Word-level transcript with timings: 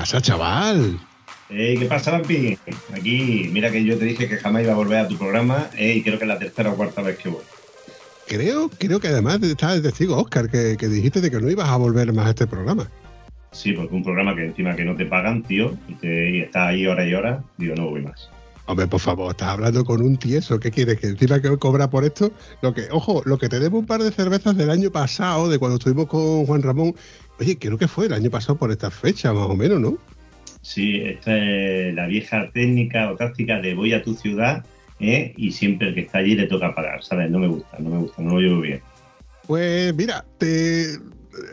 Pasa, 0.00 0.22
chaval? 0.22 0.98
¿Qué 1.48 1.86
pasa, 1.86 2.12
Lampi? 2.12 2.56
Aquí, 2.94 3.50
mira 3.52 3.70
que 3.70 3.84
yo 3.84 3.98
te 3.98 4.06
dije 4.06 4.28
que 4.28 4.38
jamás 4.38 4.62
iba 4.62 4.72
a 4.72 4.76
volver 4.76 5.00
a 5.00 5.08
tu 5.08 5.18
programa 5.18 5.68
y 5.78 6.02
creo 6.02 6.16
que 6.16 6.24
es 6.24 6.28
la 6.28 6.38
tercera 6.38 6.70
o 6.70 6.74
cuarta 6.74 7.02
vez 7.02 7.18
que 7.18 7.28
voy. 7.28 7.42
Creo, 8.26 8.70
creo 8.70 8.98
que 8.98 9.08
además 9.08 9.42
estaba 9.42 9.74
el 9.74 9.82
testigo, 9.82 10.16
Oscar, 10.16 10.48
que, 10.48 10.76
dijiste 10.76 11.20
de 11.20 11.30
que 11.30 11.38
no 11.38 11.50
ibas 11.50 11.68
a 11.68 11.76
volver 11.76 12.10
más 12.14 12.28
a 12.28 12.30
este 12.30 12.46
programa. 12.46 12.88
Sí, 13.52 13.72
porque 13.74 13.94
un 13.94 14.02
programa 14.02 14.34
que 14.34 14.46
encima 14.46 14.74
que 14.74 14.86
no 14.86 14.96
te 14.96 15.04
pagan, 15.04 15.42
tío, 15.42 15.76
y, 15.86 15.94
te, 15.96 16.44
está 16.44 16.68
ahí 16.68 16.86
hora 16.86 17.06
y 17.06 17.12
hora, 17.12 17.42
digo, 17.58 17.74
no 17.74 17.90
voy 17.90 18.00
más. 18.00 18.30
Hombre, 18.70 18.86
por 18.86 19.00
favor, 19.00 19.32
estás 19.32 19.48
hablando 19.48 19.84
con 19.84 20.00
un 20.00 20.16
tieso. 20.16 20.60
¿Qué 20.60 20.70
quieres? 20.70 21.00
¿Que 21.00 21.08
encima 21.08 21.42
que 21.42 21.56
cobra 21.58 21.90
por 21.90 22.04
esto? 22.04 22.30
Lo 22.62 22.72
que, 22.72 22.82
ojo, 22.92 23.20
lo 23.24 23.36
que 23.36 23.48
te 23.48 23.58
debo 23.58 23.80
un 23.80 23.86
par 23.86 24.00
de 24.00 24.12
cervezas 24.12 24.56
del 24.56 24.70
año 24.70 24.92
pasado, 24.92 25.48
de 25.48 25.58
cuando 25.58 25.78
estuvimos 25.78 26.06
con 26.06 26.46
Juan 26.46 26.62
Ramón. 26.62 26.94
Oye, 27.40 27.58
creo 27.58 27.76
que 27.76 27.88
fue 27.88 28.06
el 28.06 28.12
año 28.12 28.30
pasado 28.30 28.56
por 28.56 28.70
esta 28.70 28.88
fecha, 28.88 29.32
más 29.32 29.48
o 29.50 29.56
menos, 29.56 29.80
¿no? 29.80 29.98
Sí, 30.62 31.00
esta 31.00 31.36
es 31.36 31.92
la 31.96 32.06
vieja 32.06 32.48
técnica 32.52 33.10
o 33.10 33.16
táctica 33.16 33.60
de 33.60 33.74
voy 33.74 33.92
a 33.92 34.04
tu 34.04 34.14
ciudad 34.14 34.64
¿eh? 35.00 35.34
y 35.36 35.50
siempre 35.50 35.88
el 35.88 35.94
que 35.94 36.02
está 36.02 36.18
allí 36.18 36.36
le 36.36 36.46
toca 36.46 36.72
pagar, 36.72 37.02
¿sabes? 37.02 37.28
No 37.28 37.40
me 37.40 37.48
gusta, 37.48 37.76
no 37.80 37.90
me 37.90 37.98
gusta, 37.98 38.22
no 38.22 38.34
lo 38.34 38.40
llevo 38.40 38.60
bien. 38.60 38.80
Pues 39.48 39.92
mira, 39.96 40.24
te, 40.38 40.96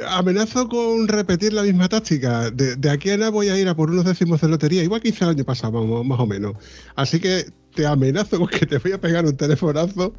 amenazo 0.10 0.68
con 0.68 1.08
repetir 1.08 1.54
la 1.54 1.64
misma 1.64 1.90
táctica. 1.90 2.52
De, 2.52 2.90
aquí 2.90 3.10
a 3.10 3.18
nada 3.18 3.32
voy 3.32 3.50
a 3.50 3.60
ir 3.60 3.68
a 3.68 3.76
por 3.76 3.90
unos 3.90 4.06
décimos 4.06 4.42
de 4.42 4.50
lotería, 4.50 4.84
igual 4.84 5.02
que 5.02 5.10
hice 5.10 5.24
el 5.24 5.32
año 5.32 5.44
pasado, 5.44 6.04
más, 6.04 6.20
o 6.20 6.26
menos. 6.26 6.56
Así 6.96 7.20
que 7.20 7.46
te 7.76 7.86
amenazo 7.86 8.40
con 8.40 8.48
que 8.48 8.66
te 8.66 8.78
voy 8.80 8.94
a 8.94 9.02
pegar 9.02 9.26
un 9.26 9.38
telefonazo 9.38 10.14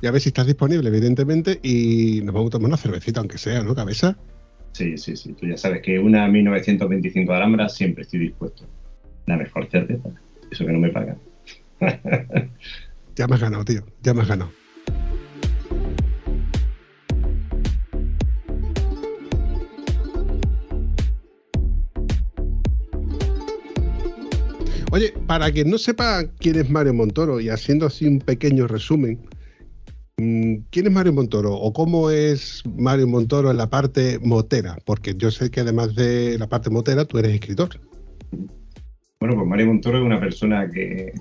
y 0.00 0.06
a 0.06 0.10
ver 0.10 0.20
si 0.20 0.28
estás 0.28 0.46
disponible, 0.46 0.88
evidentemente, 0.88 1.58
y 1.62 2.20
nos 2.22 2.34
vamos 2.34 2.48
a 2.48 2.52
tomar 2.52 2.68
una 2.68 2.76
cervecita, 2.76 3.20
aunque 3.20 3.38
sea, 3.38 3.62
¿no, 3.62 3.74
cabeza? 3.74 4.16
Sí, 4.72 4.96
sí, 4.96 5.16
sí. 5.16 5.32
Tú 5.32 5.46
ya 5.46 5.56
sabes 5.56 5.82
que 5.82 5.98
una 5.98 6.28
1925 6.28 7.32
de 7.32 7.36
Alhambra 7.36 7.68
siempre 7.68 8.02
estoy 8.02 8.20
dispuesto. 8.20 8.64
La 9.26 9.36
mejor 9.36 9.68
cerveza. 9.70 10.08
Eso 10.50 10.64
que 10.64 10.72
no 10.72 10.78
me 10.78 10.90
pagan. 10.90 11.18
ya 13.16 13.26
me 13.26 13.34
has 13.34 13.40
ganado, 13.40 13.64
tío. 13.64 13.84
Ya 14.02 14.14
me 14.14 14.22
has 14.22 14.28
ganado. 14.28 14.50
Oye, 25.00 25.14
para 25.26 25.50
quien 25.50 25.70
no 25.70 25.78
sepa 25.78 26.24
quién 26.40 26.56
es 26.56 26.68
Mario 26.68 26.92
Montoro 26.92 27.40
y 27.40 27.48
haciendo 27.48 27.86
así 27.86 28.06
un 28.06 28.18
pequeño 28.18 28.66
resumen, 28.66 29.18
mm, 30.18 30.56
¿quién 30.68 30.88
es 30.88 30.92
Mario 30.92 31.14
Montoro 31.14 31.54
o 31.54 31.72
cómo 31.72 32.10
es 32.10 32.62
Mario 32.76 33.08
Montoro 33.08 33.50
en 33.50 33.56
la 33.56 33.70
parte 33.70 34.18
motera? 34.18 34.76
Porque 34.84 35.14
yo 35.16 35.30
sé 35.30 35.50
que 35.50 35.60
además 35.60 35.94
de 35.94 36.36
la 36.38 36.50
parte 36.50 36.68
motera, 36.68 37.06
tú 37.06 37.16
eres 37.16 37.32
escritor. 37.32 37.80
Bueno, 39.20 39.36
pues 39.36 39.48
Mario 39.48 39.68
Montoro 39.68 39.96
es 39.96 40.04
una 40.04 40.20
persona 40.20 40.68
que, 40.70 41.14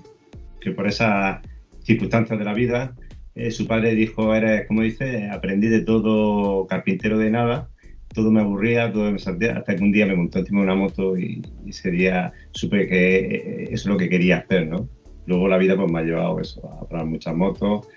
por 0.75 0.85
esas 0.85 1.39
circunstancias 1.81 2.37
de 2.37 2.43
la 2.43 2.53
vida, 2.53 2.93
eh, 3.33 3.49
su 3.49 3.65
padre 3.65 3.95
dijo, 3.95 4.35
eres, 4.35 4.67
como 4.67 4.81
dice, 4.81 5.29
aprendí 5.29 5.69
de 5.69 5.85
todo, 5.85 6.67
carpintero 6.67 7.17
de 7.17 7.31
nada, 7.31 7.69
todo 8.13 8.31
me 8.31 8.41
aburría, 8.41 8.91
todo 8.91 9.11
me 9.11 9.19
salía, 9.19 9.57
hasta 9.57 9.75
que 9.75 9.83
un 9.83 9.91
día 9.91 10.05
me 10.05 10.15
montó 10.15 10.39
encima 10.39 10.59
de 10.59 10.65
una 10.65 10.75
moto 10.75 11.17
y, 11.17 11.41
ese 11.67 11.91
día 11.91 12.31
supe 12.51 12.87
que 12.87 13.17
eh, 13.17 13.63
eso 13.65 13.73
es 13.73 13.85
lo 13.85 13.97
que 13.97 14.09
quería 14.09 14.37
hacer, 14.37 14.67
¿no? 14.67 14.89
Luego 15.25 15.47
la 15.47 15.57
vida 15.57 15.75
pues 15.75 15.91
me 15.91 15.99
ha 15.99 16.03
llevado 16.03 16.39
eso, 16.39 16.67
a 16.67 16.87
probar 16.87 17.05
muchas 17.05 17.35
motos, 17.35 17.87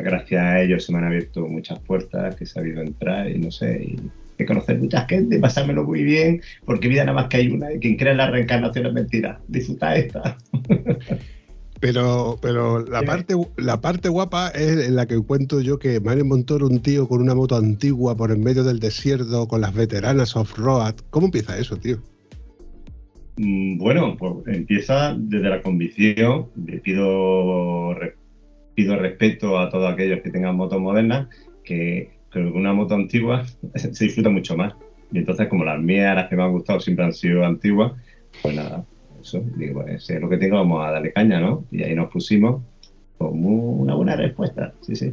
gracias 0.00 0.42
a 0.42 0.60
ellos 0.60 0.84
se 0.84 0.92
me 0.92 0.98
han 0.98 1.04
abierto 1.04 1.46
muchas 1.46 1.78
puertas, 1.80 2.34
que 2.36 2.44
he 2.44 2.46
sabido 2.46 2.80
entrar 2.82 3.30
y 3.30 3.38
no 3.38 3.50
sé, 3.50 3.84
y 3.84 4.10
conocer 4.46 4.78
mucha 4.78 5.06
gente, 5.06 5.38
pasármelo 5.38 5.84
muy 5.84 6.02
bien, 6.02 6.40
porque 6.64 6.88
vida 6.88 7.04
nada 7.04 7.14
más 7.14 7.28
que 7.28 7.38
hay 7.38 7.48
una, 7.48 7.72
y 7.72 7.78
quien 7.78 7.96
cree 7.96 8.12
en 8.12 8.18
la 8.18 8.30
reencarnación 8.30 8.86
es 8.86 8.92
mentira, 8.92 9.40
disfruta 9.48 9.94
esta. 9.96 10.36
Pero, 11.82 12.38
pero 12.40 12.78
la 12.86 13.02
parte 13.02 13.34
la 13.56 13.80
parte 13.80 14.08
guapa 14.08 14.50
es 14.50 14.86
en 14.86 14.94
la 14.94 15.06
que 15.06 15.18
cuento 15.18 15.60
yo 15.60 15.80
que 15.80 15.98
Mario 15.98 16.24
Montoro, 16.24 16.68
un 16.68 16.80
tío 16.80 17.08
con 17.08 17.20
una 17.20 17.34
moto 17.34 17.56
antigua 17.56 18.16
por 18.16 18.30
en 18.30 18.40
medio 18.40 18.62
del 18.62 18.78
desierto, 18.78 19.48
con 19.48 19.62
las 19.62 19.74
veteranas 19.74 20.36
off-road. 20.36 20.94
¿Cómo 21.10 21.26
empieza 21.26 21.58
eso, 21.58 21.76
tío? 21.76 21.98
Mm, 23.36 23.78
bueno, 23.78 24.16
pues 24.16 24.56
empieza 24.56 25.16
desde 25.18 25.48
la 25.48 25.60
convicción. 25.60 26.46
Le 26.54 26.78
pido, 26.78 27.96
pido 28.76 28.96
respeto 28.96 29.58
a 29.58 29.68
todos 29.68 29.92
aquellos 29.92 30.20
que 30.20 30.30
tengan 30.30 30.54
motos 30.54 30.80
modernas, 30.80 31.26
que, 31.64 32.12
con 32.32 32.46
una 32.52 32.72
moto 32.72 32.94
antigua 32.94 33.44
se 33.74 34.04
disfruta 34.04 34.30
mucho 34.30 34.56
más. 34.56 34.72
Y 35.10 35.18
entonces, 35.18 35.48
como 35.48 35.64
las 35.64 35.80
mías, 35.80 36.14
las 36.14 36.28
que 36.28 36.36
me 36.36 36.44
han 36.44 36.52
gustado, 36.52 36.78
siempre 36.78 37.06
han 37.06 37.12
sido 37.12 37.44
antiguas, 37.44 37.90
pues 38.40 38.54
nada, 38.54 38.86
eso, 39.22 39.42
digo, 39.56 39.82
pues, 39.82 40.08
es 40.10 40.20
lo 40.20 40.28
que 40.28 40.36
tengo, 40.36 40.56
vamos 40.56 40.84
a 40.84 40.92
darle 40.92 41.12
caña, 41.12 41.40
¿no? 41.40 41.64
Y 41.70 41.82
ahí 41.82 41.94
nos 41.94 42.10
pusimos 42.10 42.62
con 43.18 43.44
una 43.44 43.94
buena 43.94 44.16
respuesta, 44.16 44.74
sí, 44.80 44.96
sí. 44.96 45.12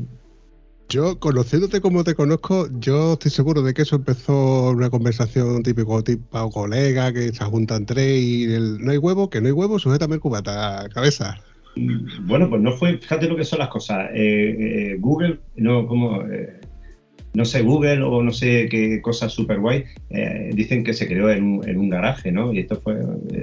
Yo, 0.90 1.20
conociéndote 1.20 1.82
como 1.82 2.04
te 2.04 2.16
conozco, 2.16 2.68
yo 2.80 3.14
estoy 3.14 3.30
seguro 3.30 3.62
de 3.62 3.76
que 3.76 3.84
eso 3.84 3.98
empezó 3.98 4.72
una 4.72 4.90
conversación 4.90 5.62
típico 5.62 6.04
tipo 6.04 6.50
colega, 6.50 7.14
que 7.14 7.32
se 7.32 7.46
juntan 7.46 7.86
tres 7.86 8.20
y 8.20 8.52
el, 8.52 8.84
no 8.84 8.92
hay 8.92 8.98
huevo, 8.98 9.30
que 9.30 9.40
no 9.40 9.48
hay 9.48 9.54
huevo, 9.54 9.78
sujétame 9.78 10.16
el 10.16 10.20
cubata, 10.20 10.90
cabeza. 10.92 11.40
Mm, 11.76 12.26
bueno, 12.26 12.50
pues 12.50 12.60
no 12.64 12.72
fue, 12.72 12.98
fíjate 12.98 13.28
lo 13.28 13.36
que 13.36 13.46
son 13.46 13.60
las 13.60 13.70
cosas. 13.70 14.10
Eh, 14.16 14.56
eh, 14.60 14.98
Google, 15.00 15.40
no, 15.58 15.86
como, 15.86 16.24
eh, 16.24 16.60
no 17.36 17.46
sé, 17.46 17.62
Google 17.62 18.02
o 18.02 18.24
no 18.24 18.32
sé 18.32 18.68
qué 18.68 19.00
cosas 19.00 19.32
super 19.32 19.60
guay, 19.60 19.86
dicen 20.54 20.84
que 20.84 20.96
se 20.96 21.08
creó 21.08 21.30
en 21.30 21.44
un, 21.44 21.70
en 21.70 21.78
un, 21.78 21.90
garaje, 21.90 22.32
¿no? 22.32 22.52
Y 22.52 22.62
esto 22.62 22.82
fue, 22.82 22.96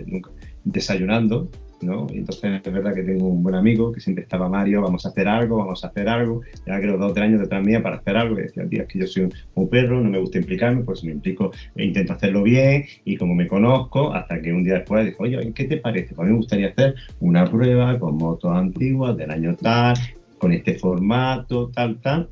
nunca, 0.06 0.30
desayunando, 0.66 1.48
¿no? 1.80 2.06
Y 2.10 2.18
entonces 2.18 2.60
es 2.64 2.72
verdad 2.72 2.92
que 2.92 3.02
tengo 3.02 3.28
un 3.28 3.42
buen 3.42 3.54
amigo 3.54 3.92
que 3.92 4.00
siempre 4.00 4.24
estaba 4.24 4.48
Mario, 4.48 4.82
vamos 4.82 5.06
a 5.06 5.10
hacer 5.10 5.28
algo, 5.28 5.58
vamos 5.58 5.84
a 5.84 5.88
hacer 5.88 6.08
algo. 6.08 6.42
Ya 6.66 6.78
creo 6.80 6.98
dos 6.98 7.12
o 7.12 7.14
tres 7.14 7.28
años 7.28 7.40
detrás 7.40 7.64
mía 7.64 7.82
para 7.82 7.96
hacer 7.96 8.16
algo. 8.16 8.34
Decía, 8.34 8.66
tío, 8.68 8.82
es 8.82 8.88
que 8.88 8.98
yo 8.98 9.06
soy 9.06 9.28
un, 9.54 9.68
perro, 9.68 10.00
no 10.00 10.10
me 10.10 10.18
gusta 10.18 10.38
implicarme, 10.38 10.82
pues 10.82 11.04
me 11.04 11.12
implico, 11.12 11.52
e 11.76 11.84
intento 11.84 12.14
hacerlo 12.14 12.42
bien 12.42 12.84
y 13.04 13.16
como 13.16 13.34
me 13.34 13.46
conozco, 13.46 14.12
hasta 14.12 14.40
que 14.40 14.52
un 14.52 14.64
día 14.64 14.74
después 14.74 15.06
dijo, 15.06 15.22
oye, 15.22 15.52
¿qué 15.54 15.64
te 15.64 15.76
parece? 15.76 16.14
Pues 16.14 16.24
a 16.24 16.24
mí 16.24 16.30
me 16.32 16.38
gustaría 16.38 16.68
hacer 16.68 16.96
una 17.20 17.44
prueba 17.44 17.98
con 17.98 18.16
motos 18.16 18.52
antiguas 18.52 19.16
del 19.16 19.30
año 19.30 19.54
tal, 19.56 19.96
con 20.38 20.52
este 20.52 20.74
formato, 20.74 21.70
tal, 21.70 22.00
tal. 22.00 22.28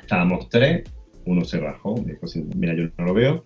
Estábamos 0.00 0.48
tres, 0.48 0.84
uno 1.26 1.44
se 1.44 1.58
bajó, 1.58 1.96
me 1.96 2.12
dijo, 2.12 2.26
mira, 2.54 2.74
yo 2.74 2.88
no 2.96 3.04
lo 3.04 3.14
veo 3.14 3.44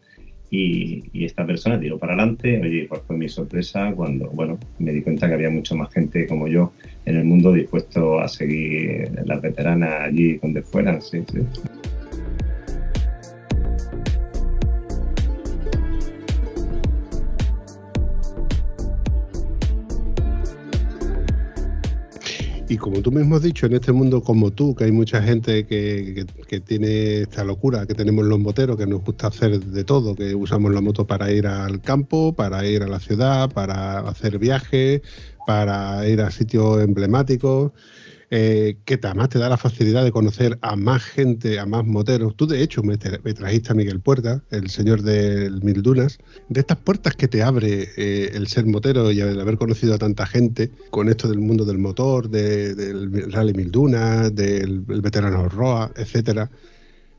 y, 0.51 1.25
esta 1.25 1.47
persona 1.47 1.79
tiró 1.79 1.99
para 1.99 2.15
adelante. 2.15 2.61
Oye, 2.61 2.87
pues 2.89 3.03
fue 3.07 3.17
mi 3.17 3.29
sorpresa 3.29 3.93
cuando, 3.95 4.29
bueno, 4.31 4.59
me 4.79 4.93
di 4.93 5.03
cuenta 5.03 5.29
que 5.29 5.35
había 5.35 5.51
mucho 5.51 5.77
más 5.77 5.93
gente 5.93 6.27
como 6.27 6.49
yo 6.49 6.73
en 7.05 7.17
el 7.17 7.25
mundo 7.25 7.53
dispuesto 7.53 8.19
a 8.19 8.29
seguir 8.29 9.11
las 9.25 9.41
veteranas 9.41 10.09
allí 10.09 10.39
donde 10.39 10.63
fueran, 10.63 11.01
sí, 11.01 11.23
sí. 11.31 11.41
Y 22.71 22.77
como 22.79 23.03
tú 23.03 23.11
mismo 23.11 23.35
has 23.35 23.43
dicho, 23.43 23.67
en 23.67 23.73
este 23.73 23.91
mundo 23.91 24.23
como 24.23 24.53
tú, 24.53 24.77
que 24.77 24.85
hay 24.85 24.93
mucha 24.93 25.21
gente 25.21 25.67
que, 25.67 26.25
tiene 26.65 27.23
esta 27.23 27.43
locura, 27.43 27.85
que 27.85 27.95
tenemos 27.95 28.25
los 28.25 28.39
moteros, 28.39 28.77
que 28.77 28.87
nos 28.87 29.03
gusta 29.03 29.27
hacer 29.27 29.59
de 29.59 29.83
todo, 29.83 30.15
que 30.15 30.37
usamos 30.37 30.73
la 30.73 30.81
moto 30.81 31.05
para 31.05 31.33
ir 31.33 31.49
al 31.49 31.81
campo, 31.81 32.33
para 32.33 32.65
ir 32.65 32.85
a 32.85 32.87
la 32.87 33.01
ciudad, 33.01 33.51
para 33.51 33.99
hacer 33.99 34.39
viajes, 34.39 35.03
para 35.49 36.09
ir 36.09 36.21
a 36.21 36.31
sitios 36.31 36.81
emblemáticos 36.81 37.73
eh, 38.33 38.79
que 38.85 39.01
además 39.03 39.29
te 39.29 39.41
da 39.41 39.49
la 39.49 39.57
facilidad 39.57 40.05
de 40.05 40.13
conocer 40.13 40.57
a 40.63 40.77
más 40.77 41.03
gente, 41.03 41.59
a 41.59 41.67
más 41.67 41.85
moteros. 41.85 42.37
Tú, 42.37 42.47
de 42.47 42.63
hecho, 42.63 42.81
me, 42.85 42.97
trajiste 42.97 43.73
a 43.73 43.75
Miguel 43.75 43.99
Puerta, 43.99 44.45
el 44.51 44.71
señor 44.71 45.03
del 45.03 45.61
Mil 45.65 45.83
Dunas, 45.83 46.19
de 46.49 46.61
estas 46.61 46.79
puertas 46.79 47.17
que 47.17 47.27
te 47.27 47.43
abre 47.43 47.89
eh, 47.97 48.31
el 48.35 48.47
ser 48.47 48.67
motero 48.67 49.11
y 49.11 49.21
el 49.21 49.41
haber 49.41 49.59
conocido 49.59 49.95
a 49.95 49.99
tanta 49.99 50.27
gente 50.27 50.71
con 50.91 51.09
esto 51.09 51.29
del 51.29 51.41
mundo 51.41 51.65
del 51.65 51.79
motor, 51.79 52.29
del 52.31 53.33
Rally 53.33 53.53
Mil 53.53 53.73
Dunas, 53.73 54.33
del 54.33 54.83
veterano 54.83 55.49
Roa, 55.49 55.91
etcétera. 55.97 56.49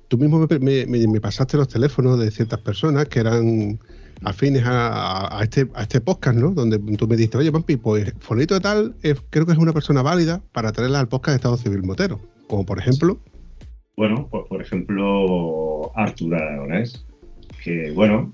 tú 0.07 0.17
mismo 0.17 0.47
me, 0.47 1.19
pasaste 1.19 1.57
los 1.57 1.67
teléfonos 1.67 2.19
de 2.19 2.31
ciertas 2.31 2.61
personas 2.61 3.07
que 3.09 3.19
eran 3.19 3.79
afines 4.23 4.63
a, 4.65 5.39
este, 5.41 5.67
a 5.73 5.83
este 5.83 6.01
podcast, 6.01 6.37
¿no? 6.37 6.51
Donde 6.51 6.79
tú 6.97 7.07
me 7.07 7.15
dijiste, 7.15 7.37
oye, 7.37 7.51
Pampi, 7.51 7.77
pues 7.77 8.13
Fonito 8.19 8.53
de 8.53 8.59
tal 8.59 8.95
creo 9.29 9.45
que 9.45 9.51
es 9.51 9.57
una 9.57 9.73
persona 9.73 10.01
válida 10.01 10.41
para 10.51 10.71
traerla 10.71 10.99
al 10.99 11.07
podcast 11.07 11.33
de 11.33 11.35
Estado 11.37 11.57
Civil 11.57 11.83
Motero. 11.83 12.19
Como 12.47 12.65
por 12.65 12.79
ejemplo. 12.79 13.19
Bueno, 13.95 14.27
pues 14.29 14.45
por 14.47 14.61
ejemplo, 14.61 15.91
Artur 15.95 16.35
Aragonés, 16.35 17.05
que 17.63 17.91
bueno, 17.91 18.33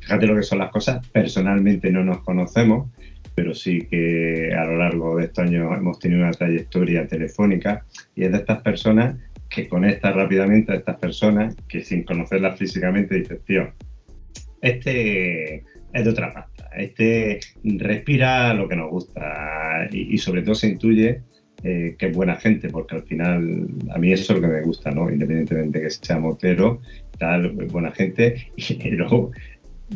fíjate 0.00 0.26
lo 0.26 0.36
que 0.36 0.42
son 0.42 0.58
las 0.58 0.70
cosas, 0.70 1.06
personalmente 1.08 1.90
no 1.90 2.04
nos 2.04 2.18
conocemos, 2.22 2.90
pero 3.34 3.54
sí 3.54 3.86
que 3.90 4.52
a 4.54 4.64
lo 4.64 4.76
largo 4.78 5.16
de 5.16 5.24
estos 5.24 5.44
años 5.44 5.76
hemos 5.76 5.98
tenido 5.98 6.22
una 6.22 6.32
trayectoria 6.32 7.06
telefónica 7.06 7.84
y 8.14 8.24
es 8.24 8.32
de 8.32 8.38
estas 8.38 8.62
personas 8.62 9.16
que 9.48 9.68
conecta 9.68 10.10
rápidamente 10.12 10.72
a 10.72 10.76
estas 10.76 10.96
personas 10.96 11.56
que 11.68 11.82
sin 11.82 12.02
conocerlas 12.02 12.58
físicamente 12.58 13.14
dices, 13.14 13.40
tío, 13.44 13.72
este 14.66 15.64
es 15.92 16.04
de 16.04 16.10
otra 16.10 16.32
pasta, 16.32 16.68
este 16.76 17.40
respira 17.64 18.52
lo 18.54 18.68
que 18.68 18.76
nos 18.76 18.90
gusta 18.90 19.88
y, 19.90 20.18
sobre 20.18 20.42
todo 20.42 20.54
se 20.54 20.68
intuye 20.68 21.22
eh, 21.62 21.96
que 21.98 22.06
es 22.06 22.16
buena 22.16 22.36
gente, 22.36 22.68
porque 22.68 22.96
al 22.96 23.02
final 23.04 23.68
a 23.90 23.98
mí 23.98 24.12
eso 24.12 24.34
es 24.34 24.40
lo 24.40 24.46
que 24.46 24.54
me 24.54 24.62
gusta, 24.62 24.90
¿no? 24.90 25.10
Independientemente 25.10 25.80
que 25.80 25.90
sea 25.90 26.18
motero, 26.18 26.80
tal, 27.18 27.52
buena 27.52 27.90
gente, 27.92 28.48
y 28.56 28.90
luego 28.90 29.32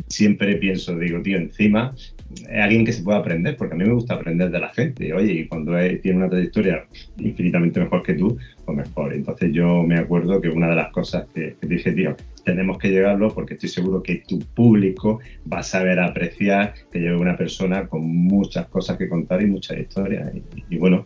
siempre 0.07 0.55
pienso, 0.55 0.97
digo, 0.97 1.21
tío, 1.21 1.37
encima 1.37 1.93
es 1.95 2.61
alguien 2.61 2.85
que 2.85 2.93
se 2.93 3.03
pueda 3.03 3.19
aprender, 3.19 3.57
porque 3.57 3.75
a 3.75 3.77
mí 3.77 3.83
me 3.83 3.93
gusta 3.93 4.15
aprender 4.15 4.49
de 4.51 4.59
la 4.59 4.69
gente. 4.69 5.13
Oye, 5.13 5.33
y 5.33 5.47
cuando 5.47 5.73
tiene 6.01 6.19
una 6.19 6.29
trayectoria 6.29 6.85
infinitamente 7.17 7.79
mejor 7.79 8.03
que 8.03 8.13
tú, 8.13 8.37
pues 8.65 8.77
mejor. 8.77 9.13
Entonces 9.13 9.51
yo 9.51 9.83
me 9.83 9.97
acuerdo 9.97 10.39
que 10.39 10.49
una 10.49 10.69
de 10.69 10.75
las 10.75 10.91
cosas 10.91 11.27
que, 11.33 11.55
dije, 11.61 11.91
tío, 11.91 12.15
tenemos 12.45 12.77
que 12.77 12.89
llegarlo 12.89 13.33
porque 13.33 13.55
estoy 13.55 13.69
seguro 13.69 14.01
que 14.01 14.23
tu 14.27 14.39
público 14.39 15.19
va 15.51 15.59
a 15.59 15.63
saber 15.63 15.99
apreciar 15.99 16.73
que 16.91 16.99
lleve 16.99 17.17
una 17.17 17.37
persona 17.37 17.87
con 17.87 18.05
muchas 18.05 18.67
cosas 18.67 18.97
que 18.97 19.09
contar 19.09 19.41
y 19.41 19.47
muchas 19.47 19.79
historias. 19.79 20.31
Y, 20.69 20.77
bueno, 20.77 21.05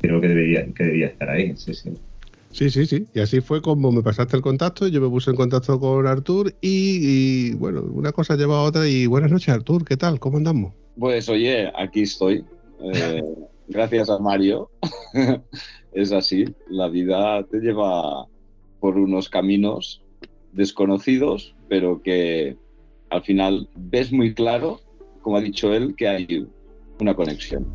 creo 0.00 0.20
que 0.20 0.28
debería, 0.28 0.66
que 0.66 0.84
debería 0.84 1.06
estar 1.06 1.30
ahí, 1.30 1.56
sí, 1.56 1.74
sí. 1.74 1.92
Sí, 2.50 2.70
sí, 2.70 2.86
sí. 2.86 3.06
Y 3.14 3.20
así 3.20 3.40
fue 3.40 3.60
como 3.60 3.92
me 3.92 4.02
pasaste 4.02 4.36
el 4.36 4.42
contacto, 4.42 4.88
yo 4.88 5.00
me 5.00 5.08
puse 5.08 5.30
en 5.30 5.36
contacto 5.36 5.78
con 5.78 6.06
Artur 6.06 6.54
y, 6.60 7.54
bueno, 7.54 7.82
una 7.82 8.12
cosa 8.12 8.36
lleva 8.36 8.58
a 8.58 8.62
otra 8.62 8.88
y 8.88 9.06
buenas 9.06 9.30
noches 9.30 9.48
Artur, 9.48 9.84
¿qué 9.84 9.96
tal? 9.96 10.18
¿Cómo 10.18 10.38
andamos? 10.38 10.74
Pues 10.98 11.28
oye, 11.28 11.70
aquí 11.76 12.02
estoy. 12.02 12.44
Eh, 12.80 13.22
gracias 13.68 14.10
a 14.10 14.18
Mario. 14.18 14.70
es 15.92 16.12
así, 16.12 16.44
la 16.68 16.88
vida 16.88 17.44
te 17.44 17.58
lleva 17.58 18.26
por 18.80 18.96
unos 18.96 19.28
caminos 19.28 20.02
desconocidos, 20.52 21.54
pero 21.68 22.02
que 22.02 22.56
al 23.10 23.22
final 23.22 23.68
ves 23.74 24.12
muy 24.12 24.34
claro, 24.34 24.80
como 25.22 25.36
ha 25.36 25.40
dicho 25.40 25.72
él, 25.74 25.94
que 25.96 26.08
hay 26.08 26.46
una 27.00 27.14
conexión. 27.14 27.66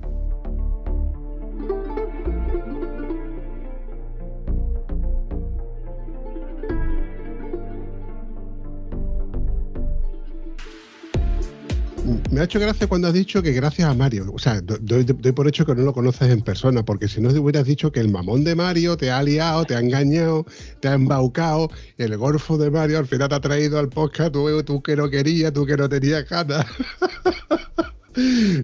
Me 12.34 12.42
ha 12.42 12.46
hecho 12.46 12.60
gracia 12.60 12.88
cuando 12.88 13.08
has 13.08 13.14
dicho 13.14 13.44
que 13.44 13.52
gracias 13.52 13.88
a 13.88 13.94
Mario. 13.94 14.26
O 14.34 14.40
sea, 14.40 14.60
doy, 14.62 15.04
por 15.06 15.48
hecho 15.48 15.66
que 15.66 15.76
no 15.76 15.84
lo 15.84 15.94
conoces 15.94 16.32
en 16.32 16.42
persona, 16.42 16.84
porque 16.84 17.08
si 17.08 17.22
no 17.22 17.32
te 17.32 17.38
hubieras 17.38 17.66
dicho 17.66 17.92
que 17.92 18.00
el 18.00 18.10
mamón 18.10 18.44
de 18.44 18.56
Mario 18.56 18.98
te 18.98 19.12
ha 19.12 19.22
liado, 19.22 19.64
te 19.66 19.76
ha 19.76 19.80
engañado, 19.80 20.46
te 20.80 20.88
ha 20.88 20.94
embaucado, 20.94 21.70
el 21.98 22.18
golfo 22.18 22.58
de 22.58 22.72
Mario 22.72 22.98
al 22.98 23.06
final 23.06 23.30
te 23.30 23.36
ha 23.36 23.40
traído 23.40 23.78
al 23.78 23.90
podcast, 23.90 24.34
tú, 24.34 24.82
que 24.82 24.96
no 24.96 25.10
querías, 25.10 25.54
tú 25.54 25.66
que 25.66 25.78
no 25.78 25.88
tenías 25.88 26.28
ganas. 26.28 26.66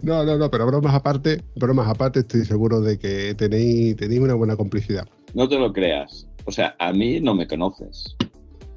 No, 0.04 0.24
no, 0.24 0.38
no, 0.38 0.52
pero 0.52 0.68
bromas 0.68 0.94
aparte, 0.94 1.42
bromas 1.56 1.88
aparte, 1.88 2.20
estoy 2.20 2.46
seguro 2.46 2.82
de 2.82 3.00
que 3.00 3.34
tenéis, 3.34 3.96
tenéis 3.96 4.22
una 4.22 4.36
buena 4.36 4.56
complicidad. 4.56 5.08
No 5.34 5.50
te 5.50 5.58
lo 5.58 5.74
creas. 5.74 6.28
O 6.46 6.52
sea, 6.52 6.76
a 6.78 6.94
mí 6.94 7.20
no 7.20 7.34
me 7.34 7.48
conoces. 7.48 8.16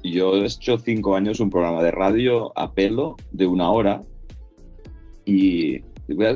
Yo 0.03 0.35
he 0.35 0.45
hecho 0.47 0.79
cinco 0.79 1.15
años 1.15 1.39
un 1.39 1.51
programa 1.51 1.83
de 1.83 1.91
radio 1.91 2.57
a 2.57 2.73
pelo 2.73 3.17
de 3.31 3.45
una 3.45 3.69
hora 3.69 4.01
y 5.25 5.81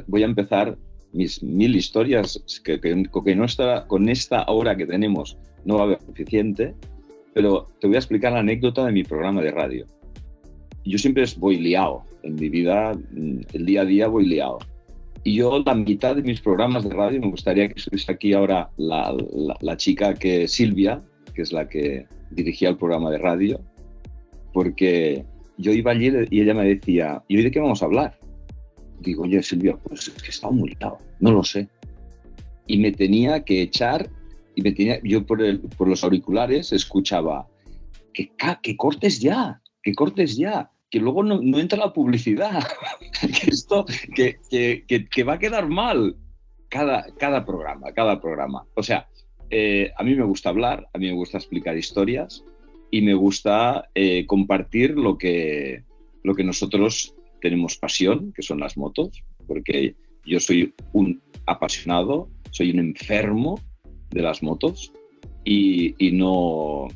voy 0.07 0.23
a, 0.23 0.25
empezar 0.25 0.77
mis 1.13 1.41
mil 1.43 1.75
historias, 1.75 2.41
que, 2.63 2.79
que, 2.79 3.35
no 3.35 3.45
está, 3.45 3.85
con 3.87 4.09
esta 4.09 4.45
hora 4.47 4.75
que 4.75 4.85
tenemos 4.85 5.37
no 5.65 5.75
va 5.75 5.81
a 5.81 5.83
haber 5.85 6.01
suficiente, 6.01 6.73
pero 7.33 7.67
te 7.79 7.87
voy 7.87 7.95
a 7.95 7.99
explicar 7.99 8.33
la 8.33 8.39
anécdota 8.39 8.85
de 8.85 8.91
mi 8.91 9.03
programa 9.03 9.41
de 9.41 9.51
radio. 9.51 9.85
Yo 10.85 10.97
siempre 10.97 11.25
voy 11.37 11.57
liado, 11.57 12.03
en 12.23 12.35
mi 12.35 12.49
vida, 12.49 12.93
el 13.53 13.65
día 13.65 13.81
a 13.81 13.85
día 13.85 14.07
voy 14.07 14.25
liado. 14.25 14.59
Y 15.23 15.35
yo 15.35 15.61
la 15.65 15.75
mitad 15.75 16.15
de 16.15 16.21
mis 16.21 16.39
programas 16.39 16.87
de 16.87 16.95
radio, 16.95 17.19
me 17.19 17.29
gustaría 17.29 17.67
que 17.67 17.73
estuviese 17.75 18.11
aquí 18.11 18.33
ahora 18.33 18.69
la, 18.77 19.15
la, 19.59 19.75
chica 19.75 20.13
que 20.13 20.47
Silvia, 20.47 21.01
que 21.33 21.41
es 21.41 21.51
la 21.51 21.67
que 21.67 22.05
dirigía 22.31 22.69
el 22.69 22.77
programa 22.77 23.11
de 23.11 23.17
radio, 23.17 23.59
porque 24.53 25.25
yo 25.57 25.73
iba 25.73 25.91
allí 25.91 26.11
y 26.29 26.41
ella 26.41 26.53
me 26.53 26.65
decía, 26.65 27.23
¿y 27.27 27.37
hoy 27.37 27.43
de 27.43 27.51
qué 27.51 27.59
vamos 27.59 27.81
a 27.81 27.85
hablar? 27.85 28.16
Digo, 28.99 29.23
oye 29.23 29.41
Silvia, 29.43 29.77
pues 29.77 30.07
es 30.07 30.21
que 30.21 30.29
está 30.29 30.49
muy 30.49 30.75
lado, 30.79 30.97
no 31.19 31.31
lo 31.31 31.43
sé. 31.43 31.67
Y 32.65 32.77
me 32.77 32.91
tenía 32.91 33.43
que 33.43 33.61
echar, 33.61 34.09
y 34.55 34.61
me 34.61 34.71
tenía, 34.71 34.99
yo 35.03 35.25
por, 35.25 35.41
el, 35.41 35.59
por 35.59 35.87
los 35.87 36.03
auriculares 36.03 36.73
escuchaba, 36.73 37.47
que, 38.13 38.31
que 38.61 38.75
cortes 38.75 39.19
ya, 39.19 39.61
que 39.83 39.93
cortes 39.93 40.37
ya, 40.37 40.71
que 40.89 40.99
luego 40.99 41.23
no, 41.23 41.41
no 41.41 41.59
entra 41.59 41.77
la 41.77 41.93
publicidad, 41.93 42.63
que 43.21 43.49
esto, 43.49 43.85
que, 44.15 44.37
que, 44.49 45.07
que, 45.09 45.23
va 45.23 45.33
a 45.33 45.39
quedar 45.39 45.67
mal 45.67 46.15
cada, 46.69 47.05
cada 47.17 47.45
programa, 47.45 47.91
cada 47.93 48.19
programa. 48.19 48.65
O 48.75 48.83
sea, 48.83 49.07
eh, 49.49 49.91
a 49.97 50.03
mí 50.03 50.15
me 50.15 50.23
gusta 50.23 50.49
hablar, 50.49 50.87
a 50.93 50.97
mí 50.97 51.07
me 51.07 51.13
gusta 51.13 51.37
explicar 51.37 51.77
historias 51.77 52.43
y 52.91 53.01
me 53.01 53.13
gusta 53.13 53.89
eh, 53.95 54.25
compartir 54.25 54.91
lo 54.91 55.17
que, 55.17 55.83
lo 56.23 56.35
que 56.35 56.43
nosotros 56.43 57.13
tenemos 57.41 57.77
pasión, 57.77 58.33
que 58.33 58.41
son 58.41 58.59
las 58.59 58.77
motos, 58.77 59.23
porque 59.47 59.95
yo 60.25 60.39
soy 60.39 60.73
un 60.93 61.21
apasionado, 61.45 62.29
soy 62.51 62.71
un 62.71 62.79
enfermo 62.79 63.59
de 64.09 64.21
las 64.21 64.43
motos 64.43 64.91
y, 65.43 65.95
no, 66.13 66.87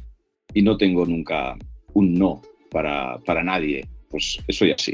y 0.54 0.62
no 0.62 0.78
tengo 0.78 1.06
nunca 1.06 1.58
un 1.94 2.14
no 2.14 2.42
para, 2.70 3.18
para 3.20 3.44
nadie. 3.44 3.88
Pues 4.10 4.40
soy 4.50 4.72
así. 4.72 4.92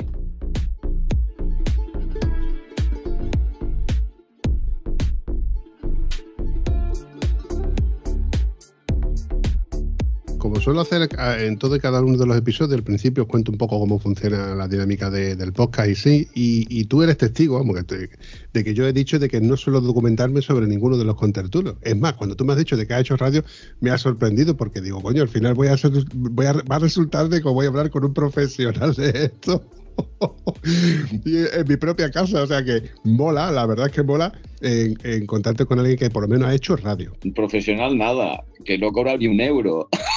Suelo 10.67 10.81
hacer 10.81 11.07
en 11.39 11.57
todo 11.57 11.77
y 11.77 11.79
cada 11.79 12.01
uno 12.01 12.17
de 12.17 12.25
los 12.25 12.35
episodios, 12.35 12.77
al 12.77 12.83
principio 12.83 13.23
os 13.23 13.29
cuento 13.29 13.53
un 13.53 13.57
poco 13.57 13.79
cómo 13.79 13.99
funciona 13.99 14.53
la 14.53 14.67
dinámica 14.67 15.09
del 15.09 15.53
podcast 15.53 15.89
y 15.89 15.95
sí, 15.95 16.27
y, 16.35 16.83
tú 16.83 17.03
eres 17.03 17.15
testigo, 17.15 17.57
vamos, 17.57 17.77
de 17.87 18.63
que 18.65 18.73
yo 18.73 18.85
he 18.85 18.91
dicho 18.91 19.17
de 19.17 19.29
que 19.29 19.39
no 19.39 19.55
suelo 19.55 19.79
documentarme 19.79 20.41
sobre 20.41 20.67
ninguno 20.67 20.97
de 20.97 21.05
los 21.05 21.15
contertulios. 21.15 21.77
Es 21.83 21.95
más, 21.95 22.15
cuando 22.15 22.35
tú 22.35 22.43
me 22.43 22.51
has 22.51 22.59
dicho 22.59 22.75
de 22.75 22.85
que 22.85 22.93
has 22.95 22.99
hecho 22.99 23.15
radio, 23.15 23.45
me 23.79 23.91
ha 23.91 23.97
sorprendido 23.97 24.57
porque 24.57 24.81
digo, 24.81 25.01
coño, 25.01 25.21
al 25.21 25.29
final 25.29 25.53
voy 25.53 25.69
a, 25.69 25.77
voy 26.13 26.45
a, 26.47 26.51
va 26.51 26.75
a 26.75 26.79
resultar 26.79 27.29
de 27.29 27.41
que 27.41 27.47
voy 27.47 27.65
a 27.65 27.69
hablar 27.69 27.89
con 27.89 28.03
un 28.03 28.13
profesional 28.13 28.93
de 28.93 29.11
esto. 29.23 29.63
en 31.25 31.67
mi 31.67 31.77
propia 31.77 32.11
casa, 32.11 32.43
o 32.43 32.45
sea 32.45 32.61
que 32.65 32.83
mola, 33.05 33.51
la 33.51 33.65
verdad 33.65 33.85
es 33.85 33.93
que 33.93 34.03
mola 34.03 34.33
en, 34.59 35.25
contarte 35.27 35.65
con 35.65 35.79
alguien 35.79 35.97
que 35.97 36.09
por 36.09 36.23
lo 36.23 36.27
menos 36.27 36.49
ha 36.49 36.53
hecho 36.53 36.75
radio. 36.75 37.13
Un 37.23 37.33
profesional 37.33 37.97
nada, 37.97 38.43
que 38.65 38.77
no 38.77 38.91
cobra 38.91 39.15
ni 39.15 39.27
un 39.27 39.39
euro. 39.39 39.87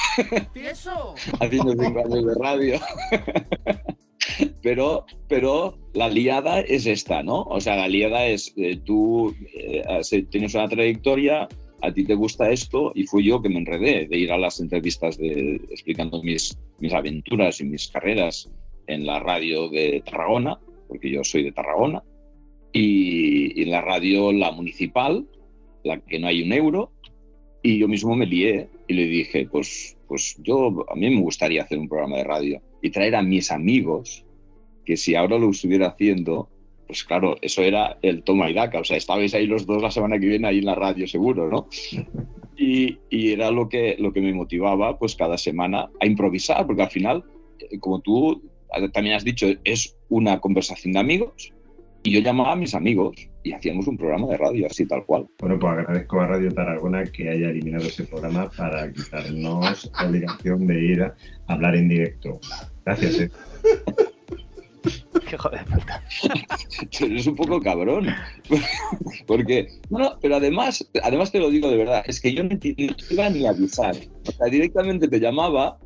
Haciendo 1.39 1.71
cinco 1.71 1.99
años 1.99 2.25
de 2.25 2.35
radio. 2.35 2.79
pero, 4.61 5.05
pero 5.27 5.77
la 5.93 6.09
liada 6.09 6.61
es 6.61 6.85
esta, 6.85 7.23
¿no? 7.23 7.43
O 7.43 7.59
sea, 7.59 7.75
la 7.75 7.87
liada 7.87 8.25
es 8.27 8.53
eh, 8.57 8.79
tú 8.83 9.35
eh, 9.53 9.83
tienes 10.29 10.53
una 10.55 10.67
trayectoria, 10.67 11.47
a 11.81 11.91
ti 11.91 12.03
te 12.03 12.15
gusta 12.15 12.51
esto 12.51 12.91
y 12.93 13.05
fui 13.05 13.23
yo 13.23 13.41
que 13.41 13.49
me 13.49 13.59
enredé 13.59 14.07
de 14.07 14.17
ir 14.17 14.31
a 14.31 14.37
las 14.37 14.59
entrevistas 14.59 15.17
de, 15.17 15.55
explicando 15.69 16.21
mis, 16.21 16.57
mis 16.79 16.93
aventuras 16.93 17.59
y 17.59 17.65
mis 17.65 17.87
carreras 17.87 18.49
en 18.87 19.05
la 19.05 19.19
radio 19.19 19.69
de 19.69 20.03
Tarragona, 20.05 20.59
porque 20.87 21.09
yo 21.09 21.23
soy 21.23 21.43
de 21.43 21.51
Tarragona, 21.51 22.03
y, 22.73 23.61
en 23.61 23.71
la 23.71 23.81
radio, 23.81 24.31
la 24.31 24.51
municipal, 24.51 25.25
la 25.83 25.99
que 25.99 26.19
no 26.19 26.27
hay 26.27 26.43
un 26.43 26.53
euro, 26.53 26.91
y 27.63 27.79
yo 27.79 27.87
mismo 27.87 28.15
me 28.15 28.25
lié 28.25 28.69
y 28.87 28.93
le 28.93 29.05
dije, 29.05 29.47
pues, 29.51 29.97
pues 30.11 30.35
yo, 30.43 30.85
a 30.89 30.95
mí 30.95 31.09
me 31.09 31.21
gustaría 31.21 31.63
hacer 31.63 31.79
un 31.79 31.87
programa 31.87 32.17
de 32.17 32.25
radio 32.25 32.61
y 32.81 32.89
traer 32.89 33.15
a 33.15 33.21
mis 33.21 33.49
amigos, 33.49 34.25
que 34.83 34.97
si 34.97 35.15
ahora 35.15 35.37
lo 35.37 35.51
estuviera 35.51 35.87
haciendo, 35.87 36.49
pues 36.85 37.05
claro, 37.05 37.37
eso 37.41 37.61
era 37.61 37.97
el 38.01 38.21
toma 38.21 38.49
y 38.49 38.53
daca, 38.53 38.81
o 38.81 38.83
sea, 38.83 38.97
estabais 38.97 39.33
ahí 39.33 39.47
los 39.47 39.65
dos 39.65 39.81
la 39.81 39.89
semana 39.89 40.19
que 40.19 40.27
viene 40.27 40.49
ahí 40.49 40.57
en 40.57 40.65
la 40.65 40.75
radio 40.75 41.07
seguro, 41.07 41.49
¿no? 41.49 41.69
Y, 42.57 42.97
y, 43.09 43.31
era 43.31 43.51
lo 43.51 43.69
que, 43.69 43.95
lo 43.97 44.11
que 44.11 44.19
me 44.19 44.33
motivaba 44.33 44.99
pues 44.99 45.15
cada 45.15 45.37
semana 45.37 45.89
a 46.01 46.05
improvisar, 46.05 46.67
porque 46.67 46.81
al 46.81 46.91
final, 46.91 47.23
eh, 47.57 47.79
como 47.79 48.01
tú 48.01 48.43
también 48.91 49.15
has 49.15 49.23
dicho, 49.23 49.47
es 49.63 49.97
una 50.09 50.41
conversación 50.41 50.91
de 50.91 50.99
amigos 50.99 51.53
y 52.03 52.11
yo 52.11 52.19
llamaba 52.19 52.53
a 52.53 52.55
mis 52.55 52.73
amigos 52.73 53.15
y 53.43 53.53
hacíamos 53.53 53.87
un 53.87 53.97
programa 53.97 54.27
de 54.27 54.37
radio, 54.37 54.67
así 54.67 54.85
tal 54.85 55.05
cual. 55.05 55.27
Bueno, 55.39 55.59
pues 55.59 55.73
agradezco 55.73 56.21
a 56.21 56.27
Radio 56.27 56.51
Tarragona 56.53 57.03
que 57.05 57.29
haya 57.29 57.49
eliminado 57.49 57.85
ese 57.85 58.03
programa 58.05 58.49
para 58.55 58.91
quitarnos 58.91 59.91
la 59.93 60.07
obligación 60.07 60.67
de 60.67 60.83
ir 60.83 61.03
a 61.03 61.15
hablar 61.47 61.75
en 61.75 61.89
directo. 61.89 62.39
Gracias. 62.85 63.19
Eh. 63.19 63.31
Qué 65.29 65.37
joder 65.37 65.63
puta. 65.65 66.03
Eres 66.99 67.27
un 67.27 67.35
poco 67.35 67.61
cabrón. 67.61 68.07
Porque, 69.27 69.67
no, 69.89 70.17
pero 70.21 70.37
además, 70.37 70.85
además 71.03 71.31
te 71.31 71.39
lo 71.39 71.49
digo 71.49 71.69
de 71.69 71.77
verdad, 71.77 72.03
es 72.05 72.19
que 72.19 72.33
yo 72.33 72.43
no 72.43 72.57
te, 72.57 72.75
iba 73.09 73.29
ni 73.29 73.45
a 73.45 73.51
avisar. 73.51 73.95
O 74.27 74.31
sea, 74.31 74.47
directamente 74.47 75.07
te 75.07 75.19
llamaba. 75.19 75.77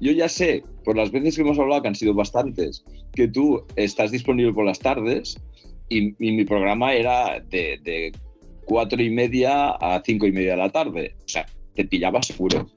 Yo 0.00 0.12
ya 0.12 0.28
sé, 0.28 0.62
por 0.84 0.96
las 0.96 1.10
veces 1.10 1.36
que 1.36 1.42
hemos 1.42 1.58
hablado, 1.58 1.82
que 1.82 1.88
han 1.88 1.94
sido 1.94 2.14
bastantes, 2.14 2.84
que 3.12 3.28
tú 3.28 3.64
estás 3.76 4.10
disponible 4.10 4.52
por 4.52 4.64
las 4.64 4.78
tardes 4.78 5.36
y, 5.88 6.14
mi 6.18 6.44
programa 6.44 6.94
era 6.94 7.40
de, 7.50 7.78
de, 7.82 8.12
cuatro 8.64 9.02
y 9.02 9.10
media 9.10 9.70
a 9.70 10.00
cinco 10.04 10.26
y 10.26 10.32
media 10.32 10.52
de 10.52 10.56
la 10.58 10.70
tarde. 10.70 11.14
O 11.24 11.28
sea, 11.28 11.46
te 11.80 11.88
pillaba 11.88 12.22
seguro. 12.22 12.68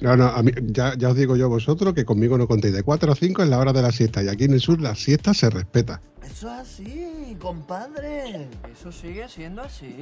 No, 0.00 0.16
no, 0.16 0.32
ya, 0.66 0.94
os 1.08 1.16
digo 1.16 1.36
yo 1.36 1.48
vosotros 1.48 1.94
que 1.94 2.04
conmigo 2.04 2.38
no 2.38 2.46
contéis. 2.46 2.74
De 2.74 2.82
4 2.82 3.12
a 3.12 3.14
5 3.14 3.42
es 3.42 3.48
la 3.48 3.58
hora 3.58 3.72
de 3.72 3.82
la 3.82 3.90
siesta 3.90 4.22
y 4.22 4.28
aquí 4.28 4.44
en 4.44 4.52
el 4.52 4.60
sur 4.60 4.80
la 4.80 4.94
siesta 4.94 5.34
se 5.34 5.50
respeta. 5.50 6.00
Eso 6.22 6.48
es 6.48 6.60
así, 6.60 7.36
compadre. 7.38 8.48
Eso 8.72 8.92
sigue 8.92 9.28
siendo 9.28 9.62
así. 9.62 9.94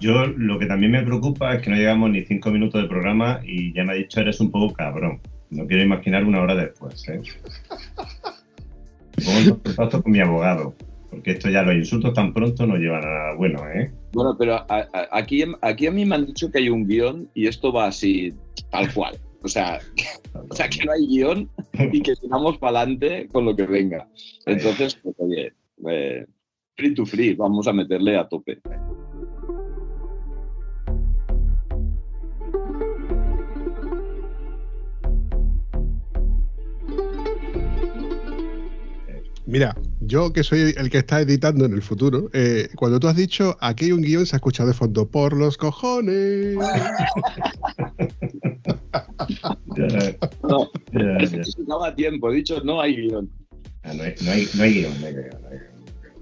Yo 0.00 0.26
lo 0.26 0.58
que 0.58 0.66
también 0.66 0.92
me 0.92 1.02
preocupa 1.02 1.54
es 1.54 1.62
que 1.62 1.70
no 1.70 1.76
llegamos 1.76 2.10
ni 2.10 2.22
5 2.22 2.50
minutos 2.50 2.82
de 2.82 2.88
programa 2.88 3.40
y 3.44 3.72
ya 3.72 3.84
me 3.84 3.92
ha 3.92 3.96
dicho 3.96 4.20
eres 4.20 4.40
un 4.40 4.50
poco 4.50 4.74
cabrón. 4.74 5.20
No 5.50 5.66
quiero 5.66 5.82
imaginar 5.82 6.24
una 6.24 6.40
hora 6.40 6.54
después. 6.54 7.08
¿eh? 7.08 7.22
Pongo 9.24 9.38
en 9.38 9.50
contacto 9.50 10.02
con 10.02 10.12
mi 10.12 10.20
abogado 10.20 10.74
porque 11.14 11.30
esto 11.30 11.48
ya 11.48 11.62
los 11.62 11.76
insultos 11.76 12.12
tan 12.12 12.34
pronto 12.34 12.66
no 12.66 12.76
llevan 12.76 13.04
a 13.04 13.08
nada 13.08 13.34
bueno, 13.36 13.60
¿eh? 13.68 13.92
Bueno, 14.12 14.36
pero 14.36 14.66
aquí, 15.12 15.44
aquí 15.62 15.86
a 15.86 15.90
mí 15.92 16.04
me 16.04 16.16
han 16.16 16.26
dicho 16.26 16.50
que 16.50 16.58
hay 16.58 16.68
un 16.68 16.86
guion 16.86 17.30
y 17.34 17.46
esto 17.46 17.72
va 17.72 17.86
así, 17.86 18.34
tal 18.70 18.92
cual. 18.92 19.16
O 19.42 19.48
sea, 19.48 19.78
o 20.50 20.54
sea 20.54 20.68
que 20.68 20.84
no 20.84 20.92
hay 20.92 21.06
guion 21.06 21.48
y 21.92 22.02
que 22.02 22.16
sigamos 22.16 22.58
para 22.58 22.80
adelante 22.80 23.28
con 23.30 23.44
lo 23.44 23.54
que 23.54 23.64
venga. 23.64 24.08
Entonces, 24.46 24.96
pues, 24.96 25.14
oye, 25.18 25.52
eh, 25.88 26.26
free 26.76 26.94
to 26.94 27.06
free, 27.06 27.34
vamos 27.34 27.68
a 27.68 27.72
meterle 27.72 28.16
a 28.16 28.26
tope. 28.26 28.58
Mira, 39.46 39.76
yo 40.06 40.32
que 40.32 40.42
soy 40.42 40.74
el 40.76 40.90
que 40.90 40.98
está 40.98 41.20
editando 41.20 41.64
en 41.64 41.72
el 41.72 41.82
futuro, 41.82 42.30
eh, 42.32 42.68
cuando 42.76 43.00
tú 43.00 43.08
has 43.08 43.16
dicho 43.16 43.56
aquí 43.60 43.86
hay 43.86 43.92
un 43.92 44.02
guion, 44.02 44.26
se 44.26 44.36
ha 44.36 44.38
escuchado 44.38 44.68
de 44.68 44.74
fondo 44.74 45.08
por 45.08 45.36
los 45.36 45.56
cojones. 45.56 46.56
no, 50.42 50.70
no 51.66 51.84
a 51.84 51.94
tiempo, 51.94 52.30
he 52.30 52.36
dicho 52.36 52.60
no 52.64 52.80
hay 52.80 52.96
guion. 52.96 53.30
Ah, 53.82 53.92
no, 53.94 54.02
hay, 54.02 54.14
no, 54.24 54.30
hay, 54.30 54.48
no, 54.54 54.62
hay, 54.62 54.72
guion, 54.72 55.00
no 55.00 55.06
hay 55.06 55.12
guion, 55.14 55.36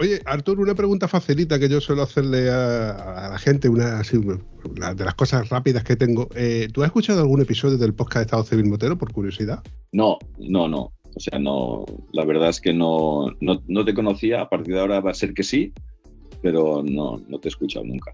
Oye, 0.00 0.20
Artur, 0.24 0.58
una 0.58 0.74
pregunta 0.74 1.06
facilita 1.06 1.58
que 1.60 1.68
yo 1.68 1.80
suelo 1.80 2.02
hacerle 2.02 2.50
a, 2.50 3.28
la 3.30 3.38
gente, 3.38 3.68
una, 3.68 4.00
así, 4.00 4.18
de 4.18 5.04
las 5.04 5.14
cosas 5.14 5.48
rápidas 5.48 5.84
que 5.84 5.94
tengo. 5.94 6.28
Eh, 6.34 6.68
¿Tú 6.72 6.82
has 6.82 6.86
escuchado 6.86 7.20
algún 7.20 7.40
episodio 7.40 7.78
del 7.78 7.94
podcast 7.94 8.16
de 8.16 8.22
Estado 8.22 8.42
Civil 8.42 8.66
Motero, 8.66 8.98
por 8.98 9.12
curiosidad? 9.12 9.62
No, 9.92 10.18
no, 10.38 10.66
no. 10.66 10.92
O 11.14 11.21
sea, 11.21 11.38
no, 11.38 11.85
la 12.12 12.25
verdad 12.25 12.49
es 12.49 12.61
que 12.61 12.73
no, 12.73 13.26
no, 13.40 13.85
te 13.85 13.95
conocía, 13.95 14.42
a 14.42 14.49
partir 14.49 14.75
de 14.75 14.81
ahora 14.81 15.00
va 15.00 15.11
a 15.11 15.14
ser 15.14 15.35
que 15.35 15.42
sí, 15.42 15.73
pero 16.40 16.83
no, 16.85 17.21
no 17.28 17.38
te 17.38 17.49
he 17.49 17.50
escuchado 17.50 17.85
nunca. 17.85 18.11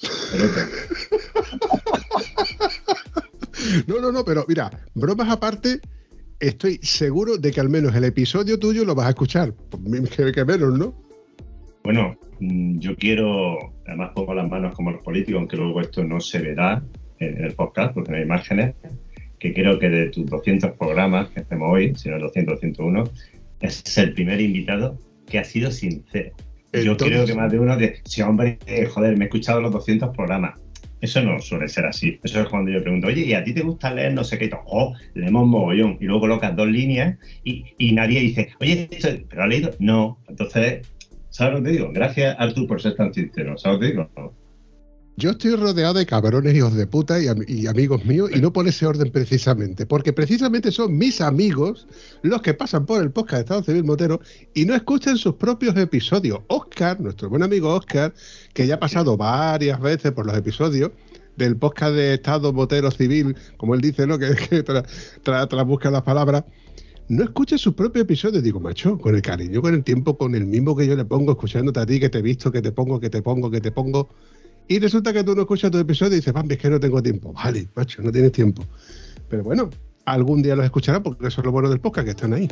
no, 3.86 4.00
no, 4.00 4.12
no, 4.12 4.24
pero 4.24 4.44
mira, 4.48 4.70
bromas 4.94 5.28
aparte, 5.28 5.80
estoy 6.38 6.78
seguro 6.82 7.36
de 7.36 7.50
que 7.50 7.60
al 7.60 7.68
menos 7.68 7.94
el 7.94 8.04
episodio 8.04 8.58
tuyo 8.58 8.84
lo 8.84 8.94
vas 8.94 9.06
a 9.06 9.10
escuchar, 9.10 9.54
que, 10.16 10.32
que 10.32 10.44
menos, 10.44 10.78
¿no? 10.78 10.94
Bueno, 11.82 12.16
mm, 12.40 12.78
yo 12.78 12.94
quiero, 12.96 13.58
además 13.86 14.12
pongo 14.14 14.34
las 14.34 14.48
manos 14.48 14.74
como 14.74 14.92
los 14.92 15.02
políticos, 15.02 15.40
aunque 15.40 15.56
luego 15.56 15.80
esto 15.80 16.04
no 16.04 16.20
se 16.20 16.38
verá 16.38 16.82
en 17.18 17.44
el 17.44 17.54
podcast 17.54 17.94
porque 17.94 18.12
no 18.12 18.16
hay 18.18 18.22
imágenes 18.22 18.74
que 19.40 19.54
creo 19.54 19.78
que 19.78 19.88
de 19.88 20.10
tus 20.10 20.26
200 20.26 20.72
programas 20.72 21.30
que 21.30 21.40
hacemos 21.40 21.70
hoy, 21.72 21.94
si 21.96 22.08
no 22.08 22.16
el 22.16 22.22
200, 22.22 22.60
101, 22.60 23.04
es 23.60 23.98
el 23.98 24.12
primer 24.12 24.40
invitado 24.40 24.98
que 25.26 25.38
ha 25.38 25.44
sido 25.44 25.70
sincero. 25.70 26.36
Yo 26.72 26.96
creo 26.96 27.26
que 27.26 27.34
más 27.34 27.50
de 27.50 27.58
uno 27.58 27.76
de, 27.76 28.00
si 28.04 28.22
hombre, 28.22 28.58
eh, 28.66 28.84
joder, 28.84 29.16
me 29.16 29.24
he 29.24 29.28
escuchado 29.28 29.60
los 29.60 29.72
200 29.72 30.14
programas. 30.14 30.60
Eso 31.00 31.22
no 31.22 31.40
suele 31.40 31.66
ser 31.68 31.86
así. 31.86 32.20
Eso 32.22 32.42
es 32.42 32.48
cuando 32.48 32.70
yo 32.70 32.82
pregunto, 32.82 33.08
oye, 33.08 33.22
¿y 33.22 33.32
a 33.32 33.42
ti 33.42 33.54
te 33.54 33.62
gusta 33.62 33.92
leer 33.92 34.12
no 34.12 34.22
sé 34.22 34.38
qué? 34.38 34.50
Oh, 34.66 34.94
leemos 35.14 35.48
mogollón. 35.48 35.96
Y 35.98 36.04
luego 36.04 36.20
colocas 36.20 36.54
dos 36.54 36.68
líneas 36.68 37.18
y, 37.42 37.64
y 37.78 37.92
nadie 37.92 38.20
dice, 38.20 38.50
oye, 38.60 38.88
¿pero 39.28 39.42
ha 39.42 39.46
leído? 39.46 39.70
No. 39.78 40.18
Entonces, 40.28 40.86
¿sabes 41.30 41.54
lo 41.54 41.60
que 41.60 41.70
te 41.70 41.72
digo? 41.72 41.90
Gracias, 41.92 42.36
Artur, 42.38 42.68
por 42.68 42.82
ser 42.82 42.94
tan 42.94 43.14
sincero. 43.14 43.56
¿Sabes 43.56 43.76
lo 43.76 43.80
que 43.80 43.86
te 43.86 43.92
digo? 43.92 44.34
Yo 45.20 45.32
estoy 45.32 45.54
rodeado 45.54 45.92
de 45.92 46.06
cabrones 46.06 46.54
hijos 46.54 46.74
de 46.74 46.86
puta 46.86 47.18
y, 47.20 47.66
amigos 47.66 48.06
míos 48.06 48.30
y 48.34 48.40
no 48.40 48.54
por 48.54 48.66
ese 48.66 48.86
orden 48.86 49.12
precisamente, 49.12 49.84
porque 49.84 50.14
precisamente 50.14 50.72
son 50.72 50.96
mis 50.96 51.20
amigos 51.20 51.86
los 52.22 52.40
que 52.40 52.54
pasan 52.54 52.86
por 52.86 53.02
el 53.02 53.10
podcast 53.10 53.34
de 53.34 53.40
Estado 53.40 53.62
Civil 53.62 53.84
Motero 53.84 54.20
y 54.54 54.64
no 54.64 54.74
escuchan 54.74 55.18
sus 55.18 55.34
propios 55.34 55.76
episodios. 55.76 56.40
Oscar, 56.46 56.98
nuestro 57.02 57.28
buen 57.28 57.42
amigo 57.42 57.68
Oscar, 57.68 58.14
que 58.54 58.66
ya 58.66 58.76
ha 58.76 58.80
pasado 58.80 59.18
varias 59.18 59.78
veces 59.78 60.10
por 60.12 60.24
los 60.24 60.34
episodios 60.34 60.92
del 61.36 61.54
podcast 61.54 61.96
de 61.96 62.14
Estado 62.14 62.54
Motero 62.54 62.90
Civil, 62.90 63.36
como 63.58 63.74
él 63.74 63.82
dice, 63.82 64.06
¿no? 64.06 64.18
que, 64.18 64.34
que 64.34 64.62
tras 64.62 65.66
busca 65.66 65.90
las 65.90 66.02
palabras, 66.02 66.44
no 67.10 67.24
escucha 67.24 67.58
sus 67.58 67.74
propios 67.74 68.04
episodios. 68.04 68.42
Digo, 68.42 68.58
macho, 68.58 68.96
con 68.96 69.14
el 69.14 69.20
cariño, 69.20 69.60
con 69.60 69.74
el 69.74 69.84
tiempo, 69.84 70.16
con 70.16 70.34
el 70.34 70.46
mismo 70.46 70.74
que 70.74 70.86
yo 70.86 70.96
le 70.96 71.04
pongo, 71.04 71.32
escuchándote 71.32 71.80
a 71.80 71.84
ti, 71.84 72.00
que 72.00 72.08
te 72.08 72.20
he 72.20 72.22
visto, 72.22 72.50
que 72.50 72.62
te 72.62 72.72
pongo, 72.72 72.98
que 72.98 73.10
te 73.10 73.20
pongo, 73.20 73.50
que 73.50 73.60
te 73.60 73.70
pongo 73.70 74.08
y 74.70 74.78
resulta 74.78 75.12
que 75.12 75.24
tú 75.24 75.34
no 75.34 75.40
escuchas 75.40 75.68
tu 75.72 75.78
episodio 75.78 76.12
y 76.12 76.16
dices, 76.20 76.32
Bambi, 76.32 76.54
es 76.54 76.60
que 76.60 76.70
no 76.70 76.78
tengo 76.78 77.02
tiempo. 77.02 77.32
Vale, 77.32 77.66
macho, 77.74 78.02
no 78.02 78.12
tienes 78.12 78.30
tiempo. 78.30 78.64
Pero 79.28 79.42
bueno, 79.42 79.68
algún 80.04 80.44
día 80.44 80.54
los 80.54 80.64
escucharás 80.64 81.00
porque 81.00 81.26
eso 81.26 81.40
es 81.40 81.44
lo 81.44 81.50
bueno 81.50 81.68
del 81.68 81.80
podcast, 81.80 82.04
que 82.04 82.10
están 82.12 82.34
ahí. 82.34 82.46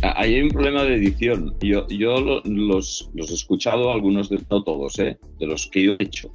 Ahí 0.00 0.34
hay 0.34 0.40
un 0.40 0.48
problema 0.48 0.82
de 0.84 0.94
edición. 0.94 1.54
Yo, 1.60 1.86
yo 1.88 2.40
los, 2.46 3.10
los 3.12 3.30
he 3.30 3.34
escuchado, 3.34 3.92
algunos 3.92 4.30
de, 4.30 4.40
no 4.50 4.64
todos, 4.64 4.98
¿eh? 4.98 5.18
de 5.38 5.46
los 5.46 5.66
que 5.66 5.82
yo 5.82 5.92
he 5.98 6.04
hecho 6.04 6.32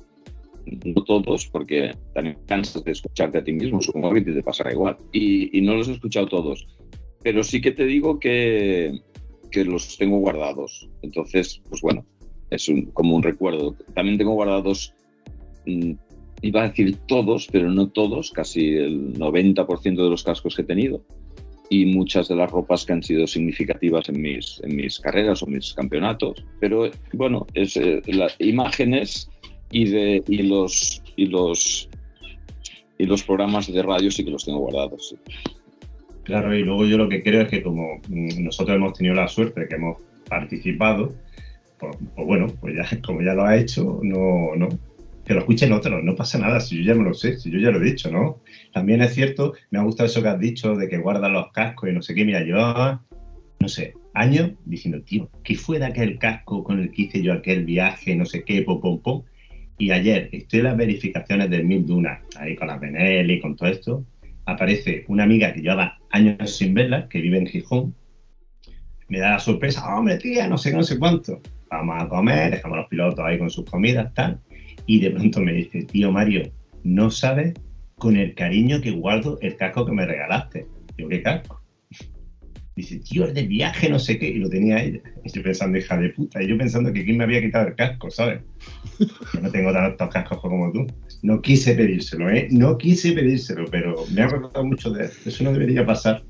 no 0.66 1.04
todos, 1.04 1.48
porque 1.48 1.96
también 2.14 2.38
cansas 2.46 2.84
de 2.84 2.92
escucharte 2.92 3.38
a 3.38 3.44
ti 3.44 3.52
mismo, 3.52 3.82
supongo 3.82 4.14
que 4.14 4.22
te 4.22 4.44
pasará 4.44 4.72
igual. 4.72 4.98
Y, 5.12 5.62
no 5.62 5.76
los 5.76 5.88
he 5.88 5.94
escuchado 5.94 6.28
todos. 6.28 6.68
Pero 7.22 7.44
sí 7.44 7.62
que 7.62 7.72
te 7.72 7.86
digo 7.86 8.20
que, 8.20 9.00
que 9.52 9.66
los 9.66 9.98
tengo 9.98 10.18
guardados. 10.20 10.90
Entonces, 11.02 11.62
pues 11.70 11.82
bueno, 11.82 12.06
es 12.50 12.72
como 12.94 13.16
un 13.16 13.24
recuerdo. 13.24 13.76
También 13.94 14.18
tengo 14.18 14.34
guardados, 14.34 14.94
mm, 15.66 15.94
iba 16.42 16.64
a 16.64 16.70
decir 16.70 16.98
todos, 17.08 17.48
pero 17.52 17.70
no 17.70 17.90
todos, 17.90 18.32
casi 18.32 18.76
el 18.76 19.14
90% 19.14 20.04
de 20.04 20.10
los 20.10 20.24
cascos 20.24 20.56
que 20.56 20.64
he 20.64 20.66
tenido. 20.66 21.04
Y 21.70 21.86
muchas 21.86 22.28
de 22.28 22.36
las 22.36 22.52
ropas 22.52 22.86
que 22.86 22.94
han 22.94 23.02
sido 23.02 23.26
significativas 23.26 24.10
en 24.10 24.22
mis, 24.22 24.62
en 24.64 24.76
mis 24.76 25.00
carreras 25.00 25.42
o 25.42 25.48
mis 25.48 25.74
campeonatos. 25.74 26.46
Pero 26.60 26.92
bueno, 27.14 27.48
es, 27.54 27.78
eh, 27.78 28.02
las 28.08 28.36
imágenes 28.40 29.30
y 29.74 29.90
de 29.90 30.24
y 30.28 30.44
los 30.44 31.02
y 31.16 31.26
los 31.26 31.90
y 32.98 33.06
los 33.06 33.24
programas 33.24 33.72
de 33.72 33.82
radio 33.82 34.12
sí 34.12 34.24
que 34.24 34.32
los 34.32 34.46
tengo 34.46 34.60
guardados. 34.60 35.16
Claro, 36.24 36.56
y 36.56 36.64
luego 36.64 36.86
yo 36.86 36.98
lo 36.98 37.10
que 37.10 37.22
creo 37.22 37.42
es 37.42 37.50
que 37.50 37.64
como 37.64 38.00
nosotros 38.08 38.78
hemos 38.78 38.94
tenido 38.94 39.16
la 39.16 39.28
suerte 39.28 39.62
de 39.62 39.68
que 39.68 39.76
hemos 39.76 39.98
participado, 40.30 41.14
pues, 41.80 41.98
pues, 42.16 42.28
bueno, 42.28 42.48
pues 42.62 42.76
ya 42.76 43.02
como 43.02 43.22
ya 43.22 43.34
lo 43.34 43.44
ha 43.44 43.58
hecho, 43.58 44.00
no, 44.04 44.56
no, 44.56 44.70
que 45.26 45.34
lo 45.34 45.40
escuchen 45.40 45.74
otros, 45.74 46.04
no 46.04 46.16
pasa 46.16 46.38
nada, 46.38 46.60
si 46.60 46.78
yo 46.78 46.94
ya 46.94 46.96
me 46.96 47.04
lo 47.04 47.14
sé, 47.14 47.40
si 47.40 47.52
yo 47.52 47.60
ya 47.60 47.72
lo 47.72 47.82
he 47.82 47.92
dicho, 47.92 48.10
¿no? 48.12 48.40
También 48.72 49.02
es 49.02 49.14
cierto, 49.14 49.54
me 49.72 49.80
ha 49.80 49.84
gustado 49.84 50.08
eso 50.08 50.22
que 50.22 50.30
has 50.30 50.40
dicho 50.40 50.76
de 50.76 50.88
que 50.88 50.98
guardan 50.98 51.34
los 51.34 51.52
cascos 51.52 51.90
y 51.90 51.94
no 51.94 52.02
sé 52.02 52.14
qué, 52.14 52.24
mira, 52.24 52.46
yo, 52.46 52.58
no 53.60 53.68
sé, 53.68 53.96
años 54.14 54.52
diciendo, 54.66 55.02
tío, 55.02 55.30
¿qué 55.44 55.56
fue 55.56 55.80
de 55.80 55.86
aquel 55.86 56.20
casco 56.20 56.64
con 56.64 56.80
el 56.80 56.92
que 56.92 57.04
hice 57.04 57.22
yo 57.22 57.34
aquel 57.34 57.66
viaje, 57.66 58.16
no 58.16 58.26
sé 58.26 58.44
qué, 58.44 58.62
pom, 58.62 58.80
pom, 58.80 59.02
pom? 59.02 59.24
Y 59.84 59.92
ayer 59.92 60.30
estoy 60.32 60.60
en 60.60 60.66
las 60.68 60.78
verificaciones 60.78 61.50
del 61.50 61.66
Mil 61.66 61.86
Duna, 61.86 62.22
ahí 62.40 62.56
con 62.56 62.70
la 62.70 62.80
PNL 62.80 63.30
y 63.30 63.42
con 63.42 63.58
todo 63.58 63.68
esto, 63.68 64.06
aparece 64.46 65.04
una 65.10 65.24
amiga 65.24 65.52
que 65.52 65.60
llevaba 65.60 66.00
años 66.10 66.56
sin 66.56 66.74
verla, 66.74 67.10
que 67.10 67.20
vive 67.20 67.38
en 67.38 67.48
Gijón, 67.48 67.94
me 69.10 69.20
da 69.20 69.32
la 69.32 69.40
sorpresa, 69.40 69.86
hombre, 69.94 70.20
tía, 70.20 70.48
no 70.48 70.58
sé 70.58 70.72
no 70.72 70.84
sé 70.84 70.98
cuánto. 70.98 71.42
Vamos 71.70 72.02
a 72.02 72.08
comer, 72.08 72.52
dejamos 72.52 72.78
los 72.78 72.88
pilotos 72.88 73.26
ahí 73.26 73.38
con 73.38 73.50
sus 73.50 73.70
comidas, 73.70 74.14
tal. 74.14 74.40
Y 74.86 75.02
de 75.02 75.12
pronto 75.12 75.42
me 75.42 75.52
dice, 75.52 75.84
tío 75.84 76.14
Mario, 76.14 76.50
no 76.84 77.12
sabes 77.12 77.54
con 77.96 78.16
el 78.16 78.36
cariño 78.36 78.80
que 78.80 78.92
guardo 78.92 79.38
el 79.42 79.58
casco 79.58 79.86
que 79.86 79.92
me 79.92 80.06
regalaste. 80.06 80.66
Digo, 80.96 81.10
¿qué 81.10 81.22
casco? 81.22 81.62
Dice, 82.76 83.00
tío, 83.00 83.26
es 83.28 83.34
de 83.36 83.44
viaje, 83.44 83.90
no 83.90 84.00
sé 84.00 84.18
qué. 84.18 84.28
Y 84.30 84.40
lo 84.40 84.50
tenía 84.50 84.84
ella. 84.84 85.00
Y 85.24 85.32
yo 85.32 85.44
pensando, 85.44 85.78
hija 85.78 85.98
de 85.98 86.10
puta. 86.10 86.42
Y 86.42 86.48
yo 86.48 86.58
pensando 86.58 86.92
que 86.92 87.06
quién 87.06 87.18
me 87.18 87.24
había 87.24 87.42
quitado 87.42 87.68
el 87.68 87.76
casco, 87.76 88.10
¿sabes? 88.10 88.42
Yo 89.00 89.42
no 89.42 89.52
tengo 89.52 89.72
tantos 89.72 90.10
cascos 90.10 90.40
como 90.40 90.72
tú. 90.72 90.88
No 91.22 91.42
quise 91.42 91.76
pedírselo, 91.76 92.30
¿eh? 92.30 92.48
No 92.52 92.78
quise 92.78 93.12
pedírselo, 93.12 93.66
pero 93.70 94.06
me 94.12 94.22
ha 94.22 94.26
acordado 94.26 94.66
mucho 94.66 94.90
de 94.92 95.06
eso. 95.06 95.18
Eso 95.26 95.44
no 95.44 95.54
debería 95.54 95.86
pasar. 95.86 96.24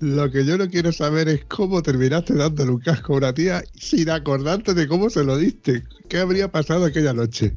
Lo 0.00 0.30
que 0.30 0.44
yo 0.44 0.58
no 0.58 0.68
quiero 0.68 0.90
saber 0.90 1.28
es 1.28 1.44
cómo 1.44 1.80
terminaste 1.80 2.34
dándole 2.34 2.72
un 2.72 2.80
casco 2.80 3.14
a 3.14 3.18
una 3.18 3.32
tía 3.32 3.62
sin 3.74 4.10
acordarte 4.10 4.74
de 4.74 4.88
cómo 4.88 5.08
se 5.08 5.22
lo 5.22 5.38
diste. 5.38 5.84
¿Qué 6.08 6.18
habría 6.18 6.50
pasado 6.50 6.84
aquella 6.84 7.12
noche? 7.12 7.54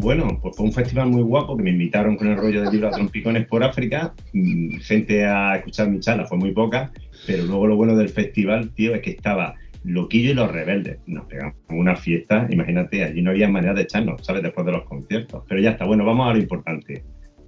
Bueno, 0.00 0.38
pues 0.40 0.56
fue 0.56 0.64
un 0.64 0.72
festival 0.72 1.10
muy 1.10 1.20
guapo 1.20 1.58
que 1.58 1.62
me 1.62 1.68
invitaron 1.68 2.16
con 2.16 2.28
el 2.28 2.36
rollo 2.38 2.62
de 2.62 2.72
libro 2.72 2.88
a 2.88 2.90
trompicones 2.90 3.46
por 3.46 3.62
África. 3.62 4.14
Mm, 4.32 4.78
Gente 4.78 5.26
a 5.26 5.56
escuchar 5.56 5.90
mi 5.90 6.00
charla 6.00 6.24
fue 6.24 6.38
muy 6.38 6.52
poca, 6.52 6.90
pero 7.26 7.44
luego 7.44 7.66
lo 7.66 7.76
bueno 7.76 7.94
del 7.94 8.08
festival, 8.08 8.70
tío, 8.70 8.94
es 8.94 9.02
que 9.02 9.10
estaba 9.10 9.56
Loquillo 9.84 10.30
y 10.30 10.34
los 10.34 10.50
rebeldes. 10.50 11.00
Nos 11.06 11.26
pegamos 11.26 11.54
una 11.68 11.96
fiesta, 11.96 12.46
imagínate, 12.48 13.04
allí 13.04 13.20
no 13.20 13.30
había 13.30 13.50
manera 13.50 13.74
de 13.74 13.82
echarnos, 13.82 14.24
¿sabes? 14.24 14.42
Después 14.42 14.64
de 14.64 14.72
los 14.72 14.84
conciertos. 14.84 15.44
Pero 15.46 15.60
ya 15.60 15.72
está, 15.72 15.84
bueno, 15.84 16.06
vamos 16.06 16.30
a 16.30 16.32
lo 16.32 16.38
importante. 16.38 17.04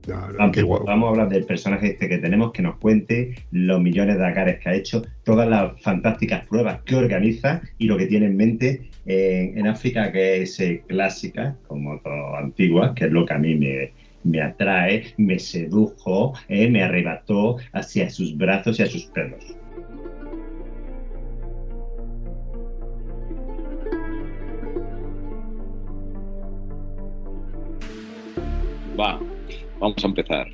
No, 0.09 0.29
no, 0.29 0.39
Vamos, 0.39 0.57
qué 0.57 0.63
guapo. 0.63 0.85
vamos 0.85 1.07
a 1.07 1.11
hablar 1.11 1.29
del 1.29 1.45
personaje 1.45 1.93
este 1.93 2.09
que 2.09 2.19
tenemos, 2.19 2.53
que 2.53 2.63
nos 2.63 2.77
cuente 2.79 3.35
los 3.53 3.81
millones 3.81 4.17
de 4.17 4.23
Dakares 4.23 4.59
que 4.61 4.69
ha 4.69 4.75
hecho, 4.75 5.03
todas 5.25 5.49
las 5.49 5.81
fantásticas 5.81 6.47
pruebas 6.47 6.83
que 6.83 6.97
organiza 6.97 7.63
y 7.79 7.87
lo 7.87 7.97
que 7.97 8.07
tiene 8.07 8.27
en 8.27 8.37
mente 8.37 8.91
en, 9.07 9.59
en 9.59 9.67
África, 9.67 10.11
que 10.11 10.43
es 10.43 10.59
eh, 10.61 10.83
clásica, 10.89 11.57
como 11.69 11.99
todo 12.01 12.37
antiguas, 12.37 12.93
que 12.95 13.05
es 13.07 13.13
lo 13.13 13.25
que 13.25 13.35
a 13.35 13.39
mí 13.39 13.55
me, 13.55 13.93
me 14.25 14.41
atrae, 14.43 15.15
me 15.17 15.39
sedujo, 15.39 16.35
eh, 16.49 16.69
me 16.69 16.83
arrebató 16.83 17.59
hacia 17.73 18.11
sus 18.11 18.37
brazos 18.37 18.79
y 18.81 18.83
a 18.83 18.87
sus 18.87 19.05
pelos. 19.07 19.57
Va, 28.99 29.19
vamos 29.83 30.05
a 30.05 30.07
empezar. 30.07 30.47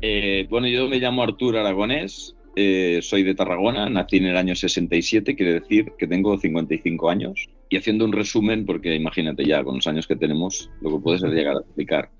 Eh, 0.00 0.46
bueno, 0.48 0.66
yo 0.66 0.88
me 0.88 0.98
llamo 0.98 1.22
Artur 1.22 1.56
Aragonés, 1.56 2.34
eh, 2.56 3.00
soy 3.02 3.22
de 3.22 3.34
Tarragona, 3.34 3.88
nací 3.88 4.16
en 4.16 4.26
el 4.26 4.36
año 4.36 4.56
67, 4.56 5.36
quiere 5.36 5.60
decir 5.60 5.92
que 5.98 6.06
tengo 6.06 6.36
55 6.38 7.10
años. 7.10 7.48
Y 7.68 7.76
haciendo 7.76 8.04
un 8.04 8.12
resumen, 8.12 8.66
porque 8.66 8.94
imagínate 8.94 9.44
ya 9.44 9.62
con 9.62 9.76
los 9.76 9.86
años 9.86 10.06
que 10.06 10.16
tenemos, 10.16 10.70
lo 10.80 10.90
que 10.90 11.02
puedes 11.02 11.22
llegar 11.22 11.56
a 11.56 11.60
explicar. 11.60 12.10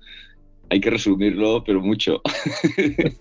Hay 0.69 0.79
que 0.79 0.91
resumirlo, 0.91 1.63
pero 1.63 1.81
mucho. 1.81 2.21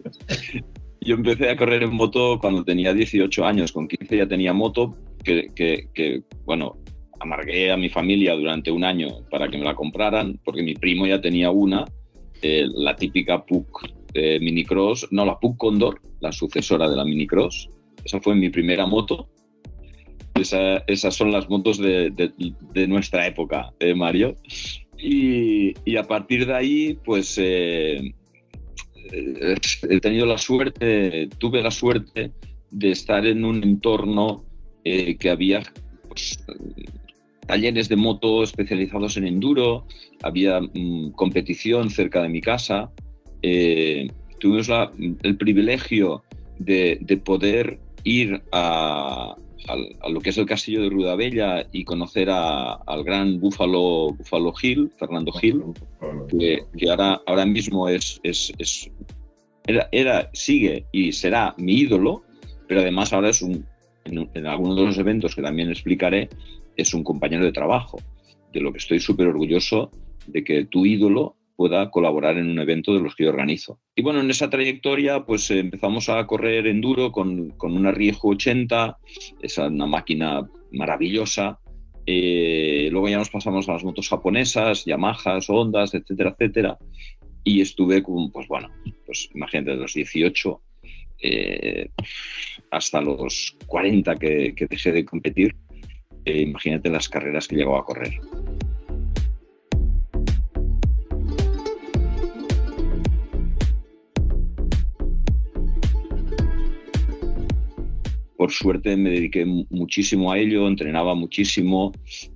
yo 1.00 1.14
empecé 1.14 1.50
a 1.50 1.56
correr 1.56 1.82
en 1.82 1.94
moto 1.94 2.38
cuando 2.38 2.64
tenía 2.64 2.94
18 2.94 3.44
años, 3.44 3.72
con 3.72 3.88
15 3.88 4.16
ya 4.16 4.28
tenía 4.28 4.52
moto, 4.52 4.94
que, 5.24 5.48
que, 5.54 5.88
que 5.94 6.22
bueno, 6.44 6.76
amargué 7.18 7.72
a 7.72 7.76
mi 7.76 7.88
familia 7.88 8.34
durante 8.34 8.70
un 8.70 8.84
año 8.84 9.08
para 9.30 9.48
que 9.48 9.58
me 9.58 9.64
la 9.64 9.74
compraran, 9.74 10.38
porque 10.44 10.62
mi 10.62 10.74
primo 10.74 11.06
ya 11.06 11.20
tenía 11.20 11.50
una, 11.50 11.84
eh, 12.42 12.66
la 12.74 12.94
típica 12.96 13.44
PUC 13.44 13.66
eh, 14.14 14.38
Minicross, 14.40 15.09
no, 15.11 15.24
la 15.24 15.38
PUC 15.38 15.57
Condor, 15.57 16.00
la 16.20 16.33
sucesora 16.33 16.88
de 16.90 16.96
la 16.96 17.05
Minicross. 17.05 17.68
Esa 18.05 18.20
fue 18.20 18.35
mi 18.35 18.50
primera 18.50 18.87
moto. 18.87 19.28
Esa- 20.35 20.78
esas 20.87 21.14
son 21.14 21.31
las 21.31 21.48
motos 21.48 21.78
de, 21.78 22.11
de- 22.11 22.87
nuestra 22.88 23.26
época, 23.26 23.72
¿eh, 23.81 23.94
Mario. 23.94 24.37
Y, 24.98 25.72
y 25.85 25.96
a 25.96 26.02
partir 26.05 26.46
de 26.46 26.55
ahí, 26.55 26.98
pues 27.05 27.37
eh, 27.38 28.12
eh, 29.12 29.55
he 29.90 30.00
tenido 30.00 30.26
la 30.26 30.38
suerte, 30.38 31.28
tuve 31.38 31.62
la 31.62 31.70
suerte 31.70 32.33
de 32.70 32.90
estar 32.90 33.26
en 33.26 33.44
un 33.44 33.62
entorno 33.62 34.44
que 34.85 35.31
había 35.31 35.62
pues, 36.09 36.44
talleres 37.46 37.88
de 37.88 37.96
moto 37.96 38.42
especializados 38.42 39.16
en 39.16 39.26
enduro, 39.26 39.87
había 40.22 40.61
mm, 40.61 41.12
competición 41.12 41.90
cerca 41.90 42.22
de 42.22 42.28
mi 42.28 42.40
casa. 42.40 42.90
Eh, 43.42 44.09
tuvimos 44.38 44.68
la- 44.68 44.90
el 45.22 45.37
privilegio 45.37 46.22
de, 46.59 46.98
de 47.00 47.16
poder 47.16 47.78
ir 48.05 48.42
a, 48.52 49.35
lo 50.09 50.20
que 50.20 50.31
es 50.31 50.38
el 50.38 50.46
castillo 50.46 50.83
de 50.83 50.90
Rudabella 50.90 51.66
y 51.72 51.85
conocer 51.85 52.28
a- 52.31 52.74
al 52.74 53.05
gran 53.05 53.38
Búfalo, 53.40 54.12
Búfalo 54.14 54.52
Gil, 54.55 54.90
Fernando 54.98 55.33
Gil, 55.33 55.62
que, 56.28 56.62
que 56.76 56.90
ahora, 56.90 57.20
ahora 57.26 57.46
mismo 57.46 57.88
es, 57.88 58.20
es, 58.22 58.52
es- 58.59 58.90
era, 59.66 59.88
era, 59.92 60.28
sigue 60.33 60.87
y 60.90 61.12
será 61.12 61.55
mi 61.59 61.74
ídolo, 61.74 62.22
pero 62.66 62.81
además 62.81 63.12
ahora 63.12 63.28
es 63.31 63.42
un, 63.42 63.64
en, 64.05 64.28
en 64.35 64.46
algunos 64.48 64.76
de 64.76 64.83
los 64.83 64.98
eventos 64.98 65.35
que 65.37 65.42
también 65.42 65.70
explicaré, 65.70 66.28
es 66.76 66.94
un 66.94 67.04
compañero 67.04 67.44
de 67.44 67.52
trabajo, 67.52 68.00
de 68.52 68.61
lo 68.61 68.72
que 68.72 68.78
estoy 68.78 69.00
súper 69.00 69.28
orgulloso 69.28 69.90
de 70.26 70.44
que 70.44 70.64
tu 70.64 70.87
ídolo 70.87 71.37
pueda 71.56 71.90
colaborar 71.90 72.38
en 72.38 72.50
un 72.50 72.58
evento 72.58 72.94
de 72.94 73.00
los 73.00 73.14
que 73.14 73.24
yo 73.24 73.30
organizo. 73.30 73.78
Y 73.94 74.02
bueno, 74.02 74.20
en 74.20 74.30
esa 74.30 74.50
trayectoria 74.50 75.24
pues 75.24 75.50
empezamos 75.50 76.08
a 76.08 76.26
correr 76.26 76.66
enduro 76.66 77.12
con, 77.12 77.50
con 77.50 77.76
una 77.76 77.92
Riejo 77.92 78.28
80, 78.28 78.98
es 79.40 79.58
una 79.58 79.87
máquina 79.87 80.48
maravillosa. 80.72 81.58
Eh, 82.06 82.88
luego 82.90 83.08
ya 83.08 83.18
nos 83.18 83.30
pasamos 83.30 83.68
a 83.68 83.74
las 83.74 83.85
motos 83.85 84.08
japonesas, 84.08 84.85
Yamahas, 84.85 85.48
Hondas, 85.50 85.94
etcétera, 85.94 86.35
etcétera. 86.37 86.78
Y 87.44 87.61
estuve 87.61 88.02
con, 88.02 88.30
pues 88.32 88.48
bueno, 88.48 88.70
pues 89.06 89.28
imagínate, 89.35 89.72
de 89.72 89.76
los 89.76 89.94
18 89.94 90.61
eh, 91.24 91.90
hasta 92.70 93.00
los 93.00 93.56
40 93.66 94.16
que, 94.16 94.54
que 94.56 94.66
dejé 94.66 94.90
de 94.90 95.04
competir, 95.04 95.54
eh, 96.24 96.42
imagínate 96.42 96.88
las 96.90 97.08
carreras 97.08 97.48
que 97.48 97.56
llegó 97.56 97.76
a 97.76 97.85
correr. 97.85 98.12
Por 108.37 108.50
suerte 108.50 108.96
me 108.96 109.11
dediqué 109.11 109.44
mu- 109.44 109.66
muchísimo 109.70 110.32
a 110.32 110.38
ello, 110.38 110.66
entrenaba 110.66 111.14
muchísimo, 111.14 111.92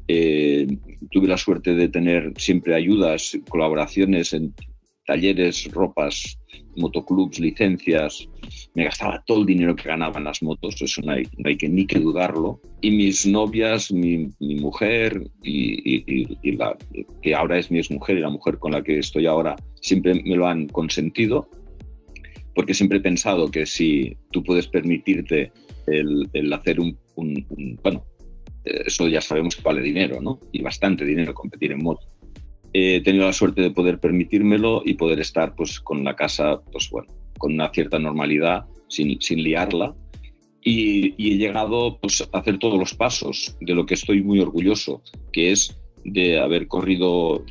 eh, 0.06 0.66
tuve 1.10 1.26
la 1.26 1.36
suerte 1.36 1.74
de 1.74 1.88
tener 1.88 2.32
siempre 2.36 2.76
ayudas, 2.76 3.36
colaboraciones 3.48 4.32
en 4.32 4.54
talleres, 5.06 5.70
ropas, 5.72 6.38
motoclubs, 6.76 7.38
licencias. 7.38 8.28
Me 8.74 8.84
gastaba 8.84 9.22
todo 9.26 9.40
el 9.40 9.46
dinero 9.46 9.74
que 9.74 9.88
ganaba 9.88 10.18
en 10.18 10.24
las 10.24 10.42
motos, 10.42 10.80
eso 10.82 11.00
no 11.02 11.12
hay, 11.12 11.56
que, 11.56 11.68
ni 11.68 11.86
que 11.86 11.98
dudarlo. 11.98 12.60
Y 12.82 12.90
mis 12.90 13.26
novias, 13.26 13.90
mi, 13.90 14.28
mujer, 14.38 15.22
y, 15.42 16.56
la 16.56 16.76
que 17.22 17.34
ahora 17.34 17.58
es 17.58 17.70
mi 17.70 17.78
exmujer 17.78 18.18
y 18.18 18.20
la 18.20 18.30
mujer 18.30 18.58
con 18.58 18.72
la 18.72 18.82
que 18.82 18.98
estoy 18.98 19.26
ahora, 19.26 19.56
siempre 19.80 20.14
me 20.22 20.36
lo 20.36 20.46
han 20.46 20.66
consentido, 20.66 21.48
porque 22.54 22.74
siempre 22.74 22.98
he 22.98 23.02
pensado 23.02 23.50
que 23.50 23.66
si 23.66 24.16
tú 24.30 24.42
puedes 24.42 24.66
permitirte 24.68 25.52
el, 25.86 26.52
hacer 26.52 26.80
un, 26.80 26.96
un- 27.14 27.78
Bueno, 27.82 28.04
eso 28.64 29.08
ya 29.08 29.20
sabemos 29.20 29.56
que 29.56 29.62
vale 29.62 29.80
dinero, 29.80 30.20
¿no? 30.20 30.38
Y 30.52 30.60
bastante 30.62 31.04
dinero 31.04 31.32
competir 31.32 31.72
en 31.72 31.82
moto 31.82 32.04
he 32.78 33.00
tenido 33.00 33.24
la 33.26 33.32
suerte 33.32 33.62
de 33.62 33.70
poder 33.70 33.98
permitírmelo 34.00 34.82
y 34.84 34.94
poder 34.94 35.18
estar 35.20 35.54
pues 35.54 35.80
con 35.80 36.04
la 36.04 36.14
casa 36.14 36.60
pues 36.72 36.90
bueno 36.90 37.08
con 37.38 37.52
una 37.54 37.68
cierta 37.70 37.98
normalidad 37.98 38.64
sin, 38.88 39.20
sin 39.20 39.42
liarla. 39.42 39.94
Y, 40.62 41.14
y 41.16 41.34
he 41.34 41.36
llegado 41.38 41.98
pues 42.00 42.26
a 42.32 42.38
hacer 42.38 42.58
todos 42.58 42.78
los 42.78 42.92
pasos 42.94 43.56
de 43.60 43.74
lo 43.74 43.86
que 43.86 43.94
estoy 43.94 44.22
muy 44.22 44.40
orgulloso 44.40 45.00
que 45.32 45.52
es 45.52 45.78
de 46.04 46.40
haber 46.40 46.66
corrido 46.66 47.44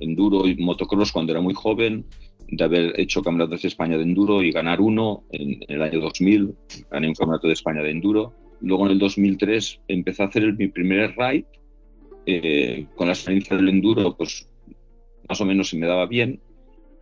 enduro 0.00 0.46
y 0.48 0.56
motocross 0.56 1.12
cuando 1.12 1.32
era 1.32 1.40
muy 1.42 1.52
joven 1.54 2.06
de 2.48 2.64
haber 2.64 2.98
hecho 2.98 3.22
campeonatos 3.22 3.62
de 3.62 3.68
España 3.68 3.96
de 3.98 4.02
enduro 4.04 4.42
y 4.42 4.50
ganar 4.50 4.80
uno 4.80 5.24
en, 5.32 5.62
en 5.62 5.76
el 5.76 5.82
año 5.82 6.00
2000 6.00 6.54
gané 6.90 7.08
un 7.08 7.14
campeonato 7.14 7.48
de 7.48 7.52
España 7.54 7.82
de 7.82 7.90
enduro. 7.90 8.32
Luego 8.60 8.86
en 8.86 8.92
el 8.92 8.98
2003 8.98 9.80
empecé 9.88 10.22
a 10.22 10.26
hacer 10.26 10.42
el- 10.44 10.56
mi 10.56 10.68
primer 10.68 11.14
ride 11.18 11.44
eh, 12.26 12.86
con 12.96 13.08
la 13.08 13.12
experiencia 13.12 13.56
del 13.56 13.68
enduro 13.68 14.16
pues 14.16 14.48
más 15.28 15.40
o 15.40 15.44
menos 15.44 15.68
se 15.68 15.78
me 15.78 15.86
daba 15.86 16.06
bien 16.06 16.40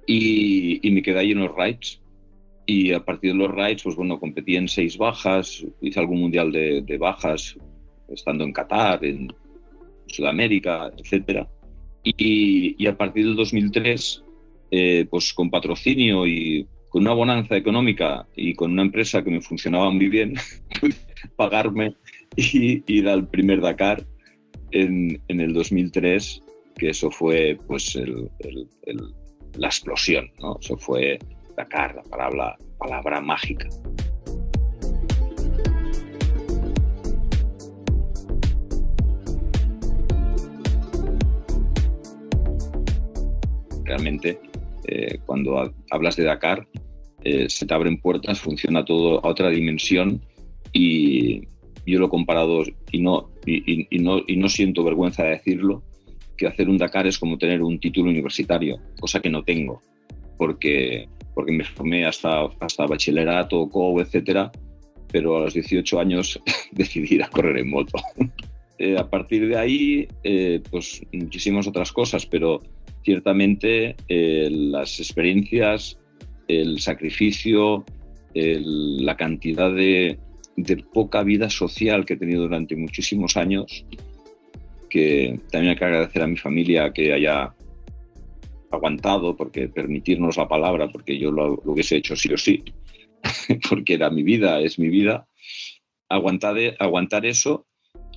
y, 0.06 0.80
me 0.90 1.02
quedé 1.02 1.20
ahí 1.20 1.32
en 1.32 1.40
los 1.40 1.54
rides 1.54 2.00
y 2.66 2.92
a 2.92 3.04
partir 3.04 3.32
de 3.32 3.38
los 3.38 3.50
rides 3.50 3.82
pues 3.82 3.96
bueno 3.96 4.18
competí 4.18 4.56
en 4.56 4.68
seis 4.68 4.96
bajas 4.96 5.64
hice 5.80 6.00
algún 6.00 6.20
mundial 6.20 6.52
de, 6.52 6.98
bajas 6.98 7.56
estando 8.08 8.44
en 8.44 8.52
Qatar, 8.52 9.04
en 9.04 9.32
Sudamérica, 10.06 10.92
etcétera. 10.96 11.48
Y, 12.04 12.86
a 12.86 12.96
partir 12.96 13.24
del 13.24 13.36
2003, 13.36 14.22
eh, 14.70 15.06
pues 15.10 15.32
con 15.32 15.50
patrocinio 15.50 16.26
y 16.26 16.66
con 16.88 17.02
una 17.02 17.14
bonanza 17.14 17.56
económica 17.56 18.26
y 18.36 18.54
con 18.54 18.72
una 18.72 18.82
empresa 18.82 19.22
que 19.22 19.30
me 19.30 19.40
funcionaba 19.40 19.90
muy 19.90 20.08
bien, 20.08 20.34
pagarme 21.36 21.94
y 22.36 22.82
ir 22.92 23.08
al 23.08 23.28
primer 23.28 23.60
Dakar 23.60 24.04
en, 24.72 25.20
en 25.28 25.40
el 25.40 25.52
2003, 25.54 26.42
que 26.76 26.90
eso 26.90 27.10
fue 27.10 27.58
pues 27.66 27.98
la 29.54 29.66
explosión, 29.66 30.30
¿no? 30.40 30.58
Eso 30.60 30.76
fue 30.76 31.18
Dakar, 31.56 31.94
la 31.96 32.02
palabra, 32.02 32.56
palabra 32.78 33.20
mágica. 33.20 33.68
Realmente, 43.84 44.38
eh, 44.88 45.18
cuando 45.26 45.58
ha- 45.58 45.72
hablas 45.90 46.16
de 46.16 46.24
Dakar, 46.24 46.66
eh, 47.24 47.48
se 47.48 47.66
te 47.66 47.74
abren 47.74 48.00
puertas, 48.00 48.40
funciona 48.40 48.84
todo 48.84 49.24
a 49.24 49.28
otra 49.28 49.48
dimensión 49.50 50.20
y 50.72 51.42
yo 51.86 51.98
lo 51.98 52.06
he 52.06 52.10
comparado 52.10 52.62
y 52.90 53.00
no, 53.00 53.30
y 53.44 53.86
no, 53.98 54.20
y 54.26 54.36
no 54.36 54.48
siento 54.48 54.84
vergüenza 54.84 55.24
de 55.24 55.30
decirlo, 55.30 55.82
que 56.42 56.48
hacer 56.48 56.68
un 56.68 56.78
Dakar 56.78 57.06
es 57.06 57.18
como 57.18 57.38
tener 57.38 57.62
un 57.62 57.78
título 57.78 58.10
universitario, 58.10 58.78
cosa 59.00 59.20
que 59.20 59.30
no 59.30 59.42
tengo, 59.44 59.80
porque, 60.36 61.08
porque 61.34 61.52
me 61.52 61.64
formé 61.64 62.04
hasta, 62.04 62.46
hasta 62.60 62.86
bachillerato, 62.86 63.68
COU, 63.68 64.00
etcétera, 64.00 64.50
pero 65.10 65.36
a 65.36 65.40
los 65.42 65.54
18 65.54 66.00
años 66.00 66.40
decidí 66.72 67.14
ir 67.16 67.22
a 67.22 67.28
correr 67.28 67.58
en 67.58 67.70
moto. 67.70 67.98
Eh, 68.78 68.96
a 68.98 69.08
partir 69.08 69.46
de 69.46 69.56
ahí, 69.56 70.08
eh, 70.24 70.60
pues 70.68 71.02
muchísimas 71.12 71.68
otras 71.68 71.92
cosas, 71.92 72.26
pero 72.26 72.58
ciertamente 73.04 73.94
eh, 74.08 74.48
las 74.50 74.98
experiencias, 74.98 76.00
el 76.48 76.80
sacrificio, 76.80 77.84
el- 78.34 79.04
la 79.04 79.16
cantidad 79.16 79.72
de, 79.72 80.18
de 80.56 80.76
poca 80.92 81.22
vida 81.22 81.48
social 81.48 82.04
que 82.04 82.14
he 82.14 82.16
tenido 82.16 82.42
durante 82.42 82.74
muchísimos 82.74 83.36
años, 83.36 83.84
que 84.92 85.40
también 85.50 85.70
hay 85.70 85.78
que 85.78 85.84
agradecer 85.86 86.22
a 86.22 86.26
mi 86.26 86.36
familia 86.36 86.92
que 86.92 87.14
haya 87.14 87.54
aguantado, 88.70 89.34
porque 89.34 89.68
permitirnos 89.68 90.36
la 90.36 90.46
palabra, 90.46 90.88
porque 90.88 91.18
yo 91.18 91.30
lo, 91.32 91.62
lo 91.64 91.72
hubiese 91.72 91.96
hecho 91.96 92.14
sí 92.14 92.30
o 92.30 92.36
sí, 92.36 92.62
porque 93.70 93.94
era 93.94 94.10
mi 94.10 94.22
vida, 94.22 94.60
es 94.60 94.78
mi 94.78 94.88
vida, 94.88 95.26
aguantar, 96.10 96.56
aguantar 96.78 97.24
eso. 97.24 97.66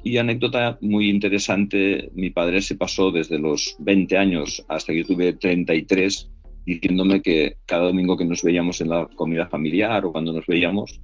Y 0.03 0.17
anécdota 0.17 0.77
muy 0.81 1.09
interesante, 1.09 2.11
mi 2.13 2.29
padre 2.29 2.61
se 2.61 2.75
pasó 2.75 3.09
desde 3.09 3.39
los 3.39 3.77
20 3.79 4.17
años 4.17 4.63
hasta 4.67 4.91
que 4.91 4.99
yo 4.99 5.07
tuve 5.07 5.33
33 5.33 6.29
diciéndome 6.65 7.21
que 7.21 7.55
cada 7.65 7.85
domingo 7.85 8.17
que 8.17 8.25
nos 8.25 8.43
veíamos 8.43 8.81
en 8.81 8.89
la 8.89 9.07
comida 9.15 9.47
familiar 9.47 10.03
o 10.03 10.11
cuando 10.11 10.33
nos 10.33 10.45
veíamos, 10.45 10.99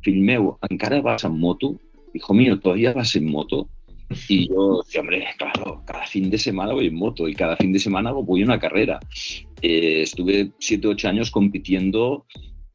Filmeu, 0.00 0.56
¿encara 0.70 1.02
vas 1.02 1.24
en 1.24 1.38
moto? 1.38 1.78
Hijo 2.14 2.32
mío, 2.32 2.58
¿todavía 2.58 2.94
vas 2.94 3.14
en 3.16 3.30
moto? 3.30 3.68
Y 4.28 4.48
yo 4.48 4.82
decía, 4.82 5.00
hombre, 5.00 5.26
claro, 5.36 5.82
cada 5.86 6.06
fin 6.06 6.30
de 6.30 6.38
semana 6.38 6.72
voy 6.72 6.86
en 6.86 6.94
moto 6.94 7.28
y 7.28 7.34
cada 7.34 7.56
fin 7.56 7.72
de 7.72 7.78
semana 7.78 8.12
voy 8.12 8.42
a 8.42 8.44
una 8.44 8.58
carrera. 8.58 8.98
Eh, 9.60 10.02
estuve 10.02 10.52
7 10.58 10.88
8 10.88 11.08
años 11.08 11.30
compitiendo 11.30 12.26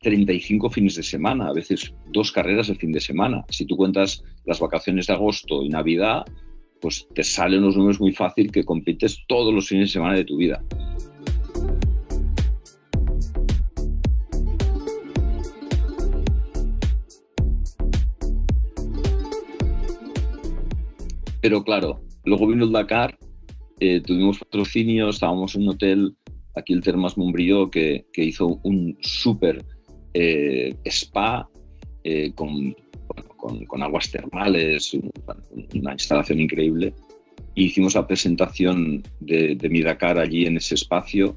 35 0.02 0.70
fines 0.70 0.96
de 0.96 1.04
semana, 1.04 1.48
a 1.48 1.54
veces 1.54 1.94
dos 2.12 2.32
carreras 2.32 2.70
el 2.70 2.78
fin 2.78 2.92
de 2.92 3.00
semana. 3.00 3.44
Si 3.50 3.66
tú 3.66 3.76
cuentas 3.76 4.24
las 4.46 4.60
vacaciones 4.60 5.08
de 5.08 5.14
agosto 5.14 5.64
y 5.64 5.70
Navidad, 5.70 6.24
pues 6.82 7.08
te 7.16 7.24
salen 7.24 7.62
los 7.62 7.78
números 7.78 8.00
muy 8.00 8.12
fácil 8.12 8.52
que 8.52 8.64
compites 8.64 9.24
todos 9.28 9.54
los 9.54 9.68
fines 9.68 9.90
de 9.90 9.94
semana 9.94 10.16
de 10.16 10.26
tu 10.26 10.38
vida. 10.38 10.62
Pero 21.44 21.62
claro, 21.62 22.02
luego 22.24 22.48
vino 22.48 22.64
el 22.64 22.72
Dakar, 22.72 23.18
eh, 23.82 24.00
tuvimos 24.00 24.40
patrocinio, 24.40 25.10
estábamos 25.10 25.54
en 25.56 25.64
un 25.64 25.70
hotel, 25.72 26.16
aquí 26.56 26.72
el 26.72 26.80
Termas 26.82 27.18
Montbrió, 27.18 27.70
que, 27.70 28.06
hizo 28.16 28.62
un 28.64 28.98
súper 29.02 29.66
eh, 30.14 30.74
spa 30.86 31.50
eh, 32.06 32.32
con, 32.34 32.74
con, 33.68 33.84
aguas 33.84 34.10
termales, 34.10 34.94
un- 34.94 35.12
una 35.76 35.92
instalación 35.92 36.40
increíble. 36.40 36.94
Y 37.56 37.66
hicimos 37.66 37.96
la 37.96 38.08
presentación 38.08 39.04
de, 39.20 39.56
de 39.56 39.70
mi 39.70 39.82
Dakar 39.82 40.20
allí 40.20 40.46
en 40.46 40.56
ese 40.56 40.76
espacio, 40.76 41.36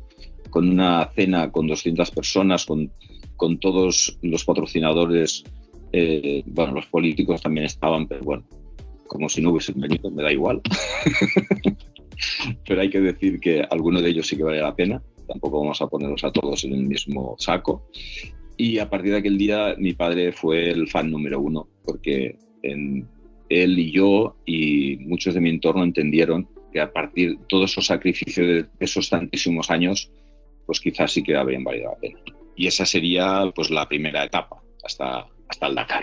con 0.51 0.69
una 0.69 1.11
cena 1.17 1.51
con 1.51 1.67
200 1.67 2.13
personas, 2.13 2.65
con, 2.65 2.93
con 3.35 3.59
todos 3.59 4.17
los 4.23 4.45
patrocinadores, 4.45 5.43
bueno, 6.47 6.75
los 6.75 6.87
políticos 6.87 7.43
también 7.43 7.67
estaban, 7.67 8.07
pero 8.07 8.23
bueno, 8.23 8.45
como 9.07 9.29
si 9.29 9.43
no 9.43 9.51
hubiesen 9.51 9.81
venido, 9.81 10.11
me 10.11 10.23
da 10.23 10.33
igual. 10.33 10.61
pero 12.67 12.81
hay 12.81 12.91
que 12.91 13.01
decir 13.01 13.41
que 13.41 13.63
alguno 13.71 14.01
de 14.01 14.11
ellos 14.11 14.27
sí 14.27 14.37
que 14.37 14.43
vale 14.45 14.61
la 14.61 14.75
pena, 14.75 15.03
tampoco 15.29 15.61
vamos 15.61 15.81
a 15.83 15.87
ponerlos 15.89 16.25
a 16.25 16.33
todos 16.33 16.65
en 16.65 16.73
el 16.73 16.85
mismo 16.85 17.37
saco. 17.39 17.89
Y 18.57 18.79
a 18.79 18.89
partir 18.89 19.13
de 19.13 19.19
aquel 19.19 19.39
día 19.39 19.75
mi 19.79 19.93
padre 19.93 20.33
fue 20.33 20.71
el 20.71 20.89
fan 20.89 21.11
número 21.11 21.41
uno, 21.41 21.69
porque 21.85 22.39
en- 22.63 23.07
él 23.49 23.79
y 23.79 23.93
yo 23.93 24.37
y 24.45 24.97
muchos 25.01 25.35
de 25.35 25.41
mi 25.41 25.51
entorno 25.51 25.85
entendieron 25.85 26.49
que 26.73 26.81
a 26.81 26.93
partir 26.93 27.39
de 27.39 27.45
todos 27.49 27.71
esos 27.71 27.87
sacrificios 27.87 28.47
de 28.47 28.67
esos 28.81 29.09
tantísimos 29.09 29.71
años, 29.71 30.11
pues 30.67 30.81
quizás 30.81 31.13
sí 31.13 31.23
que 31.23 31.37
habrían 31.37 31.63
valido 31.65 31.91
la 31.93 31.99
pena. 31.99 32.19
Y 32.57 32.67
esa 32.67 32.85
sería 32.87 33.45
pues 33.55 33.71
la 33.71 33.87
primera 33.87 34.25
etapa 34.25 34.61
hasta, 34.83 35.27
hasta 35.49 35.67
el 35.67 35.75
Dakar. 35.77 36.03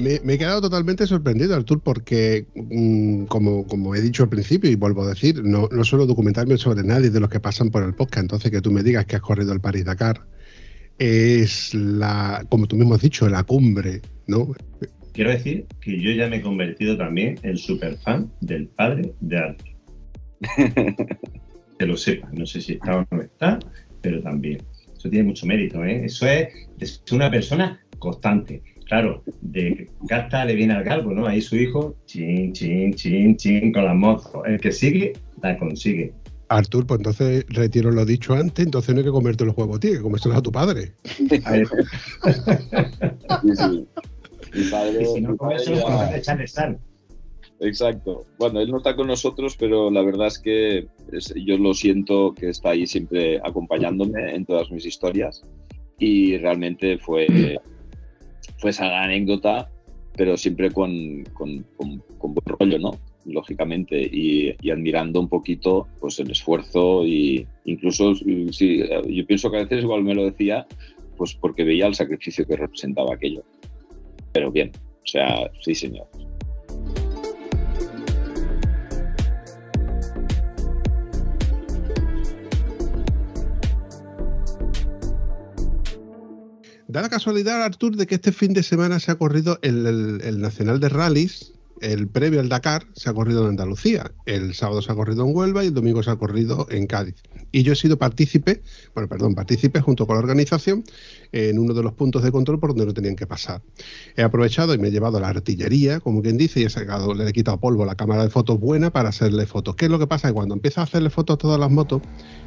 Me, 0.00 0.20
me 0.24 0.34
he 0.34 0.38
quedado 0.38 0.60
totalmente 0.60 1.06
sorprendido, 1.06 1.54
Artur, 1.54 1.80
porque, 1.80 2.46
mm, 2.54 3.24
como, 3.24 3.66
como 3.66 3.94
he 3.94 4.00
dicho 4.00 4.22
al 4.22 4.28
principio 4.28 4.70
y 4.70 4.74
vuelvo 4.74 5.02
a 5.02 5.08
decir, 5.08 5.42
no, 5.44 5.68
no 5.70 5.84
suelo 5.84 6.06
documentarme 6.06 6.56
sobre 6.56 6.82
nadie 6.82 7.10
de 7.10 7.20
los 7.20 7.28
que 7.28 7.40
pasan 7.40 7.70
por 7.70 7.82
el 7.82 7.94
podcast. 7.94 8.22
Entonces, 8.22 8.50
que 8.50 8.60
tú 8.60 8.70
me 8.70 8.82
digas 8.82 9.06
que 9.06 9.16
has 9.16 9.22
corrido 9.22 9.52
el 9.52 9.60
París-Dakar 9.60 10.22
es 11.00 11.72
la, 11.74 12.44
como 12.50 12.66
tú 12.66 12.76
mismo 12.76 12.94
has 12.94 13.00
dicho, 13.00 13.28
la 13.28 13.42
cumbre, 13.42 14.02
¿no? 14.26 14.54
Quiero 15.12 15.30
decir 15.30 15.66
que 15.80 15.98
yo 15.98 16.10
ya 16.12 16.28
me 16.28 16.36
he 16.36 16.42
convertido 16.42 16.96
también 16.96 17.38
en 17.42 17.56
super 17.56 17.96
fan 17.98 18.30
del 18.40 18.68
padre 18.68 19.12
de 19.20 19.38
Arthur. 19.38 19.68
que 21.78 21.86
lo 21.86 21.96
sepa, 21.96 22.28
no 22.32 22.46
sé 22.46 22.60
si 22.60 22.74
está 22.74 22.98
o 22.98 23.06
no 23.10 23.22
está, 23.22 23.58
pero 24.02 24.22
también. 24.22 24.62
Eso 24.94 25.08
tiene 25.08 25.24
mucho 25.24 25.46
mérito, 25.46 25.82
¿eh? 25.82 26.04
Eso 26.04 26.26
es, 26.26 26.48
es 26.78 27.02
una 27.10 27.30
persona 27.30 27.80
constante. 27.98 28.62
Claro, 28.90 29.22
de 29.40 29.88
gasta 30.02 30.44
le 30.44 30.56
viene 30.56 30.72
al 30.74 30.82
galgo, 30.82 31.12
¿no? 31.12 31.24
Ahí 31.24 31.40
su 31.40 31.54
hijo, 31.54 31.94
chin, 32.06 32.52
chin, 32.52 32.92
chin, 32.94 33.36
chin, 33.36 33.72
con 33.72 33.84
las 33.84 33.94
motos. 33.94 34.32
El 34.44 34.60
que 34.60 34.72
sigue, 34.72 35.12
la 35.40 35.56
consigue. 35.56 36.12
Artur, 36.48 36.84
pues 36.88 36.98
entonces 36.98 37.44
retiro 37.50 37.92
lo 37.92 38.04
dicho 38.04 38.34
antes, 38.34 38.64
entonces 38.64 38.92
no 38.92 38.98
hay 38.98 39.04
que 39.04 39.12
comerte 39.12 39.44
los 39.44 39.56
huevos, 39.56 39.78
tío, 39.78 39.92
que 39.92 40.00
comérselos 40.02 40.38
a 40.38 40.42
tu 40.42 40.50
padre. 40.50 40.90
A 41.44 41.52
ver, 41.52 41.66
Sí, 43.42 43.56
sí. 43.56 43.86
Mi 44.54 44.64
padre, 44.68 45.02
y 45.02 45.06
si 45.06 45.20
no 45.20 45.30
mi 45.30 45.36
come 45.36 45.54
padre 45.54 45.62
eso, 45.76 45.86
ya- 45.86 46.16
echarle 46.16 46.46
sal. 46.48 46.78
Exacto. 47.60 48.24
Bueno, 48.40 48.58
él 48.60 48.72
no 48.72 48.78
está 48.78 48.96
con 48.96 49.06
nosotros, 49.06 49.54
pero 49.56 49.88
la 49.92 50.02
verdad 50.02 50.26
es 50.26 50.40
que 50.40 50.88
es- 51.12 51.32
yo 51.46 51.56
lo 51.58 51.74
siento 51.74 52.34
que 52.34 52.48
está 52.48 52.70
ahí 52.70 52.88
siempre 52.88 53.38
acompañándome 53.44 54.34
en 54.34 54.44
todas 54.46 54.68
mis 54.72 54.84
historias 54.84 55.42
y 56.00 56.36
realmente 56.38 56.98
fue, 56.98 57.58
fue 58.58 58.70
esa 58.70 59.02
anécdota, 59.02 59.70
pero 60.16 60.36
siempre 60.36 60.70
con, 60.70 61.24
con, 61.32 61.64
con- 61.76 62.02
buen 62.34 62.34
rollo, 62.46 62.78
¿no? 62.78 62.90
Lógicamente, 63.26 64.00
y, 64.00 64.54
y 64.60 64.70
admirando 64.70 65.20
un 65.20 65.28
poquito 65.28 65.86
pues 66.00 66.18
el 66.18 66.30
esfuerzo 66.30 67.06
y 67.06 67.46
incluso 67.64 68.14
sí, 68.14 68.82
yo 69.08 69.26
pienso 69.26 69.50
que 69.50 69.58
a 69.58 69.62
veces 69.62 69.82
igual 69.82 70.02
me 70.04 70.14
lo 70.14 70.24
decía 70.24 70.66
pues 71.16 71.34
porque 71.34 71.64
veía 71.64 71.86
el 71.86 71.94
sacrificio 71.94 72.46
que 72.46 72.56
representaba 72.56 73.14
aquello. 73.14 73.44
Pero 74.32 74.50
bien, 74.50 74.72
o 75.04 75.06
sea, 75.06 75.50
sí 75.60 75.74
señor. 75.74 76.06
Da 86.92 87.02
la 87.02 87.08
casualidad, 87.08 87.62
Artur, 87.62 87.96
de 87.96 88.06
que 88.06 88.16
este 88.16 88.32
fin 88.32 88.52
de 88.52 88.62
semana 88.62 88.98
se 89.00 89.10
ha 89.12 89.18
corrido 89.18 89.58
el, 89.62 89.86
el- 89.86 90.20
el 90.22 90.40
Nacional 90.40 90.80
de 90.80 90.88
Rallys 90.88 91.52
el 91.80 92.08
previo 92.08 92.40
al 92.40 92.48
Dakar 92.48 92.86
se 92.94 93.10
ha 93.10 93.14
corrido 93.14 93.42
en 93.42 93.50
Andalucía, 93.50 94.12
el 94.26 94.54
sábado 94.54 94.82
se 94.82 94.92
ha 94.92 94.94
corrido 94.94 95.26
en 95.26 95.34
Huelva 95.34 95.64
y 95.64 95.68
el 95.68 95.74
domingo 95.74 96.02
se 96.02 96.10
ha 96.10 96.16
corrido 96.16 96.66
en 96.70 96.86
Cádiz. 96.86 97.16
Y 97.52 97.62
yo 97.62 97.72
he 97.72 97.76
sido 97.76 97.98
partícipe, 97.98 98.62
bueno, 98.94 99.08
perdón, 99.08 99.34
partícipe 99.34 99.80
junto 99.80 100.06
con 100.06 100.16
la 100.16 100.20
organización 100.20 100.84
en 101.32 101.58
uno 101.58 101.74
de 101.74 101.82
los 101.82 101.92
puntos 101.94 102.22
de 102.22 102.30
control 102.30 102.60
por 102.60 102.70
donde 102.70 102.86
no 102.86 102.94
tenían 102.94 103.16
que 103.16 103.26
pasar. 103.26 103.62
He 104.16 104.22
aprovechado 104.22 104.74
y 104.74 104.78
me 104.78 104.88
he 104.88 104.90
llevado 104.90 105.18
la 105.20 105.28
artillería, 105.28 106.00
como 106.00 106.22
quien 106.22 106.36
dice, 106.36 106.60
y 106.60 106.64
he 106.64 106.70
sacado, 106.70 107.14
le 107.14 107.28
he 107.28 107.32
quitado 107.32 107.58
polvo 107.58 107.84
la 107.84 107.94
cámara 107.94 108.22
de 108.22 108.30
fotos 108.30 108.60
buena 108.60 108.90
para 108.90 109.08
hacerle 109.08 109.46
fotos. 109.46 109.74
¿Qué 109.76 109.86
es 109.86 109.90
lo 109.90 109.98
que 109.98 110.06
pasa? 110.06 110.28
Que 110.28 110.34
cuando 110.34 110.54
empiezas 110.54 110.78
a 110.78 110.82
hacerle 110.82 111.10
fotos 111.10 111.34
a 111.34 111.38
todas 111.38 111.58
las 111.58 111.70
motos, 111.70 112.02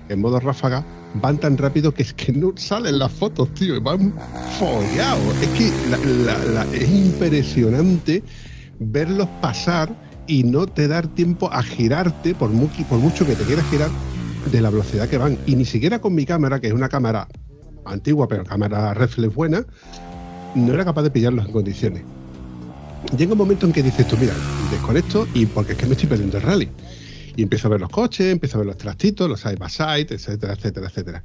en 0.10 0.22
modo 0.22 0.40
ráfaga, 0.40 0.86
van 1.16 1.38
tan 1.38 1.58
rápido 1.58 1.94
que 1.94 2.04
es 2.04 2.14
que 2.14 2.32
no 2.32 2.54
salen 2.56 3.00
las 3.00 3.12
fotos, 3.12 3.54
tío, 3.54 3.80
van 3.82 4.14
follados. 4.60 5.42
Es 5.42 5.50
que 5.50 5.72
es 6.78 6.90
impresionante 6.90 8.24
verlos 8.80 9.28
pasar 9.42 9.90
y 10.28 10.44
no 10.44 10.68
te 10.68 10.88
dar 10.88 11.08
tiempo 11.08 11.52
a 11.52 11.64
girarte, 11.64 12.34
por, 12.34 12.50
mucho 12.50 13.26
que 13.26 13.36
te 13.36 13.44
quieras 13.44 13.66
girar, 13.70 13.90
de 14.52 14.62
la 14.62 14.70
velocidad 14.70 15.08
que 15.10 15.18
van. 15.18 15.38
Y 15.46 15.56
ni 15.56 15.66
siquiera 15.66 16.00
con 16.00 16.16
mi 16.16 16.26
cámara, 16.26 16.60
que 16.60 16.68
es 16.68 16.74
una 16.74 16.90
cámara 16.90 17.28
antigua, 17.86 18.28
pero 18.28 18.44
cámara 18.44 18.94
reflex 18.94 19.34
buena, 19.34 19.66
no 20.56 20.74
era 20.74 20.86
capaz 20.86 21.04
de 21.04 21.12
pillarlos 21.12 21.46
en 21.46 21.52
condiciones. 21.52 22.04
Llega 23.18 23.34
un 23.34 23.38
momento 23.38 23.66
en 23.66 23.74
que 23.74 23.84
dices 23.84 24.08
tú, 24.08 24.18
mira, 24.18 24.34
desconecto 24.72 25.28
y 25.34 25.46
porque 25.46 25.74
es 25.74 25.78
que 25.78 25.86
me 25.86 25.94
estoy 25.94 26.08
perdiendo 26.08 26.38
el 26.38 26.44
rally. 26.44 26.70
Y 27.36 27.44
empiezo 27.44 27.68
a 27.68 27.72
ver 27.72 27.82
los 27.82 27.90
coches, 27.90 28.32
empiezo 28.32 28.58
a 28.58 28.60
ver 28.60 28.68
los 28.68 28.78
trastitos, 28.78 29.28
los 29.28 29.40
side 29.40 29.56
by 29.56 29.70
side, 29.70 30.08
etcétera, 30.10 30.54
etcétera, 30.54 30.88
etcétera. 30.88 31.24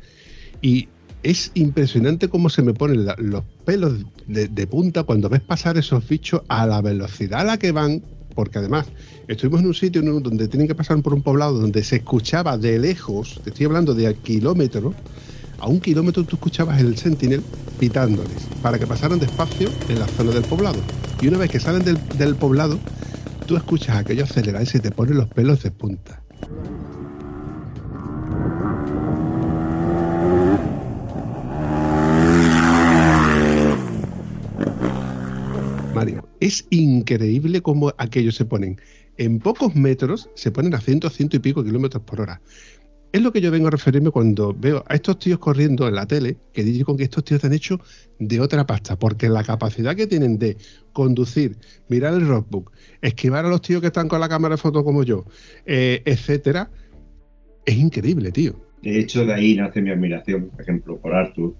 Y 0.61 0.89
es 1.29 1.51
impresionante 1.53 2.29
cómo 2.29 2.49
se 2.49 2.63
me 2.63 2.73
ponen 2.73 3.07
los 3.19 3.45
pelos 3.67 3.99
de, 4.27 4.67
punta 4.67 5.03
cuando 5.03 5.29
ves 5.29 5.43
pasar 5.43 5.77
esos 5.77 6.09
bichos 6.09 6.41
a 6.49 6.67
la 6.67 6.81
velocidad 6.81 7.41
a 7.41 7.45
la 7.45 7.59
que 7.59 7.71
van, 7.71 8.03
porque 8.35 8.59
además 8.59 8.87
estuvimos 9.27 9.61
en 9.61 9.67
un 9.67 9.75
sitio 9.75 10.01
donde 10.01 10.49
tienen 10.49 10.67
que 10.67 10.75
pasar 10.75 11.03
por 11.03 11.13
un 11.13 11.21
poblado 11.21 11.61
donde 11.61 11.85
se 11.85 11.97
escuchaba 11.97 12.57
de 12.57 12.79
lejos, 12.79 13.43
te 13.45 13.51
estoy 13.51 13.67
hablando 13.67 13.95
de 13.95 14.07
a 14.07 14.15
kilómetros, 14.15 14.95
a 15.59 15.69
un 15.69 15.81
kilómetro 15.81 16.25
tú 16.25 16.37
escuchabas 16.37 16.81
el 16.81 16.97
sentinel 16.97 17.43
pitándoles 17.79 18.47
para 18.63 18.79
que 18.79 18.87
pasaran 18.87 19.19
despacio 19.19 19.69
en 19.91 19.99
la 19.99 20.07
zona 20.07 20.31
del 20.31 20.45
poblado. 20.45 20.79
Y 21.21 21.29
una 21.29 21.37
vez 21.37 21.51
que 21.51 21.61
salen 21.61 21.85
del, 21.85 22.37
poblado, 22.37 22.79
tú 23.47 23.55
escuchas 23.55 23.99
aquello 23.99 24.25
acelerar 24.25 24.63
y 24.63 24.67
se 24.67 24.81
te 24.81 24.93
ponen 24.93 25.19
los 25.19 25.29
pelos 25.29 25.63
de 25.63 25.73
punta. 25.73 26.23
Mario, 35.99 36.28
es 36.41 36.67
increíble 36.71 37.61
cómo 37.63 37.93
aquellos 37.99 38.37
se 38.37 38.45
ponen 38.45 38.81
en 39.17 39.41
pocos 39.41 39.75
metros, 39.75 40.31
se 40.35 40.51
ponen 40.51 40.75
a 40.75 40.81
ciento, 40.81 41.11
ciento 41.11 41.37
y 41.37 41.41
pico 41.41 41.65
kilómetros 41.65 42.03
por 42.05 42.21
hora. 42.21 42.41
Es 43.11 43.23
lo 43.23 43.33
que 43.33 43.41
yo 43.41 43.51
vengo 43.51 43.69
a 43.69 43.71
referirme 43.71 44.11
cuando 44.11 44.55
veo 44.55 44.85
a 44.87 44.95
estos 44.95 45.19
tíos 45.19 45.39
corriendo 45.39 45.89
en 45.89 45.95
la 45.95 46.07
tele, 46.07 46.37
que 46.53 46.63
digo 46.63 46.85
con 46.85 46.99
que 46.99 47.05
estos 47.05 47.25
tíos 47.25 47.43
han 47.43 47.55
hecho 47.55 47.81
de 48.19 48.39
otra 48.39 48.67
pasta, 48.67 48.99
porque 48.99 49.31
la 49.31 49.43
capacidad 49.43 49.97
que 49.97 50.07
tienen 50.07 50.39
de 50.39 50.59
conducir, 50.93 51.57
mirar 51.89 52.15
el 52.15 52.29
rockbook, 52.29 52.71
esquivar 53.01 53.47
a 53.47 53.49
los 53.49 53.63
tíos 53.63 53.81
que 53.81 53.87
están 53.87 54.09
con 54.09 54.21
la 54.21 54.29
cámara 54.29 54.57
de 54.57 54.61
foto 54.61 54.85
como 54.85 55.05
yo, 55.05 55.25
eh, 55.65 56.03
etcétera, 56.05 56.71
es 57.65 57.77
increíble, 57.77 58.31
tío. 58.31 58.61
De 58.83 58.99
hecho, 58.99 59.25
de 59.25 59.33
ahí 59.33 59.57
nace 59.57 59.81
mi 59.81 59.91
admiración, 59.91 60.51
por 60.51 60.61
ejemplo, 60.61 60.99
por 60.99 61.15
Arthur, 61.15 61.57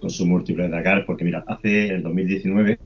con 0.00 0.10
su 0.10 0.26
múltiple 0.26 0.68
Dakar, 0.68 1.06
porque 1.06 1.24
mira, 1.24 1.44
hace 1.46 1.88
el 1.88 2.02
2019 2.02 2.78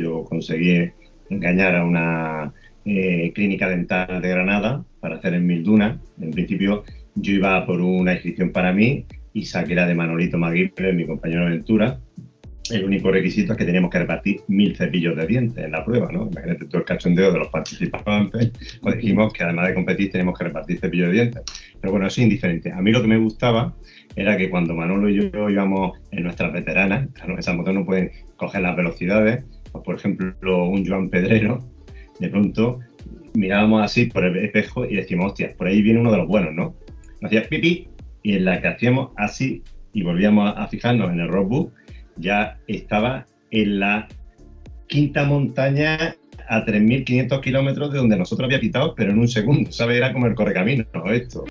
yo 0.00 0.24
conseguí 0.24 0.90
engañar 1.28 1.76
a 1.76 1.84
una 1.84 2.52
eh, 2.84 3.32
clínica 3.34 3.68
dental 3.68 4.20
de 4.20 4.28
Granada 4.28 4.84
para 5.00 5.16
hacer 5.16 5.34
en 5.34 5.46
Mil 5.46 5.62
Dunas. 5.62 5.98
En 6.20 6.30
principio 6.30 6.84
yo 7.14 7.32
iba 7.34 7.66
por 7.66 7.80
una 7.80 8.14
inscripción 8.14 8.50
para 8.50 8.72
mí 8.72 9.06
y 9.32 9.44
saqué 9.44 9.74
la 9.74 9.86
de 9.86 9.94
Manolito 9.94 10.38
Maguire, 10.38 10.92
mi 10.92 11.06
compañero 11.06 11.42
de 11.42 11.46
aventura. 11.48 12.00
El 12.70 12.84
único 12.84 13.10
requisito 13.10 13.52
es 13.52 13.58
que 13.58 13.64
teníamos 13.64 13.90
que 13.90 13.98
repartir 13.98 14.40
mil 14.46 14.76
cepillos 14.76 15.16
de 15.16 15.26
dientes 15.26 15.64
en 15.64 15.72
la 15.72 15.84
prueba, 15.84 16.10
¿no? 16.12 16.28
Imagínate 16.30 16.66
todo 16.66 16.78
el 16.78 16.84
cachondeo 16.84 17.32
de 17.32 17.38
los 17.38 17.48
participantes. 17.48 18.52
Pues 18.82 18.96
dijimos 18.96 19.32
que 19.32 19.42
además 19.42 19.68
de 19.68 19.74
competir 19.74 20.10
tenemos 20.10 20.38
que 20.38 20.44
repartir 20.44 20.78
cepillos 20.78 21.08
de 21.08 21.14
dientes. 21.14 21.42
Pero 21.80 21.90
bueno, 21.90 22.06
eso 22.06 22.20
es 22.20 22.24
indiferente. 22.24 22.72
A 22.72 22.80
mí 22.80 22.92
lo 22.92 23.02
que 23.02 23.08
me 23.08 23.18
gustaba 23.18 23.74
era 24.14 24.36
que 24.36 24.48
cuando 24.48 24.74
Manolo 24.74 25.08
y 25.08 25.30
yo 25.30 25.50
íbamos 25.50 25.98
en 26.12 26.22
nuestras 26.22 26.52
veteranas, 26.52 27.08
claro, 27.12 27.38
esas 27.38 27.56
motos 27.56 27.74
no 27.74 27.84
pueden 27.84 28.10
coger 28.36 28.62
las 28.62 28.76
velocidades, 28.76 29.44
por 29.72 29.96
ejemplo, 29.96 30.64
un 30.64 30.86
Joan 30.86 31.08
Pedrero, 31.08 31.64
de 32.18 32.28
pronto 32.28 32.80
mirábamos 33.34 33.82
así 33.82 34.06
por 34.06 34.24
el 34.24 34.36
espejo 34.36 34.84
y 34.84 34.96
decíamos, 34.96 35.32
hostia, 35.32 35.54
por 35.56 35.66
ahí 35.66 35.82
viene 35.82 36.00
uno 36.00 36.12
de 36.12 36.18
los 36.18 36.28
buenos, 36.28 36.54
¿no? 36.54 36.74
Nos 37.20 37.28
hacía 37.28 37.48
pipi 37.48 37.88
y 38.22 38.34
en 38.34 38.44
la 38.44 38.60
que 38.60 38.68
hacíamos 38.68 39.10
así 39.16 39.62
y 39.92 40.02
volvíamos 40.02 40.52
a, 40.56 40.66
fijarnos 40.68 41.10
en 41.10 41.20
el 41.20 41.28
roadbook, 41.28 41.72
ya 42.16 42.58
estaba 42.66 43.26
en 43.50 43.80
la 43.80 44.08
quinta 44.86 45.24
montaña 45.24 46.14
a 46.48 46.64
3.500 46.64 47.40
kilómetros 47.40 47.92
de 47.92 47.98
donde 47.98 48.16
nosotros 48.16 48.46
había 48.46 48.60
quitado, 48.60 48.94
pero 48.94 49.12
en 49.12 49.18
un 49.18 49.28
segundo, 49.28 49.70
¿sabes? 49.72 49.96
Era 49.96 50.12
como 50.12 50.26
el 50.26 50.34
correcamino, 50.34 50.84
esto. 51.12 51.44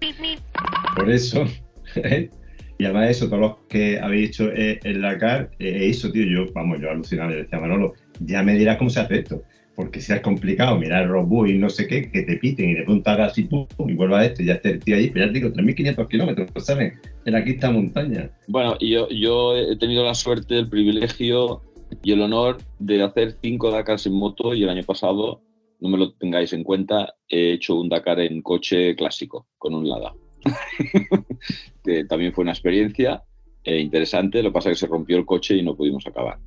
Por 0.95 1.09
eso, 1.09 1.45
¿eh? 1.95 2.29
Y 2.77 2.85
además 2.85 3.09
eso, 3.09 3.27
todos 3.27 3.41
los 3.41 3.57
que 3.67 3.99
habéis 3.99 4.29
hecho 4.29 4.51
eh, 4.53 4.79
el 4.83 5.01
Dakar, 5.01 5.51
eh, 5.59 5.89
eso, 5.89 6.11
tío, 6.11 6.25
yo, 6.25 6.51
vamos, 6.53 6.79
yo 6.79 6.89
alucinaba, 6.89 7.31
le 7.31 7.43
decía 7.43 7.59
Manolo, 7.59 7.93
ya 8.19 8.43
me 8.43 8.55
dirás 8.55 8.77
cómo 8.77 8.89
se 8.89 8.99
hace 8.99 9.19
esto. 9.19 9.43
Porque 9.75 10.01
si 10.01 10.11
es 10.11 10.19
complicado 10.19 10.77
mirar 10.77 11.03
el 11.03 11.09
robot 11.09 11.47
y 11.47 11.57
no 11.57 11.69
sé 11.69 11.87
qué, 11.87 12.11
que 12.11 12.23
te 12.23 12.35
piten 12.35 12.69
y 12.69 12.73
de 12.73 12.83
pronto 12.83 13.09
hagas 13.09 13.31
así, 13.31 13.43
pum, 13.43 13.65
y 13.87 13.93
vuelva 13.93 14.19
a 14.19 14.25
esto 14.25 14.43
y 14.43 14.47
ya 14.47 14.55
esté 14.55 14.71
el 14.71 14.79
tío 14.79 14.97
ahí, 14.97 15.09
pero 15.09 15.25
ya 15.25 15.31
te 15.31 15.39
digo, 15.39 15.53
3.500 15.53 16.07
kilómetros, 16.09 16.49
¿sabes? 16.65 16.93
En 17.23 17.33
la 17.33 17.43
quinta 17.43 17.71
montaña. 17.71 18.29
Bueno, 18.47 18.77
yo, 18.79 19.07
yo 19.07 19.55
he 19.55 19.77
tenido 19.77 20.03
la 20.03 20.15
suerte, 20.15 20.57
el 20.57 20.67
privilegio 20.67 21.61
y 22.03 22.11
el 22.11 22.21
honor 22.21 22.57
de 22.79 23.01
hacer 23.01 23.37
cinco 23.41 23.71
Dakars 23.71 24.05
en 24.05 24.13
moto 24.13 24.53
y 24.53 24.63
el 24.63 24.69
año 24.69 24.83
pasado, 24.83 25.41
no 25.79 25.89
me 25.89 25.97
lo 25.97 26.11
tengáis 26.13 26.51
en 26.53 26.63
cuenta, 26.63 27.15
he 27.29 27.53
hecho 27.53 27.79
un 27.79 27.89
Dakar 27.89 28.19
en 28.19 28.41
coche 28.41 28.95
clásico, 28.95 29.47
con 29.57 29.73
un 29.73 29.87
Lada. 29.87 30.13
que 31.83 32.05
también 32.05 32.33
fue 32.33 32.43
una 32.43 32.51
experiencia 32.51 33.23
eh, 33.63 33.79
interesante, 33.79 34.41
lo 34.41 34.49
que 34.49 34.53
pasa 34.53 34.69
es 34.69 34.79
que 34.79 34.85
se 34.85 34.91
rompió 34.91 35.17
el 35.17 35.25
coche 35.25 35.55
y 35.55 35.63
no 35.63 35.75
pudimos 35.75 36.05
acabar. 36.05 36.39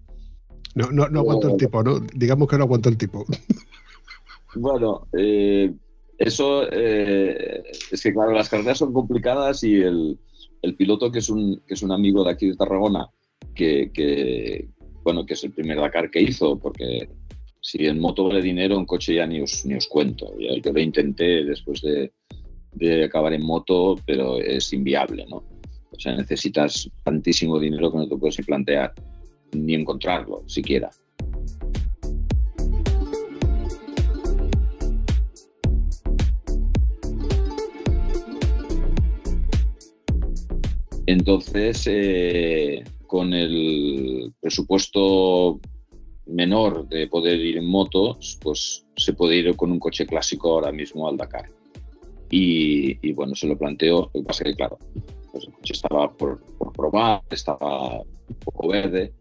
No, 0.75 0.91
no, 0.91 1.09
no 1.09 1.21
aguantó 1.21 1.49
el 1.49 1.57
tipo, 1.57 1.83
¿no? 1.83 2.01
Digamos 2.15 2.49
que 2.49 2.57
no 2.57 2.65
aguantó 2.65 2.89
el 2.89 2.97
tipo. 2.97 3.25
Bueno, 4.55 5.07
eh, 5.17 5.73
eso 6.19 6.69
eh, 6.71 7.63
es 7.91 8.03
que, 8.03 8.13
claro, 8.13 8.33
las 8.33 8.49
carreras 8.49 8.79
son 8.79 8.93
complicadas 8.93 9.65
y 9.65 9.77
el, 9.81 10.19
piloto, 10.77 11.11
que 11.11 11.19
es, 11.19 11.29
un, 11.29 11.63
que 11.67 11.75
es 11.75 11.83
un 11.83 11.93
amigo 11.93 12.25
de 12.25 12.31
aquí 12.31 12.49
de 12.49 12.57
Tarragona, 12.57 13.09
que, 13.55 14.69
bueno, 15.03 15.27
que 15.27 15.35
es 15.35 15.45
el 15.45 15.53
primer 15.53 15.79
Dakar 15.79 16.11
que 16.11 16.23
hizo, 16.23 16.59
porque 16.59 17.09
si 17.61 17.87
en 17.87 17.99
moto 17.99 18.25
vale 18.25 18.43
dinero, 18.43 18.77
en 18.77 18.85
coche 18.85 19.17
ya 19.17 19.27
ni 19.27 19.41
os, 19.41 19.65
ni 19.67 19.75
os 19.75 19.89
cuento. 19.89 20.33
Yo, 20.39 20.73
lo 20.73 20.81
intenté 20.81 21.45
después 21.45 21.81
de, 21.83 22.13
de 22.73 23.05
acabar 23.05 23.33
en 23.33 23.45
moto, 23.45 23.97
pero 24.07 24.39
es 24.39 24.73
inviable, 24.73 25.27
¿no? 25.29 25.37
O 25.91 25.99
sea, 25.99 26.17
necesitas 26.17 26.89
tantísimo 27.03 27.59
dinero 27.59 27.91
que 27.91 27.99
no 27.99 28.09
te 28.09 28.17
puedes 28.17 28.39
ni 28.39 28.45
plantear 28.45 28.95
ni 29.53 29.75
encontrarlo 29.75 30.45
siquiera. 30.47 30.91
Entonces, 41.07 41.87
eh, 41.91 42.85
con 43.07 43.35
el 43.35 44.33
presupuesto 44.41 45.61
menor 46.27 46.89
de 46.89 47.07
poder 47.09 47.39
ir 47.41 47.59
en 47.59 47.67
moto, 47.67 48.19
pues 48.41 48.87
se 48.97 49.13
puede 49.13 49.37
ir 49.37 49.57
con 49.57 49.73
un 49.73 49.79
coche 49.79 50.07
clásico 50.07 50.53
ahora 50.53 50.73
mismo 50.73 51.09
al 51.09 51.17
Dakar. 51.17 51.51
Y, 52.31 53.13
bueno, 53.13 53.35
se 53.35 53.47
lo 53.47 53.59
planteo, 53.59 54.11
lo 54.15 54.21
que 54.23 54.27
pasa 54.27 54.45
que, 54.45 54.55
claro, 54.55 54.79
pues 55.31 55.45
el 55.45 55.53
coche 55.53 55.73
estaba 55.75 56.11
por, 56.11 56.41
probar, 56.75 57.23
estaba 57.31 58.01
un 58.01 58.37
poco 58.43 58.69
verde, 58.69 59.13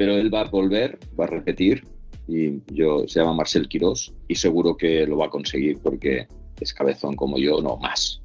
pero 0.00 0.16
él 0.16 0.32
va 0.32 0.40
a 0.40 0.48
volver, 0.48 0.98
va 1.20 1.24
a 1.24 1.28
repetir, 1.28 1.86
y 2.26 2.62
yo 2.72 3.06
se 3.06 3.20
llama 3.20 3.34
Marcel 3.34 3.68
Quirós, 3.68 4.14
y 4.28 4.34
seguro 4.34 4.74
que 4.74 5.06
lo 5.06 5.18
va 5.18 5.26
a 5.26 5.28
conseguir 5.28 5.76
porque 5.82 6.26
es 6.58 6.72
cabezón 6.72 7.16
como 7.16 7.36
yo, 7.36 7.60
no 7.60 7.76
más. 7.76 8.18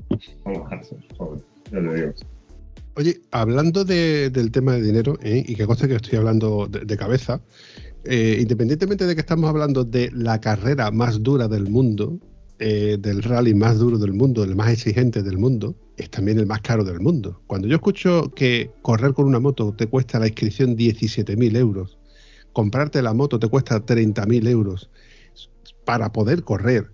Oye, 2.95 3.19
hablando 3.31 3.83
del 3.83 4.51
tema 4.53 4.75
de 4.75 4.83
dinero, 4.83 5.17
¿eh? 5.21 5.43
y 5.45 5.53
que 5.53 5.65
cosa 5.65 5.85
que 5.89 5.95
estoy 5.95 6.17
hablando 6.17 6.69
de, 6.69 6.95
cabeza, 6.95 7.41
eh, 8.05 8.37
independientemente 8.39 9.05
de 9.05 9.13
que 9.13 9.19
estamos 9.19 9.49
hablando 9.49 9.83
de 9.83 10.09
la 10.13 10.39
carrera 10.39 10.91
más 10.91 11.21
dura 11.23 11.49
del 11.49 11.69
mundo, 11.69 12.17
eh, 12.59 12.95
del 12.97 13.21
rally 13.21 13.53
más 13.53 13.79
duro 13.79 13.97
del 13.97 14.13
mundo, 14.13 14.45
el 14.45 14.55
más 14.55 14.71
exigente 14.71 15.23
del 15.23 15.37
mundo, 15.37 15.75
es 15.97 16.09
también 16.09 16.39
el 16.39 16.45
más 16.45 16.61
caro 16.61 16.83
del 16.83 16.99
mundo. 16.99 17.41
Cuando 17.47 17.67
yo 17.67 17.75
escucho 17.75 18.31
que 18.35 18.71
correr 18.81 19.13
con 19.13 19.25
una 19.25 19.39
moto 19.39 19.73
te 19.73 19.87
cuesta 19.87 20.19
la 20.19 20.27
inscripción 20.27 20.75
17.000 20.75 21.57
euros, 21.57 21.97
comprarte 22.53 23.01
la 23.01 23.13
moto 23.13 23.39
te 23.39 23.47
cuesta 23.47 23.85
30.000 23.85 24.47
euros, 24.47 24.89
para 25.85 26.11
poder 26.11 26.43
correr, 26.43 26.91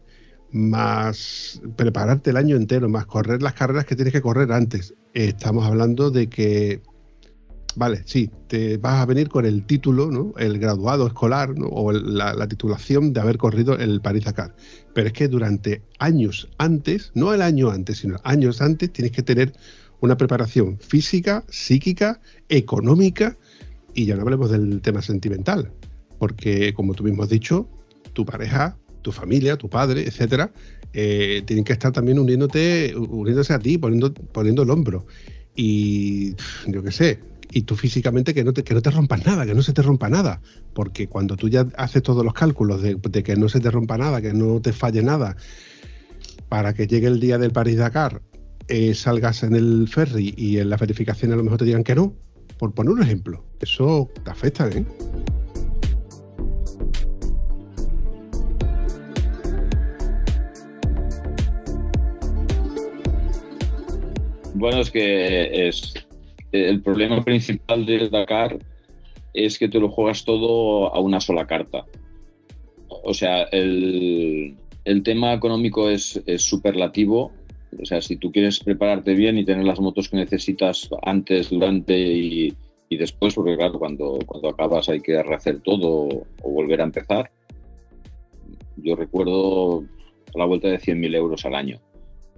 más 0.51 1.61
prepararte 1.77 2.29
el 2.31 2.37
año 2.37 2.57
entero, 2.57 2.89
más 2.89 3.05
correr 3.05 3.41
las 3.41 3.53
carreras 3.53 3.85
que 3.85 3.95
tienes 3.95 4.13
que 4.13 4.21
correr 4.21 4.51
antes. 4.51 4.93
Estamos 5.13 5.65
hablando 5.65 6.11
de 6.11 6.27
que, 6.27 6.81
vale, 7.75 8.01
sí, 8.05 8.29
te 8.47 8.77
vas 8.77 8.99
a 8.99 9.05
venir 9.05 9.29
con 9.29 9.45
el 9.45 9.65
título, 9.65 10.11
¿no? 10.11 10.33
el 10.37 10.59
graduado 10.59 11.07
escolar 11.07 11.55
o 11.69 11.91
la, 11.93 12.33
la, 12.33 12.47
titulación 12.47 13.13
de 13.13 13.21
haber 13.21 13.37
corrido 13.37 13.77
el 13.77 14.01
París-Dakar. 14.01 14.53
Pero 14.93 15.07
es 15.07 15.13
que 15.13 15.27
durante 15.27 15.81
años 15.99 16.49
antes, 16.57 17.11
no 17.13 17.33
el 17.33 17.41
año 17.41 17.69
antes, 17.69 17.99
sino 17.99 18.17
años 18.23 18.61
antes, 18.61 18.91
tienes 18.91 19.11
que 19.11 19.23
tener 19.23 19.53
una 20.01 20.17
preparación 20.17 20.77
física, 20.79 21.43
psíquica, 21.47 22.19
económica 22.49 23.37
y 23.93 24.05
ya 24.05 24.15
no 24.15 24.23
hablemos 24.23 24.51
del 24.51 24.81
tema 24.81 25.01
sentimental, 25.01 25.71
porque 26.17 26.73
como 26.73 26.93
tú 26.93 27.03
mismo 27.03 27.23
has 27.23 27.29
dicho, 27.29 27.67
tu 28.13 28.25
pareja, 28.25 28.77
tu 29.01 29.11
familia, 29.11 29.57
tu 29.57 29.69
padre, 29.69 30.03
etcétera, 30.03 30.51
eh, 30.93 31.43
tienen 31.45 31.63
que 31.63 31.73
estar 31.73 31.91
también 31.91 32.19
uniéndote, 32.19 32.93
uniéndose 32.95 33.53
a 33.53 33.59
ti, 33.59 33.77
poniendo, 33.77 34.13
poniendo 34.13 34.63
el 34.63 34.69
hombro. 34.69 35.05
Y 35.55 36.35
yo 36.67 36.83
qué 36.83 36.91
sé, 36.91 37.19
y 37.51 37.63
tú 37.63 37.75
físicamente 37.75 38.33
que 38.33 38.43
no, 38.43 38.53
te, 38.53 38.63
que 38.63 38.73
no 38.73 38.81
te 38.81 38.91
rompas 38.91 39.25
nada, 39.25 39.45
que 39.45 39.53
no 39.53 39.61
se 39.61 39.73
te 39.73 39.81
rompa 39.81 40.09
nada, 40.09 40.41
porque 40.73 41.07
cuando 41.07 41.35
tú 41.35 41.49
ya 41.49 41.67
haces 41.77 42.01
todos 42.01 42.23
los 42.23 42.33
cálculos 42.33 42.81
de, 42.81 43.23
que 43.23 43.35
no 43.35 43.49
se 43.49 43.59
te 43.59 43.69
rompa 43.69 43.97
nada, 43.97 44.21
que 44.21 44.33
no 44.33 44.61
te 44.61 44.73
falle 44.73 45.03
nada, 45.03 45.35
para 46.49 46.73
que 46.73 46.87
llegue 46.87 47.07
el 47.07 47.19
día 47.19 47.37
del 47.37 47.51
París-Dakar, 47.51 48.21
eh, 48.67 48.93
salgas 48.93 49.43
en 49.43 49.55
el 49.55 49.87
ferry 49.89 50.33
y 50.37 50.59
en 50.59 50.69
la 50.69 50.77
verificación 50.77 51.33
a 51.33 51.35
lo 51.35 51.43
mejor 51.43 51.59
te 51.59 51.65
digan 51.65 51.83
que 51.83 51.95
no, 51.95 52.15
por 52.57 52.73
poner 52.73 52.93
un 52.93 53.03
ejemplo, 53.03 53.43
eso 53.59 54.09
te 54.23 54.31
afecta, 54.31 54.67
¿eh? 54.69 54.85
Bueno, 64.53 64.81
es 64.81 64.91
que 64.91 65.67
es 65.67 65.93
el 66.51 66.81
problema 66.81 67.23
principal 67.23 67.85
del 67.85 68.09
Dakar 68.09 68.59
es 69.33 69.57
que 69.57 69.69
te 69.69 69.79
lo 69.79 69.89
juegas 69.89 70.25
todo 70.25 70.93
a 70.93 70.99
una 70.99 71.19
sola 71.19 71.47
carta. 71.47 71.85
O 73.03 73.13
sea, 73.13 73.43
el, 73.43 74.55
el 74.83 75.03
tema 75.03 75.33
económico 75.33 75.89
es, 75.89 76.21
es, 76.25 76.41
superlativo. 76.41 77.31
O 77.81 77.85
sea, 77.85 78.01
si 78.01 78.17
tú 78.17 78.31
quieres 78.31 78.59
prepararte 78.59 79.13
bien 79.13 79.37
y 79.37 79.45
tener 79.45 79.63
las 79.63 79.79
motos 79.79 80.09
que 80.09 80.17
necesitas 80.17 80.89
antes, 81.03 81.49
durante 81.49 81.97
y, 81.97 82.53
y 82.89 82.97
después, 82.97 83.33
porque 83.33 83.55
claro, 83.55 83.79
cuando, 83.79 84.19
cuando 84.25 84.49
acabas 84.49 84.89
hay 84.89 84.99
que 84.99 85.23
rehacer 85.23 85.61
todo 85.61 86.25
o 86.43 86.51
volver 86.51 86.81
a 86.81 86.83
empezar. 86.83 87.31
Yo 88.75 88.97
recuerdo 88.97 89.85
a 90.35 90.37
la 90.37 90.45
vuelta 90.45 90.67
de 90.67 90.79
100.000 90.79 91.15
euros 91.15 91.45
al 91.45 91.55
año. 91.55 91.79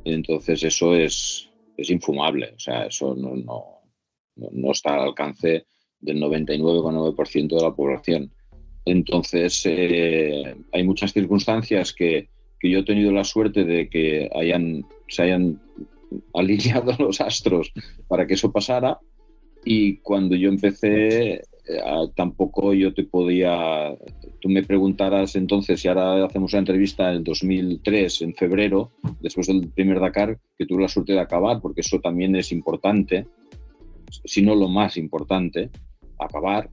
Entonces 0.05 0.61
eso 0.63 0.93
es, 0.93 1.49
es 1.77 1.89
infumable, 1.89 2.53
o 2.55 2.59
sea, 2.59 2.85
eso 2.85 3.15
no, 3.15 3.35
no, 3.35 3.72
no 4.35 4.71
está 4.71 4.95
al 4.95 5.01
alcance 5.01 5.65
del 5.99 6.17
99,9% 6.21 7.55
de 7.55 7.61
la 7.61 7.73
población. 7.73 8.31
Entonces, 8.85 9.61
eh, 9.65 10.55
hay 10.71 10.83
muchas 10.83 11.13
circunstancias 11.13 11.93
que, 11.93 12.29
que, 12.59 12.69
yo 12.69 12.79
he 12.79 12.83
tenido 12.83 13.11
la 13.11 13.23
suerte 13.23 13.63
de 13.63 13.89
que 13.89 14.29
hayan, 14.35 14.85
se 15.07 15.23
hayan 15.23 15.61
alineado 16.33 16.93
los 16.99 17.21
astros 17.21 17.71
para 18.07 18.27
que 18.27 18.33
eso 18.33 18.51
pasara 18.51 18.99
y 19.65 19.97
cuando 19.97 20.35
yo 20.35 20.49
empecé 20.49 21.41
eh, 21.65 21.79
tampoco 22.15 22.73
yo 22.73 22.93
te 22.93 23.05
podía, 23.05 23.95
tú 24.41 24.49
me 24.49 24.63
preguntaras 24.63 25.37
entonces, 25.37 25.79
si 25.79 25.87
ahora 25.87 26.25
hacemos 26.25 26.51
una 26.51 26.59
entrevista 26.59 27.13
en 27.13 27.23
2003, 27.23 28.21
en 28.23 28.35
febrero, 28.35 28.91
después 29.21 29.47
del 29.47 29.69
primer 29.69 30.01
Dakar, 30.01 30.37
que 30.57 30.65
tuve 30.65 30.81
la 30.81 30.89
suerte 30.89 31.13
de 31.13 31.21
acabar, 31.21 31.61
porque 31.61 31.79
eso 31.79 32.01
también 32.01 32.35
es 32.35 32.51
importante, 32.51 33.27
si 34.25 34.41
no 34.41 34.55
lo 34.55 34.67
más 34.67 34.97
importante, 34.97 35.69
acabar. 36.19 36.69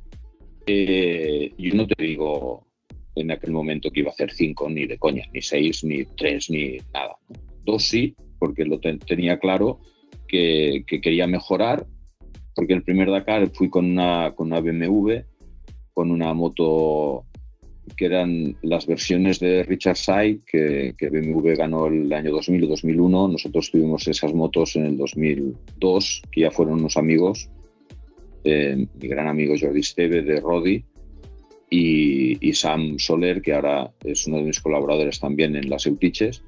Eh, 0.67 1.53
yo 1.59 1.75
no 1.75 1.87
te 1.87 2.03
digo 2.03 2.67
en 3.15 3.31
aquel 3.31 3.53
momento 3.53 3.91
que 3.91 4.01
iba 4.01 4.11
a 4.11 4.13
hacer 4.13 4.31
cinco, 4.31 4.69
ni 4.69 4.87
de 4.87 4.99
coña, 4.99 5.25
ni 5.33 5.43
seis, 5.43 5.85
ni 5.85 6.05
tres, 6.05 6.51
ni 6.51 6.79
nada. 6.93 7.17
Dos 7.65 7.85
sí, 7.85 8.15
porque 8.39 8.65
lo 8.65 8.79
te 8.79 8.97
tenía 8.99 9.39
claro 9.39 9.81
que, 10.29 10.85
que 10.87 11.01
quería 11.01 11.27
mejorar 11.27 11.87
porque 12.61 12.75
el 12.75 12.83
primer 12.83 13.11
Dakar 13.11 13.49
fui 13.51 13.71
con 13.71 13.87
una, 13.87 14.35
con 14.35 14.49
una 14.49 14.61
BMW, 14.61 15.21
con 15.95 16.11
una 16.11 16.35
moto 16.35 17.25
que 17.97 18.07
eran 18.07 18.57
las 18.63 18.87
versiones 18.87 19.41
de 19.41 19.63
Richard 19.63 19.97
Say, 19.97 20.41
que, 20.47 20.95
que, 20.97 21.09
BMW 21.11 21.55
ganó 21.57 21.87
el 21.87 22.13
año 22.13 22.33
2000 22.33 22.65
o 22.65 22.67
2001. 22.69 23.29
Nosotros 23.29 23.71
tuvimos 23.71 24.07
esas 24.09 24.33
motos 24.35 24.77
en 24.77 24.87
el 24.87 24.97
2002, 24.97 26.23
que 26.31 26.41
ya 26.43 26.51
fueron 26.51 26.81
unos 26.81 26.97
amigos, 26.97 27.51
eh, 28.45 28.87
mi 29.01 29.09
gran 29.09 29.29
amigo 29.29 29.55
Jordi 29.61 29.83
Steve 29.83 30.23
de 30.23 30.41
Rodi 30.41 30.83
y, 31.69 32.49
y, 32.49 32.53
Sam 32.55 32.99
Soler, 32.99 33.43
que 33.43 33.53
ahora 33.53 33.93
es 34.05 34.27
uno 34.27 34.39
de 34.39 34.45
mis 34.45 34.61
colaboradores 34.61 35.21
también 35.21 35.57
en 35.57 35.69
las 35.69 35.87
Eutiches. 35.87 36.43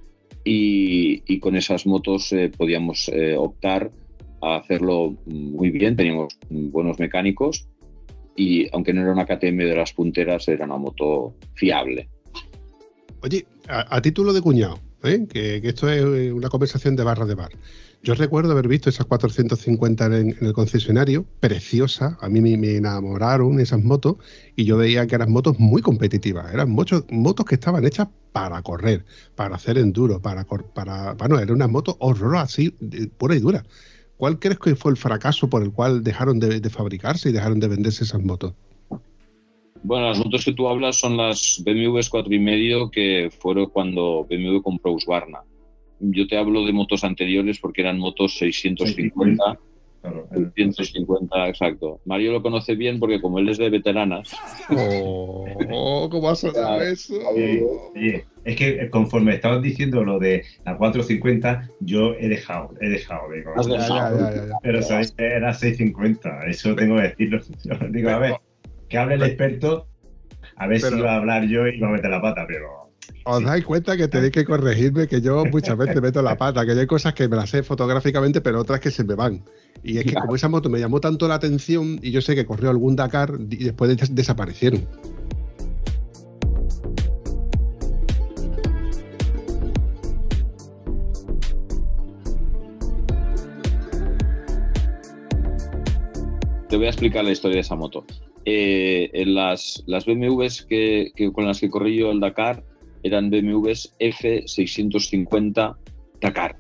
Y, 0.45 1.23
y 1.27 1.39
con 1.39 1.55
esas 1.55 1.87
motos 1.87 2.33
eh, 2.33 2.51
podíamos 2.57 3.09
eh, 3.09 3.37
optar 3.37 3.91
a 4.41 4.57
hacerlo 4.57 5.17
muy 5.27 5.71
bien, 5.71 5.95
teníamos 5.95 6.37
buenos 6.51 6.99
mecánicos 6.99 7.69
y 8.37 8.69
aunque 8.75 8.93
no 8.93 9.03
era 9.03 9.13
una 9.13 9.27
KTM 9.27 9.59
de 9.59 9.77
las 9.77 9.93
punteras, 9.93 10.49
era 10.49 10.65
una 10.65 10.77
moto 10.77 11.35
fiable. 11.55 12.09
Oye, 13.23 13.47
a, 13.69 14.01
título 14.03 14.33
de 14.33 14.41
cuñado, 14.41 14.81
¿eh? 15.05 15.27
que, 15.29 15.61
esto 15.63 15.89
es 15.89 16.33
una 16.33 16.49
conversación 16.49 16.97
de 16.97 17.05
barra 17.05 17.25
de 17.25 17.35
bar. 17.35 17.51
Yo 18.03 18.15
recuerdo 18.15 18.51
haber 18.51 18.67
visto 18.67 18.91
esas 18.91 19.07
450 19.07 20.07
en, 20.07 20.13
en 20.13 20.37
el 20.41 20.53
concesionario, 20.53 21.25
preciosa, 21.39 22.19
a 22.21 22.29
mí 22.29 22.41
me, 22.41 22.77
enamoraron 22.77 23.61
esas 23.61 23.85
motos 23.85 24.17
y 24.57 24.65
yo 24.65 24.77
veía 24.77 25.07
que 25.07 25.15
eran 25.15 25.31
motos 25.31 25.61
muy 25.61 25.83
competitivas, 25.83 26.53
eran 26.53 26.71
motos, 26.71 27.05
motos 27.11 27.47
que 27.47 27.55
estaban 27.55 27.85
hechas 27.85 28.09
para 28.33 28.61
correr, 28.63 29.05
para 29.37 29.55
hacer 29.55 29.79
enduro, 29.79 30.21
para, 30.21 30.45
para 30.45 31.13
bueno, 31.13 31.39
eran 31.39 31.55
unas 31.55 31.71
motos 31.71 31.95
horrorosas 32.01 32.53
así, 32.53 32.71
pura 33.19 33.37
y 33.37 33.39
dura. 33.39 33.63
¿Cuál 34.17 34.39
crees 34.39 34.59
que 34.59 34.77
fue 34.77 34.93
el 34.93 34.97
fracaso 34.97 35.49
por 35.49 35.63
el 35.63 35.73
cual 35.73 36.05
dejaron 36.05 36.39
de, 36.39 36.61
de, 36.61 36.71
fabricarse 36.71 37.31
y 37.31 37.33
dejaron 37.33 37.61
de 37.61 37.69
venderse 37.69 38.05
esas 38.05 38.23
motos? 38.23 38.55
Bueno, 39.83 40.09
las 40.09 40.19
motos 40.19 40.45
que 40.45 40.53
tú 40.53 40.69
hablas 40.69 40.97
son 40.97 41.17
las 41.17 41.61
BMWs 41.65 42.11
4,5 42.11 42.91
que 42.91 43.31
fueron 43.37 43.67
cuando 43.67 44.25
BMW 44.31 44.61
compró 44.63 44.93
Husqvarna. 44.93 45.41
Yo 45.99 46.27
te 46.27 46.37
hablo 46.37 46.65
de 46.65 46.73
motos 46.73 47.03
anteriores 47.05 47.59
porque 47.59 47.81
eran 47.81 47.99
motos 47.99 48.39
650. 48.39 49.59
Claro, 50.03 50.29
650, 50.33 51.49
exacto. 51.49 52.01
Mario 52.05 52.33
lo 52.33 52.43
conoce 52.43 52.75
bien 52.75 52.99
porque 52.99 53.21
como 53.21 53.39
él 53.39 53.49
es 53.49 53.59
de 53.59 53.71
veteranas. 53.71 54.33
Oh, 54.69 56.09
¿cómo 56.11 56.29
ha 56.31 56.35
sonado 56.35 56.83
eso? 56.83 57.15
Oye, 57.29 57.65
oye, 57.95 58.25
es 58.45 58.57
que 58.57 58.91
conforme 58.91 59.35
estabas 59.35 59.63
diciendo 59.63 60.03
lo 60.03 60.19
de 60.19 60.45
la 60.65 60.77
450, 60.77 61.69
yo 61.79 62.15
he 62.15 62.29
dejado, 62.29 62.71
he 62.81 62.89
dejado 62.89 63.29
de 63.31 63.45
Pero 64.61 64.83
¿sabes? 64.83 65.15
era 65.17 65.55
650, 65.55 66.47
eso 66.47 66.75
tengo 66.75 66.97
que 66.97 67.03
decirlo. 67.03 67.39
Digo, 67.91 68.11
a 68.11 68.19
ver, 68.19 68.35
que 68.89 68.99
hable 68.99 69.15
el 69.15 69.23
experto, 69.23 69.87
a 70.57 70.67
ver 70.67 70.81
pero, 70.81 70.97
si 70.97 71.01
iba 71.01 71.13
a 71.13 71.17
hablar 71.19 71.47
yo 71.47 71.69
y 71.69 71.77
iba 71.77 71.87
a 71.89 71.93
meter 71.93 72.11
la 72.11 72.21
pata, 72.21 72.45
pero. 72.49 72.82
Os 73.25 73.45
dais 73.45 73.65
cuenta 73.65 73.97
que 73.97 74.09
tenéis 74.09 74.33
que 74.33 74.45
corregirme, 74.45 75.07
que 75.07 75.21
yo 75.21 75.45
muchas 75.45 75.77
veces 75.77 76.03
meto 76.03 76.23
la 76.23 76.37
pata, 76.37 76.67
que 76.67 76.73
hay 76.73 76.87
cosas 76.89 77.15
que 77.15 77.29
me 77.29 77.37
las 77.37 77.51
sé 77.51 77.63
fotográficamente, 77.63 78.41
pero 78.41 78.61
otras 78.61 78.81
que 78.81 78.91
se 78.91 79.05
me 79.05 79.15
van. 79.15 79.45
Y 79.85 79.99
es 79.99 80.05
que 80.05 80.15
como 80.15 80.35
esa 80.35 80.49
moto 80.49 80.69
me 80.69 80.81
llamó 80.81 81.01
tanto 81.01 81.29
la 81.29 81.35
atención 81.35 82.01
y 82.03 82.11
yo 82.11 82.21
sé 82.21 82.35
que 82.35 82.45
corrió 82.45 82.71
algún 82.71 82.97
Dakar 82.97 83.39
y 83.49 83.65
después 83.65 83.97
des 83.97 84.13
desaparecieron. 84.13 84.89
Te 96.69 96.77
voy 96.77 96.87
a 96.87 96.89
explicar 96.89 97.25
la 97.25 97.31
historia 97.31 97.57
de 97.57 97.61
esa 97.61 97.77
moto. 97.77 98.05
Eh, 98.47 99.11
en 99.13 99.37
las, 99.37 99.85
las 99.87 100.07
BMWs 100.07 100.63
que, 100.63 101.13
que, 101.15 101.33
con 101.33 101.47
las 101.47 101.61
que 101.61 101.71
corrí 101.71 101.99
yo 101.99 102.11
el 102.11 102.19
Dakar 102.19 102.65
eran 103.03 103.31
BMWs 103.31 103.95
F650 103.99 105.77
Dakar. 106.21 106.57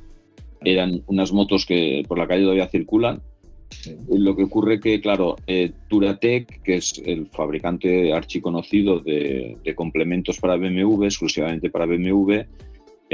Eran 0.65 1.03
unas 1.07 1.33
motos 1.33 1.67
que 1.67 2.05
por 2.07 2.19
la 2.19 2.27
calle 2.27 2.43
todavía 2.43 2.69
circulan. 2.69 3.21
Sí. 3.71 3.97
Lo 4.11 4.37
que 4.37 4.45
ocurre 4.45 4.81
que, 4.81 5.01
claro, 5.01 5.37
eh, 5.47 5.73
Turatec, 5.89 6.63
que 6.63 6.77
es 6.77 7.01
el 7.05 7.27
fabricante 7.29 8.13
archiconocido 8.13 9.01
de, 9.01 9.57
de 9.65 9.75
complementos 9.75 10.39
para 10.39 10.57
BMW, 10.57 11.05
exclusivamente 11.05 11.71
para 11.71 11.87
BMW, 11.87 12.43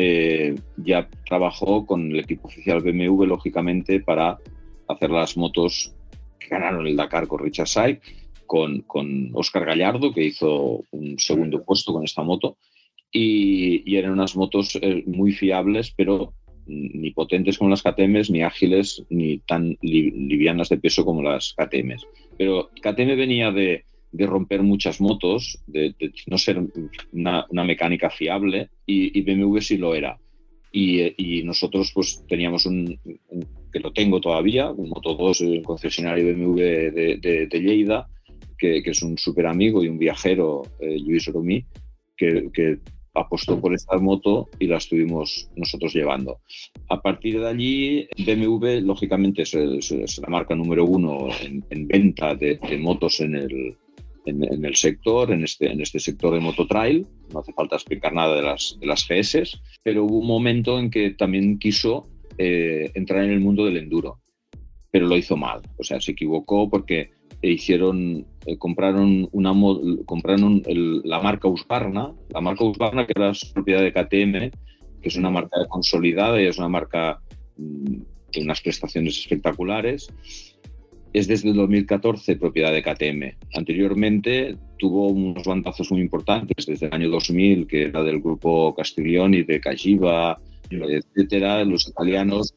eh, 0.00 0.54
ya 0.76 1.08
trabajó 1.26 1.84
con 1.84 2.12
el 2.12 2.20
equipo 2.20 2.46
oficial 2.46 2.80
BMW, 2.82 3.24
lógicamente, 3.24 3.98
para 3.98 4.38
hacer 4.86 5.10
las 5.10 5.36
motos 5.36 5.92
que 6.38 6.46
ganaron 6.46 6.86
el 6.86 6.94
Dakar 6.94 7.26
con 7.26 7.40
Richard 7.40 7.66
Say, 7.66 7.98
con, 8.46 8.82
con 8.82 9.30
Oscar 9.34 9.64
Gallardo, 9.64 10.12
que 10.12 10.24
hizo 10.24 10.84
un 10.92 11.18
segundo 11.18 11.64
puesto 11.64 11.92
con 11.92 12.04
esta 12.04 12.22
moto, 12.22 12.58
y, 13.12 13.82
y 13.90 13.96
eran 13.96 14.12
unas 14.12 14.36
motos 14.36 14.76
eh, 14.80 15.02
muy 15.06 15.32
fiables, 15.32 15.92
pero 15.96 16.34
ni 16.66 17.10
potentes 17.12 17.56
como 17.56 17.70
las 17.70 17.82
KTMs, 17.82 18.30
ni 18.30 18.42
ágiles, 18.42 19.02
ni 19.08 19.38
tan 19.38 19.76
li- 19.80 20.10
livianas 20.10 20.68
de 20.68 20.76
peso 20.76 21.04
como 21.04 21.22
las 21.22 21.54
KTMs. 21.56 22.04
Pero 22.36 22.68
KTM 22.82 23.16
venía 23.16 23.50
de, 23.50 23.84
de 24.12 24.26
romper 24.26 24.62
muchas 24.62 25.00
motos, 25.00 25.58
de, 25.66 25.94
de 25.98 26.12
no 26.26 26.36
ser 26.36 26.62
una, 27.12 27.46
una 27.48 27.64
mecánica 27.64 28.10
fiable, 28.10 28.68
y, 28.84 29.18
y 29.18 29.22
BMW 29.22 29.60
sí 29.60 29.78
lo 29.78 29.94
era. 29.94 30.18
Y, 30.70 31.00
eh, 31.00 31.14
y 31.16 31.42
nosotros 31.42 31.90
pues 31.94 32.22
teníamos 32.28 32.66
un, 32.66 32.98
un- 33.30 33.46
que 33.72 33.80
lo 33.80 33.90
tengo 33.92 34.20
todavía, 34.20 34.70
un 34.70 34.90
Moto 34.90 35.14
2, 35.14 35.40
un 35.40 35.62
concesionario 35.62 36.24
BMW 36.26 36.54
de, 36.90 37.16
de- 37.16 37.46
de 37.46 37.60
Lleida, 37.60 38.06
que, 38.58 38.82
que 38.82 38.90
es 38.90 39.02
un 39.02 39.16
súper 39.16 39.46
amigo 39.46 39.82
y 39.82 39.88
un 39.88 39.98
viajero, 39.98 40.62
eh, 40.80 40.98
Luis 41.00 41.28
Oromí, 41.28 41.64
que, 42.16 42.50
que 42.52 42.78
apostó 43.20 43.60
por 43.60 43.74
esta 43.74 43.96
moto 43.98 44.48
y 44.58 44.66
la 44.66 44.78
estuvimos 44.78 45.50
nosotros 45.56 45.94
llevando. 45.94 46.40
A 46.88 47.00
partir 47.00 47.40
de 47.40 47.48
allí, 47.48 48.08
BMW, 48.18 48.80
lógicamente, 48.82 49.42
es, 49.42 49.54
la 50.20 50.28
marca 50.28 50.54
número 50.54 50.84
uno 50.84 51.28
en, 51.42 51.64
en 51.70 51.88
venta 51.88 52.34
de, 52.34 52.58
motos 52.78 53.20
en 53.20 53.34
el, 53.34 53.76
en 54.26 54.64
el 54.64 54.76
sector, 54.76 55.32
en 55.32 55.44
este, 55.44 55.70
en 55.70 55.80
este 55.80 55.98
sector 55.98 56.34
de 56.34 56.40
mototrail. 56.40 57.06
No 57.32 57.40
hace 57.40 57.52
falta 57.52 57.76
explicar 57.76 58.12
nada 58.12 58.36
de 58.36 58.42
las, 58.42 58.76
de 58.80 58.86
las 58.86 59.06
GS, 59.06 59.60
pero 59.82 60.04
hubo 60.04 60.18
un 60.18 60.26
momento 60.26 60.78
en 60.78 60.90
que 60.90 61.10
también 61.10 61.58
quiso 61.58 62.08
eh, 62.36 62.90
entrar 62.94 63.24
en 63.24 63.30
el 63.30 63.40
mundo 63.40 63.64
del 63.64 63.78
enduro, 63.78 64.20
pero 64.90 65.06
lo 65.06 65.16
hizo 65.16 65.36
mal. 65.36 65.62
O 65.76 65.84
sea, 65.84 66.00
se 66.00 66.12
equivocó 66.12 66.68
porque 66.70 67.10
hicieron, 67.42 68.26
eh, 68.46 68.56
compraron, 68.58 69.28
una, 69.32 69.52
compraron 70.04 70.62
el- 70.66 71.02
la 71.04 71.20
marca 71.20 71.48
Husqvarna, 71.48 72.12
la 72.30 72.40
marca 72.40 72.64
Husqvarna 72.64 73.06
que 73.06 73.12
era 73.16 73.32
propiedad 73.54 73.82
de 73.82 73.92
KTM, 73.92 74.50
que 75.00 75.08
es 75.08 75.16
una 75.16 75.30
marca 75.30 75.64
consolidada 75.68 76.40
y 76.42 76.46
es 76.46 76.58
una 76.58 76.68
marca 76.68 77.20
mm, 77.56 77.94
de 78.32 78.42
unas 78.42 78.60
prestaciones 78.60 79.18
espectaculares. 79.18 80.08
Es 81.12 81.26
desde 81.26 81.48
el 81.48 81.56
2014 81.56 82.36
propiedad 82.36 82.72
de 82.72 82.82
KTM. 82.82 83.36
Anteriormente 83.54 84.56
tuvo 84.78 85.08
unos 85.08 85.44
bandazos 85.44 85.90
muy 85.90 86.02
importantes 86.02 86.66
desde 86.66 86.86
el 86.86 86.92
año 86.94 87.08
2000, 87.08 87.66
que 87.66 87.84
era 87.84 88.02
del 88.02 88.20
grupo 88.20 88.74
Castiglioni, 88.74 89.42
de 89.42 89.60
Cagiva, 89.60 90.38
etcétera. 90.70 91.64
Los 91.64 91.88
italianos 91.88 92.54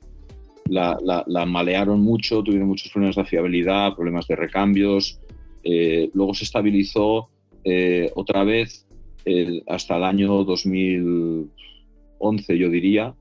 la, 0.72 0.97
la- 1.03 1.24
la 1.28 1.45
malearon 1.45 1.99
mucho, 2.01 2.41
tuvieron 2.43 2.67
muchos 2.69 2.91
problemas 2.91 3.15
de 3.17 3.26
fiabilidad, 3.26 3.93
problemas 3.95 4.26
de 4.28 4.36
recambios. 4.38 5.19
Eh, 5.63 6.09
luego 6.13 6.34
se 6.34 6.45
estabilizó 6.45 7.30
eh, 7.63 8.09
otra 8.15 8.43
vez 8.43 8.88
el- 9.26 9.63
hasta 9.67 9.97
el 9.97 10.03
año 10.03 10.43
2011, 10.43 12.57
yo 12.57 12.69
diría, 12.69 13.13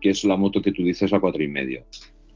que 0.00 0.10
es 0.10 0.24
la 0.24 0.36
moto 0.36 0.62
que 0.62 0.72
tú 0.72 0.82
dices, 0.82 1.10
la 1.10 1.20
cuatro 1.20 1.42
y 1.42 1.48
medio. 1.48 1.84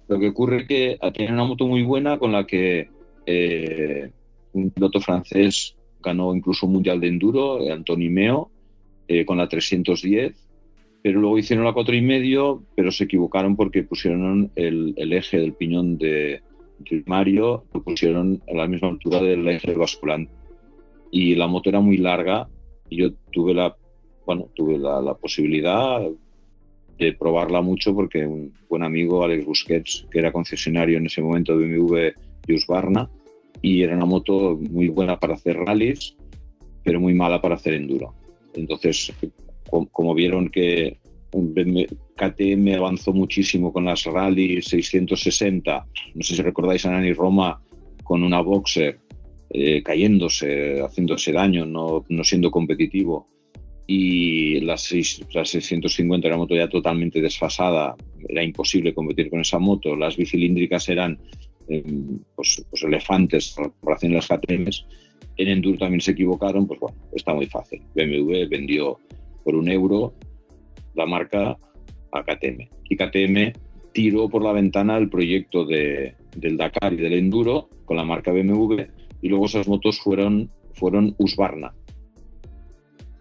Lo 0.08 0.18
que 0.20 0.28
ocurre 0.28 0.62
es 0.62 0.68
que 0.68 0.98
tiene 1.14 1.32
una 1.32 1.44
moto 1.44 1.66
muy 1.66 1.82
buena 1.82 2.18
con 2.18 2.32
la 2.32 2.46
que 2.46 2.88
eh, 3.26 4.10
un 4.52 4.70
piloto 4.70 5.00
francés 5.00 5.74
ganó 6.00 6.34
incluso 6.34 6.66
un 6.66 6.72
mundial 6.74 7.00
de 7.00 7.08
enduro, 7.08 7.60
eh, 7.60 7.72
Antoni 7.72 8.08
Meo, 8.08 8.50
eh, 9.08 9.24
con 9.24 9.38
la 9.38 9.48
310 9.48 10.34
pero 11.02 11.20
luego 11.20 11.38
hicieron 11.38 11.64
la 11.64 11.72
cuatro 11.72 11.94
y 11.94 12.00
medio, 12.00 12.62
pero 12.76 12.92
se 12.92 13.04
equivocaron 13.04 13.56
porque 13.56 13.82
pusieron 13.82 14.52
el, 14.54 14.94
eje 14.96 15.40
del 15.40 15.54
piñón 15.54 15.98
de, 15.98 16.40
del 16.78 17.02
Mario, 17.06 17.64
lo 17.74 17.82
pusieron 17.82 18.40
a 18.48 18.54
la 18.54 18.68
misma 18.68 18.88
altura 18.88 19.20
del 19.20 19.46
eje 19.48 19.74
basculante. 19.74 20.32
Y 21.10 21.34
la 21.34 21.48
moto 21.48 21.68
era 21.70 21.80
muy 21.80 21.96
larga 21.96 22.48
y 22.88 22.98
yo 22.98 23.12
tuve 23.32 23.52
la, 23.52 23.74
bueno, 24.24 24.48
tuve 24.54 24.78
la, 24.78 25.14
posibilidad 25.14 26.00
de 26.98 27.12
probarla 27.14 27.60
mucho 27.62 27.94
porque 27.94 28.24
un 28.24 28.52
buen 28.68 28.84
amigo, 28.84 29.24
Alex 29.24 29.44
Busquets, 29.44 30.06
que 30.10 30.20
era 30.20 30.30
concesionario 30.30 30.98
en 30.98 31.06
ese 31.06 31.20
momento 31.20 31.58
de 31.58 31.66
BMW 31.66 31.96
y 32.46 32.54
Husqvarna, 32.54 33.10
y 33.60 33.82
era 33.82 33.96
una 33.96 34.06
moto 34.06 34.58
muy 34.70 34.88
buena 34.88 35.18
para 35.18 35.34
hacer 35.34 35.56
rallies, 35.56 36.16
pero 36.84 37.00
muy 37.00 37.14
mala 37.14 37.40
para 37.40 37.56
hacer 37.56 37.74
enduro. 37.74 38.14
Entonces, 38.54 39.12
com- 39.72 39.88
como 39.90 40.14
vieron 40.14 40.50
que 40.50 40.98
KTM 42.14 42.74
avanzó 42.76 43.12
muchísimo 43.14 43.72
con 43.72 43.86
las 43.86 44.04
Rally 44.04 44.60
660, 44.60 45.86
no 46.14 46.22
sé 46.22 46.36
si 46.36 46.42
recordáis 46.42 46.84
a 46.84 46.90
Nani 46.90 47.14
Roma 47.14 47.58
con 48.04 48.22
una 48.22 48.42
Boxer 48.42 48.98
eh, 49.48 49.82
cayéndose, 49.82 50.80
haciéndose 50.82 51.32
daño, 51.32 51.64
no, 51.64 52.04
no 52.10 52.22
siendo 52.22 52.50
competitivo, 52.50 53.26
y 53.86 54.60
las, 54.60 54.82
seis- 54.82 55.24
las 55.32 55.48
650 55.48 56.26
era 56.26 56.36
una 56.36 56.42
moto 56.44 56.54
ya 56.54 56.68
totalmente 56.68 57.22
desfasada, 57.22 57.96
era 58.28 58.42
imposible 58.44 58.92
competir 58.92 59.30
con 59.30 59.40
esa 59.40 59.58
moto, 59.58 59.96
las 59.96 60.16
bicilíndricas 60.18 60.86
eran 60.90 61.18
eh, 61.68 61.82
pues, 62.36 62.62
pues 62.68 62.82
elefantes 62.82 63.52
por 63.56 63.72
comparación 63.72 64.12
de 64.12 64.16
las 64.16 64.28
KTMs, 64.28 64.86
en 65.38 65.48
Enduro 65.48 65.78
también 65.78 66.02
se 66.02 66.10
equivocaron, 66.10 66.66
pues 66.66 66.78
bueno, 66.78 66.96
está 67.14 67.32
muy 67.32 67.46
fácil. 67.46 67.80
BMW 67.94 68.46
vendió 68.50 68.98
por 69.44 69.54
un 69.54 69.68
euro 69.68 70.14
la 70.94 71.06
marca 71.06 71.56
a 72.12 72.22
KTM. 72.22 72.68
Y 72.88 72.96
KTM 72.96 73.52
tiró 73.92 74.28
por 74.28 74.42
la 74.42 74.52
ventana 74.52 74.96
el 74.96 75.08
proyecto 75.08 75.64
de, 75.64 76.14
del 76.36 76.56
Dakar 76.56 76.92
y 76.92 76.96
del 76.96 77.14
Enduro 77.14 77.68
con 77.84 77.96
la 77.96 78.04
marca 78.04 78.32
BMW 78.32 78.82
y 79.20 79.28
luego 79.28 79.46
esas 79.46 79.68
motos 79.68 80.00
fueron, 80.00 80.50
fueron 80.74 81.14
Husqvarna. 81.18 81.74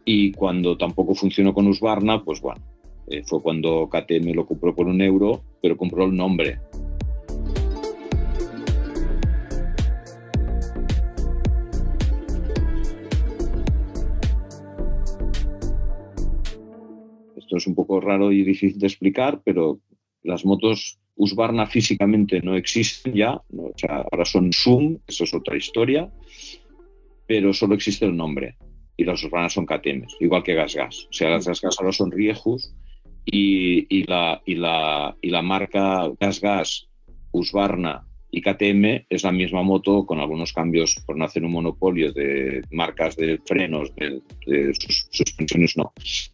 Y 0.04 0.32
cuando 0.32 0.78
tampoco 0.78 1.14
funcionó 1.14 1.54
con 1.54 1.68
Husqvarna, 1.68 2.24
pues 2.24 2.42
bueno, 2.42 2.62
eh, 3.08 3.24
fue 3.24 3.42
cuando 3.42 3.88
KTM 3.88 4.34
lo 4.34 4.46
compró 4.46 4.76
por 4.76 4.88
un 4.88 5.02
euro, 5.02 5.42
pero 5.62 5.78
compró 5.78 6.06
el 6.06 6.16
nombre. 6.16 6.60
Es 17.62 17.68
un 17.68 17.76
poco 17.76 18.02
raro 18.02 18.32
y 18.32 18.44
difícil 18.44 18.80
de 18.80 18.88
explicar, 18.88 19.42
pero 19.46 19.80
las 20.24 20.44
motos 20.44 21.00
Husqvarna 21.16 21.68
físicamente 21.68 22.42
no 22.42 22.56
existen 22.56 23.14
ya, 23.14 23.34
o 23.36 23.74
sea, 23.76 24.04
ahora 24.12 24.26
son 24.26 24.52
Zoom, 24.52 24.98
eso 25.08 25.24
es 25.24 25.34
otra 25.34 25.56
historia, 25.56 26.12
pero 27.28 27.54
solo 27.54 27.76
existe 27.76 28.06
el 28.06 28.18
nombre 28.18 28.56
y 28.98 29.04
las 29.04 29.24
Husqvarna 29.24 29.50
son 29.50 29.66
KTM, 29.66 30.08
igual 30.20 30.44
que 30.44 30.56
Gas 30.56 30.76
Gas. 30.76 31.08
O 31.10 31.14
sea, 31.14 31.30
las 31.30 31.46
Gas 31.46 31.78
ahora 31.80 31.92
son 31.92 32.12
Riejus 32.12 32.74
y 33.26 34.04
la 34.06 35.42
marca 35.44 36.12
Gas 36.20 36.42
Gas, 36.42 36.90
Husqvarna 37.32 38.08
y 38.32 38.42
KTM 38.42 39.06
es 39.10 39.24
la 39.24 39.32
misma 39.32 39.62
moto 39.62 40.06
con 40.06 40.20
algunos 40.20 40.54
cambios 40.54 40.96
por 41.06 41.18
no 41.18 41.26
hacer 41.26 41.44
un 41.44 41.52
monopolio 41.52 42.14
de 42.14 42.62
marcas 42.72 43.16
de 43.18 43.40
frenos, 43.46 43.94
de, 43.96 44.22
de 44.48 44.74
sus- 44.74 45.08
suspensiones, 45.12 45.76
no, 45.76 45.92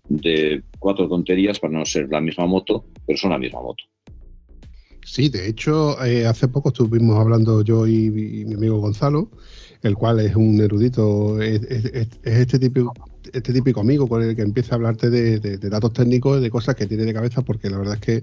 de 0.07 0.61
cuatro 0.77 1.09
tonterías 1.09 1.59
para 1.59 1.73
no 1.73 1.85
ser 1.85 2.07
la 2.09 2.21
misma 2.21 2.45
moto, 2.45 2.85
pero 3.05 3.17
son 3.17 3.31
la 3.31 3.39
misma 3.39 3.61
moto. 3.61 3.83
Sí, 5.03 5.29
de 5.29 5.47
hecho, 5.47 6.03
eh, 6.05 6.27
hace 6.27 6.47
poco 6.49 6.69
estuvimos 6.69 7.17
hablando 7.17 7.63
yo 7.63 7.87
y, 7.87 8.09
mi 8.11 8.53
amigo 8.53 8.79
Gonzalo, 8.79 9.31
el 9.81 9.95
cual 9.95 10.19
es 10.19 10.35
un 10.35 10.59
erudito, 10.61 11.41
es, 11.41 11.63
es- 11.63 11.85
es- 11.85 12.19
es 12.23 12.33
este 12.39 12.59
típico 12.59 12.93
este 13.33 13.51
típico 13.51 13.81
amigo 13.81 14.07
con 14.07 14.23
el 14.23 14.37
que 14.37 14.41
empieza 14.41 14.73
a 14.73 14.77
hablarte 14.77 15.09
de 15.09 15.57
datos 15.57 15.91
técnicos, 15.91 16.41
de 16.41 16.49
cosas 16.49 16.75
que 16.75 16.85
tiene 16.87 17.03
de 17.03 17.13
cabeza, 17.13 17.41
porque 17.41 17.69
la 17.69 17.77
verdad 17.77 17.95
es 17.95 17.99
que 18.01 18.21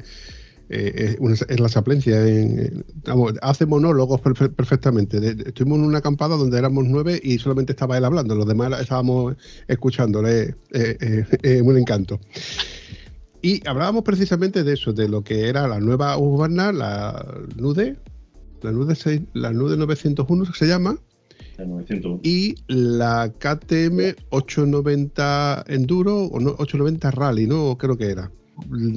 eh, 0.71 1.17
es 1.49 1.61
la 1.61 1.69
saplencia. 1.69 2.27
en- 2.27 2.59
en- 2.59 2.85
vamos, 3.05 3.35
hace 3.43 3.67
monólogos 3.67 4.21
perfe- 4.23 4.53
perfectamente. 4.55 5.19
Estuvimos 5.47 5.79
en 5.79 5.85
una 5.85 5.99
acampada 5.99 6.37
donde 6.37 6.59
éramos 6.59 6.85
nueve 6.87 7.21
y 7.23 7.39
solamente 7.39 7.73
estaba 7.73 7.97
él 7.99 8.05
hablando, 8.05 8.35
los 8.35 8.47
demás 8.47 8.81
estábamos 8.81 9.35
escuchándole. 9.69 10.55
Eh, 10.73 10.97
eh, 11.01 11.25
eh, 11.43 11.63
un 11.63 11.77
encanto. 11.79 12.19
Y 13.43 13.61
hablábamos 13.69 14.05
precisamente 14.05 14.65
de 14.65 14.73
eso, 14.73 14.93
de 14.95 15.07
lo 15.09 15.23
que 15.23 15.49
era 15.49 15.69
la 15.69 15.79
nueva 15.79 16.17
Husqvarna, 16.17 16.73
la 16.73 17.27
Nude, 17.57 17.97
la 18.63 18.73
Nude, 18.73 18.95
6 18.95 19.21
la 19.35 19.53
Nude 19.53 19.77
901 19.77 20.45
que 20.47 20.53
se 20.59 20.67
llama, 20.67 20.97
El 21.59 21.69
901. 21.69 22.21
y 22.23 22.55
la 22.69 23.31
KTM 23.39 24.15
890 24.31 25.65
Enduro 25.69 26.25
o 26.25 26.41
no, 26.41 26.51
890 26.59 27.11
Rally, 27.11 27.47
¿no? 27.47 27.77
Creo 27.77 27.99
que 27.99 28.07
era. 28.11 28.31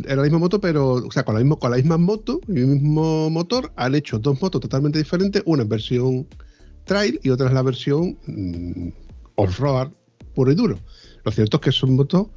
Era 0.06 0.18
la 0.18 0.24
misma 0.24 0.40
moto, 0.40 0.62
pero, 0.62 0.94
o 0.94 1.12
sea, 1.12 1.24
con 1.24 1.34
la 1.36 1.40
misma, 1.42 1.56
con 1.56 1.72
la 1.72 1.78
misma 1.78 1.98
moto 1.98 2.42
y 2.48 2.60
el 2.60 2.68
mismo 2.68 3.30
motor, 3.30 3.72
han 3.76 3.96
hecho 3.96 4.20
dos 4.20 4.42
motos 4.42 4.62
totalmente 4.62 5.00
diferentes, 5.00 5.42
una 5.46 5.64
en 5.64 5.70
versión 5.70 6.28
trail 6.86 7.20
y 7.24 7.30
otra 7.30 7.48
es 7.48 7.54
la 7.54 7.62
versión 7.62 8.18
mm, 8.26 8.90
off-road 9.36 9.92
puro 10.34 10.52
y 10.52 10.56
duro. 10.56 10.80
Lo 11.24 11.32
cierto 11.32 11.58
es 11.58 11.62
que 11.62 11.72
son 11.72 11.96
motos 11.96 12.28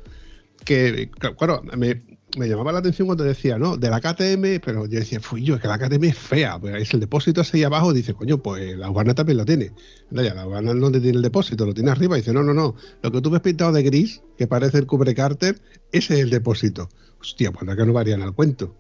que, 0.65 1.11
claro, 1.39 1.63
me, 1.77 2.03
llamaba 2.49 2.73
la 2.73 2.81
atención 2.81 3.07
cuando 3.07 3.25
decía, 3.25 3.59
no, 3.59 3.77
de 3.77 3.91
la 3.91 4.01
KTM, 4.01 4.61
pero 4.65 4.87
yo 4.87 4.99
decía, 4.99 5.21
fui 5.21 5.43
yo, 5.43 5.55
es 5.55 5.61
que 5.61 5.69
la 5.69 5.79
KTM 5.79 6.05
es 6.05 6.19
fea, 6.19 6.59
pues 6.59 6.83
es 6.83 6.95
el 6.95 7.01
depósito 7.01 7.41
ese 7.41 7.59
ahí 7.59 7.65
abajo, 7.65 7.93
dice, 7.93 8.15
coño, 8.15 8.39
pues 8.39 8.77
la 8.77 8.91
Warner 8.91 9.15
también 9.15 9.39
lo 9.39 9.45
tiene. 9.45 9.73
Ya, 10.11 10.35
la 10.35 10.47
Warner 10.47 10.77
no 10.77 10.91
tiene 10.91 11.11
el 11.11 11.23
depósito, 11.23 11.67
lo 11.67 11.75
tiene 11.75 11.91
arriba, 11.91 12.17
dice, 12.17 12.33
no, 12.33 12.43
no, 12.43 12.55
no, 12.55 12.75
lo 13.03 13.13
que 13.13 13.21
tú 13.21 13.31
ves 13.31 13.41
pintado 13.41 13.73
de 13.73 13.83
gris, 13.83 14.23
que 14.37 14.47
parece 14.47 14.79
el 14.79 14.87
cubre 14.87 15.15
Carter, 15.15 15.61
ese 15.93 16.15
es 16.15 16.21
el 16.21 16.31
depósito. 16.31 16.89
Hostia, 17.21 17.53
pues 17.53 17.69
acá 17.69 17.85
no 17.85 17.93
varían 17.93 18.23
al 18.23 18.35
cuento. 18.35 18.75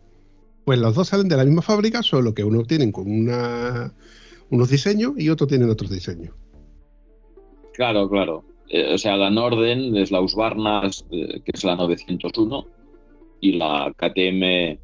Pues 0.64 0.78
los 0.78 0.94
dos 0.94 1.08
salen 1.08 1.28
de 1.28 1.36
la 1.36 1.44
misma 1.44 1.62
fábrica, 1.62 2.02
solo 2.02 2.34
que 2.34 2.44
uno 2.44 2.64
tienen 2.64 2.92
con 2.92 3.10
una, 3.10 3.92
unos 4.50 4.70
diseños 4.70 5.12
y 5.16 5.28
otro 5.28 5.46
tienen 5.46 5.70
otros 5.70 5.90
diseños. 5.90 6.34
Claro, 7.74 8.08
claro. 8.08 8.44
Eh, 8.68 8.94
o 8.94 8.98
sea, 8.98 9.16
la 9.16 9.30
Norden 9.30 9.96
es 9.96 10.10
la 10.10 10.20
Husqvarna, 10.20 10.90
eh, 11.10 11.40
que 11.44 11.52
es 11.52 11.64
la 11.64 11.76
901, 11.76 12.66
y 13.40 13.52
la 13.52 13.92
KTM 13.96 14.78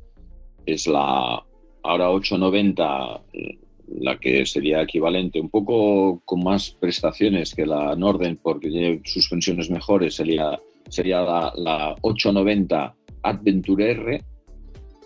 es 0.67 0.87
la 0.87 1.43
ahora 1.83 2.11
890, 2.11 3.23
eh, 3.33 3.59
la 4.01 4.19
que 4.19 4.45
sería 4.45 4.83
equivalente, 4.83 5.41
un 5.41 5.51
poco 5.51 6.21
con 6.25 6.43
más 6.43 6.71
prestaciones 6.71 7.55
que 7.55 7.65
la 7.65 7.95
Norden, 7.95 8.39
porque 8.43 8.71
tiene 8.71 9.01
suspensiones 9.05 9.71
mejores, 9.71 10.17
sería, 10.17 10.59
sería 10.89 11.23
la, 11.23 11.53
la 11.57 11.95
890 12.03 12.95
Adventure 13.29 13.91
R, 13.91 14.23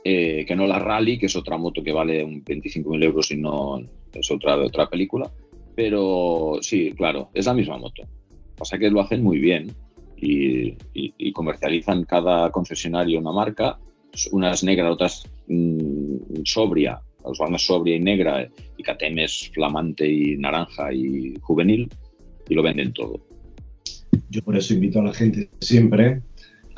eh, 0.04 0.44
que 0.46 0.56
no 0.56 0.66
la 0.66 0.78
Rally, 0.78 1.18
que 1.18 1.26
es 1.26 1.36
otra 1.36 1.58
moto 1.58 1.82
que 1.82 1.92
vale 1.92 2.24
un 2.24 2.44
25.000 2.44 3.04
euros 3.04 3.30
y 3.30 3.36
no 3.36 3.80
es 4.12 4.30
otra 4.30 4.56
de 4.56 4.64
otra 4.64 4.88
película. 4.88 5.30
Pero 5.74 6.58
sí, 6.60 6.92
claro, 6.92 7.30
es 7.34 7.46
la 7.46 7.54
misma 7.54 7.78
moto. 7.78 8.02
Pasa 8.56 8.78
que 8.78 8.90
lo 8.90 9.00
hacen 9.00 9.22
muy 9.22 9.38
bien 9.38 9.72
y, 10.16 11.32
comercializan 11.32 12.04
cada 12.04 12.50
concesionario 12.50 13.18
una 13.18 13.32
marca, 13.32 13.78
unas 14.32 14.62
negras, 14.64 14.92
otras 14.92 15.24
mm, 15.46 16.42
sobria, 16.44 17.00
las 17.24 17.38
bandas 17.38 17.64
sobria 17.64 17.96
y 17.96 18.00
negra, 18.00 18.48
y 18.76 18.82
KTM 18.82 19.18
es 19.20 19.50
flamante 19.54 20.10
y 20.10 20.36
naranja 20.36 20.92
y 20.92 21.34
juvenil, 21.40 21.88
y 22.48 22.54
lo 22.54 22.62
venden 22.62 22.92
todo. 22.92 23.20
Yo 24.28 24.42
por 24.42 24.56
eso 24.56 24.74
invito 24.74 25.00
a 25.00 25.04
la 25.04 25.14
gente 25.14 25.48
siempre 25.60 26.20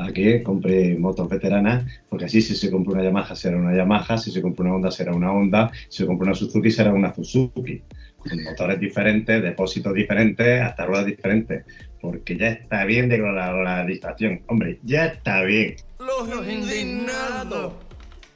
a 0.03 0.13
que 0.13 0.43
compre 0.43 0.97
motos 0.99 1.29
veteranas, 1.29 1.85
porque 2.09 2.27
así 2.27 2.43
si 2.43 2.55
se 2.55 2.71
compra 2.71 2.95
una 2.95 3.05
Yamaha 3.05 3.35
será 3.35 3.57
una 3.57 3.75
Yamaha, 3.75 4.19
si 4.19 4.31
se 4.31 4.43
compra 4.43 4.65
una 4.65 4.75
Honda 4.75 4.91
será 4.91 5.13
una 5.13 5.33
Honda, 5.33 5.71
si 5.89 5.99
se 5.99 6.07
compra 6.07 6.27
una 6.27 6.35
Suzuki 6.35 6.71
será 6.71 6.93
una 6.93 7.15
Suzuki. 7.15 7.83
Con 8.19 8.43
motores 8.45 8.79
diferentes, 8.79 9.43
depósitos 9.43 9.95
diferentes, 9.95 10.63
hasta 10.63 10.87
ruedas 10.87 11.07
diferentes. 11.07 11.65
Porque 12.01 12.37
ya 12.37 12.51
está 12.51 12.85
bien 12.85 13.09
de 13.09 13.19
la, 13.19 13.53
la 13.53 13.85
distracción. 13.85 14.43
Hombre, 14.47 14.79
ya 14.85 15.07
está 15.07 15.43
bien. 15.43 15.75
Los 15.99 16.49
indignados. 16.49 17.73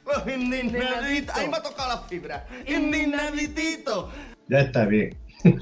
Los 0.05 0.27
indignaditos. 0.27 1.35
Ahí 1.35 1.49
me 1.49 1.57
ha 1.57 1.61
tocado 1.61 1.89
la 1.89 2.07
fibra. 2.07 2.45
Indignaditito. 2.67 4.09
Ya 4.49 4.59
está 4.59 4.85
bien. 4.85 5.15
que 5.43 5.57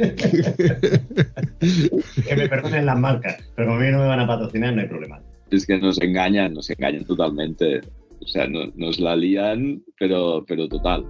me 2.36 2.48
perdonen 2.48 2.86
las 2.86 2.98
marcas, 2.98 3.38
pero 3.56 3.68
como 3.68 3.80
a 3.80 3.84
mí 3.84 3.92
no 3.92 4.00
me 4.00 4.08
van 4.08 4.22
a 4.22 4.28
patrocinar, 4.28 4.74
no 4.74 4.82
hay 4.82 4.88
problema. 4.88 5.22
Es 5.52 5.66
que 5.66 5.78
nos 5.78 6.02
engañan, 6.02 6.54
nos 6.54 6.70
engañan 6.70 7.06
totalmente. 7.06 7.82
O 8.22 8.28
sea, 8.28 8.48
no- 8.48 8.72
nos 8.76 9.00
la 9.00 9.16
lían, 9.16 9.84
pero, 9.98 10.44
pero 10.48 10.68
total. 10.68 11.06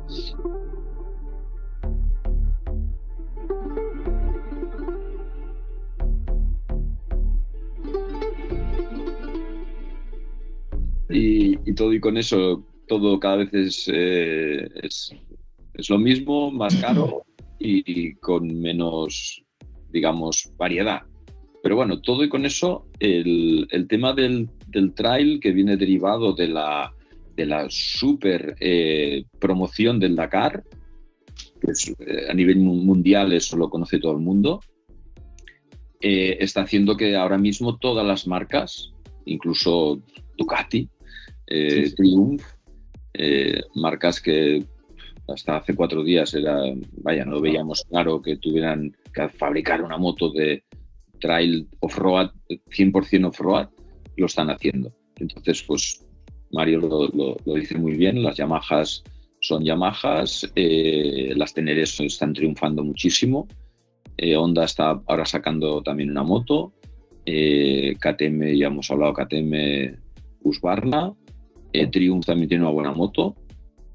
Y, 11.09 11.53
y 11.69 11.75
todo 11.75 11.93
y 11.93 11.99
con 11.99 12.17
eso, 12.17 12.65
todo 12.87 13.19
cada 13.19 13.37
vez 13.37 13.53
es, 13.53 13.91
eh, 13.93 14.67
es, 14.81 15.11
es 15.75 15.89
lo 15.89 15.97
mismo, 15.99 16.51
más 16.51 16.75
caro 16.77 17.23
y, 17.59 17.83
y 18.09 18.15
con 18.15 18.59
menos, 18.59 19.43
digamos, 19.91 20.51
variedad. 20.57 21.01
Pero 21.65 21.77
bueno, 21.77 21.99
todo 21.99 22.23
y 22.23 22.29
con 22.29 22.45
eso, 22.45 22.85
el, 22.99 23.67
el 23.71 23.87
tema 23.87 24.13
del, 24.13 24.47
del 24.67 24.93
trail 24.93 25.39
que 25.39 25.51
viene 25.51 25.77
derivado 25.77 26.33
de 26.33 26.47
la, 26.47 26.93
de 27.35 27.47
la 27.47 27.65
super 27.71 28.55
eh, 28.59 29.23
promoción 29.39 29.99
del 29.99 30.15
Dakar, 30.15 30.63
que 31.59 31.71
es, 31.71 31.91
eh, 31.97 32.27
a 32.29 32.35
nivel 32.35 32.57
mu- 32.59 32.75
mundial 32.75 33.33
eso 33.33 33.57
lo 33.57 33.71
conoce 33.71 33.97
todo 33.97 34.11
el 34.11 34.19
mundo, 34.19 34.59
eh, 36.01 36.37
está 36.39 36.61
haciendo 36.61 36.95
que 36.95 37.15
ahora 37.15 37.39
mismo 37.39 37.77
todas 37.79 38.05
las 38.05 38.27
marcas, 38.27 38.91
incluso 39.25 39.99
Ducati, 40.37 40.87
eh, 41.47 41.69
Sí, 41.71 41.85
sí. 41.87 41.95
Triumph, 41.95 42.43
eh, 43.15 43.59
marcas 43.73 44.21
que 44.21 44.63
hasta 45.27 45.57
hace 45.57 45.73
cuatro 45.73 46.03
días 46.03 46.31
era, 46.35 46.61
vaya, 47.01 47.25
no 47.25 47.41
veíamos 47.41 47.83
claro 47.89 48.21
que 48.21 48.37
tuvieran 48.37 48.95
que 49.11 49.29
fabricar 49.29 49.81
una 49.81 49.97
moto 49.97 50.29
de 50.29 50.63
trail 51.19 51.67
off-road, 51.79 52.29
100% 52.49 53.27
off-road, 53.27 53.67
lo 54.17 54.25
están 54.25 54.49
haciendo. 54.49 54.93
Entonces, 55.17 55.63
pues 55.63 56.05
Mario 56.51 56.79
lo, 56.79 57.55
dice 57.55 57.77
muy 57.77 57.95
bien, 57.95 58.23
las 58.23 58.37
Yamahas 58.37 59.03
son 59.41 59.63
Yamahas, 59.63 60.51
eh, 60.55 61.33
las 61.35 61.53
Teneres 61.53 61.99
están 61.99 62.33
triunfando 62.33 62.83
muchísimo, 62.83 63.47
eh, 64.17 64.35
Honda 64.35 64.63
está 64.63 65.01
ahora 65.07 65.25
sacando 65.25 65.83
también 65.83 66.11
una 66.11 66.23
moto, 66.23 66.73
eh, 67.25 67.95
KTM, 67.99 68.57
ya 68.57 68.67
hemos 68.67 68.89
hablado, 68.89 69.13
KTM 69.13 69.97
Husqvarna, 70.41 71.13
eh, 71.73 71.87
Triumph 71.87 72.25
también 72.25 72.49
tiene 72.49 72.63
una 72.63 72.73
buena 72.73 72.91
moto, 72.93 73.35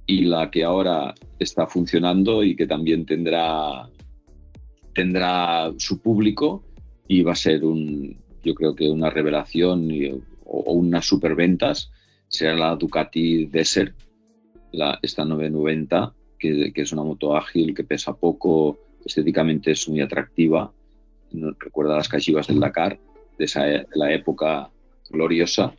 y 0.07 0.23
la 0.23 0.51
que 0.51 0.65
ahora 0.65 1.15
está 1.39 1.67
funcionando 1.67 2.43
y 2.43 2.57
que 2.57 2.67
también 2.67 3.07
tendrá, 3.07 3.89
tendrá 4.93 5.73
su 5.79 6.01
público 6.01 6.65
y 7.11 7.23
va 7.23 7.33
a 7.33 7.35
ser 7.35 7.65
un, 7.65 8.17
yo 8.45 8.55
creo 8.55 8.77
que 8.77 8.89
una 8.89 9.11
revelación 9.11 9.91
y- 9.91 10.07
o, 10.13 10.21
o 10.45 10.73
unas 10.75 11.05
superventas, 11.05 11.91
será 12.29 12.55
la 12.55 12.77
Ducati 12.77 13.47
Desert, 13.47 13.97
la, 14.71 14.97
esta 15.03 15.25
990, 15.25 16.15
que, 16.39 16.73
que 16.73 16.83
es 16.83 16.93
una 16.93 17.03
moto 17.03 17.37
ágil, 17.37 17.75
que 17.75 17.83
pesa 17.83 18.15
poco, 18.17 18.79
estéticamente 19.05 19.73
es 19.73 19.89
muy 19.89 20.01
atractiva, 20.01 20.73
recuerda 21.59 21.97
las 21.97 22.09
cachivas 22.09 22.47
del 22.47 22.61
Dakar, 22.61 22.97
de, 23.37 23.45
esa, 23.45 23.69
e- 23.69 23.79
de 23.81 23.97
la 23.97 24.13
época 24.15 24.71
gloriosa, 25.11 25.75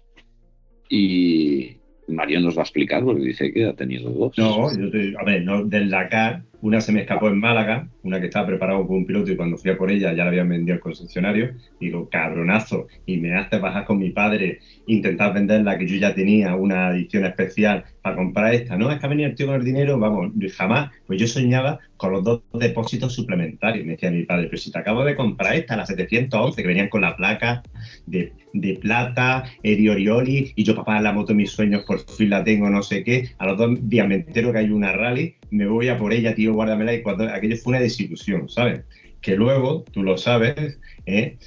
y 0.89 1.77
Mario 2.09 2.41
nos 2.41 2.57
va 2.57 2.63
a 2.63 2.63
explicar, 2.63 3.05
porque 3.05 3.23
dice 3.23 3.53
que 3.53 3.65
ha 3.67 3.73
tenido 3.73 4.09
dos. 4.11 4.37
No, 4.37 4.69
yo 4.77 4.91
te, 4.91 5.13
a 5.17 5.23
ver, 5.23 5.43
no, 5.43 5.63
del 5.63 5.89
Dakar, 5.89 6.43
una 6.61 6.81
se 6.81 6.91
me 6.91 7.01
escapó 7.01 7.27
en 7.27 7.39
Málaga, 7.39 7.87
una 8.03 8.19
que 8.19 8.27
estaba 8.27 8.47
preparado 8.47 8.85
con 8.87 8.97
un 8.97 9.05
piloto 9.05 9.31
y 9.31 9.35
cuando 9.35 9.57
fui 9.57 9.71
a 9.71 9.77
por 9.77 9.91
ella 9.91 10.13
ya 10.13 10.23
la 10.23 10.29
habían 10.29 10.49
vendido 10.49 10.75
al 10.75 10.79
concesionario. 10.79 11.51
Digo, 11.79 12.09
cabronazo, 12.09 12.87
y 13.05 13.17
me 13.17 13.35
hace 13.35 13.57
bajar 13.57 13.85
con 13.85 13.99
mi 13.99 14.11
padre, 14.11 14.59
intentar 14.87 15.33
venderla, 15.33 15.77
que 15.77 15.87
yo 15.87 15.95
ya 15.97 16.13
tenía 16.13 16.55
una 16.55 16.91
edición 16.91 17.25
especial 17.25 17.85
para 18.01 18.15
comprar 18.15 18.53
esta. 18.53 18.77
No, 18.77 18.91
es 18.91 18.99
que 18.99 19.05
ha 19.05 19.09
venido 19.09 19.29
el 19.29 19.35
tío 19.35 19.47
con 19.47 19.55
el 19.55 19.63
dinero, 19.63 19.99
vamos, 19.99 20.31
jamás. 20.55 20.91
Pues 21.07 21.19
yo 21.19 21.27
soñaba 21.27 21.79
con 21.97 22.13
los 22.13 22.23
dos 22.23 22.41
depósitos 22.53 23.13
suplementarios. 23.13 23.85
Me 23.85 23.93
decía 23.93 24.11
mi 24.11 24.23
padre, 24.23 24.45
pero 24.45 24.57
si 24.57 24.71
te 24.71 24.79
acabo 24.79 25.03
de 25.03 25.15
comprar 25.15 25.55
esta, 25.55 25.77
la 25.77 25.85
711, 25.85 26.61
que 26.61 26.67
venían 26.67 26.89
con 26.89 27.01
la 27.01 27.15
placa 27.15 27.61
de, 28.05 28.33
de 28.53 28.73
plata, 28.75 29.43
Eri 29.63 29.89
Orioli, 29.89 30.51
y 30.55 30.63
yo, 30.63 30.75
papá, 30.75 30.99
la 30.99 31.13
moto 31.13 31.33
mis 31.33 31.51
sueños, 31.51 31.83
por 31.85 31.99
fin 31.99 32.29
la 32.29 32.43
tengo, 32.43 32.69
no 32.69 32.81
sé 32.83 33.03
qué. 33.03 33.29
A 33.37 33.45
los 33.45 33.57
dos 33.57 33.89
días 33.89 34.07
me 34.07 34.15
entero 34.15 34.51
que 34.51 34.59
hay 34.59 34.69
una 34.69 34.91
rally, 34.93 35.35
me 35.51 35.67
voy 35.67 35.89
a 35.89 35.97
por 35.97 36.13
ella, 36.13 36.33
tío, 36.33 36.50
guárdamela, 36.53 36.93
y 36.93 37.01
cuando 37.01 37.25
aquello 37.25 37.57
fue 37.57 37.71
una 37.71 37.81
desilusión, 37.81 38.49
¿sabes? 38.49 38.81
Que 39.21 39.35
luego, 39.35 39.83
tú 39.91 40.03
lo 40.03 40.17
sabes, 40.17 40.79
¿eh? 41.05 41.37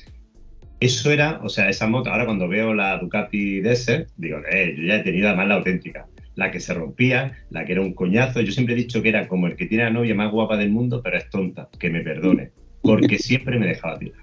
Eso 0.81 1.11
era, 1.11 1.41
o 1.43 1.49
sea, 1.49 1.69
esa 1.71 1.87
moto, 1.87 2.11
ahora 2.11 2.27
cuando 2.27 2.49
veo 2.49 2.75
la 2.75 2.99
Ducati 2.99 3.61
Desert, 3.61 4.11
digo, 4.17 4.39
eh, 4.51 4.75
yo 4.77 4.85
ya 4.85 4.97
he 4.97 5.03
tenido 5.03 5.29
además 5.29 5.49
la 5.49 5.55
auténtica, 5.55 6.07
la 6.35 6.51
que 6.51 6.61
se 6.61 6.75
rompía, 6.75 7.39
la 7.51 7.65
que 7.65 7.73
era 7.73 7.81
un 7.81 7.95
coñazo. 7.95 8.41
Yo 8.41 8.53
siempre 8.53 8.75
he 8.75 8.79
dicho 8.79 9.01
que 9.01 9.09
era 9.09 9.29
como 9.29 9.47
el 9.47 9.57
que 9.57 9.67
tiene 9.67 9.85
la 9.85 9.91
novia 9.91 10.15
más 10.15 10.31
guapa 10.31 10.57
del 10.57 10.71
mundo, 10.71 11.01
pero 11.03 11.17
es 11.17 11.31
tonta, 11.31 11.69
que 11.79 11.91
me 11.91 12.03
perdone, 12.03 12.51
porque 12.83 13.19
siempre 13.19 13.59
me 13.59 13.67
dejaba 13.67 13.99
tirar. 13.99 14.21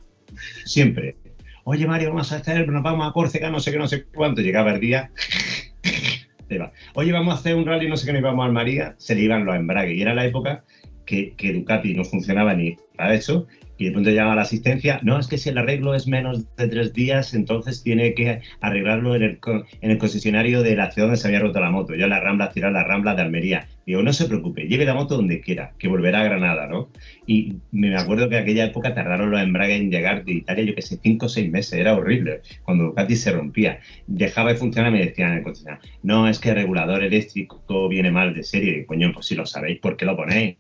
Siempre. 0.65 1.15
Oye, 1.63 1.87
Mario, 1.87 2.09
vamos 2.09 2.31
a 2.31 2.37
hacer, 2.37 2.67
nos 2.67 2.83
vamos 2.83 3.07
a 3.07 3.13
Córcega, 3.13 3.49
no 3.49 3.59
sé 3.59 3.71
qué, 3.71 3.77
no 3.77 3.87
sé 3.87 4.03
cuánto. 4.03 4.41
Llegaba 4.41 4.73
el 4.73 4.79
día. 4.79 5.11
Oye, 6.95 7.11
vamos 7.11 7.33
a 7.33 7.37
hacer 7.37 7.55
un 7.55 7.65
rally, 7.65 7.87
no 7.87 7.95
sé 7.95 8.05
qué, 8.05 8.13
nos 8.13 8.21
íbamos 8.21 8.43
a 8.43 8.47
Almaría, 8.47 8.95
se 8.97 9.15
le 9.15 9.21
iban 9.21 9.45
los 9.45 9.55
embragues. 9.55 9.97
Y 9.97 10.01
era 10.01 10.13
la 10.13 10.25
época 10.25 10.63
que, 11.11 11.33
que 11.35 11.51
Ducati 11.51 11.93
no 11.93 12.05
funcionaba 12.05 12.53
ni 12.53 12.77
para 12.95 13.13
eso 13.13 13.45
Y 13.81 13.85
de 13.85 13.91
pronto 13.93 14.11
llama 14.11 14.35
la 14.35 14.43
asistencia, 14.43 14.99
no, 15.01 15.17
es 15.17 15.27
que 15.27 15.39
si 15.39 15.49
el 15.49 15.57
arreglo 15.57 15.95
es 15.95 16.05
menos 16.07 16.45
de 16.55 16.67
tres 16.67 16.93
días, 16.93 17.33
entonces 17.33 17.81
tiene 17.81 18.13
que 18.13 18.41
arreglarlo 18.61 19.15
en 19.15 19.23
el, 19.23 19.39
en 19.81 19.91
el 19.91 19.97
concesionario 19.97 20.61
de 20.61 20.75
la 20.75 20.91
ciudad 20.91 21.07
donde 21.07 21.19
se 21.19 21.27
había 21.27 21.39
roto 21.39 21.59
la 21.59 21.71
moto. 21.71 21.95
Yo 21.95 22.05
la 22.05 22.19
Rambla, 22.19 22.51
tirar 22.51 22.73
la 22.73 22.83
Rambla 22.83 23.15
de 23.15 23.23
Almería. 23.23 23.67
Digo, 23.87 24.03
no 24.03 24.13
se 24.13 24.27
preocupe, 24.27 24.67
lleve 24.67 24.85
la 24.85 24.93
moto 24.93 25.15
donde 25.15 25.41
quiera, 25.41 25.73
que 25.79 25.87
volverá 25.87 26.21
a 26.21 26.25
Granada, 26.25 26.67
¿no? 26.67 26.89
Y 27.25 27.55
me 27.71 27.97
acuerdo 27.97 28.29
que 28.29 28.37
en 28.37 28.43
aquella 28.43 28.65
época 28.65 28.93
tardaron 28.93 29.31
los 29.31 29.41
embragues 29.41 29.81
en 29.81 29.89
llegar 29.89 30.23
de 30.25 30.33
Italia, 30.33 30.63
yo 30.63 30.75
que 30.75 30.83
sé, 30.83 30.99
cinco 31.01 31.25
o 31.25 31.29
seis 31.29 31.49
meses, 31.49 31.73
era 31.73 31.95
horrible. 31.95 32.41
Cuando 32.63 32.83
Ducati 32.83 33.15
se 33.15 33.31
rompía, 33.31 33.79
dejaba 34.05 34.51
de 34.51 34.59
funcionar, 34.59 34.91
me 34.91 35.03
decían 35.03 35.31
en 35.31 35.37
el 35.39 35.43
concesionario, 35.43 35.89
no, 36.03 36.27
es 36.29 36.37
que 36.37 36.49
el 36.49 36.55
regulador 36.57 37.03
eléctrico 37.03 37.89
viene 37.89 38.11
mal 38.11 38.35
de 38.35 38.43
serie. 38.43 38.85
Coño, 38.85 39.11
pues 39.11 39.25
si 39.25 39.33
lo 39.33 39.47
sabéis, 39.47 39.79
¿por 39.79 39.97
qué 39.97 40.05
lo 40.05 40.15
ponéis? 40.15 40.57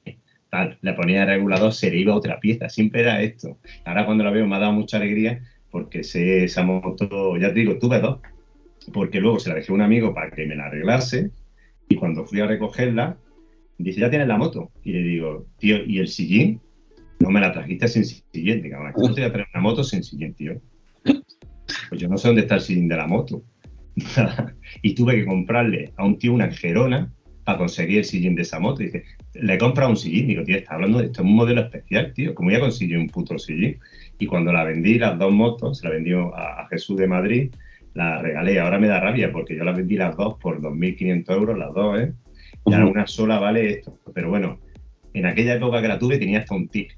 Tal, 0.51 0.77
le 0.81 0.93
ponía 0.93 1.21
el 1.21 1.29
regulador, 1.29 1.71
se 1.71 1.89
le 1.89 1.97
iba 1.97 2.13
otra 2.13 2.39
pieza, 2.41 2.67
siempre 2.67 3.01
era 3.01 3.21
esto. 3.21 3.57
Ahora 3.85 4.05
cuando 4.05 4.25
lo 4.25 4.33
veo 4.33 4.45
me 4.45 4.57
ha 4.57 4.59
dado 4.59 4.73
mucha 4.73 4.97
alegría 4.97 5.41
porque 5.71 6.03
sé 6.03 6.43
esa 6.43 6.61
moto, 6.61 7.37
ya 7.37 7.53
te 7.53 7.61
digo, 7.61 7.79
tuve 7.79 8.01
dos, 8.01 8.19
porque 8.91 9.21
luego 9.21 9.39
se 9.39 9.47
la 9.47 9.55
dejé 9.55 9.71
a 9.71 9.75
un 9.75 9.81
amigo 9.81 10.13
para 10.13 10.29
que 10.29 10.45
me 10.45 10.57
la 10.57 10.65
arreglase 10.65 11.31
y 11.87 11.95
cuando 11.95 12.25
fui 12.25 12.41
a 12.41 12.47
recogerla, 12.47 13.17
dice, 13.77 14.01
ya 14.01 14.09
tienes 14.09 14.27
la 14.27 14.37
moto. 14.37 14.71
Y 14.83 14.91
le 14.91 15.03
digo, 15.03 15.45
tío, 15.57 15.77
¿y 15.85 15.99
el 15.99 16.09
sillín? 16.09 16.59
No 17.21 17.29
me 17.29 17.39
la 17.39 17.53
trajiste 17.53 17.87
sin 17.87 18.03
sillín. 18.03 18.61
Digo, 18.61 18.77
¿cómo 18.93 19.13
te 19.13 19.21
voy 19.21 19.29
a 19.29 19.33
traer 19.33 19.47
una 19.53 19.63
moto 19.63 19.85
sin 19.85 20.03
sillín, 20.03 20.33
tío? 20.33 20.61
Pues 21.03 22.01
yo 22.01 22.09
no 22.09 22.17
sé 22.17 22.27
dónde 22.27 22.41
está 22.41 22.55
el 22.55 22.61
sillín 22.61 22.89
de 22.89 22.97
la 22.97 23.07
moto. 23.07 23.43
y 24.81 24.95
tuve 24.95 25.15
que 25.15 25.25
comprarle 25.25 25.93
a 25.97 26.05
un 26.05 26.17
tío 26.17 26.33
una 26.33 26.51
Gerona 26.51 27.13
para 27.51 27.59
conseguir 27.59 27.99
el 27.99 28.05
sillín 28.05 28.35
de 28.35 28.43
esa 28.43 28.59
moto. 28.59 28.81
Y 28.81 28.85
dice, 28.85 29.03
le 29.33 29.57
compra 29.57 29.87
un 29.87 29.97
sillín. 29.97 30.27
Digo, 30.27 30.43
tío, 30.43 30.57
está 30.57 30.75
hablando 30.75 30.99
de 30.99 31.05
esto, 31.05 31.21
es 31.21 31.27
un 31.27 31.35
modelo 31.35 31.61
especial, 31.61 32.13
tío. 32.13 32.33
¿Cómo 32.33 32.49
voy 32.49 32.55
a 32.55 32.61
conseguir 32.61 32.97
un 32.97 33.09
puto 33.09 33.37
sillín? 33.37 33.77
Y 34.19 34.25
cuando 34.25 34.53
la 34.53 34.63
vendí, 34.63 34.97
las 34.97 35.17
dos 35.19 35.31
motos, 35.31 35.79
se 35.79 35.87
la 35.87 35.93
vendió 35.93 36.35
a, 36.35 36.61
a 36.61 36.67
Jesús 36.67 36.97
de 36.97 37.07
Madrid, 37.07 37.51
la 37.93 38.21
regalé. 38.21 38.59
Ahora 38.59 38.79
me 38.79 38.87
da 38.87 38.99
rabia 38.99 39.31
porque 39.31 39.55
yo 39.55 39.63
las 39.63 39.75
vendí 39.75 39.97
las 39.97 40.15
dos 40.15 40.35
por 40.39 40.61
2.500 40.61 41.33
euros, 41.33 41.57
las 41.57 41.73
dos, 41.73 41.99
¿eh? 41.99 42.13
Y 42.65 42.73
ahora 42.73 42.85
una 42.85 43.07
sola 43.07 43.39
vale 43.39 43.69
esto. 43.69 43.99
Pero 44.13 44.29
bueno, 44.29 44.59
en 45.13 45.25
aquella 45.25 45.55
época 45.55 45.81
que 45.81 45.87
la 45.87 45.99
tuve 45.99 46.17
tenía 46.17 46.39
hasta 46.39 46.55
un 46.55 46.69
tic 46.69 46.95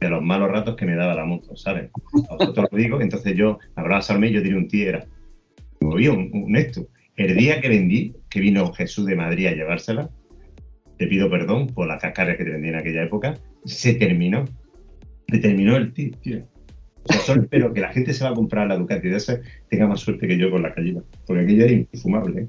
de 0.00 0.08
los 0.08 0.22
malos 0.22 0.50
ratos 0.50 0.76
que 0.76 0.86
me 0.86 0.94
daba 0.94 1.14
la 1.14 1.26
moto, 1.26 1.56
¿sabes? 1.56 1.90
A 2.30 2.36
vosotros 2.36 2.68
lo 2.70 2.78
digo, 2.78 3.00
entonces 3.00 3.36
yo, 3.36 3.58
hablaba 3.74 4.00
Salme, 4.00 4.32
yo 4.32 4.42
tiré 4.42 4.56
un 4.56 4.68
oye, 5.82 6.08
un, 6.08 6.30
un 6.32 6.56
esto. 6.56 6.86
El 7.20 7.36
día 7.36 7.60
que 7.60 7.68
vendí, 7.68 8.14
que 8.30 8.40
vino 8.40 8.72
Jesús 8.72 9.04
de 9.04 9.14
Madrid 9.14 9.48
a 9.48 9.52
llevársela, 9.52 10.08
te 10.96 11.06
pido 11.06 11.28
perdón 11.28 11.66
por 11.66 11.86
las 11.86 12.00
cascaras 12.00 12.38
que 12.38 12.44
te 12.44 12.50
vendí 12.50 12.70
en 12.70 12.76
aquella 12.76 13.02
época, 13.02 13.34
se 13.66 13.92
terminó. 13.92 14.46
Se 15.28 15.36
terminó 15.36 15.76
el 15.76 15.92
tic, 15.92 16.18
tío. 16.22 16.38
O 17.02 17.12
sea, 17.12 17.20
solo 17.20 17.42
espero 17.42 17.74
que 17.74 17.82
la 17.82 17.92
gente 17.92 18.14
se 18.14 18.24
va 18.24 18.30
a 18.30 18.34
comprar 18.34 18.68
la 18.68 18.78
Ducati 18.78 19.10
de 19.10 19.18
ese 19.18 19.42
tenga 19.68 19.86
más 19.86 20.00
suerte 20.00 20.26
que 20.26 20.38
yo 20.38 20.50
con 20.50 20.62
la 20.62 20.72
Calliva, 20.72 21.02
porque 21.26 21.42
aquello 21.42 21.64
era 21.64 21.72
infumable. 21.92 22.40
¿eh? 22.40 22.48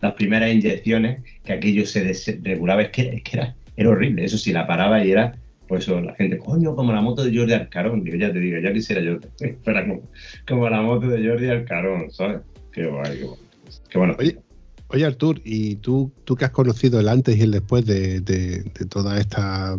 Las 0.00 0.14
primeras 0.14 0.52
inyecciones, 0.52 1.22
que 1.44 1.52
aquello 1.52 1.86
se 1.86 2.02
desregulaba, 2.02 2.82
es 2.82 2.88
que, 2.88 3.02
es 3.02 3.22
que 3.22 3.36
era, 3.36 3.54
era 3.76 3.88
horrible. 3.88 4.24
Eso 4.24 4.36
sí, 4.36 4.52
la 4.52 4.66
paraba 4.66 5.04
y 5.04 5.12
era, 5.12 5.38
pues 5.68 5.84
eso, 5.84 6.00
la 6.00 6.16
gente, 6.16 6.38
coño, 6.38 6.74
como 6.74 6.92
la 6.92 7.02
moto 7.02 7.22
de 7.22 7.38
Jordi 7.38 7.52
Alcarón. 7.52 8.02
Digo, 8.02 8.16
ya 8.16 8.32
te 8.32 8.40
digo, 8.40 8.58
ya 8.58 8.72
quisiera 8.72 9.00
yo, 9.00 9.18
fuera 9.62 9.86
como, 9.86 10.02
como 10.44 10.68
la 10.68 10.82
moto 10.82 11.06
de 11.06 11.24
Jordi 11.24 11.50
Alcarón, 11.50 12.10
¿sabes? 12.10 12.40
Qué 12.72 12.84
guay, 12.84 13.16
qué 13.16 13.24
bueno. 13.24 13.47
Oye, 14.18 14.38
Oye, 14.90 15.04
Artur, 15.04 15.38
¿y 15.44 15.76
tú, 15.76 16.10
tú 16.24 16.34
que 16.34 16.46
has 16.46 16.50
conocido 16.50 16.98
el 16.98 17.08
antes 17.08 17.36
y 17.36 17.42
el 17.42 17.50
después 17.50 17.84
de, 17.84 18.22
de- 18.22 18.62
de 18.62 18.86
toda 18.86 19.18
esta 19.20 19.78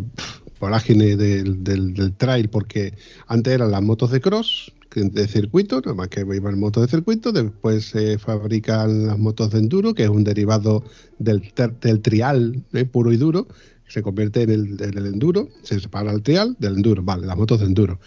vorágine 0.60 1.16
del, 1.16 2.14
trail? 2.16 2.48
Porque 2.48 2.94
antes 3.26 3.52
eran 3.52 3.72
las 3.72 3.82
motos 3.82 4.12
de 4.12 4.20
cross, 4.20 4.72
de 4.94 5.26
circuito, 5.26 5.80
nada 5.80 5.94
más 5.94 6.08
que 6.08 6.20
iban 6.20 6.60
motos 6.60 6.84
de 6.84 6.96
circuito, 6.96 7.32
después 7.32 7.86
se 7.86 8.18
fabrican 8.18 9.08
las 9.08 9.18
motos 9.18 9.50
de 9.50 9.58
enduro, 9.58 9.94
que 9.94 10.04
es 10.04 10.08
un 10.08 10.22
derivado 10.22 10.84
del 11.18 12.00
trial 12.02 12.62
eh, 12.72 12.84
puro 12.84 13.12
y 13.12 13.16
duro, 13.16 13.48
se 13.88 14.02
convierte 14.02 14.42
en 14.42 14.50
el, 14.50 14.80
en 14.80 14.96
el 14.96 15.06
enduro, 15.06 15.48
se 15.64 15.80
separa 15.80 16.12
el 16.12 16.22
trial 16.22 16.54
del 16.60 16.76
enduro, 16.76 17.02
vale, 17.02 17.26
las 17.26 17.36
motos 17.36 17.58
de 17.58 17.66
enduro. 17.66 17.98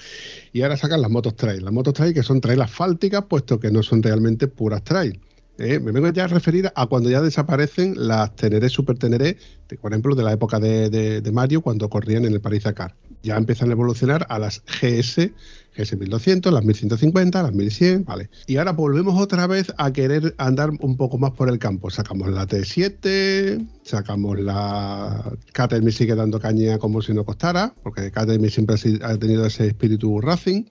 Y 0.54 0.62
ahora 0.62 0.78
sacan 0.78 1.02
las 1.02 1.12
motos 1.12 1.36
trail, 1.36 1.66
las 1.66 1.74
motos 1.74 1.94
trail 1.96 2.14
que 2.14 2.24
son 2.24 2.40
trail 2.40 2.62
asfálticas, 2.62 3.26
puesto 3.26 3.60
que 3.60 3.72
no 3.72 3.84
son 3.84 4.02
realmente 4.02 4.48
puras 4.48 4.86
trail. 4.86 5.20
Eh, 5.60 5.80
me 5.80 5.92
vengo 5.92 6.10
ya 6.12 6.24
a 6.24 6.28
referir 6.28 6.72
a 6.76 6.88
cuando 6.88 7.10
ya 7.12 7.22
desaparecen 7.22 7.94
las 7.96 8.36
Teneré 8.36 8.70
Super 8.70 8.98
Teneré, 8.98 9.38
de- 9.70 9.78
por 9.78 9.92
ejemplo, 9.92 10.16
de 10.16 10.24
la 10.24 10.34
época 10.34 10.60
de, 10.60 10.90
de- 10.90 11.32
Mario, 11.32 11.62
cuando 11.62 11.90
corrían 11.90 12.26
en 12.26 12.34
el 12.34 12.42
Paris 12.42 12.64
Dakar. 12.64 12.96
Ya 13.22 13.38
empiezan 13.38 13.70
a 13.70 13.74
evolucionar 13.74 14.26
a 14.30 14.38
las 14.40 14.62
GS, 14.82 15.32
GS 15.78 15.96
1200, 15.98 16.52
las 16.52 16.66
1150, 16.66 17.42
las 17.44 17.54
1100, 17.54 18.04
vale. 18.04 18.30
Y 18.48 18.58
ahora 18.58 18.74
volvemos 18.74 19.20
otra 19.22 19.48
vez 19.48 19.74
a 19.78 19.94
querer 19.94 20.36
andar 20.38 20.72
un 20.82 20.98
poco 20.98 21.18
más 21.18 21.32
por 21.32 21.48
el 21.50 21.58
campo. 21.60 21.90
Sacamos 21.90 22.30
la 22.30 22.46
T7, 22.48 23.66
sacamos 23.84 24.40
la 24.40 25.32
KTM 25.54 25.90
sigue 25.92 26.16
dando 26.16 26.40
caña 26.40 26.78
como 26.80 27.02
si 27.02 27.14
no 27.14 27.24
costara, 27.26 27.74
porque 27.84 28.12
KTM 28.12 28.50
siempre 28.50 28.76
ha 29.04 29.18
tenido 29.18 29.46
ese 29.46 29.68
espíritu 29.68 30.20
racing. 30.20 30.64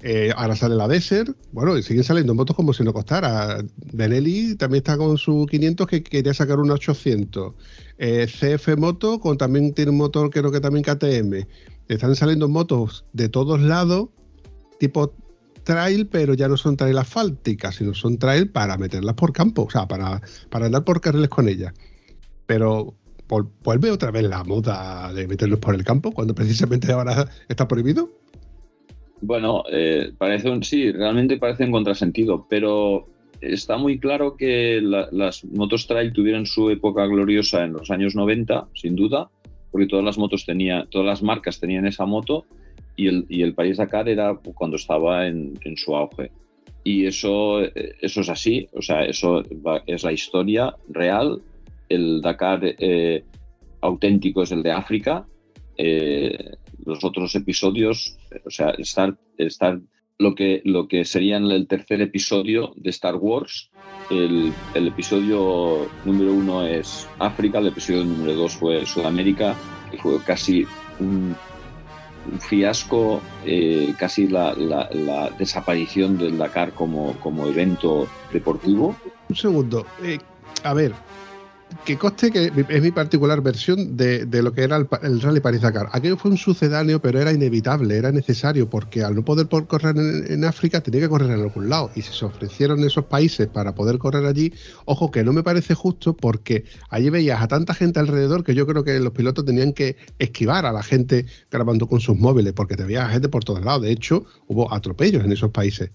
Eh, 0.00 0.32
ahora 0.36 0.56
sale 0.56 0.74
la 0.74 0.88
Desert. 0.88 1.36
Bueno, 1.52 1.76
y 1.76 1.82
siguen 1.82 2.04
saliendo 2.04 2.34
motos 2.34 2.54
como 2.54 2.72
si 2.72 2.84
no 2.84 2.92
costara. 2.92 3.64
Benelli 3.92 4.54
también 4.56 4.80
está 4.80 4.96
con 4.96 5.16
su 5.18 5.46
500 5.50 5.86
que 5.86 6.02
quería 6.02 6.34
sacar 6.34 6.58
una 6.58 6.74
800. 6.74 7.54
Eh, 7.98 8.26
CF 8.26 8.76
Moto 8.76 9.18
con, 9.18 9.38
también 9.38 9.72
tiene 9.72 9.90
un 9.90 9.96
motor, 9.96 10.30
creo 10.30 10.52
que 10.52 10.60
también 10.60 10.84
KTM. 10.84 11.46
Están 11.88 12.14
saliendo 12.16 12.48
motos 12.48 13.04
de 13.12 13.28
todos 13.28 13.60
lados, 13.60 14.08
tipo 14.78 15.14
trail, 15.64 16.06
pero 16.06 16.34
ya 16.34 16.48
no 16.48 16.56
son 16.56 16.76
trail 16.76 16.96
asfálticas, 16.98 17.76
sino 17.76 17.94
son 17.94 18.18
trail 18.18 18.50
para 18.50 18.76
meterlas 18.78 19.14
por 19.14 19.32
campo, 19.32 19.64
o 19.64 19.70
sea, 19.70 19.88
para, 19.88 20.20
para 20.50 20.66
andar 20.66 20.84
por 20.84 21.00
carriles 21.00 21.28
con 21.28 21.48
ellas. 21.48 21.74
Pero 22.46 22.94
vuelve 23.64 23.90
otra 23.90 24.10
vez 24.10 24.24
la 24.24 24.44
moda 24.44 25.12
de 25.12 25.26
meterlos 25.26 25.58
por 25.58 25.74
el 25.74 25.84
campo, 25.84 26.12
cuando 26.12 26.34
precisamente 26.34 26.92
ahora 26.92 27.28
está 27.48 27.66
prohibido. 27.66 28.10
Bueno, 29.20 29.64
eh, 29.70 30.12
parece 30.16 30.50
un 30.50 30.62
sí, 30.62 30.92
realmente 30.92 31.38
parece 31.38 31.64
un 31.64 31.72
contrasentido, 31.72 32.46
pero 32.48 33.06
está 33.40 33.76
muy 33.76 33.98
claro 33.98 34.36
que 34.36 34.80
la- 34.82 35.08
las 35.10 35.44
motos 35.44 35.86
trail 35.86 36.12
tuvieron 36.12 36.46
su 36.46 36.70
época 36.70 37.06
gloriosa 37.06 37.64
en 37.64 37.72
los 37.72 37.90
años 37.90 38.14
90, 38.14 38.68
sin 38.74 38.94
duda, 38.94 39.30
porque 39.70 39.86
todas 39.86 40.04
las 40.04 40.18
motos 40.18 40.44
tenían, 40.44 40.88
todas 40.90 41.06
las 41.06 41.22
marcas 41.22 41.60
tenían 41.60 41.86
esa 41.86 42.06
moto 42.06 42.44
y 42.96 43.08
el, 43.08 43.26
y 43.28 43.42
el 43.42 43.54
País 43.54 43.76
Dakar 43.78 44.08
era 44.08 44.34
cuando 44.54 44.76
estaba 44.76 45.26
en, 45.26 45.54
su 45.76 45.96
auge. 45.96 46.30
Y 46.84 47.06
eso, 47.06 47.62
eh, 47.62 47.94
eso 48.00 48.20
es 48.20 48.28
así, 48.28 48.68
o 48.72 48.82
sea, 48.82 49.04
eso 49.04 49.42
es 49.86 50.04
la 50.04 50.12
historia 50.12 50.74
real. 50.88 51.40
El 51.88 52.20
Dakar 52.20 52.60
eh, 52.62 53.24
auténtico 53.80 54.42
es 54.42 54.52
el 54.52 54.62
de 54.62 54.72
África. 54.72 55.26
Los 56.86 57.04
otros 57.04 57.34
episodios, 57.34 58.16
o 58.44 58.50
sea, 58.50 58.70
estar, 58.70 59.16
estar 59.36 59.80
lo 60.18 60.34
que, 60.34 60.62
lo 60.64 60.88
que 60.88 61.04
serían 61.04 61.44
el 61.50 61.66
tercer 61.66 62.00
episodio 62.00 62.72
de 62.76 62.88
Star 62.90 63.16
Wars. 63.16 63.70
El, 64.10 64.52
el 64.74 64.88
episodio 64.88 65.86
número 66.04 66.32
uno 66.32 66.64
es 66.66 67.06
África, 67.18 67.58
el 67.58 67.66
episodio 67.66 68.04
número 68.04 68.34
dos 68.34 68.54
fue 68.56 68.86
Sudamérica, 68.86 69.54
que 69.90 69.98
fue 69.98 70.18
casi 70.22 70.64
un, 71.00 71.36
un 72.32 72.40
fiasco, 72.40 73.20
eh, 73.44 73.92
casi 73.98 74.28
la, 74.28 74.54
la- 74.54 74.88
la 74.92 75.30
desaparición 75.30 76.16
del 76.16 76.38
Dakar 76.38 76.72
como, 76.72 77.12
como 77.20 77.46
evento 77.46 78.06
deportivo. 78.32 78.96
Un 79.28 79.36
segundo. 79.36 79.86
eh, 80.02 80.18
a 80.62 80.72
ver, 80.72 80.92
que 81.84 81.98
coste 81.98 82.30
que 82.30 82.52
es 82.68 82.82
mi 82.82 82.90
particular 82.90 83.40
versión 83.42 83.96
de, 83.96 84.24
de 84.24 84.42
lo 84.42 84.52
que 84.52 84.62
era 84.62 84.76
el, 84.76 85.20
Rally 85.20 85.40
París 85.40 85.60
Dakar. 85.60 85.88
Aquello 85.92 86.16
fue 86.16 86.30
un 86.30 86.36
sucedáneo, 86.36 87.00
pero 87.00 87.20
era 87.20 87.32
inevitable, 87.32 87.96
era 87.96 88.12
necesario, 88.12 88.68
porque 88.68 89.02
al 89.02 89.14
no 89.14 89.24
poder 89.24 89.48
correr 89.48 89.96
en, 89.96 90.32
en 90.32 90.44
África 90.44 90.80
tenía 90.80 91.00
que 91.00 91.08
correr 91.08 91.30
en 91.30 91.40
algún 91.40 91.68
lado. 91.68 91.90
Y 91.94 92.02
si 92.02 92.12
se 92.12 92.24
ofrecieron 92.24 92.82
esos 92.84 93.04
países 93.06 93.48
para 93.48 93.74
poder 93.74 93.98
correr 93.98 94.26
allí, 94.26 94.52
ojo 94.84 95.10
que 95.10 95.24
no 95.24 95.32
me 95.32 95.42
parece 95.42 95.74
justo, 95.74 96.16
porque 96.16 96.64
allí 96.88 97.10
veías 97.10 97.42
a 97.42 97.48
tanta 97.48 97.74
gente 97.74 98.00
alrededor 98.00 98.44
que 98.44 98.54
yo 98.54 98.66
creo 98.66 98.84
que 98.84 98.98
los 99.00 99.12
pilotos 99.12 99.44
tenían 99.44 99.72
que 99.72 99.96
esquivar 100.18 100.66
a 100.66 100.72
la 100.72 100.82
gente 100.82 101.26
grabando 101.50 101.88
con 101.88 102.00
sus 102.00 102.16
móviles, 102.16 102.52
porque 102.52 102.76
te 102.76 102.84
veías 102.84 103.10
gente 103.10 103.28
por 103.28 103.44
todos 103.44 103.64
lados. 103.64 103.82
De 103.82 103.90
hecho, 103.90 104.24
hubo 104.46 104.72
atropellos 104.72 105.24
en 105.24 105.32
esos 105.32 105.50
países. 105.50 105.90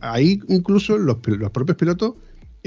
Ahí 0.00 0.40
incluso 0.48 0.98
los, 0.98 1.18
los 1.26 1.50
propios 1.50 1.76
pilotos 1.76 2.14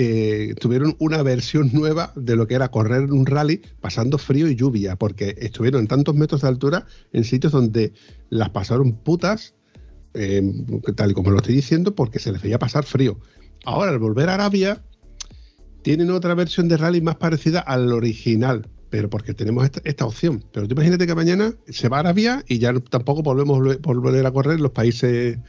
eh, 0.02 0.56
tuvieron 0.58 0.96
una 1.00 1.22
versión 1.24 1.72
nueva 1.74 2.14
de 2.16 2.38
lo 2.38 2.48
que 2.48 2.56
era 2.56 2.70
correr 2.70 3.12
un 3.12 3.26
rally 3.26 3.62
pasando 3.82 4.18
frío 4.18 4.48
y 4.48 4.56
lluvia, 4.56 4.96
porque 4.96 5.36
estuvieron 5.40 5.82
en 5.82 5.88
tantos 5.88 6.16
metros 6.16 6.42
de 6.42 6.48
altura 6.48 6.86
en 7.12 7.26
sitios 7.26 7.52
donde 7.52 7.92
las 8.30 8.50
pasaron 8.52 8.94
putas, 8.94 9.56
eh, 10.14 10.42
tal 10.96 11.12
y 11.12 11.14
como 11.14 11.32
lo 11.32 11.38
estoy 11.40 11.54
diciendo, 11.54 11.96
porque 11.96 12.20
se 12.20 12.32
les 12.32 12.42
veía 12.42 12.58
pasar 12.58 12.86
frío. 12.86 13.20
Ahora, 13.66 13.92
al 13.92 14.00
volver 14.00 14.30
a 14.30 14.36
Arabia, 14.36 14.82
tienen 15.82 16.12
otra 16.12 16.34
versión 16.34 16.70
de 16.70 16.78
rally 16.78 17.02
más 17.02 17.18
parecida 17.18 17.60
al 17.60 17.92
original, 17.92 18.70
pero 18.90 19.10
porque 19.10 19.34
tenemos 19.34 19.66
esta, 19.66 19.82
esta, 19.84 20.06
opción. 20.06 20.46
Pero 20.54 20.66
tú 20.66 20.76
imagínate 20.76 21.08
que 21.08 21.14
mañana 21.16 21.54
se 21.68 21.90
va 21.90 21.98
a 21.98 22.00
Arabia 22.00 22.46
y 22.48 22.60
ya 22.60 22.74
tampoco 22.90 23.22
volvemos 23.22 23.58
a 23.58 23.78
volver 23.82 24.26
a 24.26 24.32
correr 24.32 24.62
los 24.62 24.72
países 24.72 25.40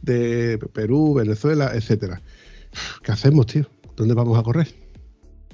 de 0.00 0.58
Perú, 0.72 1.12
Venezuela, 1.12 1.72
etcétera. 1.74 2.22
¿Qué 3.02 3.12
hacemos, 3.12 3.44
tío? 3.44 3.66
¿Dónde 3.98 4.14
vamos 4.14 4.38
a 4.38 4.44
correr? 4.44 4.68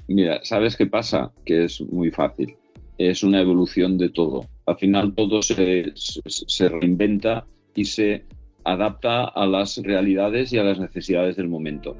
Mira, 0.07 0.39
¿sabes 0.43 0.77
qué 0.77 0.85
pasa? 0.85 1.31
Que 1.45 1.63
es 1.63 1.81
muy 1.81 2.11
fácil. 2.11 2.55
Es 2.99 3.23
una 3.23 3.41
evolución 3.41 3.97
de 3.97 4.09
todo. 4.09 4.45
Al 4.67 4.77
final 4.77 5.15
todo 5.15 5.41
se, 5.41 5.91
reinventa 6.69 7.47
y 7.73 7.85
se 7.85 8.23
adapta 8.63 9.23
a 9.23 9.47
las 9.47 9.77
realidades 9.77 10.53
y 10.53 10.59
a 10.59 10.63
las 10.63 10.79
necesidades 10.79 11.35
del 11.37 11.49
momento. 11.49 11.97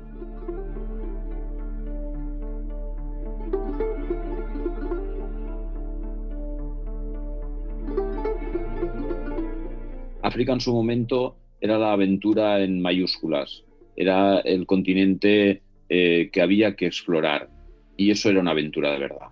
África 10.21 10.53
en 10.53 10.61
su 10.61 10.73
momento 10.73 11.37
era 11.59 11.79
la 11.79 11.93
aventura 11.93 12.61
en 12.63 12.81
mayúsculas, 12.81 13.63
era 13.95 14.39
el 14.39 14.67
continente 14.67 15.63
eh, 15.89 16.29
que 16.31 16.41
había 16.41 16.75
que 16.75 16.87
explorar 16.87 17.49
y 17.97 18.11
eso 18.11 18.29
era 18.29 18.41
una 18.41 18.51
aventura 18.51 18.91
de 18.91 18.99
verdad. 18.99 19.27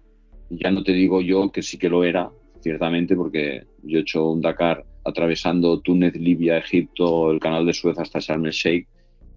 Ya 0.49 0.71
no 0.71 0.83
te 0.83 0.93
digo 0.93 1.21
yo 1.21 1.51
que 1.51 1.63
sí 1.63 1.77
que 1.77 1.89
lo 1.89 2.03
era, 2.03 2.29
ciertamente, 2.61 3.15
porque 3.15 3.63
yo 3.83 3.99
he 3.99 4.01
hecho 4.01 4.29
un 4.29 4.41
Dakar 4.41 4.85
atravesando 5.05 5.81
Túnez, 5.81 6.15
Libia, 6.15 6.57
Egipto, 6.57 7.31
el 7.31 7.39
canal 7.39 7.65
de 7.65 7.73
Suez 7.73 7.97
hasta 7.99 8.19
Sharm 8.19 8.45
el 8.45 8.51
Sheikh 8.51 8.87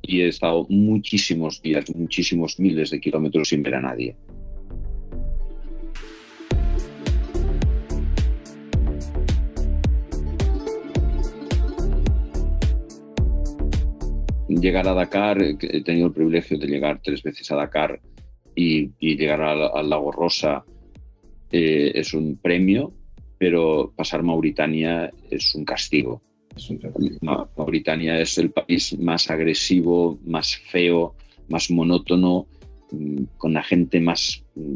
y 0.02 0.20
he 0.20 0.28
estado 0.28 0.66
muchísimos 0.68 1.60
días, 1.62 1.94
muchísimos 1.94 2.60
miles 2.60 2.90
de 2.90 3.00
kilómetros 3.00 3.48
sin 3.48 3.62
ver 3.62 3.74
a 3.74 3.80
nadie. 3.80 4.16
Llegar 14.48 14.88
a 14.88 14.94
Dakar, 14.94 15.42
he 15.42 15.82
tenido 15.82 16.06
el 16.06 16.12
privilegio 16.12 16.58
de 16.58 16.66
llegar 16.66 17.00
tres 17.02 17.22
veces 17.22 17.50
a 17.50 17.56
Dakar 17.56 18.00
y, 18.54 18.90
llegar 19.00 19.42
al, 19.42 19.90
Lago 19.90 20.12
Rosa 20.12 20.64
eh, 21.50 21.92
es 21.94 22.14
un 22.14 22.36
premio, 22.36 22.92
pero 23.38 23.92
pasar 23.94 24.22
Mauritania 24.22 25.10
es 25.30 25.54
un 25.54 25.64
castigo. 25.64 26.22
Mauritania 27.56 28.18
es 28.20 28.38
el 28.38 28.50
país 28.50 28.98
más 28.98 29.30
agresivo, 29.30 30.18
más 30.24 30.56
feo, 30.56 31.14
más 31.48 31.70
monótono, 31.70 32.46
mm, 32.90 33.24
con 33.36 33.52
la 33.52 33.62
gente 33.62 34.00
más, 34.00 34.42
mm, 34.54 34.74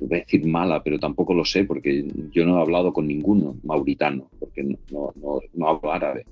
voy 0.00 0.18
a 0.18 0.20
decir 0.20 0.46
mala, 0.46 0.82
pero 0.82 0.98
tampoco 0.98 1.34
lo 1.34 1.44
sé 1.44 1.64
porque 1.64 2.06
yo 2.32 2.46
no 2.46 2.58
he 2.58 2.62
hablado 2.62 2.92
con 2.92 3.06
ninguno 3.06 3.56
mauritano, 3.64 4.30
porque 4.40 4.62
no, 4.62 5.12
no 5.52 5.68
hablo 5.68 5.92
árabe, 5.92 6.24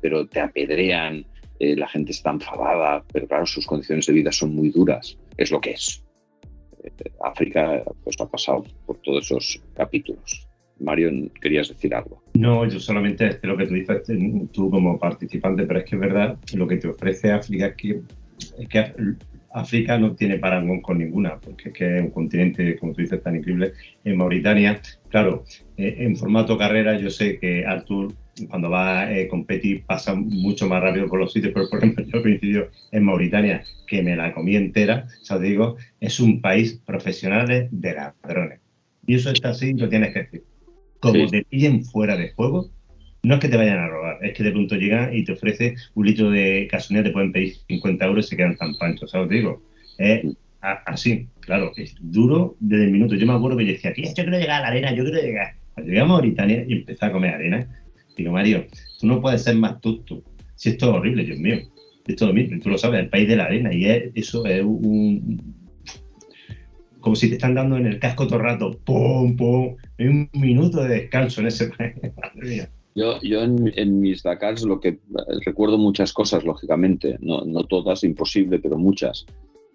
pero 0.00 0.26
te 0.26 0.40
apedrean, 0.40 1.24
eh, 1.58 1.76
la 1.76 1.88
gente 1.88 2.12
está 2.12 2.30
enfadada, 2.30 3.04
pero 3.12 3.26
claro, 3.26 3.46
sus 3.46 3.66
condiciones 3.66 4.06
de 4.06 4.12
vida 4.12 4.32
son 4.32 4.54
muy 4.54 4.70
duras, 4.70 5.18
es 5.36 5.50
lo 5.50 5.60
que 5.60 5.72
es. 5.72 6.04
Eh, 6.82 6.90
África 7.22 7.82
pues 8.04 8.16
ha 8.20 8.28
pasado 8.28 8.64
por 8.84 8.98
todos 8.98 9.24
esos 9.24 9.60
capítulos. 9.74 10.46
Mario, 10.78 11.10
¿querías 11.40 11.68
decir 11.68 11.94
algo? 11.94 12.22
No, 12.34 12.66
yo 12.68 12.78
solamente 12.78 13.26
es 13.28 13.38
lo 13.42 13.56
que 13.56 13.66
tú 13.66 13.74
dices 13.74 14.02
tú 14.52 14.70
como 14.70 14.98
participante, 14.98 15.64
pero 15.64 15.80
es 15.80 15.86
que 15.86 15.96
es 15.96 16.00
verdad, 16.00 16.38
lo 16.54 16.66
que 16.66 16.76
te 16.76 16.88
ofrece 16.88 17.32
África 17.32 17.68
es 17.68 17.74
que, 17.76 18.02
es 18.58 18.68
que 18.68 18.92
África 19.56 19.98
no 19.98 20.14
tiene 20.14 20.38
parangón 20.38 20.82
con 20.82 20.98
ninguna, 20.98 21.38
porque 21.38 21.70
es 21.70 21.74
que 21.74 21.96
es 21.96 22.02
un 22.02 22.10
continente, 22.10 22.76
como 22.76 22.92
tú 22.92 23.00
dices, 23.00 23.22
tan 23.22 23.36
increíble. 23.36 23.72
En 24.04 24.18
Mauritania, 24.18 24.80
claro, 25.08 25.44
eh, 25.78 25.96
en 26.00 26.14
formato 26.14 26.58
carrera, 26.58 26.98
yo 26.98 27.08
sé 27.08 27.38
que 27.38 27.64
Artur 27.64 28.12
cuando 28.48 28.70
va 28.70 29.12
eh, 29.12 29.28
competir 29.28 29.84
pasa 29.84 30.14
mucho 30.14 30.68
más 30.68 30.82
rápido 30.82 31.08
por 31.08 31.18
los 31.18 31.32
sitios, 31.32 31.52
pero 31.54 31.68
por 31.68 31.78
ejemplo 31.78 32.04
yo 32.12 32.22
coincido 32.22 32.68
en 32.92 33.04
Mauritania, 33.04 33.64
que 33.86 34.02
me 34.02 34.16
la 34.16 34.32
comí 34.34 34.56
entera, 34.56 35.06
o 35.20 35.24
sea, 35.24 35.38
digo, 35.38 35.76
es 36.00 36.20
un 36.20 36.40
país 36.40 36.80
profesional 36.84 37.68
de 37.70 37.94
ladrones. 37.94 38.60
Y 39.06 39.14
eso 39.14 39.30
está 39.30 39.50
así, 39.50 39.72
lo 39.74 39.88
tienes 39.88 40.12
que 40.12 40.22
decir. 40.24 40.44
Como 41.00 41.26
te 41.28 41.44
pillen 41.44 41.84
fuera 41.84 42.16
de 42.16 42.32
juego, 42.32 42.70
no 43.22 43.34
es 43.34 43.40
que 43.40 43.48
te 43.48 43.56
vayan 43.56 43.78
a 43.78 43.88
robar, 43.88 44.18
es 44.24 44.34
que 44.34 44.42
de 44.42 44.52
pronto 44.52 44.76
llegan 44.76 45.14
y 45.14 45.24
te 45.24 45.32
ofrece 45.32 45.74
un 45.94 46.06
litro 46.06 46.30
de 46.30 46.68
gasolina, 46.70 47.04
te 47.04 47.10
pueden 47.10 47.32
pedir 47.32 47.54
50 47.68 48.04
euros 48.04 48.26
y 48.26 48.28
se 48.30 48.36
quedan 48.36 48.56
tan 48.56 48.74
panchos, 48.76 49.10
¿sabes? 49.10 49.28
Digo, 49.28 49.62
es 49.98 50.24
así, 50.60 51.28
claro, 51.40 51.72
es 51.76 51.94
duro 52.00 52.56
desde 52.60 52.84
el 52.84 52.90
minuto. 52.90 53.14
Yo 53.14 53.26
me 53.26 53.34
acuerdo 53.34 53.56
que 53.58 53.66
yo 53.66 53.72
decía, 53.72 53.92
yo 53.94 54.14
quiero 54.14 54.38
llegar 54.38 54.58
a 54.58 54.62
la 54.62 54.68
arena, 54.68 54.94
yo 54.94 55.04
quiero 55.04 55.20
llegar. 55.20 55.54
Cuando 55.74 55.88
llegué 55.88 56.00
a 56.00 56.06
Mauritania 56.06 56.64
y 56.66 56.72
empecé 56.72 57.04
a 57.04 57.12
comer 57.12 57.34
arena, 57.34 57.68
Digo, 58.16 58.32
Mario, 58.32 58.66
tú 58.98 59.06
no 59.06 59.20
puedes 59.20 59.42
ser 59.42 59.56
más 59.56 59.80
tonto. 59.80 60.22
Si 60.54 60.70
esto 60.70 60.86
es 60.86 60.92
horrible, 60.96 61.24
Dios 61.24 61.38
mío. 61.38 61.58
Esto 62.06 62.28
es 62.28 62.34
mismo, 62.34 62.60
tú 62.62 62.70
lo 62.70 62.78
sabes, 62.78 63.00
el 63.00 63.10
país 63.10 63.28
de 63.28 63.36
la 63.36 63.44
arena. 63.44 63.72
Y 63.72 63.84
eso 64.14 64.46
es 64.46 64.62
un. 64.62 65.54
Como 67.00 67.14
si 67.14 67.28
te 67.28 67.34
están 67.34 67.54
dando 67.54 67.76
en 67.76 67.86
el 67.86 67.98
casco 67.98 68.26
todo 68.26 68.38
el 68.38 68.44
rato. 68.44 68.80
¡Pum, 68.84 69.36
pum! 69.36 69.76
Hay 69.98 70.06
un 70.06 70.30
minuto 70.32 70.82
de 70.82 71.00
descanso 71.00 71.40
en 71.40 71.48
ese. 71.48 71.70
Yo, 72.96 73.20
yo 73.20 73.42
en, 73.42 74.00
mis 74.00 74.22
Dakars 74.22 74.62
lo 74.62 74.80
que 74.80 74.98
recuerdo 75.44 75.76
muchas 75.76 76.14
cosas, 76.14 76.44
lógicamente, 76.44 77.18
no, 77.20 77.42
no 77.44 77.64
todas, 77.64 78.02
imposible, 78.04 78.58
pero 78.58 78.78
muchas. 78.78 79.26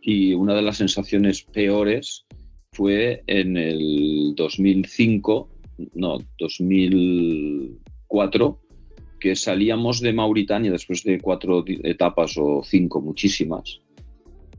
Y 0.02 0.34
una 0.34 0.56
de 0.56 0.64
las 0.64 0.78
sensaciones 0.78 1.44
peores 1.44 2.26
fue 2.72 3.22
en 3.28 3.58
el 3.58 4.34
2005, 4.36 5.50
no, 5.94 6.18
2000, 6.39 7.78
cuatro, 8.12 8.59
que 9.22 9.38
salíamos 9.38 10.01
de 10.01 10.12
Mauritania 10.12 10.70
después 10.70 11.01
de 11.05 11.22
cuatro 11.22 11.64
etapas 11.66 12.38
o 12.38 12.62
cinco, 12.62 12.99
muchísimas, 12.99 13.80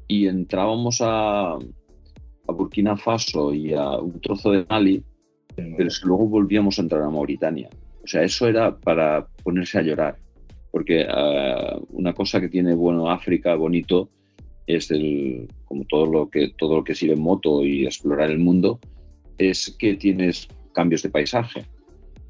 y 0.08 0.26
entrábamos 0.26 1.00
a, 1.02 1.58
Burkina 2.46 2.96
Faso 2.96 3.54
y 3.54 3.72
a 3.72 3.90
un 3.98 4.20
trozo 4.20 4.50
de 4.52 4.66
Mali, 4.68 5.02
pero 5.54 5.90
luego 6.04 6.26
volvíamos 6.28 6.78
a 6.78 6.82
entrar 6.82 7.02
a 7.02 7.10
Mauritania. 7.10 7.70
O 8.04 8.06
sea, 8.06 8.22
eso 8.22 8.46
era 8.46 8.76
para 8.78 9.26
ponerse 9.42 9.78
a 9.78 9.82
llorar, 9.82 10.16
porque 10.70 11.06
ah, 11.08 11.78
una 11.90 12.12
cosa 12.14 12.40
que 12.40 12.48
tiene 12.48 12.74
bueno 12.74 13.10
África, 13.10 13.54
bonito, 13.54 14.08
es 14.66 14.90
el, 14.90 15.48
como 15.66 15.84
todo 15.84 16.06
lo 16.06 16.30
que 16.30 16.52
todo 16.58 16.76
lo 16.76 16.84
que 16.84 16.94
sirve 16.94 17.14
en 17.14 17.22
moto 17.22 17.64
y 17.64 17.84
explorar 17.84 18.30
el 18.30 18.38
mundo, 18.38 18.80
es 19.38 19.76
que 19.78 19.94
tienes 19.94 20.48
cambios 20.72 21.02
de 21.02 21.10
paisaje 21.10 21.66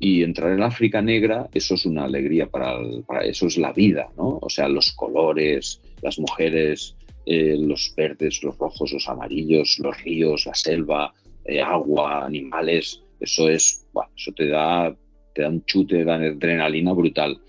y 0.04 0.24
entrar 0.24 0.50
en 0.50 0.64
África 0.64 1.00
negra, 1.00 1.48
eso 1.54 1.76
es 1.76 1.86
una 1.86 2.06
alegría 2.06 2.48
para, 2.48 2.76
eso 3.22 3.46
es 3.46 3.56
la 3.56 3.72
vida, 3.72 4.08
¿no? 4.16 4.40
O 4.42 4.50
sea, 4.50 4.66
los 4.66 4.90
colores, 4.94 5.80
las 6.02 6.18
mujeres, 6.18 6.96
eh, 7.24 7.54
los 7.56 7.94
verdes, 7.96 8.42
los 8.42 8.58
rojos, 8.58 8.92
los 8.92 9.08
amarillos, 9.08 9.78
los 9.78 10.02
ríos, 10.02 10.44
la 10.44 10.54
selva, 10.54 11.14
eh, 11.44 11.62
agua, 11.62 12.24
animales, 12.26 13.00
eso 13.20 13.48
es, 13.48 13.86
bueno, 13.92 14.10
eso 14.16 14.32
te 14.32 14.48
da, 14.48 14.92
te 15.36 15.42
da 15.42 15.48
un 15.50 15.64
chute 15.66 16.04
de 16.04 16.10
adrenalina 16.10 16.92
brutal. 16.92 17.40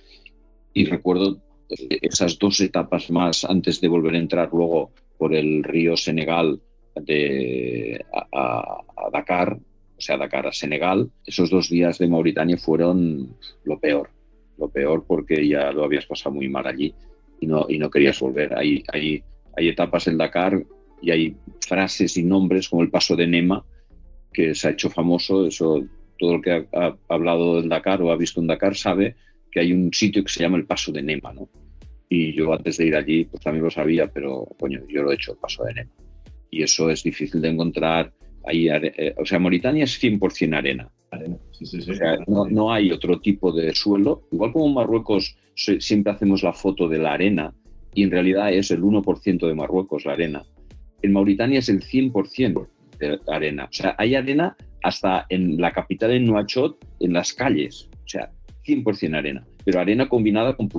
Y 0.74 0.86
recuerdo 0.86 1.42
eh, 1.70 1.98
esas 2.04 2.38
dos 2.38 2.62
etapas 2.62 3.10
más 3.10 3.46
antes 3.46 3.82
de 3.82 3.88
volver 3.88 4.14
a 4.14 4.20
entrar 4.20 4.50
luego 4.54 4.92
por 5.18 5.34
el 5.34 5.64
río 5.64 5.98
Senegal 5.98 6.62
de, 7.02 8.06
a 8.32 9.10
Dakar, 9.12 9.58
o 9.58 9.73
sea, 10.04 10.18
Dakar 10.18 10.48
a 10.48 10.52
Senegal, 10.52 11.10
esos 11.26 11.50
dos 11.50 11.70
días 11.70 11.98
de 11.98 12.08
Mauritania 12.08 12.58
fueron 12.58 13.36
lo 13.64 13.80
peor, 13.80 14.10
lo 14.58 14.70
peor 14.70 15.06
porque 15.08 15.48
ya 15.48 15.72
lo 15.72 15.84
habías 15.84 16.06
pasado 16.06 16.36
muy 16.36 16.50
mal 16.50 16.68
allí 16.68 16.94
y 17.40 17.48
no, 17.48 17.66
y 17.68 17.78
no 17.78 17.90
querías 17.90 18.20
volver. 18.20 18.58
Hay, 18.58 18.84
hay, 18.92 19.24
hay 19.56 19.68
etapas 19.70 20.08
en 20.08 20.18
Dakar 20.18 20.64
y 21.02 21.12
hay 21.12 21.36
frases 21.60 22.18
y 22.18 22.24
nombres 22.24 22.70
como 22.70 22.82
el 22.82 22.90
paso 22.90 23.16
de 23.16 23.28
Nema, 23.28 23.66
que 24.32 24.56
se 24.56 24.68
ha 24.68 24.72
hecho 24.72 24.90
famoso, 24.90 25.46
eso 25.46 25.84
todo 26.18 26.36
el 26.36 26.42
que 26.42 26.68
ha, 26.74 26.96
hablado 27.10 27.60
del 27.60 27.70
Dakar 27.70 28.02
o 28.02 28.12
ha 28.12 28.16
visto 28.16 28.40
un 28.40 28.48
Dakar 28.48 28.76
sabe 28.76 29.16
que 29.52 29.60
hay 29.60 29.74
un 29.74 29.94
sitio 29.94 30.24
que 30.24 30.32
se 30.32 30.42
llama 30.42 30.58
el 30.58 30.66
paso 30.66 30.92
de 30.92 31.04
Nema, 31.04 31.34
¿no? 31.34 31.50
Y 32.10 32.34
yo 32.34 32.54
antes 32.54 32.78
de 32.78 32.86
ir 32.86 32.96
allí, 32.96 33.26
pues 33.26 33.44
también 33.44 33.64
lo 33.64 33.72
sabía, 33.72 34.08
pero 34.08 34.48
coño, 34.60 34.82
yo 34.88 35.04
lo 35.04 35.12
he 35.12 35.16
hecho, 35.16 35.34
el 35.34 35.38
paso 35.38 35.64
de 35.64 35.74
Nema. 35.74 35.92
Y 36.50 36.64
eso 36.64 36.90
es 36.90 37.04
difícil 37.04 37.42
de 37.42 37.50
encontrar 37.50 38.14
eh, 38.52 39.16
o 39.18 39.26
sea, 39.26 39.40
Mauritania 39.40 39.86
es 39.86 40.02
100% 40.02 40.56
arena. 40.56 40.90
O 41.12 41.94
sea, 41.96 42.18
no, 42.28 42.72
hay 42.72 42.92
otro 42.92 43.20
tipo 43.20 43.52
de 43.52 43.74
suelo. 43.74 44.24
Igual 44.32 44.52
como 44.52 44.68
en 44.68 44.74
Marruecos 44.74 45.38
siempre 45.56 46.12
hacemos 46.12 46.44
la 46.44 46.54
foto 46.54 46.88
de 46.90 46.98
la 46.98 47.14
arena 47.14 47.54
y 47.94 48.04
en 48.04 48.12
realidad 48.12 48.52
es 48.52 48.72
el 48.72 48.82
1% 48.82 49.48
de 49.48 49.54
Marruecos 49.54 50.06
la 50.06 50.14
arena. 50.14 50.44
En 51.02 51.14
Mauritania 51.14 51.60
es 51.60 51.70
el 51.70 51.82
100% 51.82 52.68
de 53.00 53.20
arena. 53.28 53.66
O 53.66 53.74
sea, 53.74 53.96
hay 53.98 54.16
arena 54.16 54.58
hasta 54.82 55.26
en 55.30 55.58
la 55.62 55.72
capital 55.72 56.10
de 56.10 56.20
Nuachot, 56.20 56.78
en 57.00 57.14
las 57.14 57.34
calles. 57.34 57.90
O 58.06 58.08
sea, 58.08 58.32
100% 58.66 59.16
arena. 59.16 59.46
Pero 59.64 59.80
arena 59.80 60.10
combinada 60.10 60.56
con 60.56 60.70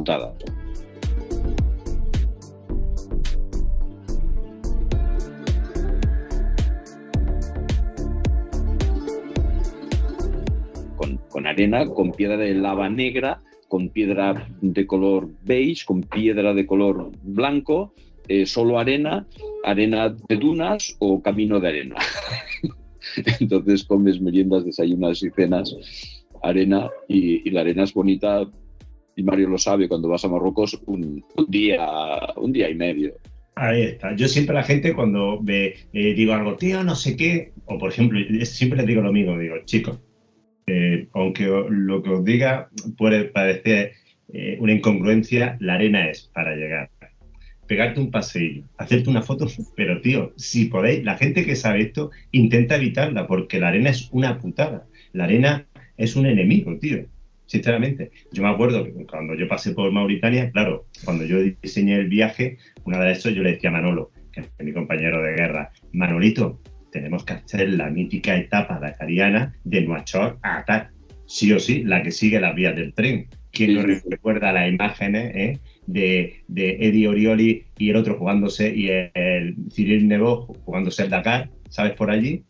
putada. 11.43 11.51
arena 11.51 11.87
con 11.87 12.13
piedra 12.13 12.37
de 12.37 12.55
lava 12.55 12.89
negra, 12.89 13.43
con 13.69 13.89
piedra 13.89 14.49
de 14.61 14.87
color 14.87 15.31
beige, 15.43 15.85
con 15.85 16.03
piedra 16.03 16.55
de 16.55 16.67
color 16.67 17.11
blanco, 17.23 17.93
eh, 18.29 18.47
solo 18.47 18.79
arena, 18.79 19.27
arena 19.65 20.15
de 20.29 20.37
dunas 20.37 20.97
o 20.99 21.23
camino 21.23 21.61
de 21.61 21.69
arena. 21.69 21.97
Entonces 23.41 23.85
comes 23.85 24.21
meriendas, 24.21 24.65
desayunas 24.65 25.23
y 25.23 25.31
cenas, 25.31 25.77
arena, 26.43 26.91
y, 27.09 27.51
la 27.51 27.61
arena 27.61 27.85
es 27.85 27.93
bonita, 27.93 28.49
y 29.17 29.23
Mario 29.23 29.49
lo 29.49 29.59
sabe, 29.59 29.89
cuando 29.89 30.09
vas 30.09 30.25
a 30.25 30.29
Marruecos, 30.29 30.81
un, 30.87 31.25
día, 31.49 31.87
un 32.37 32.53
día 32.53 32.71
y 32.71 32.75
medio. 32.75 33.15
Ahí 33.57 33.83
está. 33.83 34.17
Yo 34.17 34.27
siempre 34.27 34.55
la 34.55 34.65
gente 34.65 34.95
cuando 34.95 35.39
ve, 35.41 35.77
eh, 35.93 36.15
digo 36.15 36.33
algo, 36.33 36.57
tío, 36.57 36.83
no 36.83 36.97
sé 36.97 37.17
qué, 37.17 37.53
o 37.67 37.79
por 37.79 37.91
ejemplo, 37.91 38.19
siempre 38.45 38.79
les 38.79 38.87
digo 38.87 39.03
lo 39.03 39.13
mismo, 39.13 39.39
digo, 39.39 39.57
chicos, 39.65 39.99
eh, 40.67 41.09
aunque 41.13 41.45
lo 41.45 42.03
que 42.03 42.11
os 42.11 42.25
diga 42.25 42.69
puede 42.97 43.25
parecer 43.25 43.93
eh, 44.33 44.57
una 44.61 44.73
incongruencia, 44.73 45.57
la 45.61 45.75
arena 45.75 46.09
es 46.09 46.31
para 46.33 46.57
llegar. 46.57 46.91
Pegarte 47.67 48.01
un 48.01 48.11
paseillo, 48.11 48.65
hacerte 48.77 49.09
una 49.09 49.23
foto, 49.23 49.47
pero 49.75 50.01
tío, 50.01 50.33
si 50.37 50.67
podéis, 50.67 51.03
la 51.05 51.17
gente 51.17 51.47
que 51.47 51.57
sabe 51.57 51.83
esto, 51.83 52.11
intenta 52.31 52.77
evitarla, 52.77 53.27
porque 53.27 53.59
la 53.59 53.69
arena 53.69 53.91
es 53.91 54.09
una 54.13 54.39
putada. 54.39 54.87
La 55.13 55.25
arena 55.25 55.67
es 55.97 56.17
un 56.17 56.27
enemigo, 56.27 56.77
tío. 56.79 57.07
Sinceramente, 57.47 58.11
yo 58.33 58.43
me 58.43 58.49
acuerdo 58.49 58.85
que 58.85 58.93
cuando 59.07 59.35
yo 59.35 59.49
pasé 59.49 59.73
por 59.73 59.91
Mauritania, 59.93 60.51
claro, 60.51 60.87
cuando 61.05 61.25
yo 61.25 61.39
diseñé 61.63 61.97
el 61.97 62.09
viaje, 62.09 62.59
una 62.85 62.99
vez 62.99 63.19
eso 63.19 63.31
yo 63.31 63.43
le 63.43 63.53
decía 63.53 63.71
a 63.71 63.75
Manolo, 63.75 64.11
que 64.33 64.41
es 64.41 64.49
mi 64.59 64.73
compañero 64.73 65.23
de 65.23 65.35
guerra, 65.35 65.71
Manolito, 65.93 66.61
tenemos 66.95 67.25
que 67.25 67.33
hacer 67.33 67.71
la 67.71 67.91
mítica 67.91 68.37
etapa 68.37 68.79
dakariana 68.79 69.53
de 69.65 69.83
Nuachor 69.83 70.39
a 70.43 70.59
Atar. 70.59 70.91
Sí 71.27 71.53
o 71.53 71.59
sí, 71.59 71.83
la 71.83 72.05
que 72.05 72.13
sigue 72.13 72.39
las 72.39 72.55
vías 72.55 72.77
del 72.77 72.95
tren. 72.95 73.27
¿Quién 73.51 73.75
no 73.75 73.83
recuerda 73.83 74.53
las 74.53 74.69
imágenes 74.69 75.35
eh, 75.35 75.59
de, 75.89 76.45
de, 76.47 76.77
Eddie 76.81 77.09
Orioli 77.09 77.65
y 77.79 77.91
el 77.91 77.97
otro 77.97 78.17
jugándose, 78.17 78.73
y 78.73 78.91
el, 78.91 79.57
Cyril 79.73 80.07
Nebo 80.07 80.47
jugándose 80.65 81.03
el 81.03 81.11
Dakar, 81.11 81.51
¿sabes? 81.69 81.95
Por 81.95 82.13
allí. 82.13 82.45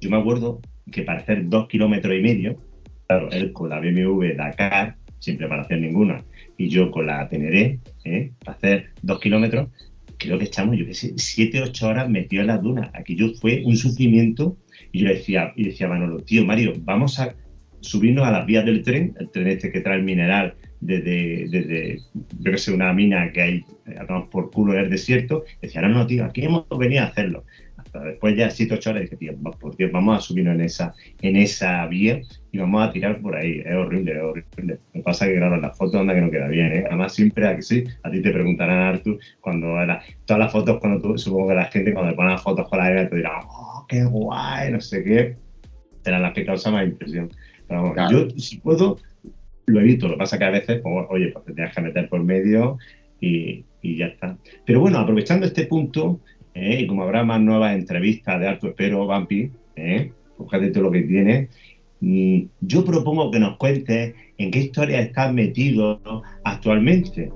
Yo 0.00 0.10
me 0.10 0.16
acuerdo 0.16 0.60
que 0.90 1.02
para 1.02 1.20
hacer 1.20 1.48
dos 1.48 1.68
kilómetros 1.68 2.16
y 2.16 2.22
medio, 2.22 2.56
claro, 3.06 3.30
él 3.30 3.52
con 3.52 3.68
la 3.68 3.78
BMW 3.78 4.34
Dakar, 4.36 4.96
sin 5.20 5.36
preparación 5.36 5.82
ninguna, 5.82 6.24
y 6.58 6.68
yo 6.68 6.90
con 6.90 7.06
la 7.06 7.28
Teneré, 7.28 7.78
¿eh? 8.04 8.32
para 8.44 8.56
hacer 8.56 8.90
dos 9.02 9.20
kilómetros, 9.20 9.68
creo 10.20 10.38
que 10.38 10.44
estamos, 10.44 10.76
yo 10.76 10.86
qué 10.86 10.94
sé, 10.94 11.14
siete, 11.16 11.62
ocho 11.62 11.88
horas 11.88 12.08
metido 12.08 12.42
en 12.42 12.48
las 12.48 12.62
dunas. 12.62 12.90
Aquello 12.94 13.32
fue 13.40 13.62
un 13.64 13.76
sufrimiento. 13.76 14.56
Y 14.92 15.00
yo 15.00 15.08
decía, 15.08 15.52
y 15.56 15.64
decía 15.64 15.88
Manolo, 15.88 16.20
tío 16.20 16.44
Mario, 16.44 16.74
vamos 16.80 17.18
a 17.18 17.34
subirnos 17.80 18.26
a 18.26 18.30
las 18.30 18.46
vías 18.46 18.64
del 18.64 18.82
tren, 18.82 19.14
el 19.18 19.30
tren 19.30 19.48
este 19.48 19.72
que 19.72 19.80
trae 19.80 19.96
el 19.96 20.04
mineral 20.04 20.54
desde, 20.80 21.46
desde 21.48 21.98
yo 22.38 22.52
que 22.52 22.58
sé, 22.58 22.72
una 22.72 22.92
mina 22.92 23.32
que 23.32 23.40
hay, 23.40 23.64
por 24.30 24.50
culo 24.50 24.74
en 24.74 24.80
el 24.80 24.90
desierto. 24.90 25.44
Decía, 25.62 25.80
no, 25.82 25.88
no, 25.88 26.06
tío, 26.06 26.24
aquí 26.24 26.42
hemos 26.42 26.66
venido 26.78 27.02
a 27.02 27.06
hacerlo 27.06 27.44
después 27.92 28.36
ya 28.36 28.50
siete 28.50 28.74
ocho 28.74 28.90
horas 28.90 29.02
dije, 29.02 29.16
tío, 29.16 29.32
por 29.58 29.76
Dios, 29.76 29.90
vamos 29.92 30.18
a 30.18 30.20
subirnos 30.20 30.54
en 30.54 30.60
esa, 30.62 30.94
en 31.20 31.36
esa 31.36 31.86
vía 31.86 32.20
y 32.52 32.58
vamos 32.58 32.86
a 32.86 32.92
tirar 32.92 33.20
por 33.20 33.36
ahí. 33.36 33.62
Es 33.64 33.74
horrible, 33.74 34.12
es 34.12 34.22
horrible. 34.22 34.78
Me 34.92 35.02
pasa 35.02 35.26
que, 35.26 35.36
claro, 35.36 35.56
la 35.60 35.70
foto 35.70 35.98
anda 35.98 36.14
que 36.14 36.20
no 36.20 36.30
queda 36.30 36.48
bien, 36.48 36.72
¿eh? 36.72 36.84
Además, 36.86 37.14
siempre 37.14 37.46
aquí 37.46 37.62
sí, 37.62 37.84
a 38.02 38.10
ti 38.10 38.22
te 38.22 38.30
preguntarán, 38.30 38.94
Artur, 38.94 39.18
cuando 39.40 39.74
todas 40.24 40.40
las 40.40 40.52
fotos, 40.52 40.78
cuando 40.78 41.00
tú, 41.00 41.18
supongo 41.18 41.48
que 41.48 41.54
la 41.54 41.66
gente 41.66 41.92
cuando 41.92 42.10
le 42.10 42.16
ponen 42.16 42.32
las 42.32 42.42
fotos 42.42 42.68
con 42.68 42.78
la 42.78 42.86
arena 42.86 43.08
te 43.08 43.16
dirán, 43.16 43.40
oh, 43.48 43.86
qué 43.88 44.04
guay, 44.04 44.72
no 44.72 44.80
sé 44.80 45.02
qué. 45.02 45.36
Serán 46.02 46.22
las 46.22 46.32
que 46.32 46.46
causan 46.46 46.74
más 46.74 46.86
impresión. 46.86 47.30
Pero 47.68 47.82
vamos, 47.82 48.12
yo, 48.12 48.30
si 48.38 48.58
puedo, 48.58 48.98
lo 49.66 49.80
evito. 49.80 50.06
Lo 50.08 50.14
que 50.14 50.18
pasa 50.18 50.38
que 50.38 50.44
a 50.44 50.50
veces, 50.50 50.80
pues, 50.80 51.06
oye, 51.10 51.28
pues 51.32 51.44
te 51.44 51.52
tienes 51.52 51.74
que 51.74 51.80
meter 51.82 52.08
por 52.08 52.22
medio 52.22 52.78
y, 53.20 53.64
y 53.82 53.96
ya 53.98 54.06
está. 54.06 54.36
Pero 54.64 54.80
bueno, 54.80 54.98
aprovechando 54.98 55.46
este 55.46 55.66
punto, 55.66 56.20
¿eh? 56.60 56.80
y 56.80 56.86
como 56.86 57.02
habrá 57.02 57.24
más 57.24 57.40
nuevas 57.40 57.74
entrevistas 57.74 58.38
de 58.38 58.48
alto 58.48 58.68
espero, 58.68 59.06
Vampi, 59.06 59.50
¿eh? 59.76 60.12
fíjate 60.38 60.70
todo 60.70 60.84
lo 60.84 60.90
que 60.90 61.02
tiene. 61.02 61.48
Y 62.02 62.48
yo 62.60 62.84
propongo 62.84 63.30
que 63.30 63.40
nos 63.40 63.56
cuentes 63.56 64.14
en 64.38 64.50
qué 64.50 64.58
historia 64.60 65.00
estás 65.00 65.32
metido 65.32 66.00
actualmente. 66.44 67.30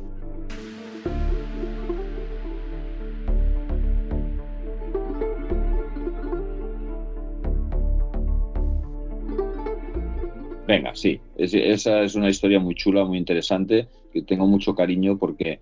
Venga, 10.66 10.94
sí, 10.94 11.20
esa 11.36 12.02
es 12.02 12.14
una 12.14 12.30
historia 12.30 12.58
muy 12.58 12.74
chula, 12.74 13.04
muy 13.04 13.18
interesante, 13.18 13.86
que 14.12 14.22
tengo 14.22 14.46
mucho 14.46 14.74
cariño 14.74 15.18
porque 15.18 15.60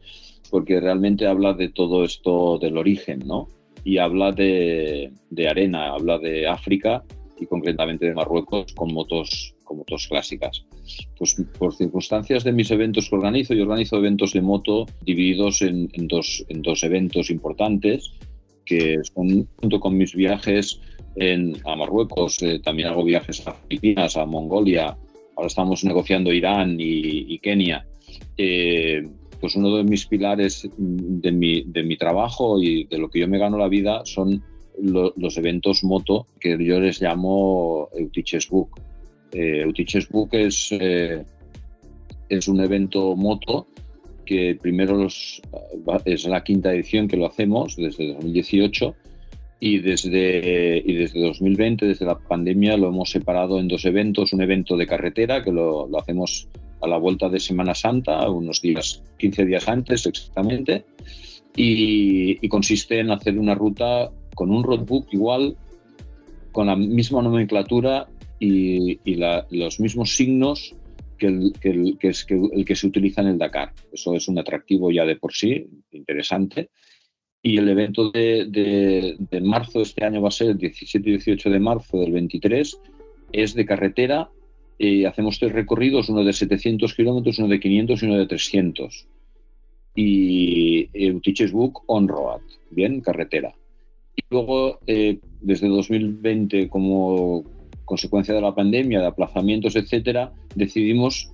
porque 0.52 0.80
realmente 0.80 1.26
habla 1.26 1.54
de 1.54 1.70
todo 1.70 2.04
esto 2.04 2.58
del 2.58 2.76
origen, 2.76 3.20
¿no? 3.24 3.48
Y 3.84 3.96
habla 3.96 4.32
de, 4.32 5.10
arena, 5.48 5.94
habla 5.94 6.18
de 6.18 6.46
África 6.46 7.02
y 7.40 7.46
concretamente 7.46 8.04
de 8.04 8.12
Marruecos 8.14 8.74
con 8.74 8.92
motos, 8.92 9.54
con 9.64 9.78
motos 9.78 10.06
clásicas. 10.08 10.66
Pues 11.18 11.42
por 11.58 11.74
circunstancias 11.74 12.44
de 12.44 12.52
mis 12.52 12.70
eventos 12.70 13.08
que 13.08 13.16
organizo, 13.16 13.54
yo 13.54 13.62
organizo 13.62 13.96
eventos 13.96 14.34
de 14.34 14.42
moto 14.42 14.84
divididos 15.06 15.62
en, 15.62 15.88
dos, 16.06 16.44
en 16.50 16.60
dos 16.60 16.82
eventos 16.84 17.30
importantes, 17.30 18.12
que 18.66 18.98
son 19.14 19.48
junto 19.56 19.80
con 19.80 19.96
mis 19.96 20.14
viajes 20.14 20.82
en, 21.16 21.56
a 21.64 21.76
Marruecos, 21.76 22.42
eh, 22.42 22.60
también 22.62 22.88
hago 22.88 23.04
viajes 23.04 23.44
a 23.48 23.54
Filipinas, 23.54 24.18
a 24.18 24.26
Mongolia, 24.26 24.98
ahora 25.34 25.46
estamos 25.46 25.82
negociando 25.82 26.30
Irán 26.30 26.76
y, 26.78 27.38
Kenia. 27.38 27.86
Eh, 28.36 29.02
pues 29.42 29.56
uno 29.56 29.76
de 29.76 29.82
mis 29.82 30.06
pilares 30.06 30.70
de 30.78 31.32
mi, 31.32 31.64
de 31.64 31.82
mi 31.82 31.96
trabajo 31.96 32.62
y 32.62 32.84
de 32.84 32.96
lo 32.96 33.10
que 33.10 33.18
yo 33.18 33.26
me 33.26 33.38
gano 33.38 33.58
la 33.58 33.66
vida 33.66 34.02
son 34.04 34.40
los 34.78 35.36
eventos 35.36 35.82
moto 35.82 36.28
que 36.38 36.56
yo 36.64 36.78
les 36.78 37.02
llamo 37.02 37.88
Eutiches 37.92 38.48
Book. 38.48 38.80
Eh, 39.32 39.62
Eutiches 39.62 40.08
Book 40.08 40.28
es, 40.30 40.68
eh, 40.70 41.24
es 42.28 42.46
un 42.46 42.60
evento 42.60 43.16
moto 43.16 43.66
que 44.24 44.56
primero 44.62 45.08
es 45.08 46.24
la 46.28 46.44
quinta 46.44 46.72
edición 46.72 47.08
que 47.08 47.16
lo 47.16 47.26
hacemos 47.26 47.74
desde 47.74 48.14
2018 48.14 48.94
y 49.58 49.80
desde, 49.80 50.84
y 50.86 50.94
desde 50.94 51.20
2020, 51.20 51.84
desde 51.84 52.06
la 52.06 52.16
pandemia, 52.16 52.76
lo 52.76 52.90
hemos 52.90 53.10
separado 53.10 53.58
en 53.58 53.66
dos 53.66 53.84
eventos. 53.86 54.32
Un 54.32 54.42
evento 54.42 54.76
de 54.76 54.86
carretera 54.86 55.42
que 55.42 55.50
lo 55.50 55.98
hacemos 55.98 56.48
a 56.82 56.88
la 56.88 56.98
vuelta 56.98 57.28
de 57.28 57.40
Semana 57.40 57.74
Santa, 57.74 58.28
unos 58.28 58.60
días, 58.60 59.02
15 59.18 59.46
días 59.46 59.68
antes 59.68 60.04
exactamente, 60.04 60.84
y, 61.56 62.48
consiste 62.48 62.98
en 62.98 63.10
hacer 63.10 63.38
una 63.38 63.54
ruta 63.54 64.10
con 64.34 64.50
un 64.50 64.64
roadbook 64.64 65.06
igual, 65.12 65.56
con 66.50 66.66
la 66.66 66.76
misma 66.76 67.22
nomenclatura 67.22 68.08
y, 68.40 68.98
los 69.50 69.80
mismos 69.80 70.16
signos 70.16 70.74
que 71.18 71.28
el 71.28 71.98
que, 72.00 72.74
se 72.74 72.86
utiliza 72.86 73.20
en 73.20 73.28
el 73.28 73.38
Dakar. 73.38 73.72
Eso 73.92 74.14
es 74.14 74.26
un 74.26 74.38
atractivo 74.38 74.90
ya 74.90 75.04
de 75.04 75.16
por 75.16 75.32
sí, 75.32 75.66
interesante. 75.92 76.70
Y 77.44 77.58
el 77.58 77.68
evento 77.68 78.10
de, 78.10 78.46
de, 78.48 79.16
de 79.18 79.40
marzo 79.40 79.82
este 79.82 80.04
año 80.04 80.20
va 80.20 80.28
a 80.28 80.32
ser 80.32 80.50
el 80.50 80.58
17 80.58 81.08
y 81.08 81.12
18 81.12 81.50
de 81.50 81.60
marzo 81.60 81.98
del 81.98 82.12
23, 82.12 82.78
es 83.32 83.54
de 83.54 83.66
carretera 83.66 84.30
hacemos 85.06 85.38
tres 85.38 85.52
recorridos, 85.52 86.08
uno 86.08 86.24
de 86.24 86.32
700 86.32 86.94
kilómetros, 86.94 87.38
uno 87.38 87.48
de 87.48 87.60
500 87.60 88.02
y 88.02 88.06
uno 88.06 88.18
de 88.18 88.26
300. 88.26 89.06
Y 89.94 90.88
el 90.92 91.20
Teachers 91.22 91.52
Book 91.52 91.82
on 91.86 92.08
road, 92.08 92.40
bien, 92.70 93.00
carretera. 93.00 93.54
Y 94.16 94.22
luego, 94.30 94.80
eh, 94.86 95.20
desde 95.40 95.68
2020, 95.68 96.68
como 96.68 97.44
consecuencia 97.84 98.34
de 98.34 98.40
la 98.40 98.54
pandemia, 98.54 99.00
de 99.00 99.06
aplazamientos, 99.06 99.76
etcétera, 99.76 100.32
decidimos 100.54 101.30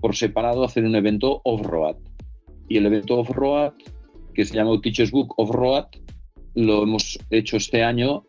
por 0.00 0.14
separado 0.14 0.64
hacer 0.64 0.84
un 0.84 0.94
evento 0.94 1.40
off-road. 1.44 1.96
Y 2.68 2.76
el 2.76 2.86
evento 2.86 3.18
off-road, 3.18 3.72
que 4.34 4.44
se 4.44 4.54
llama 4.54 4.80
Teachers 4.80 5.10
Book 5.10 5.34
Off-Road, 5.36 5.86
lo 6.54 6.82
hemos 6.82 7.18
hecho 7.30 7.56
este 7.56 7.82
año, 7.82 8.24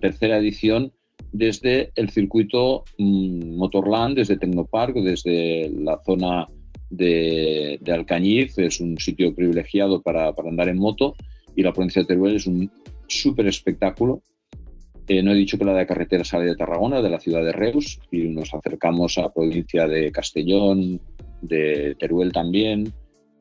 tercera 0.00 0.38
edición, 0.38 0.92
desde 1.32 1.90
el 1.96 2.10
circuito 2.10 2.84
mm, 2.98 3.56
Motorland, 3.56 4.16
desde 4.16 4.36
Tecnopark, 4.36 4.94
desde 4.94 5.70
la 5.70 6.00
zona 6.04 6.46
de, 6.90 7.80
Alcañiz, 7.86 8.56
es 8.58 8.80
un 8.80 8.98
sitio 8.98 9.34
privilegiado 9.34 10.00
para, 10.00 10.32
andar 10.46 10.68
en 10.68 10.78
moto, 10.78 11.14
y 11.56 11.62
la 11.62 11.72
provincia 11.72 12.02
de 12.02 12.06
Teruel 12.06 12.36
es 12.36 12.46
un 12.46 12.70
súper 13.08 13.46
espectáculo. 13.48 14.22
Eh, 15.06 15.22
no 15.22 15.32
he 15.32 15.34
dicho 15.34 15.58
que 15.58 15.64
la 15.64 15.74
de 15.74 15.86
carretera 15.86 16.24
sale 16.24 16.46
de 16.46 16.56
Tarragona, 16.56 17.02
de 17.02 17.10
la 17.10 17.20
ciudad 17.20 17.44
de 17.44 17.52
Reus, 17.52 18.00
y 18.10 18.22
nos 18.28 18.54
acercamos 18.54 19.18
a 19.18 19.22
la 19.22 19.32
provincia 19.32 19.86
de 19.86 20.10
Castellón, 20.12 21.00
de 21.42 21.96
Teruel 21.98 22.32
también, 22.32 22.92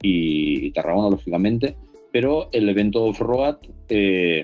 y, 0.02 0.72
Tarragona, 0.72 1.10
lógicamente. 1.10 1.76
Pero 2.12 2.50
el 2.52 2.68
evento 2.70 3.06
off-road 3.06 3.58
eh, 3.88 4.44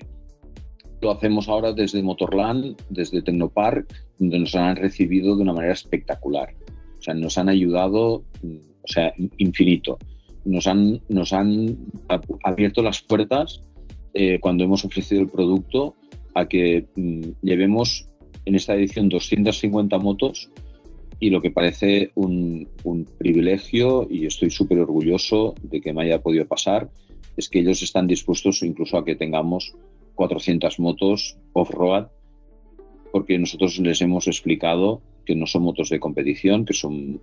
lo 1.02 1.12
hacemos 1.12 1.47
ahora 1.47 1.74
desde 1.74 2.04
Motorland, 2.04 2.76
desde 2.89 3.22
Tecnopark, 3.22 3.88
donde 4.18 4.39
nos 4.39 4.56
han 4.56 4.76
recibido 4.76 5.36
de 5.36 5.43
una 5.43 5.54
manera 5.54 5.74
espectacular. 5.74 6.54
O 6.97 7.02
sea, 7.02 7.14
nos 7.14 7.38
han 7.38 7.50
ayudado, 7.50 8.24
mm, 8.43 8.58
o 8.84 8.88
sea, 8.88 9.14
infinito. 9.38 9.97
Nos 10.45 10.68
han, 10.68 11.02
nos 11.10 11.34
han 11.34 11.78
abierto 12.43 12.82
las 12.82 13.02
puertas 13.02 13.62
eh, 14.14 14.39
cuando 14.39 14.64
hemos 14.64 14.84
ofrecido 14.84 15.22
el 15.22 15.30
producto 15.30 15.95
a 16.34 16.47
que 16.47 16.88
mm, 16.95 17.22
llevemos 17.41 18.08
en 18.45 18.56
esta 18.56 18.76
edición 18.76 19.10
250 19.10 19.97
motos 20.00 20.50
y 21.20 21.30
lo 21.30 21.41
que 21.41 21.52
parece 21.52 22.12
un, 22.16 22.68
un 22.84 23.06
privilegio 23.18 24.08
y 24.10 24.26
estoy 24.26 24.50
súper 24.50 24.80
orgulloso 24.80 25.54
de 25.64 25.82
que 25.82 25.93
me 25.93 26.04
haya 26.04 26.22
podido 26.22 26.47
pasar 26.47 26.89
es 27.36 27.50
que 27.50 27.60
ellos 27.60 27.82
están 27.84 28.08
dispuestos 28.08 28.64
incluso 28.64 28.97
a 28.97 29.06
que 29.06 29.16
tengamos 29.16 29.74
400 30.20 30.80
motos 30.82 31.38
off-road, 31.53 32.07
porque 33.13 33.39
nosotros 33.39 33.80
les 33.80 34.01
hemos 34.01 34.28
explicado 34.28 35.01
que 35.26 35.34
no 35.34 35.47
son 35.47 35.63
motos 35.63 35.88
de 35.88 36.01
competición, 36.01 36.65
que 36.65 36.74
son 36.74 37.22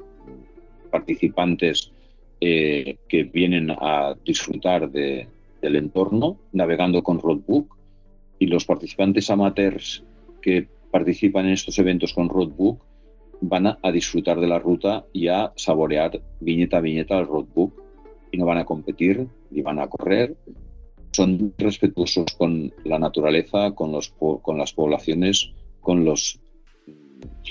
participantes 0.90 1.92
eh, 2.40 2.96
que 3.06 3.24
vienen 3.24 3.70
a 3.70 4.16
disfrutar 4.24 4.90
de, 4.90 5.28
del 5.60 5.76
entorno 5.76 6.38
navegando 6.52 7.02
con 7.02 7.20
Roadbook 7.20 7.76
y 8.38 8.46
los 8.46 8.64
participantes 8.64 9.28
amateurs 9.28 10.02
que 10.40 10.66
participan 10.90 11.44
en 11.44 11.52
estos 11.52 11.78
eventos 11.78 12.14
con 12.14 12.30
Roadbook 12.30 12.82
van 13.42 13.66
a, 13.66 13.78
a 13.82 13.92
disfrutar 13.92 14.40
de 14.40 14.46
la 14.46 14.58
ruta 14.58 15.04
y 15.12 15.28
a 15.28 15.52
saborear 15.56 16.22
viñeta 16.40 16.78
a 16.78 16.80
viñeta 16.80 17.18
el 17.18 17.26
Roadbook 17.26 17.74
y 18.32 18.38
no 18.38 18.46
van 18.46 18.56
a 18.56 18.64
competir 18.64 19.26
ni 19.50 19.60
van 19.60 19.80
a 19.80 19.86
correr 19.86 20.34
son 21.16 21.54
respetuosos 21.56 22.26
con 22.36 22.72
la 22.84 22.98
naturaleza, 22.98 23.72
con, 23.72 23.90
los, 23.90 24.10
con 24.10 24.58
las 24.58 24.72
poblaciones, 24.72 25.50
con 25.80 26.04
los 26.04 26.38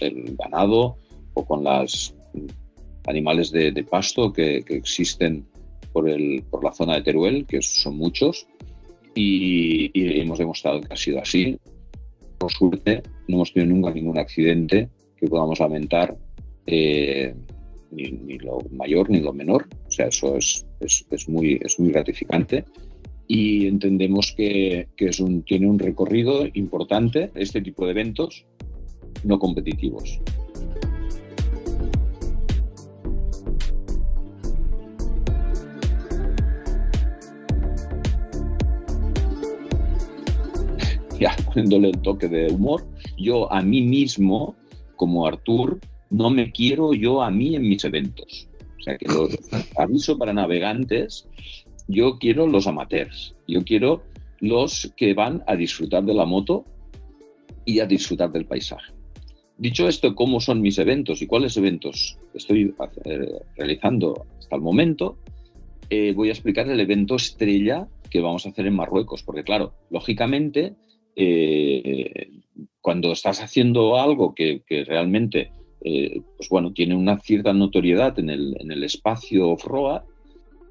el 0.01 0.36
ganado 0.38 0.97
o 1.34 1.45
con 1.45 1.63
los 1.63 2.16
animales 3.07 3.51
de, 3.51 3.84
pasto 3.84 4.32
que, 4.32 4.57
existen 4.68 5.45
por, 5.91 6.07
el, 6.09 6.43
por 6.49 6.63
la 6.63 6.74
zona 6.74 6.95
de 6.95 7.01
Teruel, 7.01 7.45
que 7.47 7.61
son 7.61 7.97
muchos, 7.97 8.47
y, 9.16 9.91
hemos 10.22 10.38
demostrado 10.38 10.82
que 10.82 10.93
ha 10.93 10.97
sido 10.97 11.20
así. 11.20 11.57
Por 12.38 12.51
suerte, 12.51 13.01
no 13.28 13.38
hemos 13.38 13.53
tenido 13.53 13.74
nunca 13.74 13.91
ningún 13.91 14.20
accidente 14.20 14.89
que 15.18 15.28
podamos 15.28 15.59
lamentar, 15.59 16.16
eh, 16.68 17.34
ni, 17.91 18.38
lo 18.39 18.59
mayor 18.72 19.09
ni 19.09 19.22
lo 19.22 19.34
menor. 19.34 19.68
O 19.88 19.91
sea, 19.91 20.07
eso 20.07 20.36
es, 20.36 20.66
es, 20.82 21.05
es, 21.09 21.30
muy, 21.30 21.59
es 21.63 21.80
muy 21.80 21.91
gratificante 21.91 22.66
y 23.28 23.68
entendemos 23.68 24.34
que, 24.36 24.88
es 24.98 25.20
un, 25.20 25.44
tiene 25.44 25.68
un 25.68 25.80
recorrido 25.80 26.46
importante 26.54 27.32
este 27.36 27.62
tipo 27.62 27.86
de 27.86 27.92
eventos 27.92 28.46
no 29.24 29.40
competitivos. 29.40 30.20
Ya, 41.18 41.34
poniéndole 41.46 41.92
el 41.92 42.02
toque 42.02 42.28
de 42.28 42.52
humor, 42.52 42.86
yo 43.18 43.50
a 43.50 43.62
mí 43.62 43.82
mismo, 43.82 44.54
como 44.98 45.26
Artur, 45.26 45.80
no 46.10 46.30
me 46.30 46.52
quiero 46.52 46.94
yo 46.94 47.22
a 47.22 47.32
mí 47.32 47.56
en 47.56 47.62
mis 47.62 47.86
eventos. 47.86 48.50
O 48.78 48.84
sea 48.84 48.98
que 48.98 49.08
lo 49.08 49.30
aviso 49.78 50.18
para 50.18 50.34
navegantes 50.34 51.26
yo 51.88 52.18
quiero 52.20 52.48
los 52.48 52.68
amateurs, 52.68 53.36
yo 53.48 53.64
quiero 53.64 54.04
los 54.40 54.94
que 54.98 55.14
van 55.14 55.44
a 55.48 55.56
disfrutar 55.56 56.04
de 56.04 56.14
la 56.14 56.26
moto 56.26 56.66
y 57.66 57.80
a 57.80 57.86
disfrutar 57.86 58.32
del 58.32 58.46
paisaje. 58.46 58.94
Dicho 59.58 59.88
esto, 59.88 60.16
¿cómo 60.16 60.42
son 60.42 60.62
mis 60.62 60.78
eventos 60.80 61.22
y 61.22 61.28
cuáles 61.28 61.56
eventos 61.56 62.18
estoy 62.34 62.74
eh, 63.06 63.40
realizando 63.56 64.26
hasta 64.38 64.56
el 64.56 64.62
momento? 64.62 65.18
Eh, 65.90 66.14
voy 66.14 66.30
a 66.30 66.34
explicar 66.34 66.70
el 66.70 66.80
evento 66.80 67.16
estrella 67.16 67.88
que 68.10 68.20
vamos 68.20 68.46
a 68.46 68.50
hacer 68.50 68.68
en 68.68 68.76
Marruecos, 68.76 69.24
porque 69.24 69.44
claro, 69.44 69.74
lógicamente, 69.90 70.76
eh, 71.16 72.30
cuando 72.82 73.14
estás 73.14 73.42
haciendo 73.42 73.98
algo 73.98 74.36
que, 74.36 74.62
realmente 74.86 75.52
pues 76.38 76.50
bueno, 76.50 76.74
tiene 76.74 76.96
una 76.96 77.20
cierta 77.20 77.54
notoriedad 77.54 78.18
en 78.18 78.32
el, 78.32 78.58
en 78.60 78.72
el 78.72 78.84
espacio 78.84 79.52
off-road, 79.52 80.02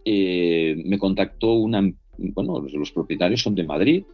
eh, 0.04 0.76
me 0.84 0.98
contactó 0.98 1.54
una, 1.54 1.82
bueno, 2.18 2.60
los, 2.60 2.92
propietarios 2.92 3.42
son 3.42 3.54
de 3.54 3.64
Madrid, 3.64 4.04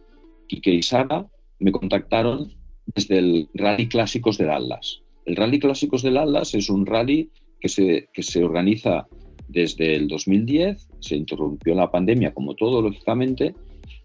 Quique 0.47 0.73
y 0.73 0.81
Sara, 0.81 1.27
me 1.59 1.71
contactaron 1.71 2.51
desde 2.85 3.17
el 3.19 3.49
Rally 3.53 3.87
Clásicos 3.87 4.37
del 4.37 4.51
Atlas. 4.51 5.01
El 5.25 5.35
Rally 5.35 5.59
Clásicos 5.59 6.01
del 6.01 6.17
Atlas 6.17 6.55
es 6.55 6.69
un 6.69 6.85
rally 6.85 7.29
que 7.59 7.69
se, 7.69 8.09
que 8.13 8.23
se 8.23 8.43
organiza 8.43 9.07
desde 9.47 9.95
el 9.95 10.07
2010, 10.07 10.89
se 10.99 11.15
interrumpió 11.15 11.75
la 11.75 11.91
pandemia 11.91 12.33
como 12.33 12.55
todo, 12.55 12.81
lógicamente, 12.81 13.53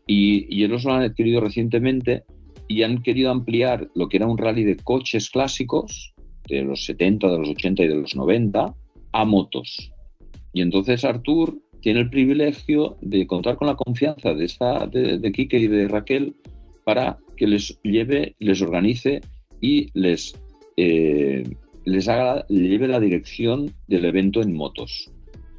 y, 0.06 0.46
y 0.54 0.64
ellos 0.64 0.84
lo 0.84 0.92
han 0.92 1.02
adquirido 1.02 1.40
recientemente 1.40 2.24
y 2.68 2.82
han 2.82 3.02
querido 3.02 3.30
ampliar 3.30 3.88
lo 3.94 4.08
que 4.08 4.18
era 4.18 4.26
un 4.26 4.38
rally 4.38 4.64
de 4.64 4.76
coches 4.76 5.30
clásicos 5.30 6.14
de 6.48 6.62
los 6.62 6.84
70, 6.84 7.28
de 7.28 7.38
los 7.38 7.48
80 7.50 7.82
y 7.82 7.88
de 7.88 7.94
los 7.96 8.16
90 8.16 8.74
a 9.12 9.24
motos. 9.24 9.92
Y 10.52 10.62
entonces 10.62 11.04
Artur 11.04 11.58
tiene 11.86 12.00
el 12.00 12.10
privilegio 12.10 12.96
de 13.00 13.28
contar 13.28 13.54
con 13.54 13.68
la 13.68 13.76
confianza 13.76 14.34
de, 14.34 14.44
esta, 14.44 14.88
de, 14.88 15.30
Quique 15.30 15.56
y 15.56 15.68
de 15.68 15.86
Raquel 15.86 16.34
para 16.82 17.16
que 17.36 17.46
les 17.46 17.78
lleve, 17.84 18.34
les 18.40 18.60
organice 18.60 19.20
y 19.60 19.88
les, 19.94 20.34
eh, 20.76 21.44
les 21.84 22.08
haga, 22.08 22.44
lleve 22.48 22.88
la 22.88 22.98
dirección 22.98 23.72
del 23.86 24.04
evento 24.04 24.42
en 24.42 24.52
motos. 24.52 25.12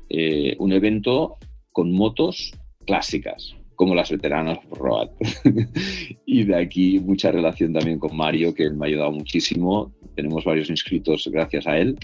Eh, 0.09 0.57
un 0.59 0.73
evento 0.73 1.37
con 1.71 1.93
motos 1.93 2.51
clásicas, 2.85 3.55
como 3.75 3.95
las 3.95 4.11
veteranas 4.11 4.59
Road. 4.71 5.07
y 6.25 6.43
de 6.43 6.57
aquí 6.57 6.99
mucha 6.99 7.31
relación 7.31 7.71
también 7.71 7.99
con 7.99 8.17
Mario, 8.17 8.53
que 8.53 8.69
me 8.69 8.85
ha 8.85 8.89
ayudado 8.89 9.13
muchísimo. 9.13 9.93
Tenemos 10.17 10.43
varios 10.43 10.69
inscritos 10.69 11.25
gracias 11.31 11.65
a 11.67 11.77
él 11.77 11.97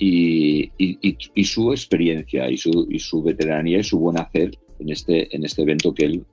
y, 0.00 1.44
su 1.44 1.72
experiencia 1.72 2.50
y 2.50 2.56
su, 2.56 2.86
y 2.90 2.98
su, 2.98 3.22
veteranía 3.22 3.78
y 3.78 3.84
su 3.84 3.98
buen 3.98 4.18
hacer 4.18 4.58
en 4.78 4.88
este, 4.88 5.34
en 5.34 5.44
este 5.44 5.62
evento 5.62 5.92
que 5.92 6.06
él 6.06 6.24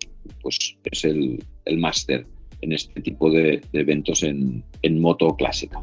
pues, 0.41 0.77
es 0.85 1.03
el, 1.03 1.43
el 1.65 1.77
máster 1.77 2.25
en 2.61 2.71
este 2.71 3.01
tipo 3.01 3.29
de, 3.29 3.61
eventos 3.73 4.23
en, 4.23 4.63
en 4.81 5.01
moto 5.01 5.35
clásica. 5.35 5.81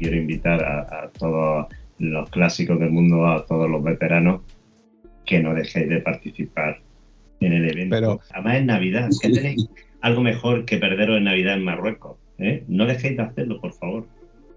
quiero 0.00 0.16
invitar 0.16 0.62
a, 0.62 0.80
a, 0.80 1.10
todos 1.10 1.68
los 1.98 2.28
clásicos 2.30 2.78
del 2.78 2.90
mundo, 2.90 3.24
a 3.24 3.46
todos 3.46 3.70
los 3.70 3.82
veteranos, 3.82 4.42
que 5.24 5.40
no 5.40 5.54
dejéis 5.54 5.88
de 5.88 6.00
participar 6.00 6.82
en 7.40 7.52
el 7.52 7.70
evento. 7.70 7.94
Pero... 7.94 8.20
Además 8.32 8.56
es 8.56 8.64
Navidad. 8.64 9.10
¿Qué 9.20 9.30
tenéis 9.30 9.68
algo 10.00 10.22
mejor 10.22 10.64
que 10.64 10.78
perderos 10.78 11.18
en 11.18 11.24
Navidad 11.24 11.54
en 11.54 11.64
Marruecos? 11.64 12.16
¿eh? 12.38 12.64
No 12.68 12.86
dejéis 12.86 13.16
de 13.16 13.22
hacerlo, 13.22 13.60
por 13.60 13.72
favor. 13.72 14.06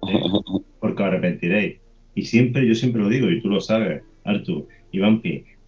¿eh? 0.08 0.20
Porque 0.80 1.04
os 1.04 1.08
arrepentiréis. 1.08 1.78
Y 2.16 2.26
siempre, 2.26 2.68
yo 2.68 2.76
siempre 2.76 3.02
lo 3.02 3.10
digo, 3.10 3.30
y 3.30 3.42
tú 3.42 3.50
lo 3.50 3.62
sabes, 3.62 4.02
Artur, 4.26 4.68
Iván 4.92 5.22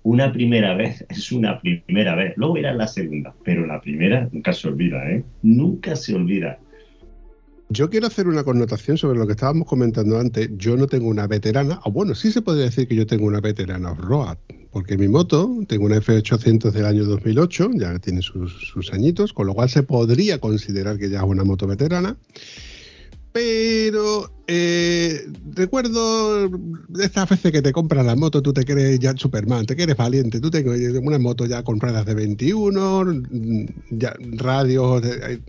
una 0.04 0.34
primera 0.34 0.74
vez 0.74 1.06
es 1.10 1.32
una 1.32 1.60
primera 1.60 2.16
vez. 2.16 2.34
Luego 2.38 2.58
irá 2.58 2.74
la 2.74 2.88
segunda, 2.88 3.34
pero 3.44 3.66
la 3.66 3.82
primera 3.82 4.28
nunca 4.32 4.54
se 4.54 4.68
olvida, 4.68 5.10
¿eh? 5.10 5.24
Nunca 5.44 5.96
se 5.96 6.16
olvida. 6.16 6.60
Yo 7.70 7.90
quiero 7.90 8.08
hacer 8.08 8.28
una 8.28 8.44
connotación 8.44 8.98
sobre 8.98 9.18
lo 9.18 9.26
que 9.26 9.32
estábamos 9.32 9.66
comentando 9.66 10.20
antes. 10.20 10.50
Yo 10.58 10.76
no 10.76 10.88
tengo 10.88 11.08
una 11.08 11.26
veterana, 11.26 11.80
o 11.86 11.92
bueno, 11.92 12.16
sí 12.16 12.30
se 12.30 12.42
puede 12.42 12.64
decir 12.64 12.86
que 12.86 12.96
yo 12.96 13.06
tengo 13.06 13.28
una 13.28 13.40
veterana 13.40 13.94
Road, 13.94 14.38
porque 14.72 14.98
mi 14.98 15.08
moto, 15.08 15.50
tengo 15.68 15.86
una 15.86 15.98
F800 15.98 16.72
del 16.72 16.86
año 16.86 17.04
2008, 17.04 17.72
ya 17.76 18.00
tiene 18.00 18.22
sus, 18.22 18.54
sus 18.54 18.94
añitos, 18.94 19.34
con 19.34 19.48
lo 19.48 19.54
cual 19.54 19.70
se 19.70 19.84
podría 19.84 20.40
considerar 20.40 20.98
que 20.98 21.10
ya 21.10 21.20
es 21.20 21.26
una 21.26 21.44
moto 21.44 21.68
veterana. 21.68 22.16
Pero 23.34 24.30
eh, 24.48 25.26
recuerdo 25.54 26.50
estas 27.00 27.30
veces 27.30 27.54
que 27.54 27.62
te 27.62 27.72
compras 27.72 28.06
la 28.06 28.18
moto, 28.18 28.42
tú 28.42 28.52
te 28.52 28.66
crees 28.66 29.00
ya 29.00 29.16
Superman, 29.16 29.66
te 29.66 29.78
crees 29.78 29.96
valiente, 29.96 30.42
tú 30.42 30.52
tienes 30.52 31.00
una 31.02 31.18
moto 31.18 31.46
ya 31.46 31.64
con 31.64 31.80
ruedas 31.80 32.06
de 32.06 32.14
21, 32.14 33.24
ya, 33.92 34.14
radios, 34.34 35.04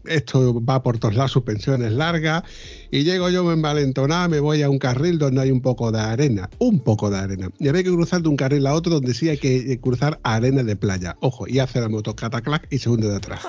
esto 0.04 0.64
va 0.64 0.84
por 0.84 0.98
todas 0.98 1.16
las 1.16 1.32
suspensiones 1.32 1.92
largas, 1.92 2.44
y 2.92 3.02
llego 3.02 3.28
yo 3.30 3.42
en 3.50 3.58
envalentonada, 3.58 4.28
me 4.28 4.38
voy 4.38 4.62
a 4.62 4.70
un 4.70 4.78
carril 4.78 5.18
donde 5.18 5.40
hay 5.40 5.50
un 5.50 5.60
poco 5.60 5.90
de 5.90 5.98
arena, 5.98 6.48
un 6.58 6.78
poco 6.78 7.10
de 7.10 7.18
arena, 7.18 7.50
y 7.58 7.66
hay 7.66 7.82
que 7.82 7.90
cruzar 7.90 8.22
de 8.22 8.28
un 8.28 8.36
carril 8.36 8.64
a 8.68 8.74
otro 8.74 8.94
donde 8.94 9.14
sí 9.14 9.28
hay 9.28 9.38
que 9.38 9.80
cruzar 9.80 10.20
arena 10.22 10.62
de 10.62 10.76
playa, 10.76 11.16
ojo, 11.20 11.48
y 11.48 11.58
hace 11.58 11.80
la 11.80 11.88
moto 11.88 12.14
cataclac 12.14 12.68
y 12.70 12.78
se 12.78 12.88
hunde 12.88 13.08
de 13.08 13.16
atrás. 13.16 13.40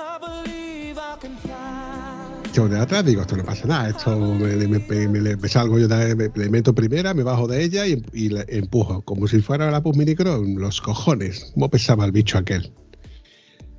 De 2.62 2.78
atrás 2.78 3.04
digo, 3.04 3.22
esto 3.22 3.36
no 3.36 3.44
pasa 3.44 3.66
nada, 3.66 3.88
esto 3.88 4.16
me, 4.16 5.48
salgo 5.48 5.76
yo, 5.76 5.88
de, 5.88 6.30
le 6.32 6.48
meto 6.48 6.72
primera, 6.72 7.12
me 7.12 7.24
bajo 7.24 7.48
de 7.48 7.64
ella 7.64 7.84
y, 7.84 8.28
le 8.28 8.44
empujo, 8.48 9.02
como 9.02 9.26
si 9.26 9.40
fuera 9.40 9.72
la 9.72 9.82
Pus 9.82 9.96
Minicron, 9.96 10.54
los 10.54 10.80
cojones, 10.80 11.50
cómo 11.54 11.68
pesaba 11.68 12.04
el 12.04 12.12
bicho 12.12 12.38
aquel. 12.38 12.72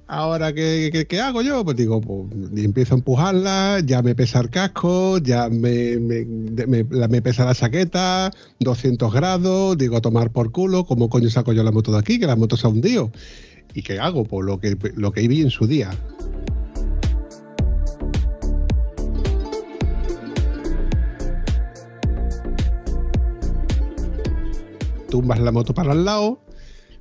Ahora, 0.07 0.53
¿qué, 0.53 1.07
qué, 1.09 1.21
hago 1.21 1.41
yo? 1.41 1.63
Pues 1.63 1.77
digo, 1.77 2.01
pues, 2.01 2.29
empiezo 2.57 2.95
a 2.95 2.97
empujarla, 2.97 3.79
ya 3.79 4.01
me 4.01 4.13
pesa 4.13 4.41
el 4.41 4.49
casco, 4.49 5.19
ya 5.19 5.49
me, 5.49 5.97
me, 5.97 7.21
pesa 7.21 7.45
la 7.45 7.53
saqueta, 7.53 8.29
200 8.59 9.11
grados, 9.13 9.77
digo, 9.77 9.95
a 9.95 10.01
tomar 10.01 10.31
por 10.31 10.51
culo, 10.51 10.85
¿cómo 10.85 11.09
coño 11.09 11.29
saco 11.29 11.53
yo 11.53 11.63
la 11.63 11.71
moto 11.71 11.93
de 11.93 11.99
aquí? 11.99 12.19
Que 12.19 12.27
la 12.27 12.35
moto 12.35 12.57
se 12.57 12.67
ha 12.67 12.69
hundido. 12.69 13.09
¿Y 13.73 13.81
qué 13.83 13.99
hago? 13.99 14.25
Pues 14.25 14.45
lo 14.45 14.59
que, 14.59 14.77
lo 14.95 15.11
que 15.13 15.27
vi 15.27 15.41
en 15.41 15.49
su 15.49 15.65
día. 15.65 15.91
Tumbas 25.15 25.39
la 25.39 25.53
moto 25.53 25.73
para 25.73 25.93
el 25.93 26.03
lado, 26.03 26.41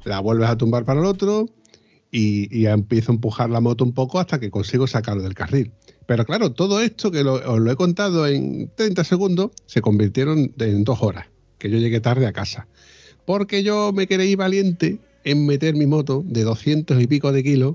la 0.05 0.21
vuelves 0.21 0.49
a 0.49 0.57
tumbar 0.57 0.85
para 0.85 1.01
el 1.01 1.07
otro 1.07 1.49
y, 2.13 2.65
empiezo 2.67 3.11
a 3.11 3.17
empujar 3.17 3.51
la 3.51 3.61
moto 3.61 3.83
un 3.83 3.93
poco 3.93 4.21
hasta 4.21 4.39
que 4.39 4.53
consigo 4.53 4.87
sacarlo 4.87 5.25
del 5.25 5.35
carril. 5.35 5.73
Pero 6.07 6.25
claro, 6.25 6.53
todo 6.53 6.81
esto 6.81 7.11
que 7.11 7.23
os 7.23 7.59
lo 7.59 7.73
he 7.73 7.75
contado 7.75 8.29
en 8.29 8.71
30 8.77 9.03
segundos 9.03 9.51
se 9.67 9.81
convirtieron 9.81 10.55
en 10.61 10.85
dos 10.85 11.03
horas, 11.03 11.27
que 11.59 11.69
yo 11.69 11.79
llegué 11.79 11.99
tarde 11.99 12.29
a 12.29 12.33
casa. 12.33 12.69
Porque 13.27 13.65
yo 13.65 13.93
me 13.93 14.07
creí 14.07 14.37
valiente 14.37 15.01
en 15.25 15.45
meter 15.45 15.75
mi 15.75 15.87
moto 15.87 16.23
de 16.25 16.45
200 16.45 17.03
y 17.03 17.09
pico 17.09 17.33
de 17.33 17.43
kilos 17.43 17.75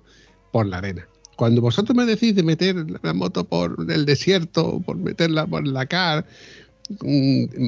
por 0.53 0.67
la 0.67 0.77
arena. 0.77 1.05
Cuando 1.35 1.59
vosotros 1.59 1.97
me 1.97 2.05
decís 2.05 2.33
de 2.33 2.43
meter 2.43 2.77
la 3.03 3.13
moto 3.13 3.43
por 3.43 3.75
el 3.89 4.05
desierto, 4.05 4.79
por 4.85 4.95
meterla 4.95 5.45
por 5.45 5.67
la 5.67 5.85
car, 5.85 6.25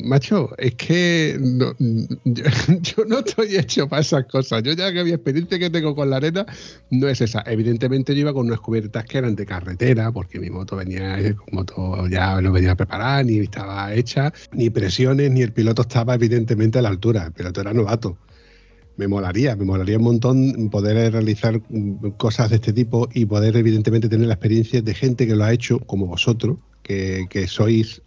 macho, 0.04 0.50
es 0.58 0.76
que 0.76 1.38
yo, 2.26 3.06
no 3.06 3.20
estoy 3.20 3.56
hecho 3.56 3.88
para 3.88 4.02
esas 4.02 4.26
cosas. 4.26 4.64
Yo 4.64 4.74
ya 4.74 4.92
que 4.92 5.04
mi 5.04 5.12
experiencia 5.12 5.60
que 5.60 5.70
tengo 5.70 5.96
con 5.96 6.10
la 6.10 6.18
arena 6.18 6.46
no 6.90 7.08
es 7.08 7.22
esa. 7.22 7.44
Evidentemente 7.46 8.16
yo 8.16 8.22
iba 8.22 8.34
con 8.34 8.48
unas 8.48 8.60
cubiertas 8.60 9.06
que 9.06 9.20
eran 9.20 9.36
de 9.36 9.46
carretera, 9.46 10.12
porque 10.12 10.40
mi 10.40 10.50
moto 10.50 10.76
venía, 10.76 11.18
moto 11.52 12.08
ya 12.08 12.42
no 12.42 12.52
venía 12.52 12.76
preparada, 12.76 13.24
ni 13.24 13.40
estaba 13.40 13.94
hecha, 13.94 14.34
ni 14.54 14.70
presiones, 14.70 15.30
ni 15.32 15.42
el 15.42 15.54
piloto 15.54 15.84
estaba 15.84 16.16
evidentemente 16.16 16.80
a 16.80 16.82
la 16.82 16.90
altura. 16.90 17.26
El 17.26 17.34
piloto 17.34 17.62
era 17.62 17.74
novato 17.74 18.18
me 18.98 19.08
molaría, 19.08 19.56
me 19.56 19.66
molaría 19.66 19.98
un 19.98 20.04
montón 20.04 20.70
poder 20.70 21.12
realizar 21.12 21.60
cosas 22.18 22.50
de 22.50 22.58
este 22.58 22.74
tipo 22.74 23.10
y 23.14 23.26
poder 23.26 23.56
evidentemente 23.56 24.10
tener 24.10 24.28
la 24.28 24.36
experiencia 24.36 24.82
de 24.82 24.94
gente 24.94 25.26
que 25.26 25.36
lo 25.36 25.44
ha 25.44 25.54
hecho 25.54 25.80
como 25.80 26.06
vosotros, 26.06 26.58
que, 26.84 27.46
sois 27.48 28.02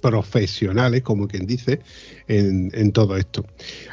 profesionales, 0.00 1.02
como 1.02 1.28
quien 1.28 1.46
dice, 1.46 1.80
en, 2.26 2.92
todo 2.92 3.16
esto. 3.16 3.44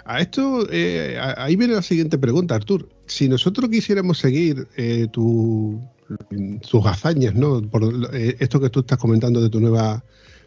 A 0.06 0.22
esto, 0.22 0.68
eh, 0.72 1.20
ahí 1.38 1.56
viene 1.56 1.74
la 1.74 1.82
siguiente 1.82 2.18
pregunta, 2.18 2.56
Artur. 2.56 2.90
Si 3.06 3.30
nosotros 3.30 3.70
quisiéramos 3.70 4.20
seguir 4.20 4.68
eh, 4.78 5.08
tu, 5.12 5.82
tus 6.70 6.86
hazañas, 6.86 7.36
¿no? 7.36 7.62
Por 7.62 7.84
eh, 8.14 8.36
esto 8.40 8.60
que 8.60 8.70
tú 8.70 8.82
estás 8.82 8.98
comentando 8.98 9.42
de 9.42 9.50
tu 9.50 9.60
nueva, 9.60 10.04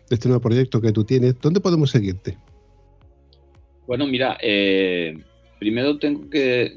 de 0.08 0.14
este 0.14 0.28
nuevo 0.28 0.40
proyecto 0.40 0.80
que 0.80 0.92
tú 0.92 1.04
tienes, 1.04 1.34
¿dónde 1.40 1.60
podemos 1.60 1.90
seguirte? 1.90 2.36
Bueno, 3.86 4.06
mira, 4.06 4.36
eh, 4.42 5.18
Primero 5.58 5.98
tengo 5.98 6.30
que, 6.30 6.74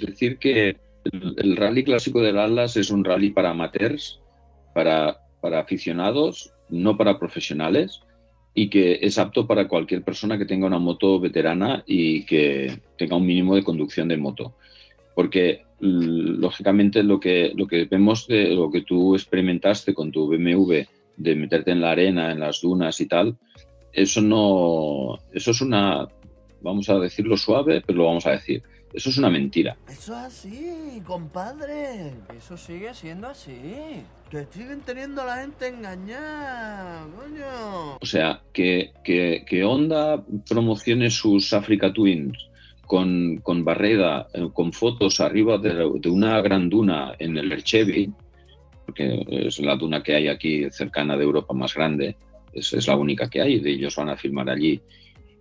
decir 0.00 0.38
que 0.38 0.76
el, 1.04 1.56
rally 1.56 1.84
clásico 1.84 2.20
del 2.20 2.38
Atlas 2.38 2.76
es 2.76 2.90
un 2.90 3.04
rally 3.04 3.30
para 3.30 3.50
amateurs, 3.50 4.20
para, 4.74 5.16
aficionados, 5.42 6.52
no 6.68 6.96
para 6.96 7.20
profesionales, 7.20 8.00
y 8.58 8.70
que 8.70 8.98
es 9.02 9.18
apto 9.18 9.46
para 9.46 9.68
cualquier 9.68 10.02
persona 10.02 10.38
que 10.38 10.46
tenga 10.46 10.66
una 10.66 10.78
moto 10.78 11.20
veterana 11.20 11.84
y 11.86 12.24
que 12.24 12.80
tenga 12.96 13.14
un 13.14 13.26
mínimo 13.26 13.54
de 13.54 13.62
conducción 13.62 14.08
de 14.08 14.16
moto. 14.16 14.54
Porque 15.14 15.60
lógicamente 15.78 17.02
lo 17.02 17.20
que, 17.20 17.52
lo 17.54 17.66
que 17.66 17.84
vemos 17.84 18.26
de 18.26 18.54
lo 18.54 18.70
que 18.70 18.80
tú 18.80 19.14
experimentaste 19.14 19.92
con 19.92 20.10
tu 20.10 20.26
BMW 20.26 20.84
de 21.18 21.36
meterte 21.36 21.70
en 21.70 21.82
la 21.82 21.90
arena, 21.90 22.32
en 22.32 22.40
las 22.40 22.62
dunas 22.62 22.98
y 23.02 23.06
tal, 23.06 23.36
eso 23.92 24.22
no, 24.22 25.18
eso 25.34 25.50
es 25.50 25.60
una, 25.60 26.08
vamos 26.62 26.88
a 26.88 26.98
decirlo 26.98 27.36
suave, 27.36 27.82
pero 27.86 27.98
lo 27.98 28.06
vamos 28.06 28.26
a 28.26 28.32
decir. 28.32 28.62
Eso 28.96 29.10
es 29.10 29.18
una 29.18 29.28
mentira. 29.28 29.76
Eso 29.86 30.14
es 30.14 30.24
así, 30.24 31.02
compadre. 31.04 32.14
Eso 32.34 32.56
sigue 32.56 32.94
siendo 32.94 33.28
así. 33.28 33.52
Que 34.30 34.46
siguen 34.50 34.80
teniendo 34.86 35.20
a 35.20 35.26
la 35.26 35.36
gente 35.42 35.68
engañada, 35.68 37.06
coño. 37.14 37.98
O 38.00 38.06
sea, 38.06 38.40
que, 38.54 38.92
que, 39.04 39.64
Honda 39.64 40.24
promocione 40.48 41.10
sus 41.10 41.52
Africa 41.52 41.92
Twins 41.92 42.38
con, 42.86 43.36
con 43.42 43.66
Barreda, 43.66 44.28
eh, 44.32 44.48
con 44.54 44.72
fotos 44.72 45.20
arriba 45.20 45.58
de, 45.58 46.08
una 46.08 46.40
gran 46.40 46.70
duna 46.70 47.12
en 47.18 47.36
el 47.36 47.52
Erchevi, 47.52 48.10
porque 48.86 49.26
es 49.28 49.58
la 49.58 49.76
duna 49.76 50.02
que 50.02 50.14
hay 50.14 50.28
aquí 50.28 50.70
cercana 50.70 51.18
de 51.18 51.24
Europa 51.24 51.52
más 51.52 51.74
grande, 51.74 52.16
es, 52.54 52.72
es 52.72 52.88
la 52.88 52.96
única 52.96 53.28
que 53.28 53.42
hay, 53.42 53.60
de 53.60 53.72
ellos 53.72 53.94
van 53.96 54.08
a 54.08 54.16
filmar 54.16 54.48
allí 54.48 54.80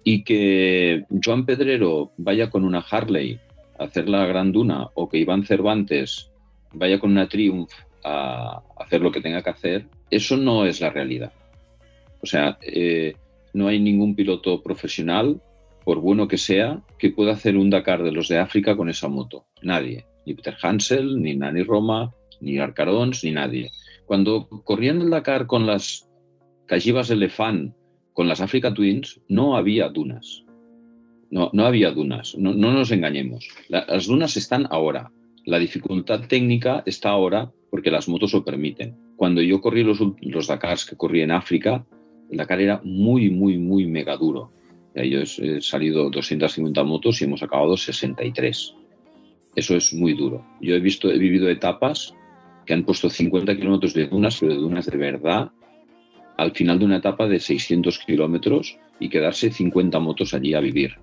y 0.08 0.24
que 0.24 1.04
Joan 1.24 1.48
Pedrero 1.48 2.12
vaya 2.18 2.52
con 2.52 2.64
una 2.64 2.80
Harley 2.80 3.40
hacer 3.80 4.10
la 4.10 4.26
Gran 4.26 4.52
Duna 4.52 4.90
o 4.94 5.10
que 5.10 5.18
Iván 5.18 5.46
Cervantes 5.46 6.32
vaya 6.74 7.00
con 7.00 7.12
una 7.12 7.28
Triumph 7.28 7.72
a 8.04 8.62
hacer 8.78 9.02
lo 9.02 9.12
que 9.12 9.22
tenga 9.22 9.42
que 9.42 9.50
hacer, 9.50 9.88
eso 10.12 10.38
no 10.38 10.66
es 10.66 10.82
la 10.82 10.92
realidad. 10.92 11.34
O 12.22 12.26
sea, 12.26 12.58
eh, 12.62 13.16
no 13.54 13.68
hay 13.68 13.80
ningún 13.80 14.16
piloto 14.16 14.62
profesional, 14.62 15.42
por 15.84 16.00
bueno 16.00 16.28
que 16.28 16.38
sea, 16.38 16.82
que 17.00 17.12
pueda 17.12 17.34
hacer 17.34 17.58
un 17.58 17.70
Dakar 17.70 18.04
de 18.04 18.12
los 18.12 18.28
de 18.28 18.40
África 18.40 18.76
con 18.76 18.90
esa 18.90 19.08
moto. 19.08 19.46
Nadie. 19.62 20.06
Ni 20.26 20.34
Peter 20.34 20.56
Hansel, 20.62 21.22
ni 21.22 21.36
Nani 21.36 21.64
Roma, 21.64 22.14
ni 22.42 22.58
Arcarons, 22.58 23.24
ni 23.24 23.32
nadie. 23.32 23.72
Cuando 24.06 24.48
corrían 24.64 25.02
el 25.02 25.10
Dakar 25.10 25.48
con 25.48 25.66
las 25.66 26.10
Cajibas 26.68 27.12
Elefant 27.12 27.76
con 28.14 28.28
las 28.30 28.40
Africa 28.40 28.74
Twins 28.74 29.20
no 29.28 29.58
había 29.58 29.90
dunas. 29.90 30.45
No, 31.32 31.50
no 31.54 31.66
había 31.66 31.92
dunas, 31.92 32.36
no, 32.38 32.54
nos 32.54 32.92
engañemos. 32.92 33.48
las 33.68 34.06
dunas 34.08 34.38
están 34.38 34.68
ahora. 34.70 35.12
La 35.46 35.60
dificultad 35.60 36.28
técnica 36.28 36.84
está 36.86 37.10
ahora 37.10 37.52
porque 37.70 37.92
las 37.92 38.08
motos 38.08 38.34
lo 38.34 38.44
permiten. 38.44 38.96
Cuando 39.16 39.42
yo 39.42 39.62
corrí 39.62 39.84
los, 39.84 40.00
los 40.22 40.48
Dakars 40.48 40.86
que 40.86 40.96
corrí 40.96 41.22
en 41.22 41.32
África, 41.32 41.86
el 42.32 42.38
Dakar 42.38 42.62
era 42.62 42.82
muy, 42.84 43.30
muy, 43.30 43.58
muy 43.58 43.86
mega 43.86 44.18
duro. 44.18 44.52
Yo 44.96 45.22
he 45.22 45.62
salido 45.62 46.10
250 46.10 46.84
motos 46.84 47.22
y 47.22 47.26
hemos 47.26 47.44
acabado 47.44 47.76
63. 47.76 48.76
Eso 49.56 49.76
es 49.76 49.94
muy 49.94 50.14
duro. 50.14 50.46
Yo 50.62 50.76
he 50.76 50.80
visto, 50.80 51.12
he 51.12 51.18
vivido 51.18 51.50
etapas 51.50 52.14
que 52.66 52.74
han 52.74 52.84
puesto 52.84 53.10
50 53.10 53.56
kilómetros 53.56 53.94
de 53.94 54.08
dunas, 54.08 54.40
pero 54.40 54.54
de 54.54 54.60
dunas 54.60 54.86
de 54.86 54.98
verdad, 54.98 55.52
al 56.38 56.52
final 56.52 56.80
de 56.80 56.86
una 56.86 56.98
etapa 56.98 57.28
de 57.28 57.40
600 57.40 58.00
kilómetros 58.00 58.78
y 59.00 59.10
quedarse 59.10 59.52
50 59.52 60.00
motos 60.00 60.34
allí 60.34 60.54
a 60.54 60.60
vivir. 60.60 60.96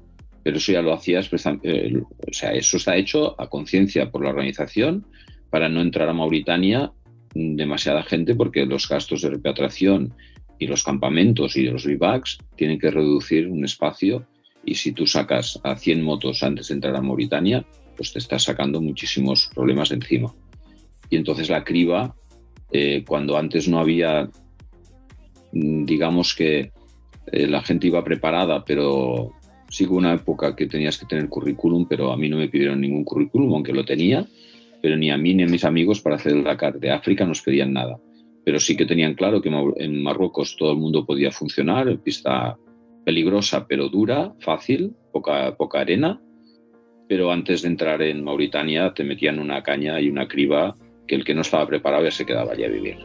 Pero 0.42 0.56
eso 0.56 0.72
ya 0.72 0.82
lo 0.82 0.92
hacías, 0.92 1.30
eh, 1.62 1.92
o 2.00 2.32
sea, 2.32 2.52
eso 2.52 2.76
está 2.76 2.96
hecho 2.96 3.40
a 3.40 3.48
conciencia 3.48 4.10
por 4.10 4.24
la 4.24 4.30
organización 4.30 5.06
para 5.50 5.68
no 5.68 5.80
entrar 5.80 6.08
a 6.08 6.14
Mauritania 6.14 6.92
demasiada 7.34 8.02
gente 8.02 8.34
porque 8.34 8.66
los 8.66 8.88
gastos 8.88 9.22
de 9.22 9.30
repatriación 9.30 10.12
y 10.58 10.66
los 10.66 10.82
campamentos 10.82 11.56
y 11.56 11.62
los 11.62 11.86
bivacs 11.86 12.38
tienen 12.56 12.78
que 12.78 12.90
reducir 12.90 13.48
un 13.48 13.64
espacio 13.64 14.26
y 14.64 14.74
si 14.74 14.92
tú 14.92 15.06
sacas 15.06 15.58
a 15.64 15.76
100 15.76 16.02
motos 16.02 16.42
antes 16.42 16.68
de 16.68 16.74
entrar 16.74 16.94
a 16.94 17.00
Mauritania, 17.00 17.64
pues 17.96 18.12
te 18.12 18.18
estás 18.18 18.44
sacando 18.44 18.80
muchísimos 18.80 19.50
problemas 19.54 19.88
de 19.88 19.96
encima. 19.96 20.32
Y 21.10 21.16
entonces 21.16 21.48
la 21.48 21.64
criba, 21.64 22.14
eh, 22.70 23.02
cuando 23.06 23.36
antes 23.36 23.66
no 23.66 23.80
había 23.80 24.30
Mm, 25.52 25.84
digamos 25.84 26.34
que 26.34 26.72
eh, 27.26 27.46
la 27.46 27.62
gente 27.62 27.86
iba 27.86 28.02
preparada, 28.02 28.64
pero 28.64 29.32
sigo 29.72 29.96
una 29.96 30.12
época 30.12 30.54
que 30.54 30.66
tenías 30.66 30.98
que 30.98 31.06
tener 31.06 31.28
currículum, 31.28 31.86
pero 31.88 32.12
a 32.12 32.16
mí 32.16 32.28
no 32.28 32.36
me 32.36 32.48
pidieron 32.48 32.80
ningún 32.82 33.04
currículum, 33.04 33.54
aunque 33.54 33.72
lo 33.72 33.84
tenía, 33.84 34.26
pero 34.82 34.96
ni 34.96 35.10
a 35.10 35.16
mí 35.16 35.32
ni 35.32 35.44
a 35.44 35.46
mis 35.46 35.64
amigos 35.64 36.02
para 36.02 36.16
hacer 36.16 36.32
el 36.32 36.44
Dakar 36.44 36.78
de 36.78 36.90
África 36.90 37.24
nos 37.24 37.40
pedían 37.40 37.72
nada. 37.72 37.98
Pero 38.44 38.60
sí 38.60 38.76
que 38.76 38.84
tenían 38.84 39.14
claro 39.14 39.40
que 39.40 39.50
en 39.76 40.02
Marruecos 40.02 40.56
todo 40.58 40.72
el 40.72 40.78
mundo 40.78 41.06
podía 41.06 41.30
funcionar, 41.30 41.98
pista 42.00 42.58
peligrosa 43.04 43.66
pero 43.66 43.88
dura, 43.88 44.34
fácil, 44.40 44.94
poca, 45.10 45.56
poca 45.56 45.80
arena, 45.80 46.20
pero 47.08 47.32
antes 47.32 47.62
de 47.62 47.68
entrar 47.68 48.02
en 48.02 48.22
Mauritania 48.22 48.92
te 48.92 49.04
metían 49.04 49.38
una 49.38 49.62
caña 49.62 50.00
y 50.00 50.10
una 50.10 50.28
criba 50.28 50.76
que 51.06 51.14
el 51.14 51.24
que 51.24 51.34
no 51.34 51.40
estaba 51.40 51.66
preparado 51.66 52.04
ya 52.04 52.10
se 52.10 52.26
quedaba 52.26 52.52
allí 52.52 52.64
a 52.64 52.68
vivir. 52.68 52.98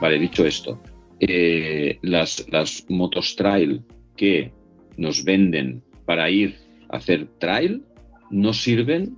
Vale, 0.00 0.18
dicho 0.18 0.46
esto, 0.46 0.80
eh, 1.20 1.98
las, 2.02 2.46
motos 2.88 3.36
trail 3.36 3.82
que 4.16 4.50
nos 4.96 5.24
venden 5.24 5.82
para 6.06 6.30
ir 6.30 6.56
a 6.88 6.96
hacer 6.96 7.28
trail 7.38 7.82
no 8.30 8.52
sirven 8.52 9.16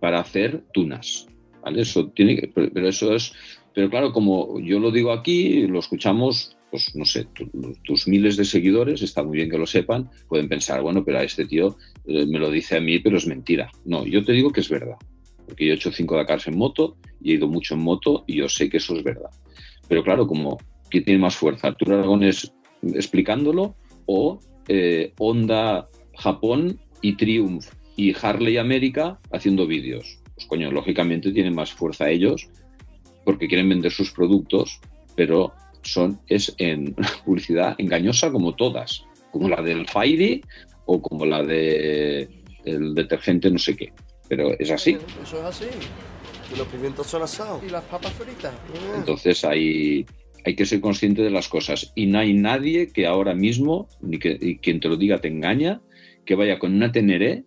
para 0.00 0.20
hacer 0.20 0.64
tunas. 0.72 1.26
¿vale? 1.62 1.82
Eso 1.82 2.08
tiene 2.10 2.36
que- 2.36 2.48
pero 2.48 2.88
eso 2.88 3.14
es, 3.14 3.32
pero 3.74 3.88
claro, 3.88 4.12
como 4.12 4.58
yo 4.60 4.78
lo 4.80 4.90
digo 4.90 5.12
aquí, 5.12 5.66
lo 5.66 5.78
escuchamos, 5.78 6.56
pues 6.70 6.94
no 6.96 7.04
sé, 7.04 7.26
tu- 7.32 7.48
tus 7.84 8.08
miles 8.08 8.36
de 8.36 8.44
seguidores, 8.44 9.02
está 9.02 9.22
muy 9.22 9.36
bien 9.36 9.50
que 9.50 9.58
lo 9.58 9.66
sepan, 9.66 10.10
pueden 10.28 10.48
pensar, 10.48 10.82
bueno, 10.82 11.04
pero 11.04 11.18
a 11.18 11.22
este 11.22 11.44
tío 11.46 11.76
eh, 12.06 12.26
me 12.26 12.38
lo 12.38 12.50
dice 12.50 12.76
a 12.76 12.80
mí, 12.80 12.98
pero 12.98 13.16
es 13.16 13.26
mentira. 13.26 13.70
No, 13.84 14.04
yo 14.04 14.24
te 14.24 14.32
digo 14.32 14.50
que 14.50 14.60
es 14.60 14.68
verdad, 14.68 14.96
porque 15.46 15.66
yo 15.66 15.72
he 15.72 15.76
hecho 15.76 15.92
cinco 15.92 16.16
Dakars 16.16 16.48
en 16.48 16.58
moto 16.58 16.96
y 17.20 17.32
he 17.32 17.34
ido 17.34 17.46
mucho 17.48 17.74
en 17.74 17.80
moto 17.80 18.24
y 18.26 18.36
yo 18.36 18.48
sé 18.48 18.68
que 18.68 18.78
eso 18.78 18.96
es 18.96 19.04
verdad. 19.04 19.30
Pero 19.88 20.02
claro, 20.02 20.26
como, 20.26 20.58
¿quién 20.90 21.04
tiene 21.04 21.20
más 21.20 21.36
fuerza? 21.36 21.68
¿Arturo 21.68 21.94
Aragones 21.94 22.52
explicándolo 22.82 23.76
o 24.06 24.38
eh, 24.68 25.12
Honda 25.18 25.86
Japón 26.18 26.78
y 27.02 27.16
Triumph 27.16 27.66
y 27.96 28.14
Harley 28.20 28.56
América 28.58 29.18
haciendo 29.32 29.66
vídeos? 29.66 30.20
Pues 30.34 30.46
coño, 30.46 30.70
lógicamente 30.70 31.32
tienen 31.32 31.54
más 31.54 31.72
fuerza 31.72 32.10
ellos 32.10 32.48
porque 33.24 33.48
quieren 33.48 33.68
vender 33.68 33.90
sus 33.90 34.12
productos, 34.12 34.80
pero 35.16 35.52
son, 35.82 36.20
es 36.28 36.54
en 36.58 36.94
publicidad 37.24 37.74
engañosa 37.78 38.30
como 38.30 38.54
todas, 38.54 39.04
como 39.32 39.48
la 39.48 39.62
del 39.62 39.86
Fairy 39.88 40.42
o 40.86 41.00
como 41.02 41.26
la 41.26 41.42
de 41.42 42.28
el 42.64 42.94
detergente 42.94 43.50
no 43.50 43.58
sé 43.58 43.76
qué. 43.76 43.92
Pero 44.28 44.58
es 44.58 44.70
así. 44.70 44.98
Eso 45.22 45.38
es 45.38 45.44
así. 45.44 45.66
Y 46.54 46.58
los 46.58 46.66
pimientos 46.68 47.06
son 47.06 47.22
asados. 47.22 47.62
Y 47.66 47.70
las 47.70 47.82
papas 47.84 48.12
fritas. 48.12 48.52
Mm. 48.54 48.98
Entonces 49.00 49.44
hay, 49.44 50.06
hay 50.44 50.54
que 50.54 50.66
ser 50.66 50.80
consciente 50.80 51.22
de 51.22 51.30
las 51.30 51.48
cosas. 51.48 51.92
Y 51.94 52.06
no 52.06 52.18
hay 52.18 52.34
nadie 52.34 52.88
que 52.92 53.06
ahora 53.06 53.34
mismo, 53.34 53.88
ni 54.00 54.18
que 54.18 54.38
y 54.40 54.58
quien 54.58 54.80
te 54.80 54.88
lo 54.88 54.96
diga 54.96 55.18
te 55.18 55.28
engaña, 55.28 55.80
que 56.24 56.34
vaya 56.34 56.58
con 56.58 56.74
una 56.74 56.92
teneré 56.92 57.44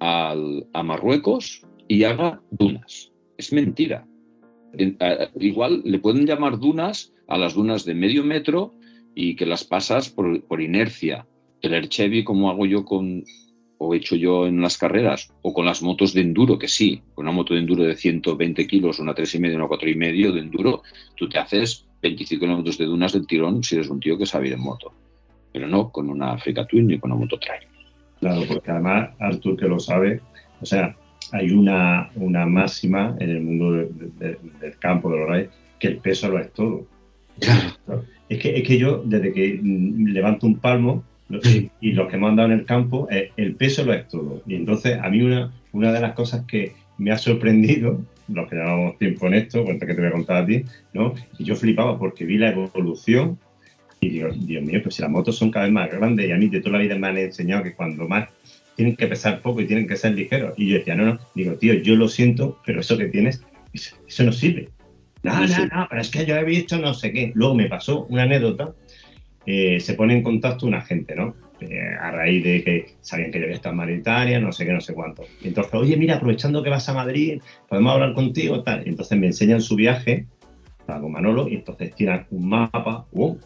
al- 0.00 0.66
a 0.72 0.82
Marruecos 0.82 1.62
y 1.88 2.04
haga 2.04 2.40
dunas. 2.50 3.12
Es 3.38 3.52
mentira. 3.52 4.06
En- 4.74 4.96
a- 5.00 5.28
igual 5.38 5.82
le 5.84 5.98
pueden 5.98 6.26
llamar 6.26 6.58
dunas 6.58 7.12
a 7.28 7.36
las 7.38 7.54
dunas 7.54 7.84
de 7.84 7.94
medio 7.94 8.24
metro 8.24 8.74
y 9.14 9.36
que 9.36 9.46
las 9.46 9.64
pasas 9.64 10.08
por, 10.08 10.42
por 10.44 10.60
inercia. 10.62 11.26
El 11.60 11.74
Erchevi, 11.74 12.24
como 12.24 12.50
hago 12.50 12.66
yo 12.66 12.84
con, 12.84 13.24
o 13.84 13.92
he 13.92 13.96
hecho 13.96 14.14
yo 14.16 14.46
en 14.46 14.60
las 14.60 14.78
carreras, 14.78 15.32
o 15.42 15.52
con 15.52 15.66
las 15.66 15.82
motos 15.82 16.14
de 16.14 16.20
enduro, 16.20 16.58
que 16.58 16.68
sí, 16.68 17.02
con 17.14 17.24
una 17.26 17.32
moto 17.34 17.54
de 17.54 17.60
enduro 17.60 17.82
de 17.82 17.96
120 17.96 18.66
kilos, 18.68 18.98
una 19.00 19.12
3,5, 19.14 19.54
una 19.56 19.66
4,5 19.66 20.32
de 20.32 20.40
enduro, 20.40 20.82
tú 21.16 21.28
te 21.28 21.38
haces 21.38 21.84
25 22.00 22.40
kilómetros 22.44 22.78
de 22.78 22.84
dunas 22.86 23.12
del 23.12 23.26
tirón 23.26 23.62
si 23.64 23.74
eres 23.76 23.88
un 23.90 23.98
tío 24.00 24.16
que 24.16 24.26
sabe 24.26 24.48
ir 24.48 24.52
en 24.54 24.60
moto. 24.60 24.92
Pero 25.52 25.66
no 25.66 25.90
con 25.90 26.08
una 26.10 26.32
Africa 26.32 26.64
Twin 26.66 26.86
ni 26.86 26.98
con 26.98 27.10
una 27.12 27.20
moto 27.20 27.38
trail. 27.38 27.62
Claro, 28.20 28.42
porque 28.48 28.70
además, 28.70 29.10
Artur 29.18 29.56
que 29.56 29.66
lo 29.68 29.78
sabe, 29.80 30.20
o 30.60 30.64
sea, 30.66 30.94
hay 31.32 31.50
una, 31.50 32.10
una 32.14 32.46
máxima 32.46 33.16
en 33.18 33.30
el 33.30 33.40
mundo 33.42 33.72
de- 33.72 33.88
de- 34.18 34.38
del 34.60 34.78
campo, 34.78 35.10
de 35.10 35.18
los 35.18 35.28
rayos, 35.28 35.50
que 35.80 35.88
el 35.88 35.98
peso 35.98 36.28
lo 36.28 36.38
es 36.38 36.52
todo. 36.52 36.86
Claro. 37.40 38.04
Es 38.28 38.38
que, 38.38 38.56
es 38.56 38.66
que 38.66 38.78
yo, 38.78 39.02
desde 39.04 39.32
que 39.32 39.58
mm, 39.62 40.06
levanto 40.08 40.46
un 40.46 40.58
palmo, 40.58 41.02
y, 41.44 41.70
y 41.80 41.92
los 41.92 42.08
que 42.08 42.16
hemos 42.16 42.30
andado 42.30 42.52
en 42.52 42.58
el 42.58 42.66
campo, 42.66 43.08
eh, 43.10 43.30
el 43.36 43.54
peso 43.54 43.84
lo 43.84 43.92
es 43.92 44.08
todo. 44.08 44.42
Y 44.46 44.54
entonces, 44.54 44.98
a 45.00 45.08
mí 45.08 45.22
una, 45.22 45.52
una 45.72 45.92
de 45.92 46.00
las 46.00 46.12
cosas 46.14 46.44
que 46.46 46.72
me 46.98 47.10
ha 47.10 47.18
sorprendido, 47.18 48.02
los 48.28 48.48
que 48.48 48.56
llevamos 48.56 48.98
tiempo 48.98 49.26
en 49.26 49.34
esto, 49.34 49.64
cuenta 49.64 49.86
que 49.86 49.94
te 49.94 50.00
voy 50.00 50.08
a 50.08 50.12
contar 50.12 50.36
a 50.42 50.46
ti, 50.46 50.64
¿no? 50.92 51.14
Y 51.38 51.44
yo 51.44 51.56
flipaba 51.56 51.98
porque 51.98 52.24
vi 52.24 52.38
la 52.38 52.50
evolución 52.50 53.38
y 54.00 54.08
digo, 54.08 54.28
Dios 54.34 54.64
mío, 54.64 54.80
pues 54.82 54.96
si 54.96 55.02
las 55.02 55.10
motos 55.10 55.36
son 55.36 55.50
cada 55.50 55.66
vez 55.66 55.72
más 55.72 55.90
grandes 55.90 56.28
y 56.28 56.32
a 56.32 56.36
mí 56.36 56.48
de 56.48 56.60
toda 56.60 56.78
la 56.78 56.82
vida 56.82 56.98
me 56.98 57.06
han 57.06 57.18
enseñado 57.18 57.62
que 57.62 57.74
cuando 57.74 58.08
más 58.08 58.28
tienen 58.74 58.96
que 58.96 59.06
pesar 59.06 59.40
poco 59.40 59.60
y 59.60 59.66
tienen 59.66 59.86
que 59.86 59.96
ser 59.96 60.14
ligeros. 60.14 60.54
Y 60.56 60.68
yo 60.68 60.78
decía, 60.78 60.94
no, 60.94 61.04
no, 61.04 61.18
digo, 61.34 61.54
tío, 61.54 61.74
yo 61.74 61.94
lo 61.94 62.08
siento, 62.08 62.58
pero 62.66 62.80
eso 62.80 62.98
que 62.98 63.06
tienes, 63.06 63.42
eso, 63.72 63.96
eso 64.06 64.24
no 64.24 64.32
sirve. 64.32 64.70
No, 65.22 65.46
no, 65.46 65.66
no, 65.66 65.86
pero 65.88 66.00
es 66.00 66.10
que 66.10 66.26
yo 66.26 66.34
he 66.34 66.44
visto 66.44 66.78
no 66.78 66.94
sé 66.94 67.12
qué. 67.12 67.30
Luego 67.34 67.54
me 67.54 67.68
pasó 67.68 68.06
una 68.06 68.24
anécdota, 68.24 68.74
eh, 69.46 69.80
se 69.80 69.94
pone 69.94 70.14
en 70.14 70.22
contacto 70.22 70.66
una 70.66 70.82
gente, 70.82 71.14
¿no? 71.14 71.34
Eh, 71.60 71.94
a 72.00 72.10
raíz 72.10 72.42
de 72.42 72.64
que 72.64 72.94
sabían 73.00 73.30
que 73.30 73.38
yo 73.38 73.44
había 73.44 73.56
estado 73.56 73.72
en 73.72 73.78
Maritania, 73.78 74.40
no 74.40 74.52
sé 74.52 74.66
qué, 74.66 74.72
no 74.72 74.80
sé 74.80 74.94
cuánto. 74.94 75.24
Y 75.42 75.48
entonces, 75.48 75.72
oye, 75.74 75.96
mira, 75.96 76.16
aprovechando 76.16 76.62
que 76.62 76.70
vas 76.70 76.88
a 76.88 76.94
Madrid, 76.94 77.40
podemos 77.68 77.92
hablar 77.92 78.14
contigo, 78.14 78.62
tal. 78.62 78.86
Y 78.86 78.90
entonces 78.90 79.18
me 79.18 79.26
enseñan 79.26 79.60
su 79.60 79.76
viaje, 79.76 80.26
estaba 80.78 81.00
con 81.00 81.12
Manolo, 81.12 81.48
y 81.48 81.56
entonces 81.56 81.94
tiran 81.94 82.26
un 82.30 82.48
mapa, 82.48 83.06
¡wow! 83.12 83.38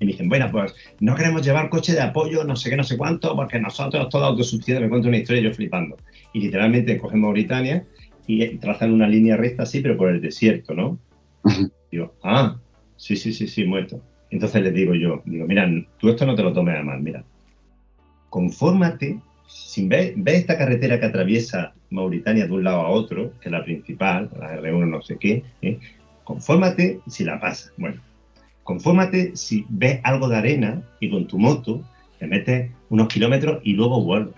Y 0.00 0.06
me 0.06 0.12
dicen, 0.12 0.28
bueno, 0.28 0.48
pues 0.50 0.74
no 1.00 1.14
queremos 1.14 1.42
llevar 1.42 1.68
coche 1.68 1.92
de 1.92 2.00
apoyo, 2.00 2.44
no 2.44 2.56
sé 2.56 2.70
qué, 2.70 2.76
no 2.76 2.84
sé 2.84 2.96
cuánto, 2.96 3.36
porque 3.36 3.58
nosotros 3.60 4.08
todo 4.08 4.24
autosuficiente, 4.24 4.82
me 4.82 4.88
cuento 4.88 5.08
una 5.08 5.18
historia 5.18 5.42
y 5.42 5.44
yo 5.44 5.54
flipando. 5.54 5.96
Y 6.32 6.40
literalmente 6.40 6.98
cogen 6.98 7.20
Mauritania 7.20 7.84
y 8.26 8.56
trazan 8.56 8.92
una 8.92 9.06
línea 9.06 9.36
recta 9.36 9.64
así, 9.64 9.80
pero 9.80 9.96
por 9.96 10.10
el 10.10 10.20
desierto, 10.20 10.74
¿no? 10.74 10.98
Digo, 11.90 12.14
ah, 12.22 12.58
sí, 12.96 13.16
sí, 13.16 13.32
sí, 13.32 13.46
sí, 13.46 13.64
muerto. 13.64 14.02
Entonces 14.34 14.62
les 14.62 14.74
digo 14.74 14.94
yo, 14.96 15.22
digo, 15.26 15.46
mira, 15.46 15.70
tú 15.96 16.08
esto 16.08 16.26
no 16.26 16.34
te 16.34 16.42
lo 16.42 16.52
tomes 16.52 16.76
a 16.76 16.82
mal, 16.82 17.00
mira. 17.00 17.22
Confórmate, 18.30 19.20
si 19.46 19.86
ves, 19.86 20.12
ves 20.16 20.40
esta 20.40 20.58
carretera 20.58 20.98
que 20.98 21.06
atraviesa 21.06 21.72
Mauritania 21.90 22.48
de 22.48 22.52
un 22.52 22.64
lado 22.64 22.80
a 22.80 22.88
otro, 22.88 23.30
que 23.40 23.48
es 23.48 23.52
la 23.52 23.62
principal, 23.62 24.28
la 24.36 24.60
R1 24.60 24.88
no 24.88 25.02
sé 25.02 25.18
qué, 25.18 25.44
¿eh? 25.62 25.78
confórmate 26.24 26.98
si 27.06 27.22
la 27.22 27.38
pasas. 27.38 27.72
Bueno, 27.76 28.00
confórmate 28.64 29.36
si 29.36 29.64
ves 29.68 30.00
algo 30.02 30.28
de 30.28 30.36
arena 30.36 30.82
y 30.98 31.10
con 31.10 31.28
tu 31.28 31.38
moto 31.38 31.84
te 32.18 32.26
metes 32.26 32.72
unos 32.88 33.06
kilómetros 33.06 33.60
y 33.62 33.74
luego 33.74 34.02
vuelves. 34.02 34.34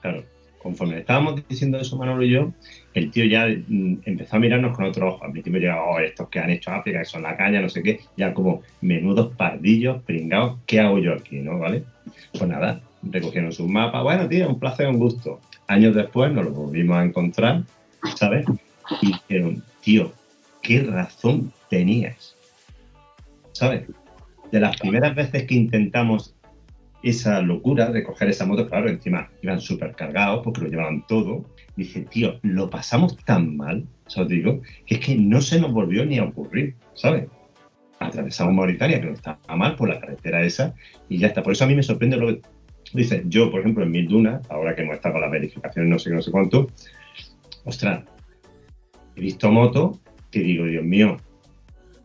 Claro, 0.00 0.24
conforme 0.64 0.98
estábamos 0.98 1.46
diciendo 1.46 1.78
eso 1.78 1.98
Manolo 1.98 2.24
y 2.24 2.30
yo, 2.30 2.52
el 2.94 3.10
tío 3.10 3.26
ya 3.26 3.46
mm, 3.46 3.98
empezó 4.06 4.36
a 4.36 4.38
mirarnos 4.38 4.74
con 4.74 4.86
otro 4.86 5.08
ojo. 5.08 5.22
Al 5.22 5.32
principio 5.32 5.60
llegaba, 5.60 5.84
oh, 5.84 6.00
estos 6.00 6.28
que 6.30 6.40
han 6.40 6.48
hecho 6.48 6.70
África, 6.70 7.00
que 7.00 7.04
son 7.04 7.22
la 7.22 7.36
caña, 7.36 7.60
no 7.60 7.68
sé 7.68 7.82
qué, 7.82 8.00
ya 8.16 8.32
como 8.32 8.62
menudos 8.80 9.36
pardillos, 9.36 10.02
pringados, 10.04 10.58
¿qué 10.66 10.80
hago 10.80 10.98
yo 10.98 11.12
aquí, 11.12 11.36
no? 11.36 11.58
¿Vale? 11.58 11.84
Pues 12.32 12.48
nada, 12.48 12.80
recogieron 13.02 13.52
sus 13.52 13.68
mapas, 13.68 14.02
bueno, 14.02 14.26
tío, 14.26 14.48
un 14.48 14.58
placer, 14.58 14.88
un 14.88 14.98
gusto. 14.98 15.38
Años 15.66 15.94
después 15.94 16.32
nos 16.32 16.46
los 16.46 16.54
volvimos 16.54 16.96
a 16.96 17.04
encontrar, 17.04 17.62
¿sabes? 18.16 18.46
Y 19.02 19.08
dijeron, 19.08 19.62
tío, 19.82 20.12
¿qué 20.62 20.82
razón 20.82 21.52
tenías? 21.68 22.34
¿Sabes? 23.52 23.82
De 24.50 24.60
las 24.60 24.78
primeras 24.78 25.14
veces 25.14 25.44
que 25.44 25.54
intentamos 25.54 26.33
esa 27.04 27.42
locura 27.42 27.90
de 27.90 28.02
coger 28.02 28.30
esa 28.30 28.46
moto, 28.46 28.66
claro, 28.66 28.88
encima 28.88 29.30
iban 29.42 29.60
súper 29.60 29.94
cargados 29.94 30.40
porque 30.42 30.62
lo 30.62 30.68
llevaban 30.68 31.06
todo. 31.06 31.44
Dije, 31.76 32.00
tío, 32.00 32.38
lo 32.42 32.70
pasamos 32.70 33.16
tan 33.24 33.56
mal, 33.56 33.86
¿sabes? 34.06 34.30
Digo, 34.30 34.62
que 34.86 34.94
es 34.94 35.00
que 35.00 35.14
no 35.14 35.42
se 35.42 35.60
nos 35.60 35.72
volvió 35.72 36.06
ni 36.06 36.18
a 36.18 36.24
ocurrir, 36.24 36.76
¿sabes? 36.94 37.28
Atravesamos 37.98 38.54
Mauritania, 38.54 39.00
que 39.00 39.06
no 39.06 39.12
estaba 39.12 39.38
mal 39.54 39.76
por 39.76 39.90
la 39.90 40.00
carretera 40.00 40.42
esa, 40.44 40.74
y 41.10 41.18
ya 41.18 41.26
está. 41.26 41.42
Por 41.42 41.52
eso 41.52 41.64
a 41.64 41.66
mí 41.66 41.74
me 41.74 41.82
sorprende 41.82 42.16
lo 42.16 42.28
que 42.28 42.40
dices. 42.94 43.22
Yo, 43.26 43.50
por 43.50 43.60
ejemplo, 43.60 43.84
en 43.84 43.90
Mil 43.90 44.08
Dunas, 44.08 44.40
ahora 44.50 44.74
que 44.74 44.82
hemos 44.82 44.96
estado 44.96 45.14
con 45.14 45.22
las 45.22 45.30
verificaciones, 45.30 45.90
no 45.90 45.98
sé 45.98 46.08
qué, 46.08 46.16
no 46.16 46.22
sé 46.22 46.30
cuánto, 46.30 46.68
ostras, 47.64 48.02
he 49.14 49.20
visto 49.20 49.50
motos 49.50 49.98
que 50.30 50.40
digo, 50.40 50.64
Dios 50.64 50.84
mío, 50.84 51.18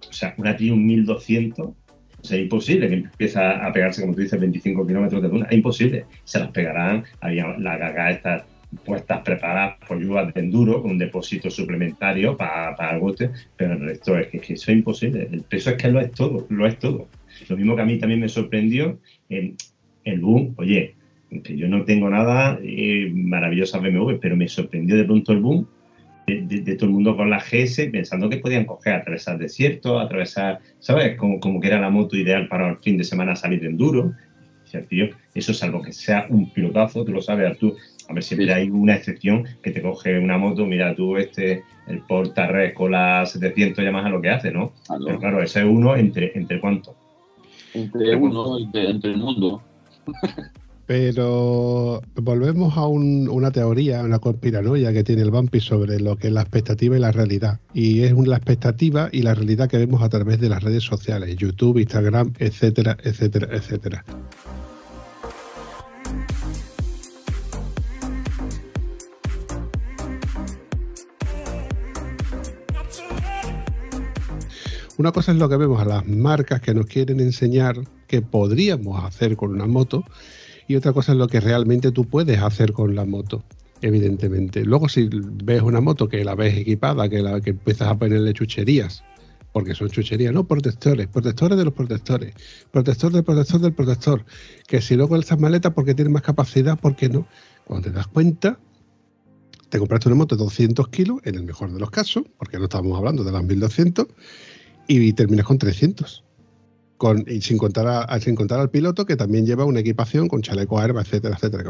o 0.09 0.13
sea, 0.13 0.33
una 0.37 0.57
Triumph 0.57 0.81
1200 0.81 1.69
o 2.21 2.25
sea, 2.25 2.37
imposible 2.37 2.89
que 2.89 2.95
empieza 2.95 3.65
a 3.65 3.71
pegarse, 3.71 4.01
como 4.01 4.13
tú 4.13 4.21
dices, 4.21 4.39
25 4.39 4.85
kilómetros 4.85 5.21
de 5.21 5.29
duna. 5.29 5.45
Es 5.45 5.53
imposible. 5.53 6.05
Se 6.23 6.39
las 6.39 6.51
pegarán. 6.51 7.03
Había 7.21 7.57
la 7.57 7.77
gaga 7.77 8.11
estas 8.11 8.43
puestas 8.85 9.21
preparadas 9.21 9.77
por 9.87 9.99
lluvias 9.99 10.33
de 10.33 10.41
enduro 10.41 10.81
con 10.81 10.91
un 10.91 10.97
depósito 10.97 11.49
suplementario 11.49 12.37
para, 12.37 12.75
para 12.75 12.95
el 12.95 12.99
bote, 12.99 13.31
pero 13.57 13.73
el 13.73 13.79
resto 13.79 14.17
es 14.17 14.27
que, 14.27 14.37
es 14.37 14.43
que 14.43 14.53
eso 14.53 14.71
es 14.71 14.77
imposible. 14.77 15.27
El 15.31 15.41
peso 15.43 15.71
es 15.71 15.77
que 15.77 15.89
lo 15.89 15.99
es 15.99 16.11
todo, 16.11 16.45
lo 16.49 16.67
es 16.67 16.77
todo. 16.77 17.07
Lo 17.47 17.57
mismo 17.57 17.75
que 17.75 17.81
a 17.81 17.85
mí 17.85 17.97
también 17.97 18.19
me 18.19 18.29
sorprendió 18.29 18.99
el, 19.29 19.55
el 20.03 20.19
boom. 20.19 20.53
Oye, 20.57 20.95
que 21.43 21.55
yo 21.55 21.67
no 21.67 21.83
tengo 21.85 22.09
nada 22.09 22.59
eh, 22.61 23.11
maravillosas 23.13 23.81
BMW, 23.81 24.15
pero 24.19 24.35
me 24.35 24.47
sorprendió 24.47 24.97
de 24.97 25.05
pronto 25.05 25.31
el 25.31 25.39
boom 25.39 25.67
de, 26.29 26.41
de, 26.41 26.61
de, 26.61 26.75
todo 26.75 26.87
el 26.87 26.93
mundo 26.93 27.15
con 27.17 27.29
la 27.29 27.39
GS 27.39 27.89
pensando 27.91 28.29
que 28.29 28.37
podían 28.37 28.65
coger, 28.65 28.93
atravesar 28.93 29.37
desiertos, 29.37 30.01
atravesar, 30.01 30.59
¿sabes? 30.79 31.17
Como, 31.17 31.39
como 31.39 31.59
que 31.59 31.67
era 31.67 31.79
la 31.79 31.89
moto 31.89 32.15
ideal 32.15 32.47
para 32.47 32.69
el 32.69 32.77
fin 32.77 32.97
de 32.97 33.03
semana 33.03 33.35
salir 33.35 33.61
de 33.61 33.67
enduro. 33.67 34.13
Tío, 34.87 35.09
eso 35.33 35.51
es 35.51 35.63
algo 35.63 35.81
que 35.81 35.91
sea 35.91 36.27
un 36.29 36.51
pilotazo, 36.51 37.03
tú 37.03 37.11
lo 37.11 37.21
sabes, 37.21 37.57
tú. 37.57 37.75
A 38.07 38.13
ver, 38.13 38.23
siempre 38.23 38.53
hay 38.53 38.69
una 38.69 38.95
excepción 38.95 39.45
que 39.63 39.71
te 39.71 39.81
coge 39.81 40.19
una 40.19 40.37
moto, 40.37 40.65
mira 40.65 40.95
tú, 40.95 41.17
este, 41.17 41.63
el 41.87 42.01
Porta 42.01 42.47
con 42.73 42.91
la 42.91 43.25
700 43.25 43.83
llamas 43.83 44.05
a 44.05 44.09
lo 44.09 44.21
que 44.21 44.29
hace, 44.29 44.51
¿no? 44.51 44.73
Ah, 44.87 44.97
no. 44.99 45.05
Pero 45.05 45.19
claro, 45.19 45.41
ese 45.41 45.61
es 45.61 45.65
uno 45.65 45.95
entre, 45.95 46.31
entre 46.35 46.59
cuánto. 46.59 46.95
Entre 47.73 48.15
uno, 48.15 48.59
entre, 48.59 48.89
entre 48.91 49.11
el 49.11 49.17
mundo. 49.17 49.63
Pero 50.89 52.01
volvemos 52.15 52.75
a 52.75 52.87
un, 52.87 53.29
una 53.29 53.51
teoría, 53.51 54.01
una 54.01 54.17
conspiranoia 54.17 54.91
que 54.91 55.03
tiene 55.03 55.21
el 55.21 55.29
vampi 55.29 55.59
sobre 55.59 55.99
lo 55.99 56.15
que 56.15 56.29
es 56.29 56.33
la 56.33 56.41
expectativa 56.41 56.97
y 56.97 56.99
la 56.99 57.11
realidad. 57.11 57.59
Y 57.75 58.01
es 58.01 58.13
la 58.13 58.37
expectativa 58.37 59.07
y 59.11 59.21
la 59.21 59.35
realidad 59.35 59.69
que 59.69 59.77
vemos 59.77 60.01
a 60.01 60.09
través 60.09 60.39
de 60.39 60.49
las 60.49 60.63
redes 60.63 60.81
sociales, 60.81 61.35
YouTube, 61.35 61.77
Instagram, 61.77 62.33
etcétera, 62.39 62.97
etcétera, 63.03 63.55
etcétera. 63.55 64.03
Una 74.97 75.11
cosa 75.11 75.33
es 75.33 75.37
lo 75.37 75.47
que 75.49 75.57
vemos 75.57 75.79
a 75.79 75.85
las 75.85 76.07
marcas 76.07 76.61
que 76.61 76.73
nos 76.73 76.87
quieren 76.87 77.19
enseñar 77.19 77.75
que 78.07 78.23
podríamos 78.23 79.03
hacer 79.03 79.35
con 79.37 79.51
una 79.51 79.67
moto 79.67 80.03
y 80.69 80.77
otra 80.77 80.93
cosa 80.93 81.11
es 81.11 81.17
lo 81.17 81.27
que 81.27 81.41
realmente 81.41 81.91
tú 81.91 82.05
puedes 82.05 82.39
hacer 82.41 82.71
con 82.71 82.95
la 82.95 83.03
moto 83.03 83.43
evidentemente. 83.81 84.63
Luego 84.65 84.89
si 84.89 85.09
ves 85.11 85.61
una 85.61 85.81
moto 85.81 86.07
que 86.07 86.23
la 86.23 86.35
ves 86.35 86.57
equipada, 86.57 87.09
que 87.09 87.21
la 87.21 87.41
que 87.41 87.51
empiezas 87.51 87.87
a 87.87 87.97
ponerle 87.97 88.33
chucherías, 88.33 89.03
porque 89.51 89.73
son 89.73 89.89
chucherías, 89.89 90.33
no 90.33 90.45
protectores, 90.45 91.07
protectores 91.07 91.57
de 91.57 91.65
los 91.65 91.73
protectores, 91.73 92.33
protector 92.71 93.11
del 93.11 93.23
protector 93.23 93.61
del 93.61 93.73
protector, 93.73 94.25
que 94.67 94.81
si 94.81 94.95
luego 94.95 95.15
estas 95.15 95.39
maletas 95.39 95.73
porque 95.73 95.95
tiene 95.95 96.11
más 96.11 96.21
capacidad, 96.21 96.79
porque 96.79 97.09
no. 97.09 97.27
Cuando 97.65 97.89
te 97.89 97.95
das 97.95 98.07
cuenta, 98.07 98.59
te 99.69 99.79
compraste 99.79 100.09
una 100.09 100.17
moto 100.17 100.35
de 100.35 100.43
200 100.43 100.87
kilos, 100.89 101.19
en 101.23 101.35
el 101.35 101.43
mejor 101.43 101.71
de 101.71 101.79
los 101.79 101.89
casos, 101.89 102.23
porque 102.37 102.57
no 102.57 102.65
estamos 102.65 102.97
hablando 102.97 103.23
de 103.23 103.31
las 103.31 103.43
1200, 103.43 104.07
y 104.87 105.13
terminas 105.13 105.45
con 105.45 105.57
300. 105.57 106.23
Con, 106.99 107.23
y 107.27 107.39
sin 107.39 107.57
contar, 107.57 108.21
sin 108.21 108.35
contar 108.35 108.59
al 108.59 108.69
piloto 108.69 109.05
que 109.05 109.15
también 109.15 109.45
lleva 109.45 109.63
una 109.63 109.79
equipación 109.79 110.27
con 110.27 110.41
chaleco 110.41 110.79
airbag, 110.79 111.05
etcétera, 111.05 111.35
etcétera, 111.35 111.63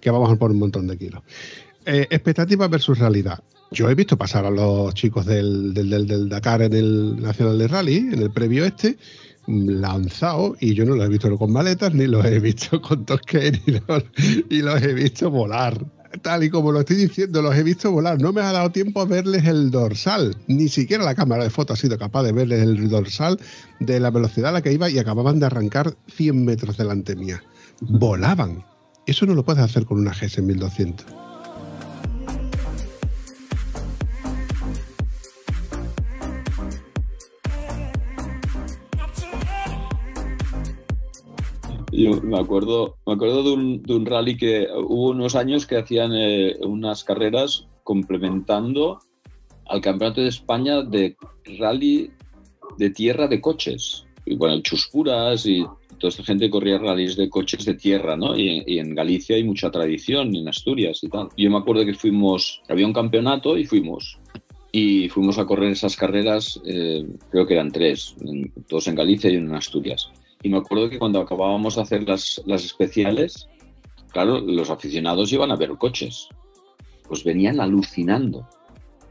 que, 0.00 0.10
vamos 0.10 0.30
a 0.30 0.36
poner 0.36 0.54
un 0.54 0.60
montón 0.60 0.86
de 0.86 0.96
kilos. 0.96 1.22
Eh, 1.86 2.06
expectativa 2.08 2.68
versus 2.68 3.00
realidad. 3.00 3.40
Yo 3.72 3.90
he 3.90 3.96
visto 3.96 4.16
pasar 4.16 4.46
a 4.46 4.50
los 4.50 4.94
chicos 4.94 5.26
del, 5.26 5.74
del, 5.74 6.28
Dakar 6.28 6.62
en 6.62 6.72
el 6.72 7.20
Nacional 7.20 7.58
de 7.58 7.66
Rally, 7.66 7.96
en 7.96 8.22
el 8.22 8.30
previo 8.30 8.64
este, 8.64 8.96
lanzado 9.48 10.56
y 10.60 10.74
yo 10.74 10.84
no 10.84 10.94
los 10.94 11.06
he 11.06 11.08
visto 11.08 11.36
con 11.36 11.52
maletas 11.52 11.92
ni 11.92 12.06
los 12.06 12.24
he 12.24 12.38
visto 12.38 12.80
con 12.80 13.04
tosque 13.04 13.52
ni 13.66 14.56
y 14.56 14.62
los 14.62 14.80
he 14.82 14.94
visto 14.94 15.30
volar 15.30 15.84
tal 16.22 16.44
y 16.44 16.50
como 16.50 16.72
lo 16.72 16.80
estoy 16.80 16.96
diciendo, 16.96 17.42
los 17.42 17.54
he 17.56 17.62
visto 17.62 17.90
volar. 17.90 18.20
No 18.20 18.32
me 18.32 18.40
ha 18.40 18.52
dado 18.52 18.70
tiempo 18.70 19.00
a 19.00 19.04
verles 19.04 19.44
el 19.46 19.70
dorsal. 19.70 20.36
Ni 20.46 20.68
siquiera 20.68 21.04
la 21.04 21.14
cámara 21.14 21.44
de 21.44 21.50
foto 21.50 21.72
ha 21.72 21.76
sido 21.76 21.98
capaz 21.98 22.22
de 22.24 22.32
verles 22.32 22.62
el 22.62 22.88
dorsal 22.88 23.38
de 23.80 24.00
la 24.00 24.10
velocidad 24.10 24.50
a 24.50 24.52
la 24.52 24.62
que 24.62 24.72
iba 24.72 24.88
y 24.90 24.98
acababan 24.98 25.40
de 25.40 25.46
arrancar 25.46 25.96
100 26.08 26.44
metros 26.44 26.76
delante 26.76 27.16
mía. 27.16 27.42
Volaban. 27.80 28.64
Eso 29.06 29.26
no 29.26 29.34
lo 29.34 29.44
puedes 29.44 29.62
hacer 29.62 29.84
con 29.84 29.98
una 29.98 30.12
GS 30.12 30.42
1200. 30.42 31.23
Yo 41.96 42.20
me 42.22 42.40
acuerdo, 42.40 42.96
me 43.06 43.12
acuerdo 43.12 43.44
de 43.44 43.52
un, 43.52 44.06
rally 44.06 44.36
que 44.36 44.66
hubo 44.74 45.10
unos 45.10 45.36
años 45.36 45.64
que 45.64 45.76
hacían 45.76 46.10
eh, 46.12 46.56
unas 46.60 47.04
carreras 47.04 47.68
complementando 47.84 48.98
al 49.66 49.80
Campeonato 49.80 50.20
de 50.20 50.28
España 50.28 50.82
de 50.82 51.16
rally 51.58 52.10
de 52.78 52.90
tierra 52.90 53.28
de 53.28 53.40
coches. 53.40 54.06
Y 54.26 54.34
bueno, 54.34 54.60
Chuspuras 54.62 55.46
y 55.46 55.64
toda 55.98 56.08
esta 56.08 56.24
gente 56.24 56.50
corría 56.50 56.78
rallies 56.78 57.14
de 57.16 57.28
coches 57.28 57.64
de 57.64 57.74
tierra, 57.74 58.16
¿no? 58.16 58.36
Y, 58.36 58.78
en 58.78 58.94
Galicia 58.96 59.36
hay 59.36 59.44
mucha 59.44 59.70
tradición, 59.70 60.34
en 60.34 60.48
Asturias 60.48 60.98
y 61.04 61.08
tal. 61.08 61.28
Yo 61.36 61.48
me 61.48 61.58
acuerdo 61.58 61.84
que 61.84 61.94
fuimos, 61.94 62.60
había 62.68 62.86
un 62.86 62.92
campeonato 62.92 63.56
y 63.56 63.66
fuimos. 63.66 64.18
Y 64.72 65.08
fuimos 65.10 65.38
a 65.38 65.46
correr 65.46 65.70
esas 65.70 65.94
carreras, 65.94 66.60
eh, 66.66 67.06
creo 67.30 67.46
que 67.46 67.54
eran 67.54 67.70
tres, 67.70 68.16
dos 68.68 68.88
en 68.88 68.96
Galicia 68.96 69.30
y 69.30 69.36
uno 69.36 69.50
en 69.50 69.56
Asturias. 69.56 70.10
Y 70.44 70.50
me 70.50 70.58
acuerdo 70.58 70.90
que 70.90 70.98
cuando 70.98 71.20
acabábamos 71.20 71.76
de 71.76 71.82
hacer 71.82 72.06
las, 72.06 72.40
las 72.44 72.64
especiales, 72.66 73.48
claro, 74.12 74.40
los 74.40 74.68
aficionados 74.68 75.32
iban 75.32 75.50
a 75.50 75.56
ver 75.56 75.70
coches. 75.78 76.28
Pues 77.08 77.24
venían 77.24 77.60
alucinando. 77.60 78.46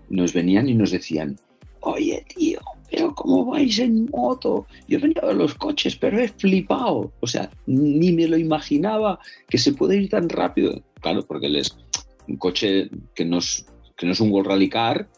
Nos 0.09 0.31
venían 0.31 0.69
y 0.69 0.75
nos 0.75 0.91
decían, 0.91 1.39
oye 1.79 2.23
tío, 2.35 2.59
pero 2.91 3.15
¿cómo 3.15 3.45
vais 3.45 3.79
en 3.79 4.05
moto? 4.11 4.67
Yo 4.87 4.99
venía 4.99 5.21
a 5.23 5.25
ver 5.25 5.37
los 5.37 5.55
coches, 5.55 5.95
pero 5.95 6.19
he 6.19 6.27
flipado. 6.27 7.11
O 7.19 7.25
sea, 7.25 7.49
ni 7.65 8.11
me 8.11 8.27
lo 8.27 8.37
imaginaba 8.37 9.19
que 9.49 9.57
se 9.57 9.73
puede 9.73 9.97
ir 9.97 10.09
tan 10.09 10.29
rápido. 10.29 10.83
Claro, 11.01 11.23
porque 11.23 11.47
es 11.57 11.75
un 12.27 12.37
coche 12.37 12.91
que 13.15 13.25
no 13.25 13.39
es, 13.39 13.65
que 13.97 14.05
no 14.05 14.11
es 14.11 14.19
un 14.19 14.29
World 14.29 14.49
Rally 14.49 14.69
Car, 14.69 15.09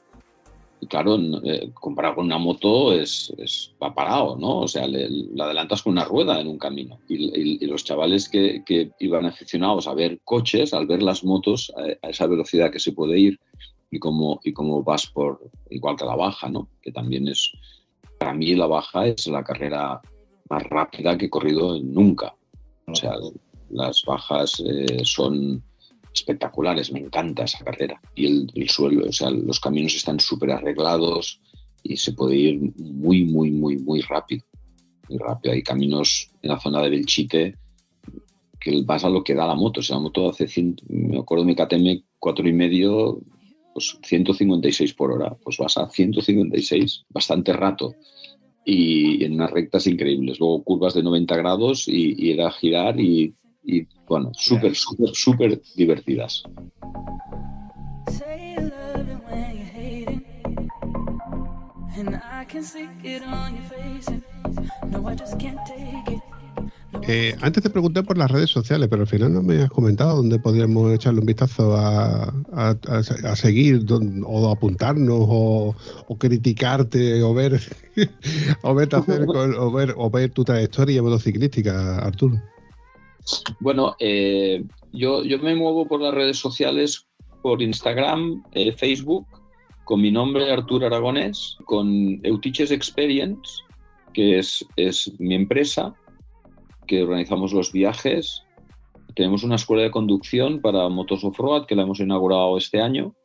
claro, 0.88 1.18
eh, 1.44 1.72
comparado 1.74 2.16
con 2.16 2.26
una 2.26 2.38
moto 2.38 2.94
es, 2.94 3.34
va 3.82 3.94
parado, 3.94 4.38
¿no? 4.38 4.60
O 4.60 4.68
sea, 4.68 4.88
le, 4.88 5.08
adelantas 5.40 5.82
con 5.82 5.94
una 5.94 6.06
rueda 6.06 6.40
en 6.40 6.48
un 6.48 6.58
camino. 6.58 7.00
Y, 7.08 7.66
los 7.66 7.84
chavales 7.84 8.30
que, 8.30 8.64
iban 9.00 9.26
aficionados 9.26 9.88
a 9.88 9.94
ver 9.94 10.20
coches, 10.24 10.74
al 10.74 10.88
ver 10.88 11.02
las 11.02 11.24
motos 11.24 11.74
a, 11.76 12.10
esa 12.10 12.28
velocidad 12.28 12.72
que 12.72 12.80
se 12.80 12.92
puede 12.92 13.20
ir 13.20 13.40
y 13.92 14.00
cómo, 14.00 14.40
y 14.44 14.54
cómo 14.54 14.84
vas 14.84 15.08
por, 15.08 15.40
igual 15.70 15.96
que 15.96 16.06
la 16.06 16.16
baja, 16.16 16.50
¿no? 16.50 16.70
Que 16.82 16.92
también 16.92 17.28
es, 17.28 17.52
para 18.20 18.34
mí 18.34 18.56
la 18.56 18.68
baja 18.68 19.08
es 19.08 19.28
la 19.28 19.44
carrera 19.44 20.02
más 20.50 20.64
rápida 20.64 21.18
que 21.18 21.26
he 21.26 21.30
corrido 21.30 21.80
nunca. 21.82 22.36
O 22.88 22.96
sea, 22.96 23.16
las 23.70 24.04
bajas 24.06 24.62
eh, 24.66 25.02
son 25.04 25.64
espectaculares, 26.16 26.92
me 26.92 27.00
encanta 27.00 27.44
esa 27.44 27.64
carrera. 27.64 28.02
Y 28.16 28.26
el, 28.54 28.70
suelo, 28.70 29.08
o 29.08 29.12
sea, 29.12 29.30
los 29.30 29.60
caminos 29.60 29.96
están 29.96 30.20
súper 30.20 30.52
arreglados 30.52 31.42
y 31.84 31.98
se 31.98 32.14
puede 32.14 32.36
ir 32.36 32.74
muy, 32.78 33.26
muy, 33.26 33.52
muy, 33.52 33.78
muy 33.78 34.02
rápido. 34.02 34.46
Muy 35.10 35.20
rápido. 35.20 35.54
Hay 35.54 35.62
caminos 35.62 36.32
en 36.42 36.50
la 36.50 36.60
zona 36.60 36.82
de 36.82 36.90
Belchite 36.90 37.56
que 38.60 38.82
vas 38.84 39.04
a 39.04 39.10
lo 39.10 39.24
que 39.24 39.36
da 39.36 39.46
la 39.46 39.56
moto. 39.56 39.82
O 39.82 39.84
sea, 39.84 39.98
la 39.98 40.04
moto 40.04 40.30
hace, 40.30 40.48
me 40.90 41.20
acuerdo 41.20 41.46
mi 41.46 41.56
KTM 41.56 42.04
cuatro 42.18 42.48
y 42.48 42.54
medio, 42.54 43.20
pues 43.74 43.98
156 44.02 44.94
por 44.94 45.12
hora. 45.12 45.36
Pues 45.44 45.58
vas 45.58 45.78
a 45.78 45.90
156 45.90 47.06
bastante 47.10 47.54
rato 47.54 47.94
y 48.66 49.24
en 49.24 49.34
unas 49.34 49.52
rectas 49.52 49.86
increíbles. 49.86 50.40
Luego 50.40 50.64
curvas 50.64 50.96
de 50.96 51.04
90 51.04 51.36
grados 51.36 51.88
y, 51.88 52.16
y 52.18 52.32
era 52.32 52.50
girar 52.52 53.00
y 53.00 53.36
y 53.66 53.88
bueno, 54.08 54.32
súper, 54.34 54.76
súper, 54.76 55.10
súper 55.14 55.62
divertidas. 55.76 56.44
Eh, 67.08 67.36
antes 67.42 67.62
te 67.62 67.70
pregunté 67.70 68.04
por 68.04 68.18
las 68.18 68.32
redes 68.32 68.50
sociales, 68.50 68.88
pero 68.90 69.04
al 69.04 69.08
final 69.08 69.34
no 69.34 69.44
me 69.44 69.62
has 69.62 69.70
comentado 69.70 70.16
dónde 70.18 70.40
podríamos 70.40 70.92
echarle 70.94 71.20
un 71.20 71.26
vistazo 71.26 71.76
a, 71.76 72.34
a, 72.54 73.36
seguir 73.36 73.86
o 74.26 74.52
apuntarnos 74.52 75.20
o, 75.22 75.76
criticarte 76.18 77.22
o 77.22 77.34
ver 77.34 77.62
o, 78.64 78.80
hacer 78.80 79.26
o, 79.28 79.72
ver, 79.72 79.94
o 79.98 80.10
ver 80.10 80.32
tu 80.32 80.44
trayectoria 80.44 81.02
motociclística, 81.04 82.00
Arturo. 82.00 82.42
Bueno, 83.60 83.96
eh, 84.00 84.64
yo, 84.92 85.24
yo, 85.24 85.40
me 85.40 85.56
muevo 85.56 85.88
por 85.88 86.02
las 86.02 86.14
redes 86.14 86.38
sociales, 86.38 87.08
por 87.42 87.62
Instagram, 87.62 88.44
eh, 88.54 88.72
Facebook, 88.74 89.26
con 89.84 90.02
mi 90.02 90.12
nombre 90.12 90.52
Arturo 90.52 90.88
Aragonés, 90.88 91.58
con 91.66 92.20
Eutiches 92.24 92.72
Experience, 92.72 93.64
que 94.14 94.40
es, 94.40 94.66
es 94.76 95.14
mi 95.20 95.36
empresa, 95.36 95.94
que 96.88 97.04
organizamos 97.04 97.54
los 97.54 97.72
viajes. 97.72 98.44
Tenemos 99.16 99.44
una 99.44 99.56
escuela 99.56 99.84
de 99.84 99.92
conducción 99.92 100.62
para 100.62 100.90
motos 100.90 101.24
off-road 101.24 101.66
que 101.66 101.76
la 101.76 101.84
hemos 101.84 102.00
inaugurado 102.00 102.58
este 102.58 102.82
año 102.82 103.16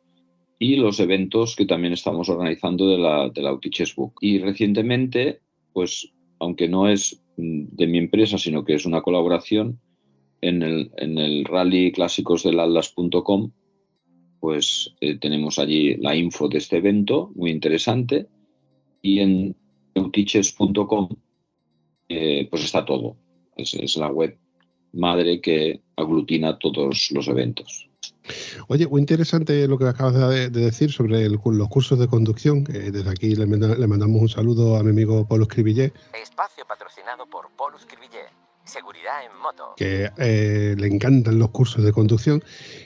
y 0.59 0.75
los 0.75 0.99
eventos 0.99 1.55
que 1.55 1.65
también 1.65 1.93
estamos 1.93 2.29
organizando 2.29 2.87
de 2.87 2.97
la, 2.97 3.29
de 3.29 3.41
la 3.41 3.51
Book. 3.51 4.13
Y 4.21 4.39
recientemente, 4.39 5.41
pues, 5.73 6.11
aunque 6.39 6.67
no 6.67 6.87
es 6.87 7.21
de 7.35 7.87
mi 7.87 7.97
empresa, 7.97 8.37
sino 8.37 8.63
que 8.63 8.75
es 8.75 8.85
una 8.85 9.01
colaboración, 9.01 9.79
en 10.41 10.63
el, 10.63 10.91
en 10.97 11.17
el 11.17 11.45
rally 11.45 11.91
clásicos 11.91 12.43
del 12.43 12.59
atlas.com, 12.59 13.51
pues 14.39 14.93
eh, 14.99 15.17
tenemos 15.19 15.59
allí 15.59 15.95
la 15.97 16.15
info 16.15 16.49
de 16.49 16.57
este 16.57 16.77
evento, 16.77 17.31
muy 17.35 17.51
interesante, 17.51 18.27
y 19.01 19.19
en 19.19 19.55
eutiches.com 19.93 21.09
eh, 22.09 22.47
pues 22.49 22.65
está 22.65 22.83
todo. 22.83 23.15
Es, 23.55 23.95
la 23.95 24.07
web 24.07 24.37
madre 24.93 25.39
que 25.39 25.81
aglutina 25.95 26.57
todos 26.57 27.09
los 27.11 27.27
eventos. 27.27 27.87
Oye, 28.67 28.87
muy 28.87 29.01
interesante 29.01 29.67
lo 29.67 29.77
que 29.77 29.85
acabas 29.85 30.29
de, 30.29 30.49
decir 30.49 30.91
sobre 30.91 31.29
los 31.29 31.69
cursos 31.69 31.99
de 31.99 32.07
conducción. 32.07 32.63
desde 32.63 33.09
aquí 33.09 33.35
le, 33.35 33.45
le, 33.45 33.87
mandamos 33.87 34.21
un 34.21 34.29
saludo 34.29 34.77
a 34.77 34.83
mi 34.83 34.89
amigo 34.89 35.27
Polo 35.27 35.43
Escribillé. 35.43 35.93
Espacio 36.21 36.65
patrocinado 36.67 37.27
por 37.27 37.49
Polo 37.55 37.77
Escribillé 37.77 38.40
Seguridad 38.63 39.25
en 39.25 39.37
moto. 39.41 39.73
Que 39.75 40.09
eh, 40.17 40.75
le 40.77 40.87
encantan 40.87 41.39
los 41.39 41.49
cursos 41.49 41.83
de 41.83 41.91
conducción. 41.91 42.43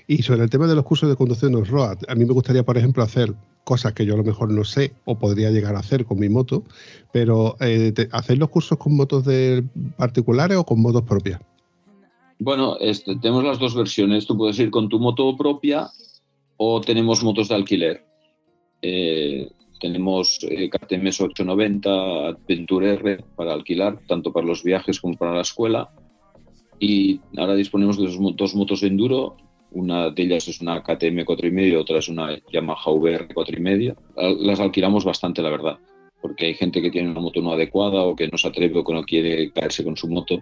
Y 0.08 0.24
sobre 0.24 0.44
el 0.44 0.50
tema 0.50 0.68
de 0.68 0.76
los 0.76 0.86
cursos 0.86 1.10
de 1.10 1.16
conducción 1.16 1.56
off-road, 1.56 1.98
a 2.08 2.16
mí 2.16 2.26
me 2.26 2.34
gustaría, 2.34 2.64
por 2.64 2.78
ejemplo, 2.78 3.04
hacer 3.04 3.34
cosas 3.66 3.94
que 3.94 4.06
yo 4.06 4.14
a 4.14 4.18
lo 4.18 4.24
mejor 4.24 4.52
no 4.52 4.64
sé 4.64 4.94
o 5.06 5.18
podría 5.18 5.50
llegar 5.50 5.76
a 5.76 5.80
hacer 5.80 6.06
con 6.06 6.20
mi 6.20 6.30
moto, 6.30 6.64
pero 7.12 7.58
eh, 7.60 7.94
¿hacer 8.12 8.38
los 8.38 8.50
cursos 8.50 8.78
con 8.78 8.96
motos 8.96 9.26
de 9.26 9.64
particulares 9.98 10.58
o 10.58 10.66
con 10.66 10.82
motos 10.82 11.02
propias? 11.02 11.42
Bueno, 12.40 12.78
este, 12.80 13.16
tenemos 13.18 13.44
las 13.44 13.60
dos 13.60 13.76
versiones. 13.76 14.26
Tú 14.26 14.38
puedes 14.38 14.60
ir 14.60 14.70
con 14.70 14.88
tu 14.88 15.00
moto 15.00 15.36
propia 15.36 15.90
o 16.58 16.82
tenemos 16.82 17.24
motos 17.24 17.50
de 17.50 17.56
alquiler. 17.56 18.06
Eh, 18.82 19.50
tenemos 19.80 20.40
eh, 20.44 20.70
KTM 20.70 21.08
890 21.08 22.28
Adventure 22.30 22.94
R 22.94 23.24
para 23.36 23.54
alquilar, 23.54 24.00
tanto 24.08 24.32
para 24.32 24.46
los 24.48 24.64
viajes 24.64 25.00
como 25.00 25.16
para 25.16 25.34
la 25.36 25.42
escuela. 25.42 25.90
Y 26.80 27.22
ahora 27.38 27.56
disponemos 27.56 27.98
de 27.98 28.06
dos, 28.08 28.18
dos 28.36 28.56
motos 28.56 28.82
de 28.82 28.88
enduro. 28.88 29.38
Una 29.72 30.10
de 30.10 30.24
ellas 30.24 30.48
es 30.48 30.62
una 30.62 30.82
KTM 30.82 31.26
4,5 31.26 31.68
y 31.70 31.76
otra 31.76 32.00
es 32.00 32.08
una 32.08 32.38
Yamaha 32.52 32.92
VR 32.92 33.28
4,5. 33.28 33.96
Al- 34.18 34.46
Las 34.48 34.60
alquilamos 34.60 35.04
bastante, 35.04 35.42
la 35.42 35.50
verdad, 35.50 35.78
porque 36.22 36.46
hay 36.48 36.54
gente 36.54 36.82
que 36.82 36.92
tiene 36.92 37.12
una 37.12 37.20
moto 37.20 37.42
no 37.42 37.52
adecuada 37.52 38.02
o 38.04 38.16
que 38.16 38.28
no 38.28 38.38
se 38.38 38.48
atreve 38.48 38.80
o 38.80 38.84
que 38.84 38.94
no 38.94 39.04
quiere 39.04 39.52
caerse 39.52 39.84
con 39.84 39.98
su 39.98 40.08
moto. 40.08 40.40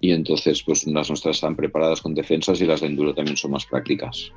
Y 0.00 0.10
entonces, 0.12 0.62
pues 0.62 0.86
las 0.86 1.08
nuestras 1.08 1.36
están 1.36 1.56
preparadas 1.56 2.02
con 2.02 2.14
defensas 2.14 2.60
y 2.60 2.66
las 2.66 2.80
de 2.80 2.88
enduro 2.88 3.14
también 3.14 3.36
son 3.36 3.52
más 3.52 3.64
prácticas. 3.66 4.30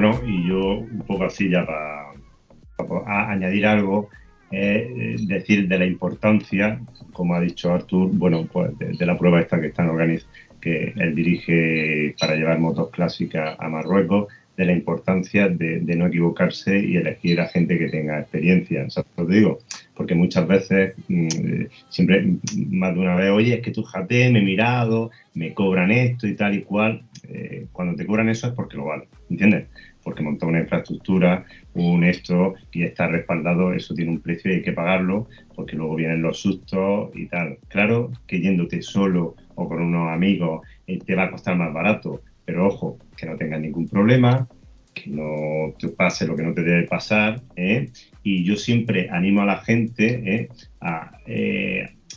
Bueno, 0.00 0.20
y 0.24 0.46
yo 0.46 0.78
un 0.78 1.02
poco 1.08 1.24
así 1.24 1.50
ya 1.50 1.66
para, 1.66 3.32
añadir 3.32 3.66
algo, 3.66 4.10
eh, 4.52 5.16
decir 5.26 5.66
de 5.66 5.76
la 5.76 5.86
importancia, 5.86 6.80
como 7.12 7.34
ha 7.34 7.40
dicho 7.40 7.74
Artur, 7.74 8.08
bueno, 8.12 8.46
pues 8.46 8.78
de, 8.78 9.04
la 9.04 9.18
prueba 9.18 9.40
esta 9.40 9.60
que 9.60 9.66
están 9.66 9.88
organizando, 9.88 10.32
que 10.60 10.92
él 10.94 11.16
dirige 11.16 12.14
para 12.20 12.36
llevar 12.36 12.60
motos 12.60 12.90
clásicas 12.90 13.56
a 13.58 13.68
Marruecos, 13.68 14.28
de 14.58 14.64
la 14.64 14.72
importancia 14.72 15.48
de, 15.48 15.80
no 15.96 16.08
equivocarse 16.08 16.78
y 16.80 16.96
elegir 16.96 17.40
a 17.40 17.46
gente 17.46 17.78
que 17.78 17.88
tenga 17.88 18.18
experiencia. 18.18 18.90
¿Sabes 18.90 19.08
lo 19.16 19.26
que 19.26 19.34
digo? 19.34 19.58
Porque 19.94 20.16
muchas 20.16 20.48
veces, 20.48 20.94
mm, 21.06 21.66
siempre, 21.88 22.22
mm, 22.22 22.40
más 22.76 22.92
de 22.92 23.00
una 23.00 23.14
vez, 23.14 23.30
oye, 23.30 23.54
es 23.54 23.60
que 23.60 23.70
tú 23.70 23.84
jate, 23.84 24.30
me 24.30 24.40
he 24.40 24.42
mirado, 24.42 25.12
me 25.34 25.54
cobran 25.54 25.92
esto 25.92 26.26
y 26.26 26.34
tal 26.34 26.56
y 26.56 26.62
cual. 26.62 27.02
Eh, 27.28 27.66
cuando 27.70 27.94
te 27.94 28.04
cobran 28.04 28.28
eso 28.28 28.48
es 28.48 28.52
porque 28.54 28.76
lo 28.76 28.86
vale, 28.86 29.06
¿entiendes? 29.30 29.68
Porque 30.08 30.22
monta 30.22 30.46
una 30.46 30.60
infraestructura, 30.60 31.44
un 31.74 32.02
esto 32.02 32.54
y 32.72 32.82
está 32.82 33.08
respaldado, 33.08 33.74
eso 33.74 33.94
tiene 33.94 34.12
un 34.12 34.22
precio 34.22 34.50
y 34.50 34.54
hay 34.54 34.62
que 34.62 34.72
pagarlo, 34.72 35.28
porque 35.54 35.76
luego 35.76 35.96
vienen 35.96 36.22
los 36.22 36.40
sustos 36.40 37.10
y 37.14 37.26
tal. 37.26 37.58
Claro 37.68 38.10
que 38.26 38.40
yéndote 38.40 38.80
solo 38.80 39.36
o 39.54 39.68
con 39.68 39.82
unos 39.82 40.08
amigos 40.08 40.66
eh, 40.86 40.98
te 40.98 41.14
va 41.14 41.24
a 41.24 41.30
costar 41.30 41.56
más 41.56 41.74
barato, 41.74 42.22
pero 42.46 42.68
ojo, 42.68 42.96
que 43.18 43.26
no 43.26 43.36
tengas 43.36 43.60
ningún 43.60 43.86
problema, 43.86 44.48
que 44.94 45.10
no 45.10 45.74
te 45.78 45.88
pase 45.88 46.26
lo 46.26 46.34
que 46.34 46.42
no 46.42 46.54
te 46.54 46.62
debe 46.62 46.84
pasar, 46.84 47.42
¿eh? 47.56 47.90
y 48.22 48.44
yo 48.44 48.56
siempre 48.56 49.10
animo 49.10 49.42
a 49.42 49.44
la 49.44 49.58
gente 49.58 50.22
¿eh? 50.24 50.48
a 50.80 51.10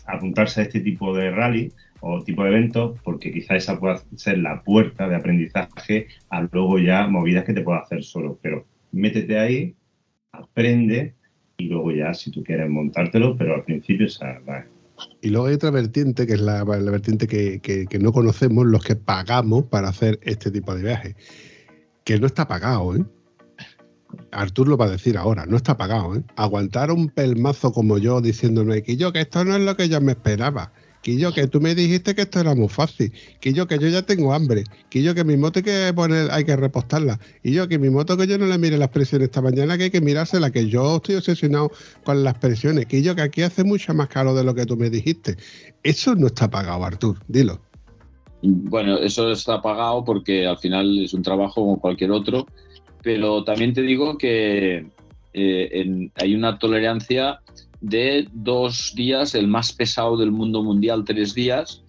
apuntarse 0.05 0.61
a 0.61 0.63
este 0.63 0.79
tipo 0.79 1.13
de 1.13 1.29
rally 1.29 1.73
o 2.01 2.23
tipo 2.23 2.43
de 2.43 2.49
eventos, 2.49 2.99
porque 3.03 3.31
quizá 3.31 3.55
esa 3.55 3.79
pueda 3.79 4.01
ser 4.15 4.39
la 4.39 4.61
puerta 4.63 5.07
de 5.07 5.15
aprendizaje 5.15 6.07
a 6.29 6.41
luego 6.51 6.79
ya 6.79 7.07
movidas 7.07 7.45
que 7.45 7.53
te 7.53 7.61
puedas 7.61 7.83
hacer 7.83 8.03
solo. 8.03 8.37
Pero 8.41 8.65
métete 8.91 9.39
ahí, 9.39 9.75
aprende 10.31 11.15
y 11.57 11.65
luego 11.65 11.91
ya 11.91 12.13
si 12.13 12.31
tú 12.31 12.43
quieres 12.43 12.69
montártelo, 12.69 13.37
pero 13.37 13.55
al 13.55 13.63
principio 13.63 14.07
esa 14.07 14.39
va. 14.47 14.65
Y 15.21 15.29
luego 15.29 15.47
hay 15.47 15.55
otra 15.55 15.71
vertiente, 15.71 16.27
que 16.27 16.33
es 16.33 16.41
la, 16.41 16.63
vertiente 16.63 17.27
que 17.27 17.99
no 17.99 18.11
conocemos, 18.11 18.65
los 18.65 18.83
que 18.83 18.95
pagamos 18.95 19.65
para 19.65 19.89
hacer 19.89 20.19
este 20.23 20.51
tipo 20.51 20.75
de 20.75 20.83
viajes. 20.83 21.15
Que 22.03 22.19
no 22.19 22.27
está 22.27 22.47
pagado, 22.47 22.95
¿eh? 22.95 23.05
Artur 24.31 24.67
lo 24.67 24.77
va 24.77 24.85
a 24.85 24.89
decir 24.89 25.17
ahora, 25.17 25.45
no 25.45 25.57
está 25.57 25.77
pagado, 25.77 26.15
¿eh? 26.15 26.23
Aguantar 26.35 26.91
un 26.91 27.09
pelmazo 27.09 27.71
como 27.71 27.97
yo 27.97 28.21
diciéndome 28.21 28.83
que 28.83 28.97
yo, 28.97 29.11
que 29.13 29.21
esto 29.21 29.43
no 29.45 29.55
es 29.55 29.61
lo 29.61 29.75
que 29.75 29.89
yo 29.89 30.01
me 30.01 30.13
esperaba. 30.13 30.73
Que 31.01 31.17
yo, 31.17 31.33
que 31.33 31.47
tú 31.47 31.59
me 31.59 31.73
dijiste 31.73 32.13
que 32.13 32.21
esto 32.21 32.39
era 32.39 32.53
muy 32.53 32.67
fácil. 32.69 33.11
Que 33.39 33.53
yo, 33.53 33.67
que 33.67 33.79
yo 33.79 33.87
ya 33.87 34.03
tengo 34.03 34.33
hambre. 34.33 34.63
Que 34.89 35.01
yo, 35.01 35.15
que 35.15 35.23
mi 35.23 35.35
moto 35.35 35.59
hay 35.59 35.63
que 35.63 35.91
poner, 35.95 36.29
hay 36.31 36.43
que 36.43 36.55
repostarla. 36.55 37.19
Y 37.43 37.53
yo, 37.53 37.67
que 37.67 37.79
mi 37.79 37.89
moto 37.89 38.15
que 38.17 38.27
yo 38.27 38.37
no 38.37 38.45
le 38.45 38.57
mire 38.57 38.77
las 38.77 38.89
presiones 38.89 39.25
esta 39.29 39.41
mañana, 39.41 39.77
que 39.77 39.85
hay 39.85 39.89
que 39.91 40.01
mirársela. 40.01 40.51
Que 40.51 40.67
yo 40.67 40.97
estoy 40.97 41.15
obsesionado 41.15 41.71
con 42.03 42.23
las 42.23 42.35
presiones. 42.37 42.85
Que 42.85 43.01
yo, 43.01 43.15
que 43.15 43.23
aquí 43.23 43.41
hace 43.41 43.63
mucho 43.63 43.93
más 43.93 44.09
caro 44.09 44.35
de 44.35 44.43
lo 44.43 44.53
que 44.53 44.65
tú 44.65 44.77
me 44.77 44.89
dijiste. 44.91 45.37
Eso 45.81 46.13
no 46.15 46.27
está 46.27 46.49
pagado, 46.49 46.83
Artur. 46.85 47.17
Dilo. 47.27 47.59
Bueno, 48.43 48.97
eso 48.97 49.31
está 49.31 49.61
pagado 49.61 50.03
porque 50.03 50.47
al 50.47 50.57
final 50.57 50.99
es 50.99 51.13
un 51.13 51.21
trabajo 51.21 51.61
como 51.61 51.79
cualquier 51.79 52.11
otro, 52.11 52.47
pero 53.03 53.43
también 53.43 53.73
te 53.73 53.81
digo 53.83 54.17
que 54.17 54.87
eh, 55.33 55.69
en- 55.73 56.11
hay 56.15 56.33
una 56.35 56.57
tolerancia 56.57 57.39
de 57.81 58.27
dos 58.31 58.93
días, 58.95 59.35
el 59.35 59.47
más 59.47 59.73
pesado 59.73 60.15
del 60.17 60.31
mundo 60.31 60.63
mundial, 60.63 61.03
tres 61.03 61.33
días, 61.33 61.83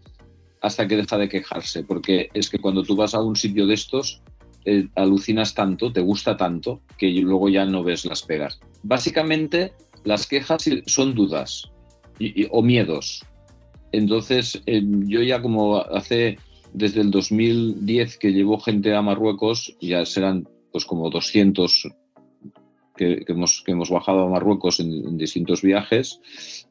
hasta 0.60 0.86
que 0.88 0.96
deja 0.96 1.18
de 1.18 1.28
quejarse, 1.28 1.84
porque 1.84 2.28
es 2.34 2.48
que 2.48 2.58
cuando 2.58 2.82
tú 2.82 2.96
vas 2.96 3.14
a 3.14 3.22
un 3.22 3.36
sitio 3.36 3.66
de 3.66 3.74
estos, 3.74 4.22
eh, 4.64 4.88
alucinas 4.94 5.54
tanto, 5.54 5.92
te 5.92 6.00
gusta 6.00 6.36
tanto, 6.36 6.80
que 6.96 7.10
luego 7.10 7.48
ya 7.48 7.66
no 7.66 7.82
ves 7.82 8.04
las 8.04 8.22
pegas. 8.22 8.60
Básicamente, 8.82 9.72
las 10.04 10.26
quejas 10.26 10.64
son 10.86 11.14
dudas 11.14 11.70
y- 12.18 12.46
o 12.50 12.62
miedos. 12.62 13.24
Entonces, 13.90 14.62
eh, 14.66 14.82
yo 14.84 15.22
ya 15.22 15.42
como 15.42 15.78
hace 15.78 16.38
desde 16.72 17.00
el 17.02 17.10
2010 17.10 18.16
que 18.18 18.32
llevo 18.32 18.58
gente 18.58 18.94
a 18.94 19.02
Marruecos, 19.02 19.76
ya 19.80 20.06
serán 20.06 20.48
pues 20.70 20.86
como 20.86 21.10
200 21.10 21.86
que, 22.96 23.24
que 23.24 23.32
hemos, 23.32 23.62
que 23.64 23.72
hemos 23.72 23.90
bajado 23.90 24.20
a 24.26 24.28
Marruecos 24.28 24.80
en, 24.80 24.92
en 24.92 25.18
distintos 25.18 25.62
viajes, 25.62 26.20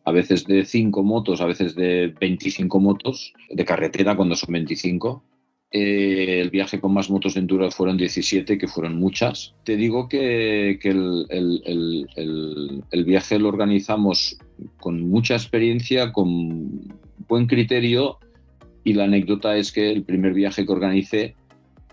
a 0.05 0.11
veces 0.11 0.45
de 0.45 0.65
5 0.65 1.03
motos, 1.03 1.41
a 1.41 1.45
veces 1.45 1.75
de 1.75 2.13
25 2.19 2.79
motos, 2.79 3.33
de 3.49 3.65
carretera 3.65 4.15
cuando 4.15 4.35
son 4.35 4.53
25. 4.53 5.23
Eh, 5.73 6.41
el 6.41 6.49
viaje 6.49 6.81
con 6.81 6.93
más 6.93 7.09
motos 7.09 7.35
de 7.35 7.39
enduro 7.39 7.71
fueron 7.71 7.95
17, 7.95 8.57
que 8.57 8.67
fueron 8.67 8.97
muchas. 8.99 9.55
Te 9.63 9.77
digo 9.77 10.09
que, 10.09 10.77
que 10.81 10.89
el, 10.89 11.25
el- 11.29 11.61
el- 12.17 12.83
el- 12.91 13.05
viaje 13.05 13.39
lo 13.39 13.47
organizamos 13.47 14.37
con 14.81 15.01
mucha 15.09 15.35
experiencia, 15.35 16.11
con 16.11 16.93
buen 17.27 17.47
criterio 17.47 18.17
y 18.83 18.93
la 18.93 19.05
anécdota 19.05 19.55
es 19.55 19.71
que 19.71 19.91
el 19.91 20.03
primer 20.03 20.33
viaje 20.33 20.65
que 20.65 20.71
organicé 20.73 21.35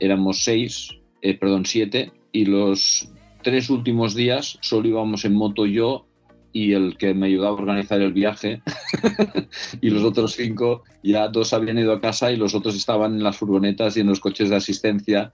éramos 0.00 0.40
seis, 0.42 0.88
eh, 1.22 1.34
perdón, 1.38 1.64
siete 1.64 2.10
y 2.32 2.46
los 2.46 3.12
tres 3.42 3.70
últimos 3.70 4.14
días 4.14 4.58
solo 4.60 4.88
íbamos 4.88 5.24
en 5.24 5.34
moto 5.34 5.66
yo 5.66 6.06
y 6.52 6.72
el 6.72 6.96
que 6.96 7.14
me 7.14 7.26
ayudaba 7.26 7.50
a 7.50 7.60
organizar 7.60 8.00
el 8.00 8.12
viaje 8.12 8.62
y 9.80 9.90
los 9.90 10.02
otros 10.02 10.32
cinco 10.32 10.82
ya 11.02 11.28
dos 11.28 11.52
habían 11.52 11.78
ido 11.78 11.92
a 11.92 12.00
casa 12.00 12.32
y 12.32 12.36
los 12.36 12.54
otros 12.54 12.74
estaban 12.74 13.14
en 13.14 13.22
las 13.22 13.36
furgonetas 13.36 13.96
y 13.96 14.00
en 14.00 14.06
los 14.06 14.20
coches 14.20 14.48
de 14.48 14.56
asistencia 14.56 15.32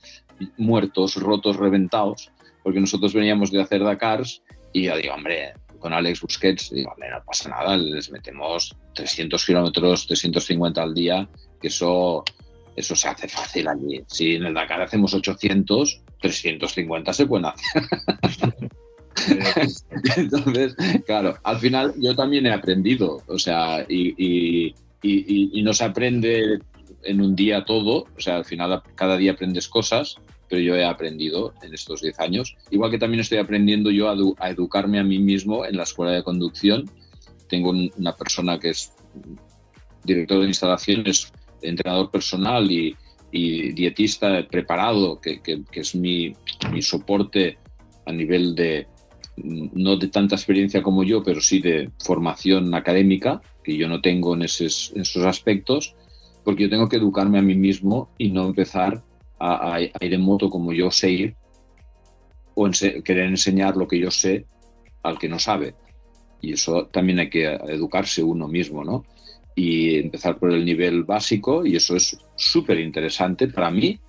muertos, 0.57 1.17
rotos, 1.17 1.57
reventados 1.57 2.31
porque 2.65 2.81
nosotros 2.81 3.15
veníamos 3.15 3.53
de 3.53 3.61
hacer 3.61 3.85
Dakars 3.85 4.43
y 4.73 4.85
yo 4.85 4.97
digo, 4.97 5.15
hombre, 5.15 5.53
con 5.79 5.93
Alex 5.93 6.23
Busquets, 6.23 6.71
digo, 6.71 6.91
hombre, 6.91 7.11
no 7.11 7.23
pasa 7.25 7.51
nada, 7.51 7.77
les 7.77 8.11
metemos 8.11 8.75
300 8.95 9.45
kilómetros, 9.45 10.07
350 10.07 10.83
al 10.83 10.95
día, 10.95 11.29
que 11.61 11.69
eso, 11.69 12.25
eso 12.75 12.97
se 12.97 13.07
hace 13.07 13.29
fácil 13.29 13.69
allí. 13.69 14.03
Si 14.09 14.35
en 14.35 14.47
el 14.47 14.55
Dakar 14.55 14.81
hacemos 14.81 15.13
800, 15.13 16.01
350 16.29 17.13
se 17.13 17.27
pueden 17.27 17.47
hacer. 17.47 17.83
Entonces, 20.17 20.75
claro, 21.07 21.37
al 21.45 21.59
final 21.59 21.95
yo 21.99 22.15
también 22.17 22.47
he 22.47 22.53
aprendido, 22.53 23.23
o 23.29 23.39
sea, 23.39 23.85
y, 23.89 24.09
y- 24.19 24.75
y- 25.03 25.25
y- 25.35 25.51
y 25.53 25.63
no 25.63 25.73
se 25.73 25.85
aprende 25.85 26.59
en 27.05 27.21
un 27.21 27.37
día 27.37 27.65
todo, 27.65 28.07
o 28.17 28.21
sea, 28.21 28.37
al 28.37 28.45
final 28.45 28.83
cada 28.95 29.17
día 29.17 29.33
aprendes 29.33 29.69
cosas, 29.69 30.17
pero 30.49 30.61
yo 30.63 30.75
he 30.75 30.85
aprendido 30.85 31.53
en 31.63 31.75
estos 31.75 32.01
10 32.01 32.19
años, 32.19 32.57
igual 32.71 32.91
que 32.91 32.99
también 32.99 33.21
estoy 33.21 33.39
aprendiendo 33.39 33.91
yo 33.91 34.09
a, 34.09 34.15
edu- 34.17 34.35
a 34.41 34.51
educarme 34.51 34.99
a 34.99 35.05
mí 35.05 35.19
mismo 35.19 35.65
en 35.65 35.77
la 35.77 35.85
escuela 35.85 36.13
de 36.13 36.23
conducción. 36.25 36.91
Tengo 37.49 37.71
un- 37.71 37.93
una 37.99 38.15
persona 38.17 38.59
que 38.59 38.71
es 38.71 38.93
director 40.03 40.41
de 40.41 40.47
instalaciones, 40.49 41.33
entrenador 41.63 42.11
personal 42.11 42.71
y, 42.71 42.97
y 43.35 43.73
dietista 43.73 44.47
preparado, 44.49 45.21
que, 45.21 45.43
que- 45.43 45.65
es 45.73 45.97
mi, 45.97 46.33
mi 46.73 46.83
soporte 46.83 47.59
a 48.07 48.13
nivel 48.13 48.55
de, 48.55 48.87
no 49.37 49.97
de 49.97 50.07
tanta 50.07 50.37
experiencia 50.37 50.85
como 50.85 51.03
yo, 51.03 51.25
pero 51.25 51.41
sí 51.41 51.59
de 51.59 51.91
formación 51.99 52.73
académica, 52.75 53.43
que 53.65 53.77
yo 53.77 53.89
no 53.89 54.01
tengo 54.01 54.35
en 54.35 54.43
esos, 54.43 54.93
en 54.95 55.03
esos 55.03 55.27
aspectos, 55.27 55.97
porque 56.45 56.63
yo 56.63 56.71
tengo 56.71 56.89
que 56.89 56.97
educarme 56.97 57.41
a 57.41 57.43
mí 57.43 57.57
mismo 57.57 58.09
y 58.19 58.31
no 58.31 58.47
empezar 58.47 59.03
a, 59.41 59.81
ir 59.81 60.15
en 60.15 60.21
moto 60.21 60.49
como 60.49 60.73
yo 60.73 60.93
sé 60.93 61.11
ir 61.11 61.37
o 62.55 62.71
querer 63.05 63.27
enseñar 63.27 63.77
lo 63.77 63.89
que 63.89 63.99
yo 63.99 64.13
sé 64.13 64.47
al 65.03 65.19
que 65.19 65.29
no 65.29 65.41
sabe. 65.41 65.75
Y 66.41 66.53
eso 66.53 66.87
también 66.87 67.19
hay 67.19 67.31
que 67.31 67.47
educarse 67.47 68.23
uno 68.23 68.47
mismo, 68.47 68.85
¿no? 68.85 69.05
y 69.55 69.97
empezar 69.97 70.39
por 70.39 70.53
el 70.53 70.65
nivel 70.65 71.05
básico 71.05 71.65
y 71.65 71.77
eso 71.77 71.97
es 71.97 72.19
súper 72.37 72.81
interesante 72.81 73.49
para 73.49 73.71
mí 73.71 74.01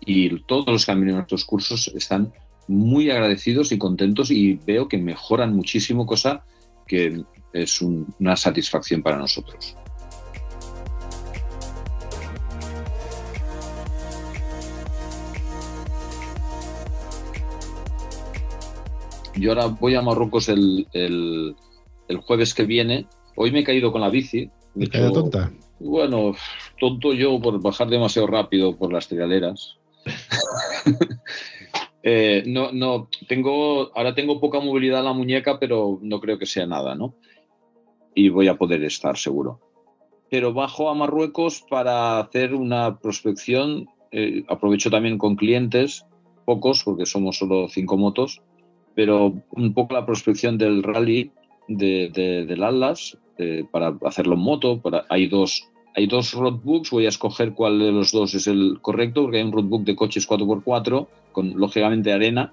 y 0.00 0.40
todos 0.44 0.66
los 0.66 0.86
que 0.86 0.92
han 0.92 1.00
venido 1.00 1.16
a 1.16 1.20
nuestros 1.20 1.44
cursos 1.44 1.88
están 1.94 2.32
muy 2.68 3.10
agradecidos 3.10 3.72
y 3.72 3.78
contentos 3.78 4.30
y 4.30 4.54
veo 4.54 4.88
que 4.88 4.98
mejoran 4.98 5.54
muchísimo, 5.54 6.06
cosa 6.06 6.44
que 6.86 7.22
es 7.52 7.82
una 7.82 8.36
satisfacción 8.36 9.02
para 9.02 9.18
nosotros. 9.18 9.76
Yo 19.34 19.50
ahora 19.50 19.66
voy 19.66 19.94
a 19.94 20.02
Marruecos 20.02 20.48
el, 20.48 20.86
el 20.92 22.16
jueves 22.18 22.54
que 22.54 22.64
viene. 22.64 23.06
Hoy 23.34 23.50
me 23.50 23.60
he 23.60 23.64
caído 23.64 23.92
con 23.92 24.00
la 24.00 24.08
bici 24.08 24.50
bueno, 25.80 26.34
tonto 26.78 27.12
yo 27.12 27.40
por 27.40 27.60
bajar 27.60 27.88
demasiado 27.88 28.26
rápido 28.28 28.76
por 28.76 28.92
las 28.92 29.08
trialeras. 29.08 29.76
Eh, 32.08 32.44
no, 32.46 32.70
no, 32.70 33.08
tengo, 33.26 33.90
ahora 33.96 34.14
tengo 34.14 34.38
poca 34.40 34.60
movilidad 34.60 35.00
en 35.00 35.06
la 35.06 35.12
muñeca, 35.12 35.58
pero 35.58 35.98
no 36.02 36.20
creo 36.20 36.38
que 36.38 36.46
sea 36.46 36.64
nada, 36.64 36.94
¿no? 36.94 37.16
Y 38.14 38.28
voy 38.28 38.46
a 38.46 38.56
poder 38.56 38.84
estar 38.84 39.16
seguro. 39.16 39.58
Pero 40.30 40.52
bajo 40.52 40.88
a 40.88 40.94
Marruecos 40.94 41.64
para 41.68 42.20
hacer 42.20 42.54
una 42.54 42.98
prospección. 43.00 43.88
eh, 44.12 44.44
aprovecho 44.48 44.88
también 44.88 45.18
con 45.18 45.34
clientes, 45.34 46.06
pocos, 46.44 46.84
porque 46.84 47.06
somos 47.06 47.38
solo 47.38 47.66
cinco 47.68 47.96
motos, 47.96 48.40
pero 48.94 49.34
un 49.50 49.74
poco 49.74 49.94
la 49.94 50.06
prospección 50.06 50.58
del 50.58 50.84
rally 50.84 51.32
de, 51.66 52.08
de- 52.14 52.46
del 52.46 52.62
Atlas 52.62 53.18
eh, 53.38 53.64
para 53.70 53.96
hacerlo 54.04 54.34
en 54.34 54.40
moto. 54.40 54.80
Para, 54.80 55.04
hay 55.08 55.26
dos 55.28 55.68
hay 55.96 56.06
dos 56.06 56.34
roadbooks, 56.34 56.90
voy 56.90 57.06
a 57.06 57.08
escoger 57.08 57.54
cuál 57.54 57.78
de 57.78 57.90
los 57.90 58.12
dos 58.12 58.34
es 58.34 58.46
el 58.46 58.80
correcto, 58.82 59.22
porque 59.22 59.38
hay 59.38 59.44
un 59.44 59.52
roadbook 59.52 59.82
de 59.84 59.96
coches 59.96 60.28
4x4 60.28 61.06
con 61.32 61.58
lógicamente 61.58 62.12
arena 62.12 62.52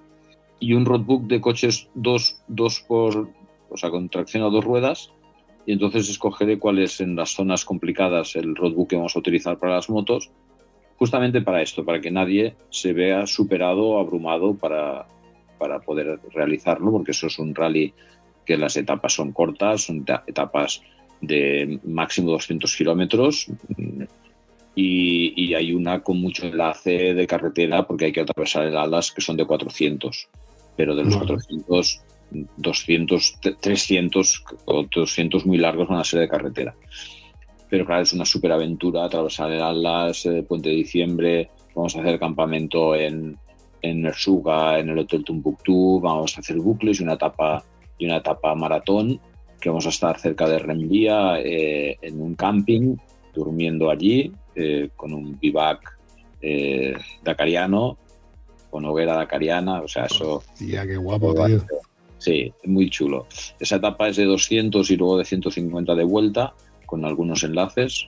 y 0.58 0.72
un 0.72 0.86
roadbook 0.86 1.26
de 1.26 1.42
coches 1.42 1.90
2, 1.94 2.40
2 2.48 2.80
por, 2.88 3.28
o 3.68 3.76
sea, 3.76 3.90
con 3.90 4.08
tracción 4.08 4.44
a 4.44 4.48
dos 4.48 4.64
ruedas. 4.64 5.12
Y 5.66 5.72
entonces 5.72 6.08
escogeré 6.08 6.58
cuál 6.58 6.78
es 6.78 7.02
en 7.02 7.16
las 7.16 7.34
zonas 7.34 7.66
complicadas 7.66 8.34
el 8.34 8.56
roadbook 8.56 8.88
que 8.88 8.96
vamos 8.96 9.14
a 9.14 9.18
utilizar 9.18 9.58
para 9.58 9.74
las 9.74 9.90
motos, 9.90 10.30
justamente 10.96 11.42
para 11.42 11.60
esto, 11.60 11.84
para 11.84 12.00
que 12.00 12.10
nadie 12.10 12.56
se 12.70 12.94
vea 12.94 13.26
superado 13.26 13.98
abrumado 13.98 14.54
para, 14.54 15.06
para 15.58 15.80
poder 15.80 16.18
realizarlo, 16.32 16.90
porque 16.90 17.10
eso 17.10 17.26
es 17.26 17.38
un 17.38 17.54
rally 17.54 17.92
que 18.44 18.56
las 18.56 18.76
etapas 18.76 19.12
son 19.14 19.32
cortas, 19.32 19.82
son 19.84 20.00
eta- 20.02 20.24
etapas 20.26 20.82
de 21.20 21.80
máximo 21.84 22.30
200 22.32 22.76
kilómetros 22.76 23.46
mm, 23.76 24.02
y, 24.74 25.32
y 25.42 25.54
hay 25.54 25.72
una 25.72 26.02
con 26.02 26.20
mucho 26.20 26.46
enlace 26.46 27.14
de 27.14 27.26
carretera 27.26 27.86
porque 27.86 28.06
hay 28.06 28.12
que 28.12 28.20
atravesar 28.20 28.66
el 28.66 28.76
Atlas 28.76 29.12
que 29.12 29.20
son 29.20 29.36
de 29.36 29.46
400 29.46 30.28
pero 30.76 30.94
de 30.96 31.04
los 31.04 31.14
Vale. 31.14 31.26
400 31.26 32.00
200 32.56 33.40
te- 33.40 33.52
300 33.54 34.44
o 34.64 34.82
200 34.84 35.46
muy 35.46 35.58
largos 35.58 35.88
van 35.88 36.00
a 36.00 36.04
ser 36.04 36.20
de 36.20 36.28
carretera 36.28 36.74
pero 37.70 37.86
claro 37.86 38.02
es 38.02 38.12
una 38.12 38.24
superaventura 38.24 39.04
atravesar 39.04 39.52
el 39.52 39.62
Atlas 39.62 40.26
eh, 40.26 40.42
Puente 40.42 40.68
de 40.70 40.74
Diciembre 40.76 41.50
vamos 41.74 41.94
a 41.96 42.00
hacer 42.00 42.18
campamento 42.18 42.94
en 42.96 43.38
en 43.82 44.06
Ersuga, 44.06 44.78
en 44.78 44.88
el 44.88 44.98
Hotel 45.00 45.22
Tumbuktu, 45.24 46.00
vamos 46.00 46.34
a 46.36 46.40
hacer 46.40 46.56
bucles 46.56 47.00
y 47.00 47.02
una 47.02 47.12
etapa 47.14 47.62
y 47.98 48.06
una 48.06 48.18
etapa 48.18 48.54
maratón 48.54 49.20
que 49.60 49.68
vamos 49.68 49.86
a 49.86 49.90
estar 49.90 50.18
cerca 50.18 50.48
de 50.48 50.58
Renvía 50.58 51.40
eh, 51.40 51.96
en 52.02 52.20
un 52.20 52.34
camping, 52.34 52.96
durmiendo 53.32 53.90
allí, 53.90 54.32
eh, 54.54 54.90
con 54.94 55.12
un 55.14 55.38
bivac 55.38 55.98
eh, 56.40 56.94
dacariano, 57.22 57.98
con 58.70 58.84
hoguera 58.84 59.14
dacariana, 59.14 59.80
o 59.80 59.88
sea, 59.88 60.04
eso 60.06 60.42
qué 60.58 60.96
guapo, 60.96 61.34
tío. 61.34 61.64
Sí, 62.18 62.52
muy 62.64 62.90
chulo. 62.90 63.26
Esa 63.60 63.76
etapa 63.76 64.08
es 64.08 64.16
de 64.16 64.24
200 64.24 64.90
y 64.90 64.96
luego 64.96 65.18
de 65.18 65.24
150 65.24 65.94
de 65.94 66.04
vuelta, 66.04 66.54
con 66.86 67.04
algunos 67.04 67.42
enlaces, 67.44 68.06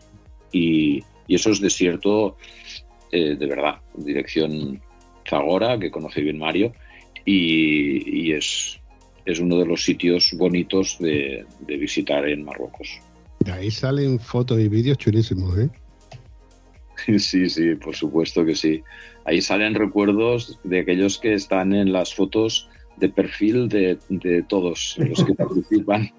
y, 0.52 1.02
y 1.26 1.34
eso 1.34 1.50
es 1.50 1.60
desierto 1.60 2.36
eh, 3.12 3.36
de 3.36 3.46
verdad, 3.46 3.76
dirección 3.94 4.80
Zagora, 5.28 5.78
que 5.78 5.90
conoce 5.90 6.20
bien 6.20 6.38
Mario, 6.38 6.72
y, 7.24 8.26
y 8.26 8.32
es, 8.32 8.80
es 9.26 9.40
uno 9.40 9.58
de 9.58 9.66
los 9.66 9.84
sitios 9.84 10.32
bonitos 10.38 10.96
de, 10.98 11.44
de 11.60 11.76
visitar 11.76 12.26
en 12.28 12.44
Marruecos. 12.44 12.88
De 13.40 13.52
ahí 13.52 13.70
salen 13.70 14.18
fotos 14.18 14.58
y 14.60 14.68
vídeos 14.68 14.98
chulísimos, 14.98 15.58
¿eh? 15.58 15.68
Sí, 17.18 17.48
sí, 17.48 17.74
por 17.74 17.94
supuesto 17.94 18.44
que 18.44 18.56
sí. 18.56 18.82
Ahí 19.24 19.42
salen 19.42 19.74
recuerdos 19.74 20.58
de 20.64 20.80
aquellos 20.80 21.18
que 21.18 21.34
están 21.34 21.74
en 21.74 21.92
las 21.92 22.14
fotos 22.14 22.68
de 22.96 23.08
perfil 23.08 23.68
de, 23.68 23.98
de 24.08 24.42
todos 24.42 24.96
los 24.98 25.24
que 25.24 25.34
participan. 25.36 26.10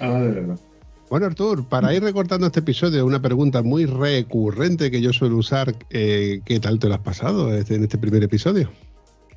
Ah, 0.00 0.20
de 0.20 0.30
verdad. 0.30 0.60
Bueno, 1.10 1.26
Artur, 1.26 1.68
para 1.68 1.94
ir 1.94 2.02
recortando 2.02 2.46
este 2.46 2.60
episodio, 2.60 3.04
una 3.04 3.20
pregunta 3.20 3.62
muy 3.62 3.84
recurrente 3.84 4.90
que 4.90 5.02
yo 5.02 5.12
suelo 5.12 5.36
usar, 5.36 5.76
eh, 5.90 6.40
¿qué 6.46 6.58
tal 6.58 6.78
te 6.78 6.88
lo 6.88 6.94
has 6.94 7.00
pasado 7.00 7.54
en 7.54 7.82
este 7.82 7.98
primer 7.98 8.22
episodio? 8.22 8.70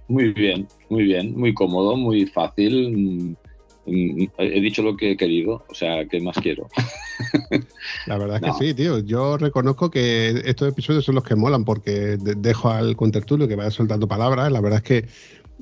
Muy 0.07 0.33
bien, 0.33 0.67
muy 0.89 1.03
bien, 1.03 1.35
muy 1.37 1.53
cómodo, 1.53 1.95
muy 1.97 2.25
fácil. 2.27 2.91
mm, 2.95 3.35
He 3.87 4.61
dicho 4.61 4.81
lo 4.81 4.97
que 4.97 5.11
he 5.11 5.17
querido, 5.17 5.63
o 5.69 5.73
sea, 5.75 6.07
¿qué 6.07 6.19
más 6.19 6.35
quiero? 6.37 6.67
La 8.07 8.17
verdad 8.17 8.37
es 8.37 8.41
No. 8.41 8.57
que 8.57 8.65
sí, 8.67 8.73
tío. 8.73 8.97
Yo 8.99 9.37
reconozco 9.37 9.91
que 9.91 10.29
estos 10.43 10.67
episodios 10.69 11.05
son 11.05 11.13
los 11.15 11.23
que 11.23 11.35
molan 11.35 11.63
porque 11.63 12.17
de- 12.17 12.33
dejo 12.35 12.69
al 12.71 12.95
contertulio 12.95 13.47
que 13.47 13.55
vaya 13.55 13.69
soltando 13.69 14.07
palabras. 14.07 14.51
La 14.51 14.59
verdad 14.59 14.81
es 14.83 14.83
que 14.83 15.07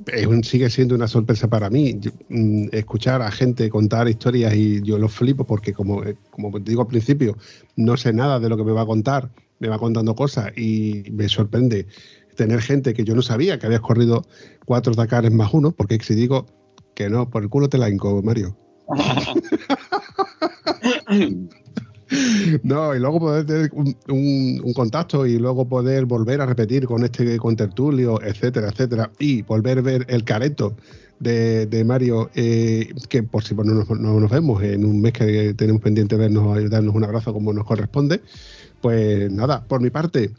es 0.08 0.26
un- 0.26 0.44
sigue 0.46 0.70
siendo 0.70 0.96
una 0.96 1.08
sorpresa 1.10 1.50
para 1.50 1.70
mí 1.70 1.96
yo- 2.00 2.12
mm, 2.30 2.68
escuchar 2.72 3.22
a 3.22 3.30
gente 3.30 3.70
contar 3.70 4.08
historias 4.08 4.56
y 4.56 4.82
yo 4.84 4.98
lo 4.98 5.10
flipo 5.10 5.46
porque 5.46 5.74
como, 5.74 6.04
eh, 6.06 6.16
como 6.30 6.50
te 6.62 6.72
digo 6.72 6.82
al 6.84 6.88
principio, 6.88 7.36
no 7.76 7.98
sé 7.98 8.14
nada 8.14 8.40
de 8.40 8.48
lo 8.48 8.56
que 8.56 8.64
me 8.64 8.72
va 8.72 8.82
a 8.84 8.86
contar, 8.86 9.30
me 9.60 9.68
va 9.68 9.78
contando 9.80 10.16
cosas 10.16 10.58
y 10.58 11.04
me 11.12 11.28
sorprende 11.30 11.88
tener 12.36 12.62
gente 12.62 12.94
que 12.94 13.04
yo 13.04 13.16
no 13.16 13.22
sabía 13.22 13.60
que 13.60 13.66
habías 13.68 13.82
corrido 13.82 14.24
cuatro 14.66 14.94
Dakares 14.94 15.32
más 15.32 15.54
uno, 15.54 15.72
porque 15.72 16.00
si 16.02 16.16
digo 16.16 16.46
que 16.96 17.10
no, 17.10 17.30
por 17.30 17.44
el 17.44 17.50
culo 17.50 17.70
te 17.70 17.78
la 17.78 17.90
hinco, 17.90 18.22
Mario. 18.24 18.56
No, 22.62 22.94
y 22.94 23.00
luego 23.00 23.20
poder 23.20 23.46
tener 23.46 23.72
un, 23.74 23.96
un- 24.08 24.62
un 24.64 24.74
contacto 24.74 25.26
y 25.26 25.40
luego 25.40 25.68
poder 25.68 26.06
volver 26.06 26.42
a 26.42 26.46
repetir 26.46 26.86
con 26.86 27.04
este 27.04 27.38
contertulio, 27.38 28.22
etcétera, 28.22 28.70
etcétera, 28.70 29.10
y 29.18 29.42
volver 29.42 29.80
a 29.80 29.82
ver 29.82 30.06
el 30.10 30.24
careto 30.24 30.76
de, 31.20 31.66
de 31.66 31.84
Mario, 31.84 32.30
eh, 32.36 32.90
que 33.10 33.24
por 33.24 33.44
si 33.44 33.56
no 33.56 33.64
nos, 33.64 33.90
no 33.90 34.20
nos 34.20 34.30
vemos 34.30 34.62
en 34.62 34.86
un 34.86 35.02
mes 35.02 35.14
que 35.14 35.56
tenemos 35.56 35.82
pendiente 35.82 36.16
vernos 36.16 36.62
y 36.62 36.68
darnos 36.68 36.94
un 36.94 37.04
abrazo 37.04 37.34
como 37.34 37.52
nos 37.52 37.66
corresponde, 37.66 38.22
pues 38.82 39.32
nada, 39.32 39.64
por 39.66 39.82
mi 39.82 39.90
parte, 39.90 40.30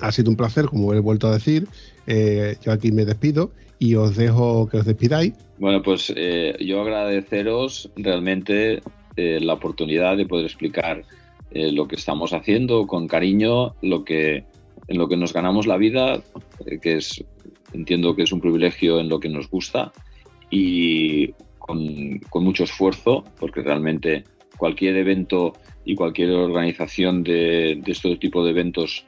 ha 0.00 0.12
sido 0.12 0.30
un 0.30 0.36
placer, 0.36 0.66
como 0.66 0.92
he 0.94 1.00
vuelto 1.00 1.28
a 1.28 1.32
decir, 1.32 1.68
eh, 2.06 2.56
yo 2.62 2.72
aquí 2.72 2.92
me 2.92 3.04
despido 3.04 3.52
y 3.78 3.94
os 3.94 4.16
dejo 4.16 4.68
que 4.68 4.78
os 4.78 4.84
despidáis. 4.84 5.34
Bueno, 5.58 5.82
pues 5.82 6.12
eh, 6.16 6.56
yo 6.60 6.82
agradeceros 6.82 7.90
realmente 7.96 8.80
eh, 9.16 9.40
la 9.40 9.54
oportunidad 9.54 10.16
de 10.16 10.26
poder 10.26 10.46
explicar 10.46 11.04
lo 11.52 11.88
que 11.88 11.96
estamos 11.96 12.32
haciendo 12.32 12.86
con 12.86 13.08
cariño, 13.08 13.74
lo 13.82 14.04
que, 14.04 14.44
en 14.86 14.98
lo 14.98 15.08
que 15.08 15.16
nos 15.16 15.32
ganamos 15.32 15.66
la 15.66 15.78
vida, 15.78 16.22
que 16.80 16.98
es, 16.98 17.24
entiendo 17.72 18.14
que 18.14 18.22
es 18.22 18.30
un 18.30 18.40
privilegio 18.40 19.00
en 19.00 19.08
lo 19.08 19.18
que 19.18 19.28
nos 19.28 19.50
gusta 19.50 19.90
y 20.48 21.32
con, 21.58 22.20
con 22.30 22.44
mucho 22.44 22.62
esfuerzo, 22.62 23.24
porque 23.40 23.62
realmente 23.62 24.22
cualquier 24.58 24.96
evento 24.96 25.54
y 25.84 25.96
cualquier 25.96 26.30
organización 26.30 27.24
de, 27.24 27.80
de 27.84 27.92
este 27.92 28.16
tipo 28.16 28.44
de 28.44 28.50
eventos, 28.50 29.04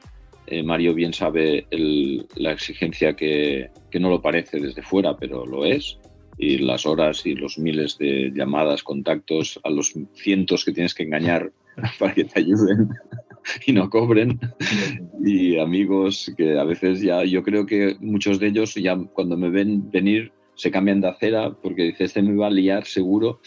eh, 0.59 0.63
Mario 0.63 0.93
bien 0.93 1.13
sabe 1.13 1.65
el- 1.71 2.25
la 2.35 2.51
exigencia 2.51 3.15
que, 3.15 3.69
que 3.91 3.99
no 3.99 4.09
lo 4.09 4.21
parece 4.21 4.59
desde 4.59 4.81
fuera, 4.81 5.17
pero 5.17 5.45
lo 5.45 5.65
es 5.65 5.97
y 6.37 6.57
las 6.57 6.85
horas 6.85 7.25
y 7.25 7.35
los 7.35 7.57
miles 7.59 7.97
de 7.97 8.31
llamadas, 8.35 8.81
contactos, 8.83 9.59
a 9.63 9.69
los 9.69 9.93
cientos 10.15 10.65
que 10.65 10.71
tienes 10.71 10.93
que 10.93 11.03
engañar 11.03 11.51
para 11.99 12.13
que 12.13 12.23
te 12.25 12.39
ayuden 12.39 12.89
y 13.67 13.71
no 13.73 13.89
cobren, 13.89 14.39
y 15.25 15.57
amigos 15.59 16.31
que 16.37 16.57
a 16.57 16.63
veces 16.63 17.01
ya, 17.01 17.23
yo 17.23 17.43
creo 17.43 17.65
que 17.65 17.95
muchos 17.99 18.39
de 18.39 18.47
ellos 18.47 18.73
ya 18.75 18.97
cuando 19.13 19.37
me 19.37 19.49
ven 19.49 19.89
venir 19.91 20.31
se 20.55 20.69
cambian 20.71 21.01
de 21.01 21.07
acera 21.09 21.51
porque 21.51 21.83
dice, 21.83 22.03
este 22.05 22.21
me 22.21 22.35
va 22.35 22.47
a 22.47 22.51
liar 22.51 22.85
seguro 22.85 23.39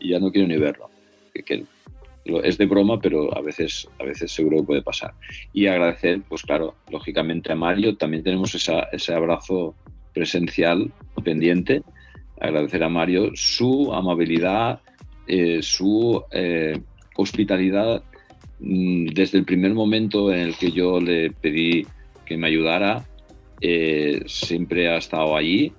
y 0.00 0.10
ya 0.10 0.18
no 0.18 0.30
quiero 0.32 0.48
ni 0.48 0.56
verlo. 0.56 0.88
Que, 1.32 1.42
que 1.42 1.56
lo- 1.58 1.66
es 2.24 2.58
de 2.58 2.66
broma, 2.66 3.00
pero 3.00 3.36
a 3.36 3.42
veces, 3.42 3.88
a 4.00 4.04
veces 4.04 4.32
seguro 4.32 4.58
que 4.58 4.64
puede 4.64 4.82
pasar. 4.82 5.12
Y 5.52 5.66
agradecer, 5.66 6.22
pues 6.28 6.42
claro, 6.42 6.74
lógicamente 6.90 7.52
a 7.52 7.56
Mario, 7.56 7.96
también 7.96 8.22
tenemos 8.22 8.54
esa, 8.54 8.84
ese 8.92 9.14
abrazo 9.14 9.74
presencial 10.12 10.92
pendiente 11.22 11.82
agradecer 12.40 12.82
a 12.82 12.88
Mario 12.88 13.30
su 13.34 13.92
amabilidad, 13.92 14.80
eh, 15.26 15.60
su 15.62 16.22
eh, 16.30 16.80
hospitalidad 17.16 18.02
mm, 18.60 19.06
desde 19.06 19.38
el 19.38 19.44
primer 19.44 19.74
momento 19.74 20.32
en 20.32 20.40
el 20.40 20.56
que 20.56 20.70
yo 20.70 21.00
le 21.00 21.30
pedí 21.30 21.86
que 22.24 22.36
me 22.36 22.48
ayudara. 22.48 23.04
eh, 23.60 24.22
siempre 24.26 24.88
ha 24.88 24.96
estado 24.98 25.36
allí 25.36 25.72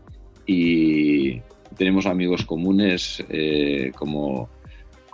y 0.47 1.41
tenemos 1.77 2.05
amigos 2.05 2.45
comunes 2.45 3.23
como, 3.95 4.49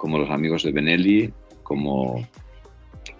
como 0.02 0.18
los 0.18 0.32
amigos 0.32 0.64
de 0.64 0.72
Benelli, 0.72 1.32
como 1.62 2.28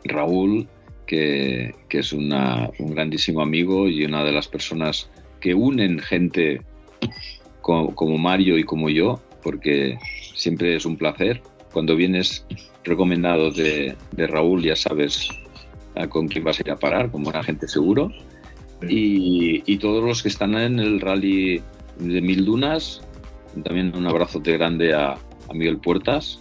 Raúl, 0.04 0.68
que, 1.06 1.76
que 1.88 2.00
es 2.00 2.12
una- 2.12 2.72
un 2.80 2.96
grandísimo 2.96 3.42
amigo 3.42 3.88
y 3.88 4.04
una 4.04 4.24
de 4.24 4.32
las 4.32 4.48
personas 4.48 5.08
que 5.40 5.54
unen 5.54 6.00
gente 6.00 6.62
como, 7.62 7.94
como 7.94 8.18
Mario 8.18 8.58
y 8.58 8.64
como 8.64 8.90
yo, 8.90 9.22
porque 9.44 10.00
siempre 10.34 10.76
es 10.76 10.84
un 10.88 10.98
placer. 10.98 11.44
Cuando 11.72 11.96
vienes 11.96 12.48
recomendado 12.84 13.52
de, 13.52 13.96
de 14.14 14.26
Raúl, 14.28 14.64
ya 14.64 14.76
sabes 14.76 15.30
con 16.10 16.28
quién 16.30 16.44
vas 16.44 16.58
a 16.58 16.64
ir 16.64 16.72
a 16.72 16.78
parar, 16.78 17.12
como 17.12 17.30
un 17.30 17.36
agente 17.36 17.68
seguro. 17.68 18.12
Y, 18.90 19.62
y 19.72 19.78
todos 19.78 20.04
los 20.04 20.24
que 20.24 20.30
están 20.30 20.56
en 20.56 20.80
el 20.80 21.00
rally 21.00 21.62
de 22.00 22.22
Mil 22.22 22.44
Dunas, 22.44 23.02
también 23.64 23.96
un 23.96 24.08
abrazote 24.08 24.54
grande 24.58 24.96
a, 24.96 25.12
a 25.14 25.54
Miguel 25.54 25.78
Puertas, 25.78 26.41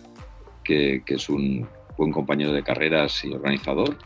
que, 0.70 1.02
que 1.04 1.14
es 1.14 1.28
un 1.28 1.66
buen 1.98 2.12
compañero 2.12 2.52
de 2.52 2.62
carreras 2.62 3.24
y 3.24 3.32
organizador. 3.32 3.98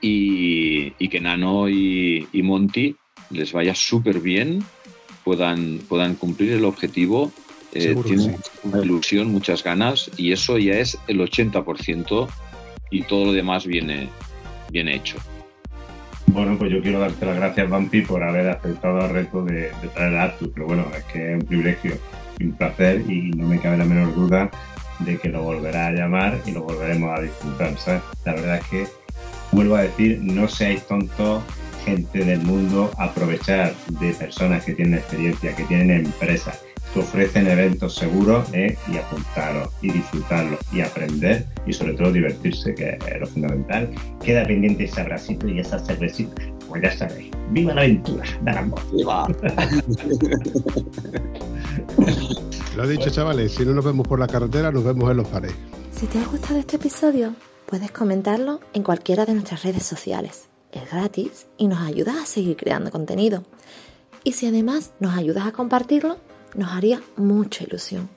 Y, 0.00 0.94
y 0.98 1.08
que 1.10 1.20
Nano 1.20 1.68
y, 1.68 2.26
y 2.32 2.42
Monty 2.42 2.96
les 3.28 3.52
vaya 3.52 3.74
súper 3.74 4.20
bien, 4.20 4.64
puedan, 5.24 5.78
puedan 5.88 6.14
cumplir 6.14 6.52
el 6.52 6.64
objetivo. 6.64 7.30
Eh, 7.72 7.94
tienen 8.04 8.36
sí. 8.36 8.50
una 8.64 8.82
ilusión, 8.82 9.30
muchas 9.30 9.62
ganas, 9.62 10.10
y 10.16 10.32
eso 10.32 10.56
ya 10.56 10.72
es 10.72 10.98
el 11.06 11.20
80% 11.20 12.28
y 12.90 13.02
todo 13.02 13.26
lo 13.26 13.32
demás 13.32 13.66
viene, 13.66 14.08
viene 14.72 14.96
hecho. 14.96 15.18
Bueno, 16.28 16.56
pues 16.58 16.72
yo 16.72 16.80
quiero 16.80 17.00
darte 17.00 17.26
las 17.26 17.36
gracias, 17.36 17.68
Vampi, 17.68 18.00
por 18.02 18.22
haber 18.22 18.48
aceptado 18.48 19.04
el 19.04 19.10
reto 19.10 19.44
de, 19.44 19.70
de 19.82 19.88
traer 19.94 20.16
a 20.16 20.22
Artur. 20.24 20.50
Pero 20.54 20.66
bueno, 20.66 20.86
es 20.96 21.04
que 21.04 21.34
es 21.34 21.42
un 21.42 21.46
privilegio 21.46 21.92
y 22.38 22.44
un 22.44 22.52
placer 22.52 23.04
y 23.08 23.30
no 23.32 23.46
me 23.46 23.60
cabe 23.60 23.76
la 23.76 23.84
menor 23.84 24.14
duda 24.14 24.50
de 25.00 25.18
que 25.18 25.28
lo 25.28 25.42
volverá 25.42 25.88
a 25.88 25.92
llamar 25.92 26.40
y 26.46 26.52
lo 26.52 26.62
volveremos 26.62 27.18
a 27.18 27.22
disfrutar, 27.22 27.76
¿sabes? 27.78 28.02
La 28.24 28.34
verdad 28.34 28.56
es 28.56 28.66
que, 28.68 28.86
vuelvo 29.52 29.76
a 29.76 29.82
decir, 29.82 30.20
no 30.22 30.48
seáis 30.48 30.86
tontos, 30.86 31.42
gente 31.84 32.24
del 32.24 32.40
mundo, 32.42 32.90
aprovechar 32.98 33.74
de 34.00 34.12
personas 34.14 34.64
que 34.64 34.74
tienen 34.74 34.94
experiencia, 34.94 35.54
que 35.56 35.64
tienen 35.64 35.90
empresas, 35.90 36.60
que 36.92 37.00
ofrecen 37.00 37.46
eventos 37.46 37.94
seguros 37.94 38.48
¿eh? 38.52 38.76
y 38.90 38.96
apuntaros 38.96 39.68
y 39.82 39.92
disfrutarlos 39.92 40.58
y 40.72 40.80
aprender 40.80 41.46
y 41.66 41.72
sobre 41.72 41.94
todo 41.94 42.12
divertirse, 42.12 42.74
que 42.74 42.98
es 43.06 43.20
lo 43.20 43.26
fundamental. 43.26 43.90
Queda 44.22 44.44
pendiente 44.44 44.84
ese 44.84 45.00
abracito 45.00 45.48
y 45.48 45.60
esa 45.60 45.78
cervecita. 45.78 46.42
Pues 46.68 46.82
ya 46.82 46.96
sabéis. 46.96 47.30
¡Viva 47.50 47.74
la 47.74 47.82
aventura! 47.82 48.24
¡Darambos! 48.42 48.80
Lo 52.76 52.84
he 52.84 52.88
dicho, 52.88 53.10
chavales, 53.10 53.52
si 53.52 53.64
no 53.64 53.72
nos 53.72 53.84
vemos 53.84 54.06
por 54.06 54.18
la 54.18 54.28
carretera, 54.28 54.70
nos 54.70 54.84
vemos 54.84 55.10
en 55.10 55.16
los 55.16 55.28
fares. 55.28 55.52
Si 55.92 56.06
te 56.06 56.18
ha 56.18 56.24
gustado 56.24 56.58
este 56.58 56.76
episodio, 56.76 57.34
puedes 57.66 57.90
comentarlo 57.90 58.60
en 58.72 58.82
cualquiera 58.82 59.26
de 59.26 59.34
nuestras 59.34 59.64
redes 59.64 59.82
sociales. 59.82 60.48
Es 60.72 60.90
gratis 60.90 61.46
y 61.58 61.66
nos 61.66 61.80
ayudas 61.80 62.16
a 62.16 62.26
seguir 62.26 62.56
creando 62.56 62.90
contenido. 62.90 63.42
Y 64.22 64.32
si 64.32 64.46
además 64.46 64.92
nos 65.00 65.16
ayudas 65.16 65.46
a 65.46 65.52
compartirlo, 65.52 66.18
nos 66.54 66.72
haría 66.72 67.02
mucha 67.16 67.64
ilusión. 67.64 68.08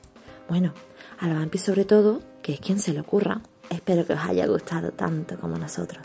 Bueno, 0.49 0.73
a 1.19 1.27
la 1.27 1.35
Vampi 1.35 1.57
sobre 1.57 1.85
todo, 1.85 2.22
que 2.41 2.53
es 2.53 2.60
quien 2.60 2.80
se 2.80 2.93
le 2.93 2.99
ocurra. 2.99 3.41
Espero 3.69 4.05
que 4.05 4.14
os 4.14 4.19
haya 4.19 4.45
gustado 4.47 4.91
tanto 4.91 5.38
como 5.39 5.57
nosotros. 5.57 6.03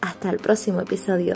Hasta 0.00 0.30
el 0.30 0.38
próximo 0.38 0.80
episodio. 0.80 1.34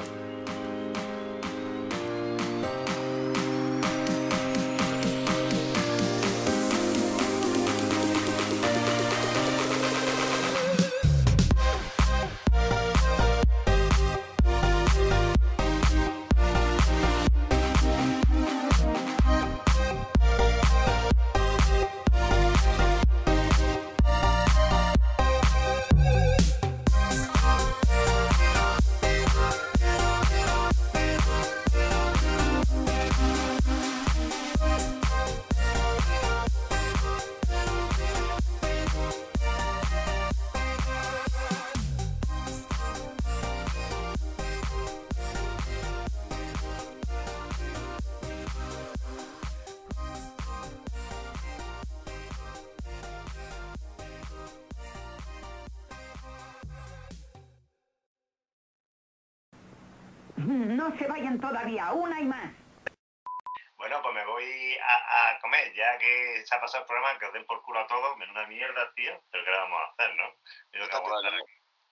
Que 65.98 66.44
se 66.46 66.54
ha 66.54 66.60
pasado 66.60 66.82
el 66.82 66.86
programa, 66.88 67.18
que 67.18 67.26
os 67.26 67.32
den 67.32 67.46
por 67.46 67.62
culo 67.62 67.80
a 67.80 67.86
todos, 67.86 68.16
menuda 68.16 68.46
mierda, 68.46 68.92
tío, 68.94 69.22
pero 69.30 69.44
¿qué 69.44 69.50
le 69.50 69.56
vamos 69.58 69.80
a 69.80 69.92
hacer, 69.92 70.14
no? 70.16 70.34
Yo 70.72 70.88
también, 70.88 71.14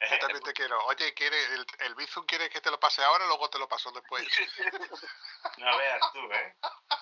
estar- 0.01 0.11
yo 0.11 0.19
también 0.19 0.43
te 0.43 0.53
quiero. 0.53 0.85
Oye, 0.87 1.15
¿quiere 1.15 1.43
el, 1.55 1.67
el 1.81 1.95
Bizum 1.95 2.27
quiere 2.27 2.51
que 2.51 2.61
te 2.61 2.71
lo 2.71 2.79
pase 2.81 3.03
ahora 3.03 3.27
luego 3.27 3.49
te 3.51 3.59
lo 3.59 3.69
paso 3.69 3.91
después? 3.93 4.23
No 5.59 5.77
veas 5.77 6.01
tú, 6.13 6.21
¿eh? 6.33 6.57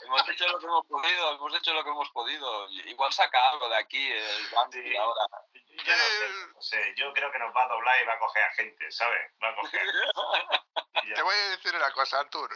Hemos 0.04 0.28
hecho 0.28 0.46
lo 0.48 0.58
que 0.58 0.66
hemos 0.66 0.86
podido, 0.86 1.34
hemos 1.36 1.54
hecho 1.54 1.72
lo 1.72 1.84
que 1.84 1.90
hemos 1.90 2.10
podido. 2.10 2.68
Igual 2.70 3.12
saca 3.12 3.50
algo 3.50 3.68
de 3.68 3.76
aquí 3.76 4.10
el 4.12 4.46
Bambi 4.52 4.82
Sí. 4.82 4.96
ahora. 4.96 5.26
Yo 5.54 5.96
no 5.96 6.04
sé, 6.04 6.28
no 6.54 6.60
sé, 6.60 6.94
yo 6.96 7.12
creo 7.12 7.30
que 7.32 7.38
nos 7.38 7.54
va 7.56 7.62
a 7.64 7.68
doblar 7.68 8.02
y 8.02 8.04
va 8.04 8.14
a 8.14 8.18
coger 8.18 8.42
a 8.42 8.52
gente, 8.54 8.90
¿sabes? 8.90 9.32
Va 9.42 9.48
a 9.50 9.54
coger. 9.54 9.80
Te 11.14 11.22
voy 11.22 11.34
a 11.34 11.48
decir 11.50 11.74
una 11.74 11.90
cosa, 11.92 12.20
Artur. 12.20 12.50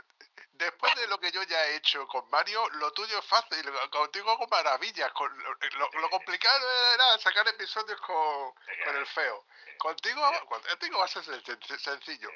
Después 0.58 0.94
de 0.94 1.06
lo 1.08 1.18
que 1.20 1.30
yo 1.32 1.42
ya 1.42 1.66
he 1.66 1.76
hecho 1.76 2.06
con 2.08 2.28
Mario, 2.30 2.68
lo 2.70 2.92
tuyo 2.92 3.18
es 3.18 3.24
fácil. 3.26 3.64
Contigo 3.90 4.30
hago 4.30 4.46
maravillas. 4.48 5.12
Con, 5.12 5.36
lo, 5.42 5.90
lo- 6.00 6.10
complicado 6.10 6.66
era 6.94 7.18
sacar 7.18 7.46
episodios 7.48 8.00
con, 8.00 8.52
con 8.84 8.96
el 8.96 9.06
feo. 9.06 9.46
Contigo, 9.78 10.22
contigo 10.48 10.98
va 10.98 11.04
a 11.04 11.08
ser 11.08 11.22
sen- 11.24 11.42
sen- 11.42 11.78
sencillo. 11.78 12.30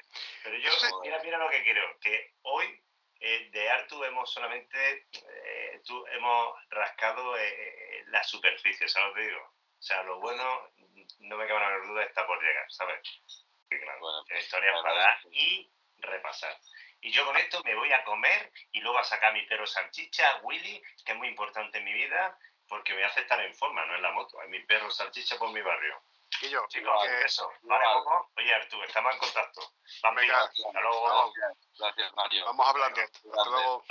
Pero 0.44 0.56
yo, 0.58 0.70
mira, 1.02 1.18
mira 1.22 1.38
lo 1.38 1.48
que 1.48 1.62
quiero, 1.62 1.98
que 2.00 2.34
hoy 2.42 2.82
eh, 3.20 3.48
de 3.50 3.70
Artu 3.70 4.04
hemos 4.04 4.30
solamente, 4.32 5.06
eh, 5.12 5.80
tú- 5.86 6.06
hemos 6.08 6.54
rascado 6.68 7.36
eh, 7.38 7.48
eh, 7.48 8.04
la 8.08 8.22
superficie, 8.24 8.86
¿sabes 8.88 9.08
lo 9.08 9.14
que 9.14 9.20
digo? 9.22 9.40
O 9.78 9.82
sea, 9.82 10.02
lo 10.02 10.20
bueno, 10.20 10.68
no 11.20 11.36
me 11.36 11.46
cabe 11.48 11.60
la 11.60 11.66
menor 11.70 11.86
duda, 11.86 12.04
está 12.04 12.26
por 12.26 12.38
llegar, 12.42 12.70
¿sabes? 12.70 13.00
Claro, 13.68 14.00
Bueno, 14.00 14.24
historias 14.38 14.82
para 14.82 14.94
dar 15.00 15.20
y 15.30 15.72
repasar. 15.98 16.58
Y 17.02 17.10
yo 17.12 17.24
con 17.24 17.36
esto 17.36 17.62
me 17.64 17.74
voy 17.74 17.92
a 17.92 18.04
comer 18.04 18.52
y 18.72 18.80
luego 18.80 18.98
a 18.98 19.04
sacar 19.04 19.30
a 19.30 19.32
mi 19.34 19.42
perro 19.46 19.66
salchicha, 19.66 20.40
Willy, 20.42 20.82
que 21.04 21.12
es 21.12 21.18
muy 21.18 21.28
importante 21.28 21.78
en 21.78 21.84
mi 21.84 21.92
vida, 21.94 22.38
porque 22.68 22.94
me 22.94 23.04
hace 23.04 23.20
estar 23.20 23.40
en 23.40 23.54
forma, 23.54 23.84
no 23.86 23.94
en 23.96 24.02
la 24.02 24.10
moto. 24.12 24.38
Hay 24.40 24.48
mi 24.48 24.60
perro 24.64 24.90
salchicha 24.90 25.38
por 25.38 25.50
mi 25.50 25.62
barrio. 25.62 26.02
Y 26.42 26.48
yo, 26.48 26.64
Chicos, 26.68 27.02
que- 27.06 27.22
eso. 27.22 27.50
¿Vale. 27.62 27.84
Coco? 27.84 28.30
Oye, 28.36 28.54
Artur, 28.54 28.84
estamos 28.84 29.12
en 29.14 29.18
contacto. 29.18 29.60
Vamos, 30.02 30.20
Venga, 30.20 30.38
hasta 30.44 30.80
luego. 30.80 31.02
vamos. 31.02 31.34
Gracias, 31.78 32.14
Mario. 32.14 32.44
vamos 32.44 32.68
hablando. 32.68 33.00
Hasta 33.00 33.18
Grande. 33.24 33.50
luego. 33.50 33.84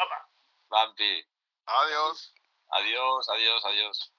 Bambi. 0.70 1.26
Adiós. 1.66 2.34
Adiós, 2.72 3.30
adiós, 3.30 3.66
adiós. 3.66 4.14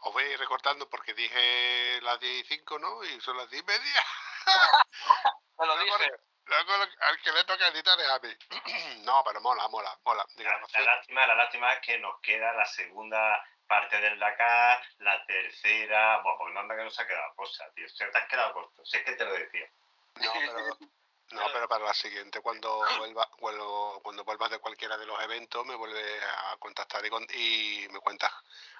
Os 0.00 0.12
voy 0.12 0.24
a 0.24 0.28
ir 0.32 0.38
recortando 0.38 0.88
porque 0.88 1.12
dije 1.14 2.00
las 2.02 2.18
10 2.20 2.44
y 2.44 2.48
5, 2.56 2.78
¿no? 2.78 3.04
Y 3.04 3.20
son 3.20 3.36
las 3.36 3.48
10 3.50 3.62
y 3.62 3.66
media. 3.66 4.04
Te 5.58 5.66
lo 5.66 5.76
dije. 5.84 6.10
Luego 6.48 6.76
lo- 6.78 7.06
al 7.06 7.20
que 7.20 7.32
le 7.32 7.44
toca 7.44 7.68
editar 7.68 8.00
es 8.00 8.08
a 8.08 8.18
mí. 8.20 8.36
no, 9.04 9.22
pero 9.24 9.40
mola, 9.40 9.68
mola, 9.68 9.98
mola. 10.04 10.24
La, 10.36 10.58
lástima, 10.84 11.26
la 11.26 11.34
lástima 11.34 11.72
es 11.74 11.80
que 11.80 11.98
nos 11.98 12.18
queda 12.20 12.52
la 12.54 12.64
segunda 12.66 13.44
parte 13.66 14.00
del 14.00 14.18
Dakar, 14.18 14.82
la 14.98 15.24
tercera. 15.26 16.18
Bueno, 16.22 16.38
pues 16.38 16.54
no 16.54 16.60
anda 16.60 16.76
que 16.76 16.84
nos 16.84 16.98
ha 16.98 17.06
quedado 17.06 17.34
cosa, 17.36 17.70
tío. 17.74 17.84
O 17.86 17.90
sea, 17.90 18.10
te 18.10 18.18
has 18.18 18.28
quedado 18.28 18.52
corto. 18.54 18.84
Si 18.86 18.96
es 18.96 19.04
que 19.04 19.12
te 19.12 19.24
lo 19.26 19.32
decía. 19.34 19.68
No, 20.14 20.32
pero, 20.32 20.78
no, 21.32 21.52
pero 21.52 21.68
para 21.68 21.84
la 21.84 21.92
siguiente, 21.94 22.40
cuando 22.40 22.82
vuelva, 22.96 23.28
cuando, 23.38 24.00
cuando 24.02 24.24
vuelvas 24.24 24.50
de 24.50 24.58
cualquiera 24.58 24.96
de 24.96 25.04
los 25.04 25.20
eventos, 25.22 25.66
me 25.66 25.74
vuelves 25.74 26.22
a 26.24 26.56
contactar 26.56 27.04
y, 27.04 27.10
con- 27.10 27.26
y 27.34 27.86
me 27.90 28.00
cuentas 28.00 28.32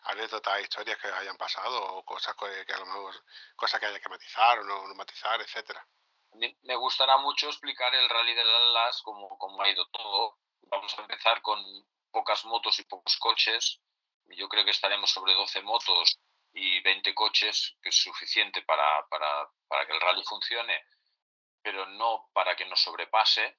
anécdotas, 0.05 0.59
historias 0.63 0.97
que 0.99 1.09
hayan 1.09 1.37
pasado, 1.37 1.83
o 1.97 2.03
cosas 2.05 2.35
que, 2.35 2.65
que 2.65 2.73
a 2.73 2.79
lo 2.79 2.87
mejor, 2.87 3.15
cosas 3.57 3.79
que 3.79 3.87
haya 3.87 4.01
que 4.01 4.09
matizar 4.09 4.59
o 4.61 4.65
no, 4.65 4.87
no 4.89 4.95
matizar, 4.95 5.39
etcétera. 5.43 5.85
Me 6.39 6.77
gustará 6.77 7.17
mucho 7.19 7.49
explicar 7.49 7.95
el 7.95 8.09
rally 8.09 8.35
del 8.35 8.55
Atlas, 8.55 9.03
cómo, 9.03 9.37
cómo 9.39 9.63
ha 9.63 9.69
ido 9.69 9.87
todo. 9.89 10.39
Vamos 10.63 10.97
a 10.99 11.03
empezar 11.03 11.43
con 11.43 11.63
pocas 12.11 12.45
motos 12.45 12.79
y 12.79 12.85
pocos 12.85 13.17
coches. 13.17 13.81
Yo 14.27 14.49
creo 14.49 14.65
que 14.65 14.71
estaremos 14.71 15.11
sobre 15.11 15.35
12 15.35 15.63
motos 15.63 16.19
y 16.53 16.81
20 16.83 17.15
coches, 17.15 17.77
que 17.83 17.89
es 17.89 17.97
suficiente 17.97 18.63
para, 18.63 19.07
para, 19.09 19.49
para 19.67 19.87
que 19.87 19.93
el 19.93 20.01
rally 20.01 20.23
funcione, 20.25 20.85
pero 21.63 21.87
no 21.87 22.29
para 22.33 22.55
que 22.57 22.67
nos 22.67 22.81
sobrepase. 22.81 23.59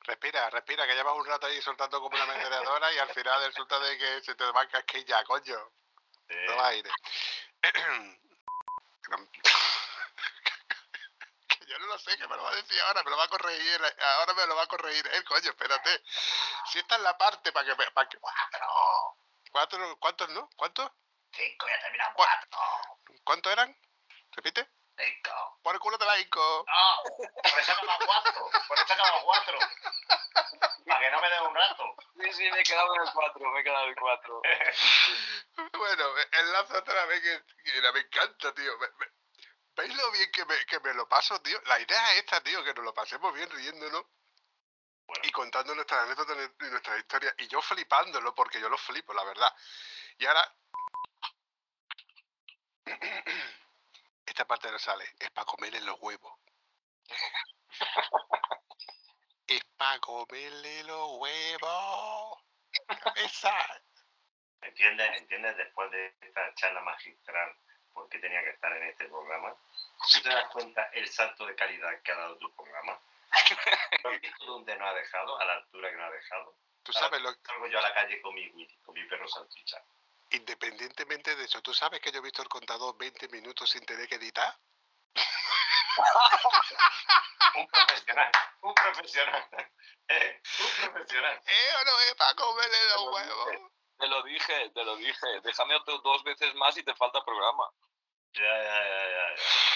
Respira, 0.00 0.48
respira, 0.50 0.86
que 0.86 0.94
llevas 0.94 1.16
un 1.16 1.26
rato 1.26 1.46
ahí 1.46 1.60
soltando 1.60 2.00
como 2.00 2.16
una 2.16 2.26
metralladora 2.26 2.92
y 2.92 2.98
al 2.98 3.10
final 3.10 3.44
resulta 3.46 3.78
de 3.80 3.98
que 3.98 4.22
se 4.22 4.34
te 4.34 4.44
va 4.44 4.62
a 4.62 4.68
casquilla, 4.68 5.22
coño. 5.24 5.58
Eh, 6.28 6.46
Toma 6.46 6.68
aire. 6.68 6.90
yo 11.70 11.78
no 11.78 11.86
lo 11.86 11.98
sé, 11.98 12.16
que 12.18 12.26
me 12.26 12.36
lo 12.36 12.42
va 12.42 12.50
a 12.50 12.56
decir 12.56 12.80
ahora, 12.82 13.02
me 13.04 13.10
lo 13.10 13.16
va 13.16 13.24
a 13.24 13.28
corregir, 13.28 13.80
ahora 14.16 14.34
me 14.34 14.46
lo 14.46 14.56
va 14.56 14.62
a 14.62 14.66
corregir 14.66 15.06
él, 15.12 15.24
coño, 15.24 15.50
espérate. 15.50 16.02
Si 16.70 16.78
esta 16.80 16.96
es 16.96 17.00
la 17.02 17.16
parte 17.16 17.52
para 17.52 17.66
que... 17.66 17.76
me- 17.76 17.90
Para 17.92 18.08
que... 18.08 18.18
¡Cuatro! 18.18 19.16
¿Cuatro? 19.52 19.96
¿Cuántos 19.98 20.28
no? 20.30 20.48
¿Cuántos? 20.56 20.90
¡Cinco! 21.32 21.66
¡Ya 21.68 21.80
terminan 21.80 22.12
Cua- 22.14 22.26
cuatro! 22.26 23.18
¿Cuántos 23.24 23.52
eran? 23.52 23.76
¿Repite? 24.32 24.68
¡Cinco! 24.98 25.58
Por 25.62 25.74
el 25.74 25.80
culo 25.80 25.96
de 25.98 26.04
la 26.06 26.18
Ico. 26.18 26.64
No, 26.66 27.02
por 27.50 27.60
eso 27.60 27.72
acabamos 27.72 28.04
cuatro. 28.04 28.50
Por 28.68 28.78
eso 28.78 28.92
acabamos 28.92 29.22
cuatro. 29.24 29.58
Para 30.86 31.00
que 31.00 31.10
no 31.10 31.20
me 31.20 31.30
dé 31.30 31.40
un 31.40 31.54
rato. 31.54 31.84
Sí, 32.20 32.32
sí, 32.32 32.50
me 32.50 32.60
he 32.60 32.64
quedado 32.64 32.94
en 32.96 33.02
el 33.02 33.12
4, 33.12 33.50
me 33.50 33.60
he 33.60 33.64
quedado 33.64 33.84
en 33.84 33.90
el 33.90 33.96
4. 33.96 34.42
Bueno, 35.72 36.04
enlazo 36.32 36.78
otra 36.78 37.06
vez 37.06 37.20
que, 37.22 37.72
que 37.72 37.80
me 37.92 38.00
encanta, 38.00 38.52
tío. 38.54 38.78
Me- 38.78 38.88
me- 38.98 39.12
¿Veis 39.80 39.96
lo 39.96 40.10
bien 40.12 40.30
que 40.30 40.44
me, 40.44 40.66
que 40.66 40.78
me 40.80 40.92
lo 40.92 41.08
paso, 41.08 41.40
tío? 41.40 41.58
La 41.64 41.80
idea 41.80 42.12
es 42.12 42.18
esta, 42.18 42.42
tío, 42.42 42.62
que 42.62 42.74
nos 42.74 42.84
lo 42.84 42.92
pasemos 42.92 43.32
bien 43.32 43.48
riéndonos 43.50 44.04
y 45.22 45.30
contando 45.30 45.74
nuestras 45.74 46.04
anécdotas 46.04 46.36
y 46.60 46.64
nuestras 46.64 46.98
historias. 46.98 47.34
Y 47.38 47.48
yo 47.48 47.62
flipándolo, 47.62 48.34
porque 48.34 48.60
yo 48.60 48.68
lo 48.68 48.76
flipo, 48.76 49.14
la 49.14 49.24
verdad. 49.24 49.56
Y 50.18 50.26
ahora... 50.26 50.54
Esta 54.26 54.44
parte 54.46 54.70
no 54.70 54.78
sale. 54.78 55.04
Es 55.18 55.30
para 55.30 55.46
comerle 55.46 55.80
los 55.80 55.96
huevos. 56.00 56.38
es 59.46 59.64
para 59.78 59.98
comerle 60.00 60.84
los 60.84 61.10
huevos. 61.12 62.38
Cabeza. 63.02 63.82
¿Entiendes? 64.60 65.16
¿Entiendes? 65.16 65.56
Después 65.56 65.90
de 65.90 66.14
esta 66.20 66.54
charla 66.54 66.82
magistral, 66.82 67.56
por 67.94 68.08
qué 68.10 68.18
tenía 68.18 68.42
que 68.44 68.50
estar 68.50 68.76
en 68.76 68.82
este 68.84 69.06
programa. 69.08 69.56
¿Tú 70.12 70.22
te 70.22 70.28
das 70.28 70.48
cuenta 70.50 70.90
el 70.94 71.08
salto 71.08 71.46
de 71.46 71.54
calidad 71.54 71.90
que 72.02 72.12
ha 72.12 72.16
dado 72.16 72.36
tu 72.38 72.54
programa? 72.54 73.00
¿Lo 74.02 74.10
has 74.10 74.20
visto 74.20 74.44
dónde 74.44 74.76
nos 74.76 74.88
ha 74.88 74.94
dejado? 74.94 75.40
A 75.40 75.44
la 75.44 75.52
altura 75.54 75.90
que 75.90 75.96
nos 75.96 76.08
ha 76.08 76.10
dejado. 76.10 76.56
Tú 76.82 76.92
sabes 76.92 77.20
lo 77.20 77.32
Salgo 77.32 77.66
yo 77.66 77.78
a 77.78 77.82
la 77.82 77.94
calle 77.94 78.20
con 78.22 78.34
mi 78.34 78.50
con 78.82 78.94
mi 78.94 79.04
perro 79.06 79.28
salchicha. 79.28 79.82
Independientemente 80.30 81.36
de 81.36 81.44
eso, 81.44 81.60
¿tú 81.60 81.74
sabes 81.74 82.00
que 82.00 82.10
yo 82.10 82.18
he 82.18 82.22
visto 82.22 82.42
el 82.42 82.48
contador 82.48 82.96
20 82.96 83.28
minutos 83.28 83.70
sin 83.70 83.84
tener 83.84 84.08
que 84.08 84.14
editar? 84.14 84.56
Un 87.54 87.66
profesional, 87.66 88.32
un 88.62 88.74
profesional. 88.74 89.48
¿Eh? 90.08 90.40
Un 90.60 90.92
profesional. 90.92 91.42
¿Eh 91.46 91.74
o 91.80 91.84
no 91.84 92.00
es 92.00 92.14
para 92.14 92.34
comerle 92.34 92.76
los 92.94 93.12
huevos? 93.12 93.48
Te 93.98 94.06
lo 94.06 94.22
dije, 94.22 94.70
te 94.70 94.84
lo 94.84 94.96
dije. 94.96 95.40
Déjame 95.42 95.74
otro 95.74 95.98
dos 95.98 96.22
veces 96.22 96.54
más 96.54 96.76
y 96.76 96.84
te 96.84 96.94
falta 96.94 97.24
programa. 97.24 97.68
Ya, 98.32 98.42
ya, 98.42 98.62
ya, 98.62 99.08
ya. 99.08 99.36
ya. 99.36 99.69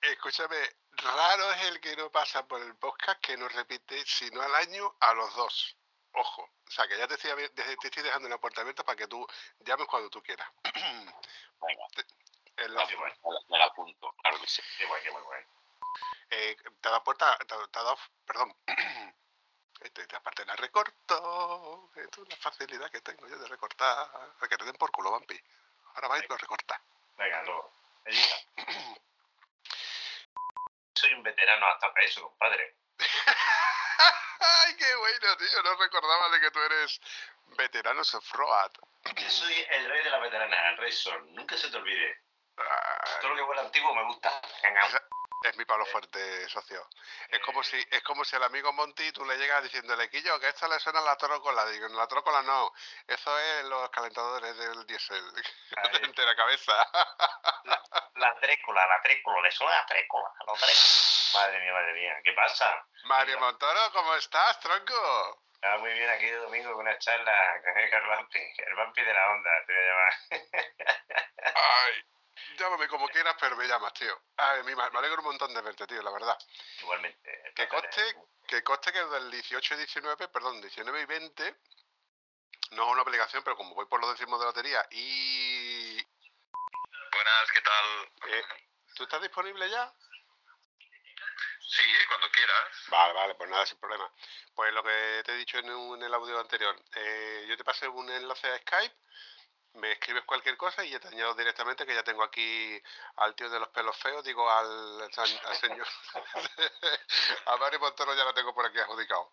Qué 0.00 0.12
Escúchame, 0.12 0.56
raro 0.92 1.52
es 1.52 1.62
el 1.64 1.80
que 1.80 1.96
no 1.96 2.10
pasa 2.10 2.46
por 2.46 2.60
el 2.62 2.74
podcast 2.76 3.20
que 3.20 3.36
no 3.36 3.48
repite, 3.48 4.04
si 4.06 4.30
no 4.30 4.40
al 4.42 4.54
año, 4.54 4.94
a 5.00 5.12
los 5.14 5.34
dos. 5.34 5.76
Ojo. 6.12 6.42
O 6.42 6.70
sea, 6.70 6.86
que 6.86 6.96
ya 6.96 7.06
te 7.08 7.14
estoy, 7.14 7.30
te 7.50 7.62
te 7.76 7.86
estoy 7.88 8.02
dejando 8.02 8.28
el 8.28 8.38
puerta 8.38 8.60
abierta 8.60 8.84
para 8.84 8.96
que 8.96 9.06
tú 9.08 9.26
llames 9.60 9.86
cuando 9.88 10.08
tú 10.10 10.22
quieras. 10.22 10.48
Venga, 10.74 11.82
En 12.56 12.74
la- 12.74 12.86
Qué 12.86 12.96
me 12.96 13.08
la- 13.08 13.58
la 13.58 13.64
apunto, 13.64 14.14
claro 14.22 14.40
que 14.40 14.46
sí. 14.46 14.62
Qué 14.78 14.86
guay, 14.86 15.02
qué 15.02 15.10
guay. 15.10 15.44
eh, 16.30 16.56
te 16.80 16.88
dado 16.88 17.02
puerta, 17.04 17.36
te, 17.38 17.46
te 17.46 17.78
dado, 17.78 17.96
perdón, 18.26 18.56
este, 19.80 20.02
esta 20.02 20.20
parte 20.20 20.44
la 20.44 20.56
recorto, 20.56 21.90
esto 21.96 22.22
es 22.22 22.28
la 22.28 22.36
facilidad 22.36 22.90
que 22.90 23.00
tengo 23.00 23.26
yo 23.28 23.38
de 23.38 23.48
recortar, 23.48 24.08
que 24.48 24.56
te 24.56 24.64
den 24.64 24.76
por 24.76 24.90
culo, 24.90 25.10
vampi. 25.12 25.38
Ahora 25.94 26.08
vais 26.08 26.24
y 26.24 26.28
lo 26.28 26.36
recorta. 26.36 26.80
Venga, 27.16 27.42
luego. 27.44 27.70
Edita. 28.04 28.36
Soy 31.08 31.16
un 31.16 31.22
veterano 31.22 31.66
hasta 31.68 31.90
para 31.90 32.04
eso, 32.04 32.20
compadre. 32.20 32.76
Ay, 34.40 34.76
qué 34.76 34.94
bueno, 34.96 35.36
tío, 35.38 35.62
no 35.62 35.74
recordaba 35.76 36.28
de 36.28 36.40
que 36.40 36.50
tú 36.50 36.60
eres 36.60 37.00
veterano 37.56 38.04
Sofroat. 38.04 38.72
Yo 39.16 39.30
soy 39.30 39.66
el 39.70 39.88
rey 39.88 40.04
de 40.04 40.10
la 40.10 40.18
veterana, 40.18 40.68
el 40.68 40.76
rey 40.76 40.92
Sol. 40.92 41.32
Nunca 41.32 41.56
se 41.56 41.70
te 41.70 41.78
olvide. 41.78 42.14
Ay, 42.58 43.20
Todo 43.22 43.30
lo 43.30 43.36
que 43.36 43.42
huele 43.42 43.60
antiguo 43.62 43.94
me 43.94 44.04
gusta. 44.04 44.38
Es 45.42 45.56
mi 45.56 45.64
palo 45.64 45.86
fuerte, 45.86 46.48
socio. 46.48 46.84
Es 47.28 47.38
como 47.40 47.62
si 47.62 47.76
es 47.90 48.02
como 48.02 48.24
si 48.24 48.34
al 48.34 48.42
amigo 48.42 48.72
Monty 48.72 49.12
tú 49.12 49.24
le 49.24 49.36
llegas 49.36 49.62
diciéndole, 49.62 50.10
Quillo, 50.10 50.38
que 50.40 50.48
esto 50.48 50.66
le 50.66 50.80
suena 50.80 50.98
a 50.98 51.02
la 51.02 51.16
trócola. 51.16 51.64
Digo, 51.66 51.86
la 51.88 52.08
trócola 52.08 52.42
no. 52.42 52.72
Eso 53.06 53.38
es 53.38 53.64
los 53.66 53.88
calentadores 53.90 54.56
del 54.56 54.84
diésel. 54.86 55.24
De 56.16 56.26
la 56.26 56.34
cabeza. 56.34 56.72
La 58.16 58.34
trécola, 58.40 58.84
la 58.86 59.00
trécola, 59.00 59.40
le 59.42 59.50
suena 59.52 59.76
la 59.76 59.86
trécola, 59.86 60.28
la 60.46 60.52
trécola. 60.54 61.34
Madre 61.34 61.60
mía, 61.60 61.72
madre 61.72 61.92
mía. 61.92 62.16
¿Qué 62.24 62.32
pasa? 62.32 62.84
Mario 63.04 63.38
Montoro, 63.38 63.92
¿cómo 63.92 64.14
estás, 64.16 64.58
tronco? 64.58 65.44
Ah, 65.62 65.76
muy 65.78 65.92
bien, 65.92 66.08
aquí 66.10 66.26
de 66.26 66.36
domingo 66.36 66.72
con 66.72 66.80
una 66.80 66.98
charla 66.98 67.60
con 67.62 67.78
el 67.78 68.06
Vampi, 68.08 68.38
el 68.38 68.74
Vampi 68.74 69.02
de 69.02 69.12
la 69.12 69.30
onda, 69.30 69.50
te 69.66 69.72
voy 69.72 69.82
a 69.82 69.86
llamar. 69.86 70.12
Ay, 71.54 72.04
llámame 72.58 72.88
como 72.88 73.08
quieras, 73.08 73.36
pero 73.40 73.56
me 73.56 73.66
llamas, 73.66 73.92
tío. 73.94 74.20
Ay, 74.36 74.62
me 74.62 74.72
alegro 74.72 75.18
un 75.20 75.26
montón 75.28 75.52
de 75.54 75.60
verte, 75.62 75.86
tío, 75.86 76.02
la 76.02 76.10
verdad. 76.10 76.38
Igualmente. 76.80 77.52
Que 77.54 77.68
conste, 77.68 78.02
que 78.46 78.62
conste 78.62 78.92
que 78.92 79.04
del 79.04 79.30
18 79.30 79.74
y 79.74 79.76
19, 79.78 80.28
perdón, 80.28 80.60
19 80.60 81.00
y 81.02 81.04
20, 81.06 81.56
no 82.72 82.84
es 82.86 82.92
una 82.92 83.02
obligación, 83.02 83.42
pero 83.42 83.56
como 83.56 83.74
voy 83.74 83.86
por 83.86 84.00
los 84.00 84.10
décimos 84.12 84.38
de 84.40 84.46
lotería 84.46 84.86
y... 84.90 85.96
Buenas, 87.12 87.52
¿qué 87.52 87.60
tal? 87.62 88.08
eh, 88.32 88.44
¿Tú 88.94 89.02
estás 89.04 89.22
disponible 89.22 89.68
ya? 89.70 89.92
Sí, 91.60 91.82
cuando 92.08 92.30
quieras. 92.30 92.68
Vale, 92.88 93.12
vale, 93.14 93.34
pues 93.34 93.50
nada, 93.50 93.66
sin 93.66 93.78
problema. 93.78 94.10
Pues 94.54 94.72
lo 94.72 94.82
que 94.82 95.22
te 95.24 95.32
he 95.32 95.36
dicho 95.36 95.58
en, 95.58 95.70
un- 95.70 95.98
en 95.98 96.04
el 96.04 96.14
audio 96.14 96.38
anterior, 96.40 96.74
eh, 96.94 97.44
yo 97.48 97.56
te 97.56 97.64
pasé 97.64 97.86
un 97.88 98.08
enlace 98.10 98.48
a 98.50 98.58
Skype, 98.58 98.94
me 99.78 99.92
escribes 99.92 100.24
cualquier 100.24 100.56
cosa 100.56 100.84
y 100.84 100.90
ya 100.90 101.00
te 101.00 101.08
añado 101.08 101.34
directamente 101.34 101.86
que 101.86 101.94
ya 101.94 102.02
tengo 102.02 102.22
aquí 102.22 102.80
al 103.16 103.34
tío 103.34 103.48
de 103.48 103.58
los 103.60 103.68
pelos 103.68 103.96
feos, 103.98 104.22
digo 104.24 104.48
al, 104.50 105.10
señor. 105.60 105.86
a 107.46 107.56
Mario 107.56 107.80
Montoro 107.80 108.14
ya 108.14 108.24
lo 108.24 108.34
tengo 108.34 108.54
por 108.54 108.66
aquí 108.66 108.78
adjudicado. 108.78 109.30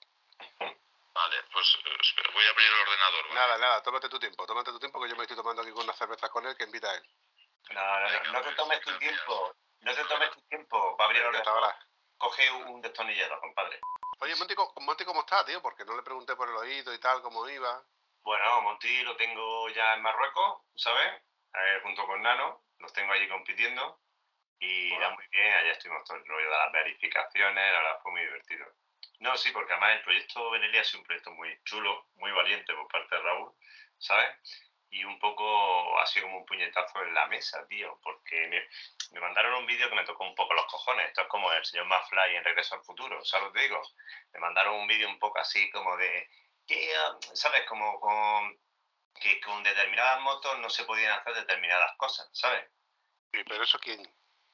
Vale, 0.59 1.43
pues 1.51 1.77
eh, 1.85 2.23
voy 2.33 2.45
a 2.45 2.49
abrir 2.49 2.67
el 2.67 2.87
ordenador. 2.87 3.23
¿vale? 3.29 3.35
Nada, 3.35 3.57
nada, 3.57 3.83
tómate 3.83 4.09
tu 4.09 4.19
tiempo, 4.19 4.45
tómate 4.45 4.71
tu 4.71 4.79
tiempo 4.79 5.01
que 5.01 5.09
yo 5.09 5.15
me 5.15 5.23
estoy 5.23 5.37
tomando 5.37 5.61
aquí 5.61 5.71
con 5.71 5.83
unas 5.83 5.97
cervezas 5.97 6.29
con 6.29 6.45
él 6.45 6.55
que 6.57 6.65
invita 6.65 6.89
a 6.91 6.95
él. 6.95 7.03
No, 7.71 7.99
no, 7.99 8.09
no, 8.09 8.31
no 8.33 8.41
te 8.41 8.51
tomes 8.53 8.81
tu 8.81 8.97
tiempo. 8.97 9.55
No 9.81 9.93
te 9.95 10.03
tomes 10.05 10.31
tu 10.31 10.41
tiempo 10.49 10.97
para 10.97 11.07
abrir 11.07 11.21
el 11.21 11.27
ordenador. 11.29 11.63
ahora. 11.63 11.79
Coge 12.17 12.51
un 12.51 12.81
destornillador, 12.81 13.39
compadre. 13.39 13.79
Oye, 14.19 14.35
Monty, 14.35 14.55
¿cómo- 14.55 14.73
Monty, 14.81 15.03
¿cómo 15.05 15.21
está, 15.21 15.43
tío? 15.45 15.61
Porque 15.61 15.83
no 15.85 15.95
le 15.95 16.03
pregunté 16.03 16.35
por 16.35 16.49
el 16.49 16.55
oído 16.55 16.93
y 16.93 16.99
tal, 16.99 17.21
cómo 17.21 17.47
iba. 17.49 17.83
Bueno, 18.25 18.59
Monty 18.63 19.03
lo 19.03 19.15
tengo 19.17 19.69
ya 19.69 19.93
en 19.93 20.01
Marruecos, 20.01 20.63
¿sabes? 20.75 21.21
Eh, 21.53 21.79
junto 21.83 22.07
con 22.07 22.23
Nano, 22.23 22.63
los 22.79 22.91
tengo 22.91 23.13
allí 23.13 23.27
compitiendo. 23.27 23.99
Y 24.57 24.91
Hola. 24.93 25.09
ya 25.09 25.13
muy 25.13 25.27
bien, 25.29 25.53
allá 25.53 25.71
estuvimos 25.73 26.03
todo 26.05 26.17
el 26.17 26.25
rollo 26.25 26.49
de 26.49 26.57
las 26.57 26.71
verificaciones, 26.71 27.71
la 27.71 27.79
verdad 27.81 27.99
fue 28.01 28.13
muy 28.13 28.21
divertido. 28.21 28.65
No, 29.19 29.37
sí, 29.37 29.51
porque 29.51 29.73
además 29.73 29.97
el 29.97 30.01
proyecto 30.01 30.49
Benelia 30.49 30.81
ha 30.81 30.83
sido 30.83 31.01
un 31.01 31.05
proyecto 31.05 31.31
muy 31.33 31.55
chulo, 31.65 32.07
muy 32.15 32.31
valiente 32.31 32.73
por 32.73 32.87
parte 32.87 33.15
de 33.15 33.21
Raúl, 33.21 33.53
¿sabes? 33.99 34.27
Y 34.89 35.03
un 35.03 35.19
poco 35.19 35.99
ha 35.99 36.05
sido 36.07 36.25
como 36.25 36.39
un 36.39 36.45
puñetazo 36.47 37.03
en 37.03 37.13
la 37.13 37.27
mesa, 37.27 37.67
tío, 37.67 37.99
porque 38.01 38.47
me, 38.47 38.67
me 39.11 39.19
mandaron 39.19 39.53
un 39.53 39.67
vídeo 39.67 39.87
que 39.87 39.95
me 39.95 40.03
tocó 40.03 40.23
un 40.23 40.33
poco 40.33 40.55
los 40.55 40.65
cojones. 40.65 41.09
Esto 41.09 41.21
es 41.21 41.27
como 41.27 41.53
el 41.53 41.63
señor 41.63 41.85
McFly 41.85 42.37
en 42.37 42.43
Regreso 42.43 42.73
al 42.73 42.83
Futuro, 42.83 43.23
¿sabes 43.23 43.47
lo 43.47 43.53
que 43.53 43.61
digo? 43.61 43.81
Me 44.33 44.39
mandaron 44.39 44.77
un 44.77 44.87
vídeo 44.87 45.07
un 45.07 45.19
poco 45.19 45.37
así 45.37 45.69
como 45.69 45.95
de, 45.97 46.27
que, 46.65 46.95
ah, 46.95 47.17
¿sabes? 47.33 47.65
Como 47.67 47.99
con, 47.99 48.57
que 49.19 49.39
con 49.41 49.63
determinadas 49.63 50.21
motos 50.21 50.59
no 50.59 50.69
se 50.69 50.83
podían 50.85 51.11
hacer 51.19 51.33
determinadas 51.35 51.95
cosas, 51.97 52.29
¿sabes? 52.33 52.69
¿Y 53.33 53.43
pero 53.43 53.63
eso 53.63 53.79
quién? 53.79 54.01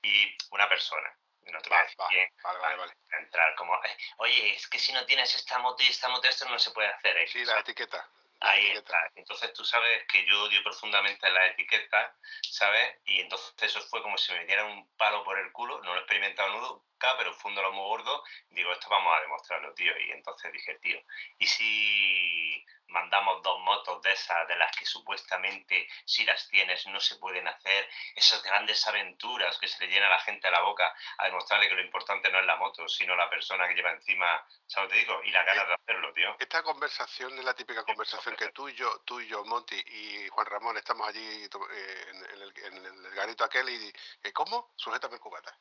Y 0.03 0.35
una 0.51 0.67
persona, 0.67 1.17
no 1.41 1.59
te 1.61 1.69
Va, 1.69 1.85
vale, 1.97 2.59
vale, 2.59 2.75
vale. 2.77 2.93
entrar 3.19 3.55
como, 3.55 3.75
"Eh, 3.83 3.97
oye, 4.17 4.55
es 4.55 4.67
que 4.67 4.79
si 4.79 4.91
no 4.93 5.05
tienes 5.05 5.33
esta 5.35 5.59
moto 5.59 5.83
y 5.83 5.87
esta 5.87 6.09
moto, 6.09 6.27
esto 6.27 6.47
no 6.49 6.57
se 6.57 6.71
puede 6.71 6.87
hacer. 6.89 7.17
¿eh?". 7.17 7.27
Sí, 7.27 7.39
la 7.39 7.45
¿sabes? 7.45 7.63
etiqueta. 7.63 8.09
la 8.41 8.51
Ahí 8.51 8.65
etiqueta. 8.71 8.97
está. 8.97 9.11
Entonces 9.15 9.53
tú 9.53 9.63
sabes 9.63 10.03
que 10.07 10.25
yo 10.25 10.43
odio 10.43 10.63
profundamente 10.63 11.29
la 11.29 11.45
etiqueta, 11.47 12.17
¿sabes? 12.41 12.97
Y 13.05 13.21
entonces 13.21 13.53
eso 13.59 13.81
fue 13.81 14.01
como 14.01 14.17
si 14.17 14.31
me 14.33 14.39
metieran 14.39 14.65
un 14.71 14.89
palo 14.97 15.23
por 15.23 15.37
el 15.37 15.51
culo, 15.51 15.79
no 15.83 15.91
lo 15.93 15.95
he 15.99 15.99
experimentado 15.99 16.49
nudo, 16.49 16.85
pero 17.17 17.31
un 17.31 17.37
fondo 17.37 17.71
muy 17.71 17.83
gordo. 17.83 18.23
Digo, 18.49 18.71
esto 18.71 18.89
vamos 18.89 19.13
a 19.15 19.21
demostrarlo, 19.21 19.73
tío. 19.73 19.97
Y 19.99 20.11
entonces 20.11 20.51
dije, 20.51 20.75
tío, 20.79 20.99
¿y 21.37 21.47
si 21.47 22.65
mandamos 22.91 23.41
dos 23.41 23.59
motos 23.61 24.01
de 24.01 24.11
esas, 24.11 24.47
de 24.47 24.55
las 24.55 24.75
que 24.75 24.85
supuestamente 24.85 25.87
si 26.05 26.25
las 26.25 26.47
tienes 26.49 26.85
no 26.87 26.99
se 26.99 27.15
pueden 27.17 27.47
hacer, 27.47 27.89
esas 28.15 28.43
grandes 28.43 28.85
aventuras 28.87 29.57
que 29.57 29.67
se 29.67 29.85
le 29.85 29.91
llena 29.91 30.07
a 30.07 30.11
la 30.11 30.19
gente 30.19 30.47
a 30.47 30.51
la 30.51 30.61
boca 30.61 30.93
a 31.17 31.25
demostrarle 31.25 31.69
que 31.69 31.75
lo 31.75 31.81
importante 31.81 32.31
no 32.31 32.39
es 32.39 32.45
la 32.45 32.57
moto, 32.57 32.87
sino 32.87 33.15
la 33.15 33.29
persona 33.29 33.67
que 33.67 33.75
lleva 33.75 33.91
encima, 33.91 34.45
¿sabes 34.67 34.89
lo 34.89 34.89
que 34.89 34.95
te 34.95 34.99
digo? 34.99 35.23
Y 35.23 35.31
la 35.31 35.43
ganas 35.43 35.67
de 35.67 35.73
hacerlo, 35.73 36.13
tío. 36.13 36.35
Esta 36.39 36.63
conversación 36.63 37.37
es 37.37 37.45
la 37.45 37.53
típica 37.53 37.83
conversación 37.83 38.35
que 38.35 38.49
tú 38.49 38.69
y 38.69 38.75
yo, 38.75 39.01
tú 39.05 39.19
y 39.19 39.27
yo, 39.27 39.43
Monty 39.45 39.81
y 39.87 40.27
Juan 40.29 40.45
Ramón 40.45 40.77
estamos 40.77 41.07
allí 41.07 41.43
eh, 41.43 42.05
en, 42.09 42.41
el, 42.41 42.53
en 42.65 43.05
el 43.05 43.15
garito 43.15 43.43
aquel 43.43 43.69
y, 43.69 43.93
y 44.23 44.31
¿cómo? 44.31 44.73
Sujétame 44.75 45.15
el 45.15 45.21
cubata. 45.21 45.57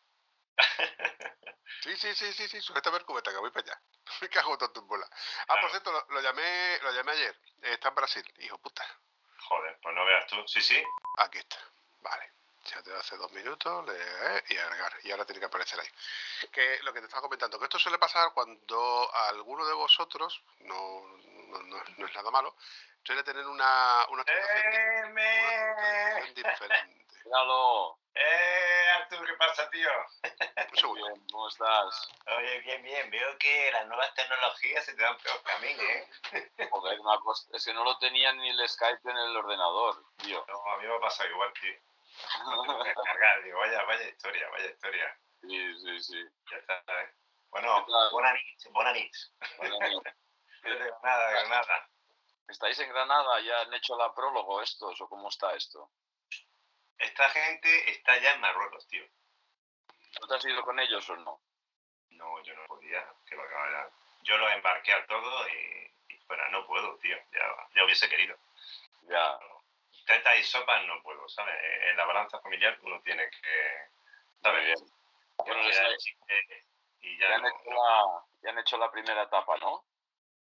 Sí, 1.82 1.96
sí, 1.96 2.14
sí, 2.14 2.32
sí, 2.34 2.46
sí, 2.48 2.60
sujétame 2.60 2.98
el 2.98 3.06
cubata, 3.06 3.30
que 3.30 3.38
voy 3.38 3.50
para 3.50 3.72
allá. 3.72 3.80
Me 4.20 4.28
cago 4.28 4.58
todo 4.58 4.82
en 4.82 4.86
bola. 4.86 5.08
Ah, 5.48 5.56
por 5.60 5.70
cierto, 5.70 5.90
lo, 5.90 6.04
lo 6.10 6.20
llamé, 6.20 6.78
lo 6.82 6.92
llamé 6.92 7.12
ayer. 7.12 7.34
Eh, 7.62 7.72
está 7.72 7.88
en 7.88 7.94
Brasil, 7.94 8.34
hijo 8.38 8.58
puta. 8.58 8.84
Joder, 9.38 9.78
pues 9.82 9.94
no 9.94 10.04
veas 10.04 10.26
tú. 10.26 10.36
Sí, 10.46 10.60
sí. 10.60 10.82
Aquí 11.18 11.38
está. 11.38 11.56
Vale. 12.00 12.32
Ya 12.66 12.82
te 12.82 12.94
hace 12.94 13.16
dos 13.16 13.32
minutos 13.32 13.86
leer 13.86 14.44
y 14.48 14.58
agregar. 14.58 14.92
Y 15.02 15.10
ahora 15.10 15.24
tiene 15.24 15.40
que 15.40 15.46
aparecer 15.46 15.80
ahí. 15.80 15.88
Que 16.52 16.78
lo 16.82 16.92
que 16.92 17.00
te 17.00 17.06
estaba 17.06 17.22
comentando, 17.22 17.58
que 17.58 17.64
esto 17.64 17.78
suele 17.78 17.96
pasar 17.98 18.32
cuando 18.34 19.10
alguno 19.14 19.64
de 19.66 19.72
vosotros, 19.72 20.42
no, 20.60 21.02
no, 21.48 21.62
no, 21.62 21.82
no 21.96 22.06
es 22.06 22.14
nada 22.14 22.30
malo, 22.30 22.54
suele 23.02 23.22
tener 23.22 23.46
una, 23.46 24.04
una 24.10 24.22
una 24.22 24.22
actualización 24.22 26.34
diferente. 26.34 27.00
Míralo. 27.24 27.98
¡Eh, 28.14 28.88
Artur, 28.96 29.26
qué 29.26 29.34
pasa, 29.34 29.70
tío! 29.70 29.88
Un 30.70 30.76
segundo. 30.76 31.06
Bien, 31.06 31.26
¿cómo 31.32 31.48
estás? 31.48 32.08
Oye, 32.38 32.60
bien, 32.60 32.82
bien. 32.82 33.10
Veo 33.10 33.38
que 33.38 33.70
las 33.72 33.86
nuevas 33.86 34.12
tecnologías 34.14 34.84
se 34.84 34.94
te 34.94 35.02
dan 35.02 35.16
peor 35.18 35.42
que 35.42 35.52
a 35.52 35.58
mí, 35.58 35.68
¿eh? 35.68 36.08
Joder, 36.70 37.00
una 37.00 37.18
cosa, 37.20 37.48
es 37.52 37.64
que 37.64 37.72
no 37.72 37.84
lo 37.84 37.96
tenía 37.98 38.32
ni 38.32 38.48
el 38.48 38.68
Skype 38.68 39.08
en 39.10 39.16
el 39.16 39.36
ordenador, 39.36 40.04
tío. 40.16 40.44
No, 40.48 40.72
a 40.72 40.78
mí 40.78 40.86
me 40.86 40.94
ha 40.94 41.00
pasado 41.00 41.30
igual, 41.30 41.52
tío. 41.54 41.72
Lo 42.44 42.62
tengo 42.62 42.84
que 42.84 42.94
cargar, 43.04 43.42
digo, 43.44 43.58
vaya, 43.58 43.82
vaya 43.84 44.08
historia, 44.08 44.48
vaya 44.50 44.70
historia. 44.70 45.18
Sí, 45.42 45.74
sí, 45.80 46.00
sí. 46.00 46.24
Ya 46.50 46.56
está, 46.58 46.74
¿eh? 47.02 47.14
Bueno, 47.50 47.86
buena 48.12 48.32
nit, 48.32 48.72
buena 48.72 48.92
nit. 48.92 49.12
De 50.62 50.74
Granada, 50.76 51.26
de 51.26 51.32
Granada. 51.32 51.88
¿Estáis 52.48 52.78
en 52.80 52.88
Granada? 52.90 53.40
¿Ya 53.40 53.60
han 53.60 53.74
hecho 53.74 53.96
la 53.96 54.12
prólogo 54.14 54.60
estos 54.60 55.00
o 55.00 55.08
cómo 55.08 55.28
está 55.28 55.54
esto? 55.54 55.90
Esta 57.00 57.28
gente 57.30 57.90
está 57.90 58.18
ya 58.18 58.32
en 58.34 58.40
Marruecos, 58.40 58.86
tío. 58.88 59.04
¿No 60.20 60.26
te 60.28 60.34
has 60.34 60.44
ido 60.44 60.62
con 60.62 60.78
ellos 60.80 61.08
o 61.10 61.16
no? 61.16 61.40
No, 62.10 62.42
yo 62.42 62.54
no 62.54 62.66
podía, 62.66 63.06
que 63.26 63.34
lo 63.36 63.42
acabara. 63.42 63.90
Yo 64.22 64.36
lo 64.36 64.48
embarqué 64.50 64.92
al 64.92 65.06
todo 65.06 65.48
y, 65.48 65.94
y 66.08 66.18
fuera, 66.26 66.48
no 66.50 66.66
puedo, 66.66 66.96
tío. 66.98 67.16
Ya, 67.32 67.68
ya 67.74 67.84
hubiese 67.84 68.08
querido. 68.08 68.36
Ya. 69.02 69.38
Tetas 70.06 70.38
y 70.38 70.44
sopas 70.44 70.84
no 70.86 71.02
puedo, 71.02 71.26
¿sabes? 71.28 71.54
En 71.88 71.96
la 71.96 72.04
balanza 72.04 72.38
familiar 72.40 72.78
uno 72.82 73.00
tiene 73.02 73.28
que. 73.30 73.88
¿Sabes? 74.42 74.64
bien. 74.66 74.90
Bueno, 75.38 75.70
ya 75.70 75.88
y 77.02 77.18
Ya 77.18 77.28
ya 77.28 77.34
han, 77.36 77.42
no- 77.42 77.48
hecho 77.48 77.70
la, 77.70 78.24
ya 78.42 78.50
han 78.50 78.58
hecho 78.58 78.76
la 78.78 78.90
primera 78.90 79.22
etapa, 79.22 79.56
¿no? 79.58 79.84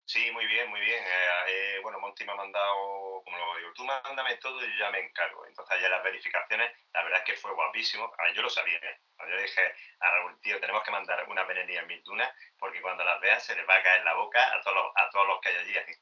Sí, 0.09 0.31
muy 0.31 0.47
bien, 0.47 0.67
muy 0.71 0.79
bien. 0.79 1.03
Eh, 1.05 1.43
eh, 1.49 1.79
bueno, 1.83 1.99
Monty 1.99 2.25
me 2.25 2.31
ha 2.31 2.35
mandado, 2.35 3.21
como 3.23 3.37
lo 3.37 3.57
digo, 3.57 3.71
tú 3.75 3.85
mándame 3.85 4.37
todo 4.37 4.59
y 4.65 4.71
yo 4.71 4.79
ya 4.79 4.89
me 4.89 5.01
encargo. 5.01 5.45
Entonces 5.45 5.79
ya 5.79 5.87
las 5.87 6.01
verificaciones, 6.01 6.75
la 6.93 7.03
verdad 7.03 7.19
es 7.19 7.25
que 7.25 7.37
fue 7.39 7.53
guapísimo. 7.53 8.11
A 8.17 8.23
ver, 8.23 8.33
yo 8.33 8.41
lo 8.41 8.49
sabía. 8.49 8.77
¿eh? 8.79 8.99
Yo 9.19 9.25
le 9.27 9.43
dije 9.43 9.71
a 9.99 10.09
Raúl, 10.09 10.41
tío, 10.41 10.59
tenemos 10.59 10.81
que 10.81 10.89
mandar 10.89 11.29
una 11.29 11.45
penería 11.45 11.81
en 11.81 11.87
mil 11.87 12.01
dunas 12.01 12.33
porque 12.57 12.81
cuando 12.81 13.03
las 13.03 13.21
veas 13.21 13.45
se 13.45 13.55
les 13.55 13.69
va 13.69 13.75
a 13.75 13.83
caer 13.83 14.03
la 14.03 14.15
boca 14.15 14.51
a 14.51 14.59
todos 14.63 14.77
los, 14.77 14.91
a 14.95 15.09
todos 15.11 15.27
los 15.27 15.41
que 15.41 15.49
hay 15.49 15.57
allí. 15.57 15.77
Así. 15.77 15.93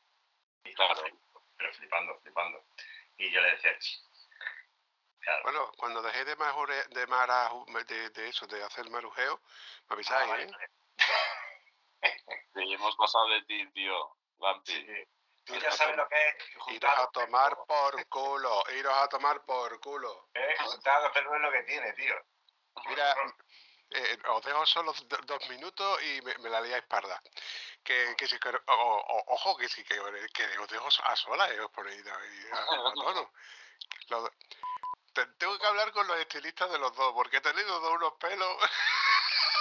Y 0.63 0.73
Claro. 0.73 1.03
Pero 1.57 1.73
flipando, 1.73 2.17
flipando. 2.21 2.65
Y 3.17 3.29
yo 3.29 3.41
le 3.41 3.51
decía, 3.51 3.77
claro. 5.19 5.43
Bueno, 5.43 5.71
cuando 5.75 6.01
dejé 6.01 6.23
de, 6.23 6.35
majore, 6.38 6.81
de, 6.91 7.07
maraju- 7.09 7.85
de, 7.85 8.09
de 8.11 8.29
eso, 8.29 8.47
de 8.47 8.63
hacer 8.63 8.89
marujeo, 8.89 9.35
me 9.35 9.43
Ah, 9.89 9.93
avisáis, 9.95 10.29
vale, 10.29 10.43
¿eh? 10.43 10.49
vale. 10.49 10.69
Sí, 12.02 12.74
hemos 12.74 12.95
pasado 12.95 13.28
de 13.30 13.41
ti, 13.44 13.68
tío. 13.72 14.15
Vampi. 14.38 14.74
Sí. 14.74 15.03
Tú 15.45 15.53
Iros 15.56 15.64
ya 15.64 15.72
sabes 15.72 15.95
lo 15.95 16.07
que 16.10 16.28
es 16.28 16.36
Iros 16.49 16.64
juntar 16.65 16.99
a 16.99 17.07
tomar 17.07 17.57
por 17.68 18.07
culo, 18.10 18.64
iros 18.78 18.94
a 18.94 19.07
tomar 19.07 19.45
por 19.45 19.80
culo. 19.80 20.28
¿eh? 20.34 20.56
Juntar 20.60 21.02
dos 21.03 21.11
pelos 21.14 21.34
es 21.36 21.41
lo 21.41 21.52
que 21.52 21.64
tiene, 21.64 21.94
tío. 21.94 22.15
Mira, 22.88 23.15
eh, 23.91 24.18
os 24.28 24.44
dejo 24.44 24.65
solo 24.65 24.91
do- 24.94 25.18
dos 25.24 25.49
minutos 25.49 26.03
y 26.03 26.22
me, 26.22 26.38
me 26.40 26.49
la 26.49 26.60
liáis 26.60 26.84
parda. 26.86 27.22
Que, 27.82 28.14
que 28.18 28.28
si, 28.28 28.38
que- 28.40 28.49
o- 28.49 28.61
o- 28.74 29.24
ojo, 29.36 29.56
que 29.56 29.69
si 29.69 29.84
que, 29.86 29.95
que 30.34 30.57
os 30.60 30.68
dejo 30.68 30.88
a 31.03 31.15
solas 31.15 31.49
y 31.56 31.60
os 31.60 31.72
ponéis 31.72 32.06
a, 32.07 32.15
a 32.15 32.19
tono. 32.94 33.32
Lo- 34.10 34.32
te- 35.14 35.26
tengo 35.38 35.57
que 35.57 35.65
hablar 35.65 35.91
con 35.94 36.06
los 36.07 36.18
estilistas 36.19 36.69
de 36.72 36.78
los 36.78 36.94
dos, 36.94 37.14
porque 37.14 37.40
tenéis 37.40 37.65
los 37.68 37.82
dos 37.82 37.94
unos 37.94 38.14
pelos. 38.19 38.57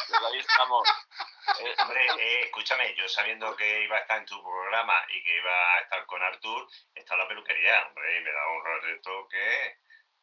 Pues 0.09 0.23
ahí 0.23 0.39
estamos. 0.41 0.89
Eh, 1.60 1.74
Hombre, 1.78 2.06
eh, 2.18 2.40
escúchame, 2.44 2.94
yo 2.97 3.09
sabiendo 3.09 3.55
que 3.56 3.85
iba 3.85 3.97
a 3.97 4.01
estar 4.01 4.18
en 4.18 4.27
tu 4.27 4.43
programa 4.43 4.94
y 5.10 5.23
que 5.23 5.36
iba 5.36 5.74
a 5.74 5.81
estar 5.81 6.05
con 6.06 6.23
Artur, 6.23 6.68
está 6.94 7.14
en 7.14 7.20
la 7.20 7.28
peluquería, 7.28 7.86
hombre, 7.86 8.18
y 8.18 8.24
me 8.24 8.32
daba 8.32 8.52
un 8.52 8.64
reto 8.82 9.28
que 9.28 9.78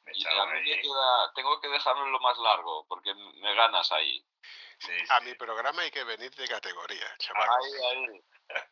me 0.05 0.11
y 0.13 0.21
echaba 0.21 0.43
a 0.43 0.45
mí 0.47 0.51
me 0.61 0.73
ahí. 0.73 0.81
queda, 0.81 1.33
tengo 1.35 1.59
que 1.61 1.67
dejarlo 1.69 2.05
lo 2.07 2.19
más 2.19 2.37
largo, 2.39 2.85
porque 2.87 3.13
me 3.15 3.55
ganas 3.55 3.91
ahí. 3.91 4.23
Sí, 4.79 4.91
A 5.09 5.19
sí. 5.19 5.25
mi 5.25 5.33
programa 5.35 5.81
hay 5.83 5.91
que 5.91 6.03
venir 6.03 6.33
de 6.35 6.47
categoría, 6.47 7.15
chaval. 7.19 7.49
Ahí, 7.49 7.97
ahí. 8.09 8.23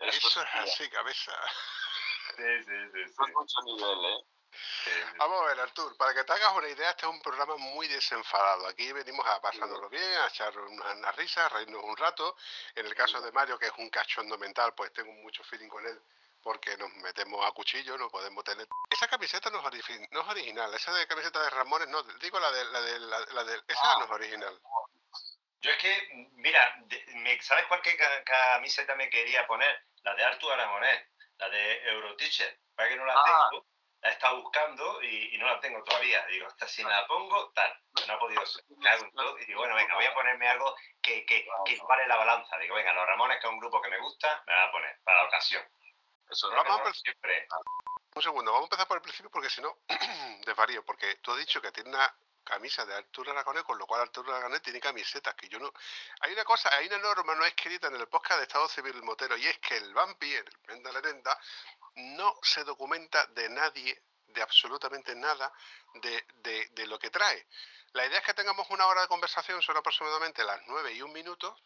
Eso 0.09 0.41
es 0.41 0.49
así, 0.55 0.89
cabeza. 0.89 1.31
Sí, 2.35 2.43
sí, 2.65 2.71
sí, 2.93 3.01
esto 3.05 3.23
es 3.23 3.27
sí. 3.27 3.33
mucho 3.33 3.61
nivel, 3.63 4.05
¿eh? 4.13 4.23
Vamos 5.17 5.41
a 5.41 5.45
ver, 5.47 5.59
Artur, 5.59 5.95
para 5.97 6.13
que 6.13 6.23
te 6.23 6.33
hagas 6.33 6.53
una 6.55 6.67
idea, 6.67 6.89
este 6.89 7.05
es 7.05 7.11
un 7.11 7.21
programa 7.21 7.55
muy 7.57 7.87
desenfadado. 7.87 8.67
Aquí 8.67 8.91
venimos 8.91 9.25
a 9.27 9.39
pasárnoslo 9.41 9.89
bien, 9.89 10.03
a 10.19 10.27
echar 10.27 10.57
unas, 10.57 10.95
unas 10.95 11.15
risas, 11.15 11.45
a 11.45 11.49
reírnos 11.49 11.83
un 11.83 11.95
rato. 11.97 12.35
En 12.75 12.85
el 12.85 12.95
caso 12.95 13.21
de 13.21 13.31
Mario, 13.31 13.57
que 13.59 13.67
es 13.67 13.73
un 13.77 13.89
cachondo 13.89 14.37
mental, 14.37 14.73
pues 14.75 14.91
tengo 14.93 15.11
mucho 15.13 15.43
feeling 15.43 15.69
con 15.69 15.85
él 15.85 15.99
porque 16.43 16.75
nos 16.77 16.91
metemos 16.95 17.45
a 17.47 17.51
cuchillo, 17.51 17.95
no 17.99 18.09
podemos 18.09 18.43
tener... 18.43 18.67
Esa 18.89 19.07
camiseta 19.07 19.51
no 19.51 19.59
es, 19.59 19.63
ori- 19.65 20.07
no 20.09 20.21
es 20.21 20.27
original, 20.27 20.73
esa 20.73 20.91
de 20.91 21.05
camiseta 21.05 21.39
de 21.43 21.51
Ramones, 21.51 21.87
no, 21.89 22.01
digo 22.01 22.39
la 22.39 22.51
de... 22.51 22.65
La 22.65 22.81
de, 22.81 22.99
la, 22.99 23.19
la 23.19 23.43
de 23.43 23.61
esa 23.67 23.97
no 23.99 24.05
es 24.05 24.09
original. 24.11 24.59
Yo 25.59 25.69
es 25.69 25.77
que, 25.77 26.09
mira, 26.33 26.75
de- 26.85 27.05
me- 27.17 27.39
¿sabes 27.43 27.65
cuál 27.67 27.83
que 27.83 27.95
ca- 27.95 28.23
camiseta 28.23 28.95
me 28.95 29.07
quería 29.11 29.45
poner? 29.45 29.85
La 30.01 30.15
de 30.15 30.23
Artur 30.25 30.51
Aragonés, 30.53 31.05
la 31.37 31.47
de 31.49 31.89
Euroteacher, 31.91 32.59
para 32.75 32.89
que 32.89 32.95
no 32.95 33.05
la 33.05 33.13
Ah. 33.15 33.47
tengo. 33.51 33.67
La 34.01 34.09
he 34.09 34.13
estado 34.13 34.41
buscando 34.41 35.01
y, 35.03 35.35
y 35.35 35.37
no 35.37 35.45
la 35.47 35.59
tengo 35.59 35.83
todavía. 35.83 36.25
Digo, 36.27 36.47
hasta 36.47 36.67
si 36.67 36.83
me 36.83 36.89
la 36.89 37.05
pongo, 37.07 37.51
tal. 37.51 37.71
Pero 37.93 38.07
no 38.07 38.13
ha 38.13 38.19
podido 38.19 38.45
ser. 38.45 38.63
Y 38.69 39.45
digo, 39.45 39.59
bueno, 39.59 39.75
venga, 39.75 39.95
voy 39.95 40.05
a 40.05 40.13
ponerme 40.13 40.47
algo 40.47 40.75
que, 41.01 41.25
que, 41.25 41.47
que 41.65 41.79
vale 41.87 42.07
la 42.07 42.17
balanza. 42.17 42.57
Digo, 42.57 42.75
venga, 42.75 42.93
los 42.93 43.05
Ramones, 43.05 43.39
que 43.39 43.47
es 43.47 43.53
un 43.53 43.59
grupo 43.59 43.81
que 43.81 43.89
me 43.89 43.99
gusta, 43.99 44.43
me 44.47 44.53
la 44.53 44.59
voy 44.61 44.69
a 44.69 44.71
poner 44.71 44.99
para 45.03 45.21
la 45.21 45.27
ocasión. 45.27 45.63
Eso 46.29 46.49
Rock 46.49 46.67
Vamos 46.67 46.87
a 46.87 46.93
siempre. 46.93 47.47
Un 48.13 48.21
segundo, 48.21 48.51
vamos 48.51 48.65
a 48.65 48.67
empezar 48.67 48.87
por 48.87 48.97
el 48.97 49.03
principio 49.03 49.29
porque 49.29 49.49
si 49.49 49.61
no, 49.61 49.77
desvarío, 50.45 50.83
porque 50.83 51.15
tú 51.17 51.31
has 51.31 51.37
dicho 51.37 51.61
que 51.61 51.71
tiene 51.71 51.89
una 51.89 52.13
camisa 52.43 52.85
de 52.85 52.95
Arturo 52.95 53.31
Aragonés, 53.31 53.63
con 53.63 53.77
lo 53.77 53.85
cual 53.85 54.01
Arturo 54.01 54.31
Aragonés 54.31 54.61
tiene 54.61 54.79
camisetas, 54.79 55.35
que 55.35 55.47
yo 55.47 55.59
no... 55.59 55.71
Hay 56.21 56.33
una 56.33 56.43
cosa, 56.43 56.69
hay 56.75 56.87
una 56.87 56.97
norma 56.99 57.35
no 57.35 57.45
escrita 57.45 57.87
en 57.87 57.95
el 57.95 58.07
podcast 58.07 58.39
de 58.39 58.43
Estado 58.43 58.67
Civil 58.67 59.01
Motero, 59.03 59.37
y 59.37 59.47
es 59.47 59.57
que 59.59 59.77
el 59.77 59.93
vampi, 59.93 60.33
el 60.33 60.51
Prenda 60.63 60.91
Lerenda, 60.91 61.37
no 61.95 62.35
se 62.41 62.63
documenta 62.63 63.25
de 63.27 63.49
nadie, 63.49 64.03
de 64.27 64.41
absolutamente 64.41 65.15
nada, 65.15 65.53
de, 65.95 66.25
de, 66.35 66.67
de 66.71 66.87
lo 66.87 66.97
que 66.97 67.09
trae. 67.09 67.47
La 67.93 68.05
idea 68.05 68.19
es 68.19 68.25
que 68.25 68.33
tengamos 68.33 68.69
una 68.69 68.87
hora 68.87 69.01
de 69.01 69.07
conversación, 69.07 69.61
son 69.61 69.77
aproximadamente 69.77 70.43
las 70.43 70.61
9 70.67 70.93
y 70.93 71.01
un 71.01 71.11
minuto, 71.11 71.57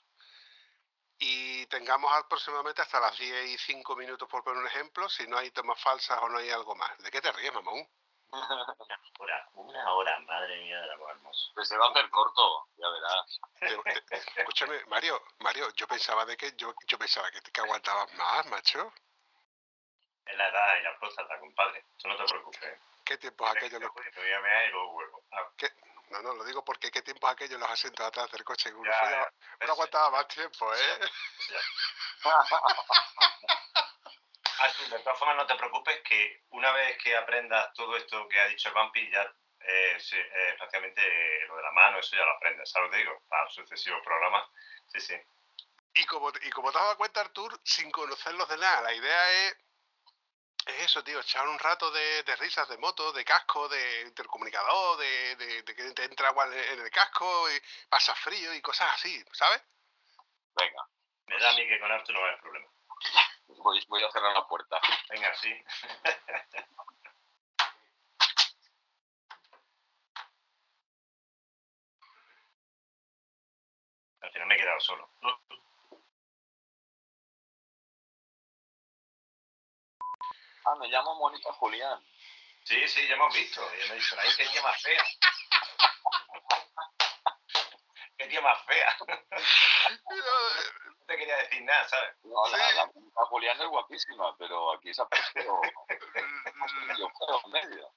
y 1.18 1.66
tengamos 1.68 2.12
aproximadamente 2.14 2.82
hasta 2.82 3.00
las 3.00 3.18
10 3.18 3.50
y 3.50 3.58
5 3.58 3.96
minutos, 3.96 4.28
por 4.28 4.44
poner 4.44 4.62
un 4.62 4.68
ejemplo, 4.68 5.08
si 5.10 5.26
no 5.28 5.38
hay 5.38 5.52
tomas 5.52 5.80
falsas 5.82 6.20
o 6.22 6.30
no 6.30 6.40
hay 6.40 6.50
algo 6.50 6.76
más. 6.76 6.98
¿De 7.00 7.12
qué 7.12 7.22
te 7.22 7.32
ríes, 7.32 7.54
mamón? 7.54 7.88
Una 8.36 9.06
hora, 9.20 9.50
una 9.54 9.94
hora, 9.94 10.20
madre 10.20 10.58
mía 10.58 10.80
del 10.82 10.92
amor 10.92 11.12
hermoso. 11.12 11.52
Pues 11.54 11.68
se 11.70 11.78
va 11.78 11.86
a 11.88 11.90
hacer 11.90 12.10
corto, 12.10 12.68
ya 12.78 12.90
verás. 12.90 13.40
Te- 13.60 14.02
te- 14.02 14.42
escúchame, 14.42 14.84
Mario, 14.88 15.22
Mario, 15.40 15.70
yo 15.76 15.88
pensaba 15.88 16.26
de 16.26 16.36
que 16.36 16.52
yo, 16.58 16.74
yo 16.86 16.98
pensaba 16.98 17.32
que, 17.32 17.40
que 17.42 17.62
aguantabas 17.62 18.14
más, 18.14 18.46
macho. 18.48 18.94
Es 20.26 20.36
la 20.38 20.50
edad 20.50 20.78
y 20.80 20.84
la 20.84 21.00
próstata, 21.00 21.40
compadre. 21.40 21.86
Tú 21.98 22.08
no 22.10 22.16
te 22.18 22.26
preocupes. 22.26 22.64
¿eh? 22.64 22.80
¿Qué 23.06 23.18
tiempos 23.18 23.50
aquellos 23.50 23.80
los... 23.82 23.92
Me 23.96 24.12
voy 24.22 24.32
a 24.34 24.40
mear 24.42 24.68
y 24.68 24.72
luego 24.72 24.92
vuelvo. 24.94 25.24
Ah, 25.32 25.48
No, 26.10 26.22
no, 26.22 26.34
lo 26.34 26.44
digo 26.44 26.64
porque 26.66 26.92
qué 26.92 27.02
tiempos 27.04 27.30
aquellos 27.32 27.60
los 27.60 27.70
asientos 27.70 28.06
atrás 28.06 28.30
del 28.32 28.44
coche. 28.44 28.74
Uno, 28.74 28.92
Ya, 28.92 29.12
ya. 29.12 29.32
uno 29.62 29.72
aguantaba 29.74 30.10
más 30.12 30.28
tiempo, 30.28 30.74
¿eh? 30.74 31.00
Artur, 34.60 34.90
de 34.90 35.00
todas 35.00 35.20
formas, 35.20 35.38
no 35.38 35.46
te 35.46 35.56
preocupes 35.56 36.02
que 36.02 36.44
una 36.50 36.72
vez 36.72 36.98
que 37.04 37.16
aprendas 37.16 37.74
todo 37.74 37.96
esto 37.98 38.28
que 38.28 38.40
ha 38.40 38.48
dicho 38.48 38.70
el 38.70 38.76
Vampi, 38.76 39.10
ya 39.12 39.34
eh, 39.68 40.00
sí, 40.00 40.16
eh, 40.18 40.50
especialmente 40.50 41.02
eh, 41.02 41.48
lo 41.48 41.58
de 41.58 41.64
la 41.64 41.72
mano, 41.72 41.98
eso 41.98 42.16
ya 42.16 42.24
lo 42.24 42.32
aprendes, 42.32 42.70
¿sabes 42.70 42.88
lo 42.88 42.92
que 42.92 42.98
digo? 43.00 43.24
Para 43.28 43.50
sucesivos 43.50 44.02
programas, 44.04 44.48
sí, 44.88 45.00
sí. 45.00 45.16
Y 45.96 46.06
como, 46.06 46.30
y 46.42 46.50
como 46.52 46.72
te 46.72 46.78
has 46.78 46.84
dado 46.84 46.98
cuenta, 46.98 47.22
Artur, 47.22 47.60
sin 47.64 47.90
conocerlos 47.90 48.48
de 48.50 48.58
nada, 48.58 48.82
la 48.82 48.94
idea 48.94 49.32
es, 49.32 49.58
es 50.68 50.80
eso, 50.82 51.04
tío, 51.04 51.20
echar 51.20 51.48
un 51.48 51.58
rato 51.58 51.90
de, 51.92 52.24
de 52.24 52.36
risas 52.36 52.68
de 52.70 52.78
moto, 52.78 53.12
de 53.14 53.26
casco, 53.26 53.68
de 53.70 54.02
intercomunicador, 54.02 54.98
de, 54.98 55.36
de, 55.36 55.64
de 55.64 55.76
que 55.76 55.92
te 55.94 56.04
entra 56.04 56.30
agua 56.30 56.46
en 56.46 56.80
el 56.80 56.92
casco, 56.92 57.50
y 57.52 57.60
pasa 57.90 58.14
frío 58.16 58.54
y 58.54 58.62
cosas 58.62 58.94
así, 58.94 59.24
¿sabes? 59.32 59.62
Venga, 60.56 60.88
Me 61.28 61.40
da 61.40 61.50
a 61.50 61.54
mí 61.54 61.68
que 61.68 61.80
con 61.80 61.92
Artur 61.92 62.14
no 62.14 62.22
va 62.22 62.28
a 62.28 62.30
haber 62.30 62.42
problema. 62.42 62.68
Voy, 63.66 63.84
voy 63.88 64.04
a 64.04 64.12
cerrar 64.12 64.34
la 64.34 64.48
puerta. 64.48 64.80
Venga, 65.10 65.34
sí. 65.36 65.52
Al 74.22 74.32
final 74.32 74.48
me 74.48 74.56
he 74.56 74.58
quedado 74.58 74.80
solo. 74.80 75.10
Ah, 80.68 80.76
me 80.80 80.88
llamo 80.88 81.16
Mónica 81.16 81.52
Julián. 81.54 82.04
Sí, 82.64 82.88
sí, 82.88 83.08
ya 83.08 83.14
hemos 83.16 83.34
visto. 83.34 83.62
Y 83.62 83.78
me 83.88 83.94
ha 83.94 83.96
dicho, 83.96 84.16
ahí 84.20 84.30
qué 84.36 84.48
tía 84.48 84.62
más 84.64 84.82
fea. 84.82 85.04
Qué 88.26 88.32
tía 88.32 88.42
más 88.42 88.60
fea. 88.66 88.98
no 90.86 91.06
te 91.06 91.18
quería 91.18 91.38
decir 91.38 91.64
nada, 91.64 91.88
¿sabes? 91.88 92.16
No, 92.24 92.48
la, 92.48 92.72
la 92.74 92.86
Mónica 92.88 93.26
Julián 93.30 93.62
es 93.62 93.68
guapísima, 93.68 94.36
pero 94.38 94.74
aquí 94.74 94.94
se 94.94 95.02
ha 95.02 95.06
puesto 95.06 95.62
medio 96.88 97.10
feo 97.10 97.42
en 97.46 97.52
medio. 97.52 97.94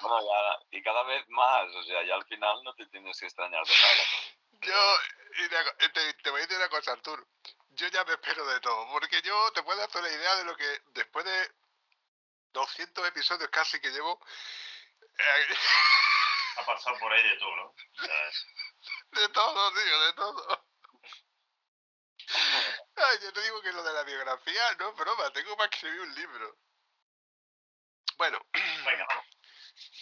Bueno, 0.00 0.20
ya, 0.20 0.58
y 0.70 0.82
cada 0.82 1.02
vez 1.04 1.28
más, 1.28 1.74
o 1.74 1.82
sea, 1.84 2.02
ya 2.04 2.14
al 2.14 2.24
final 2.26 2.62
no 2.64 2.74
te 2.74 2.86
tienes 2.86 3.18
que 3.18 3.26
extrañar 3.26 3.64
de 3.64 3.72
nada. 3.74 4.04
Yo 4.52 4.96
y 5.38 5.44
una- 5.44 5.76
te, 5.92 6.14
te 6.14 6.30
voy 6.30 6.40
a 6.40 6.42
decir 6.42 6.56
una 6.56 6.68
cosa, 6.70 6.92
Artur. 6.92 7.26
Yo 7.70 7.86
ya 7.88 8.04
me 8.04 8.12
espero 8.12 8.46
de 8.46 8.60
todo, 8.60 8.88
porque 8.90 9.20
yo 9.20 9.52
te 9.52 9.62
puedo 9.62 9.82
hacer 9.82 10.02
la 10.02 10.10
idea 10.10 10.36
de 10.36 10.44
lo 10.44 10.56
que 10.56 10.80
después 10.94 11.26
de 11.26 11.50
200 12.52 13.06
episodios 13.08 13.50
casi 13.50 13.78
que 13.80 13.90
llevo, 13.90 14.18
eh, 15.18 15.56
Ha 16.58 16.64
pasado 16.66 16.98
por 16.98 17.12
ahí 17.12 17.22
de 17.22 17.36
tú, 17.38 17.46
¿no? 17.56 17.74
¿Sabes? 17.96 18.46
de 19.12 19.28
todo, 19.30 19.72
tío, 19.72 20.00
de 20.00 20.12
todo. 20.14 20.66
Ay, 22.96 23.18
yo 23.22 23.32
te 23.32 23.42
digo 23.42 23.60
que 23.62 23.72
lo 23.72 23.82
de 23.82 23.92
la 23.92 24.02
biografía 24.04 24.72
no 24.78 24.88
es 24.90 24.96
broma, 24.96 25.32
tengo 25.32 25.56
para 25.56 25.68
escribir 25.70 26.00
un 26.00 26.14
libro. 26.14 26.56
Bueno, 28.16 28.38
Venga, 28.52 29.06
vamos. 29.08 29.26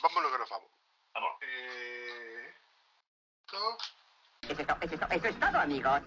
vámonos 0.03 0.33
que 0.33 0.39
nos 0.39 0.49
vamos. 0.49 0.71
Vamos. 1.13 1.39
Eh, 1.43 2.55
esto- 3.47 3.79
Eso 4.43 4.61
es, 4.61 4.67
to- 4.67 4.77
eso 4.81 4.95
es 4.95 5.01
to- 5.01 5.07
eso 5.11 5.27
es 5.29 5.41
todo, 5.41 5.59
amigos. 5.61 6.01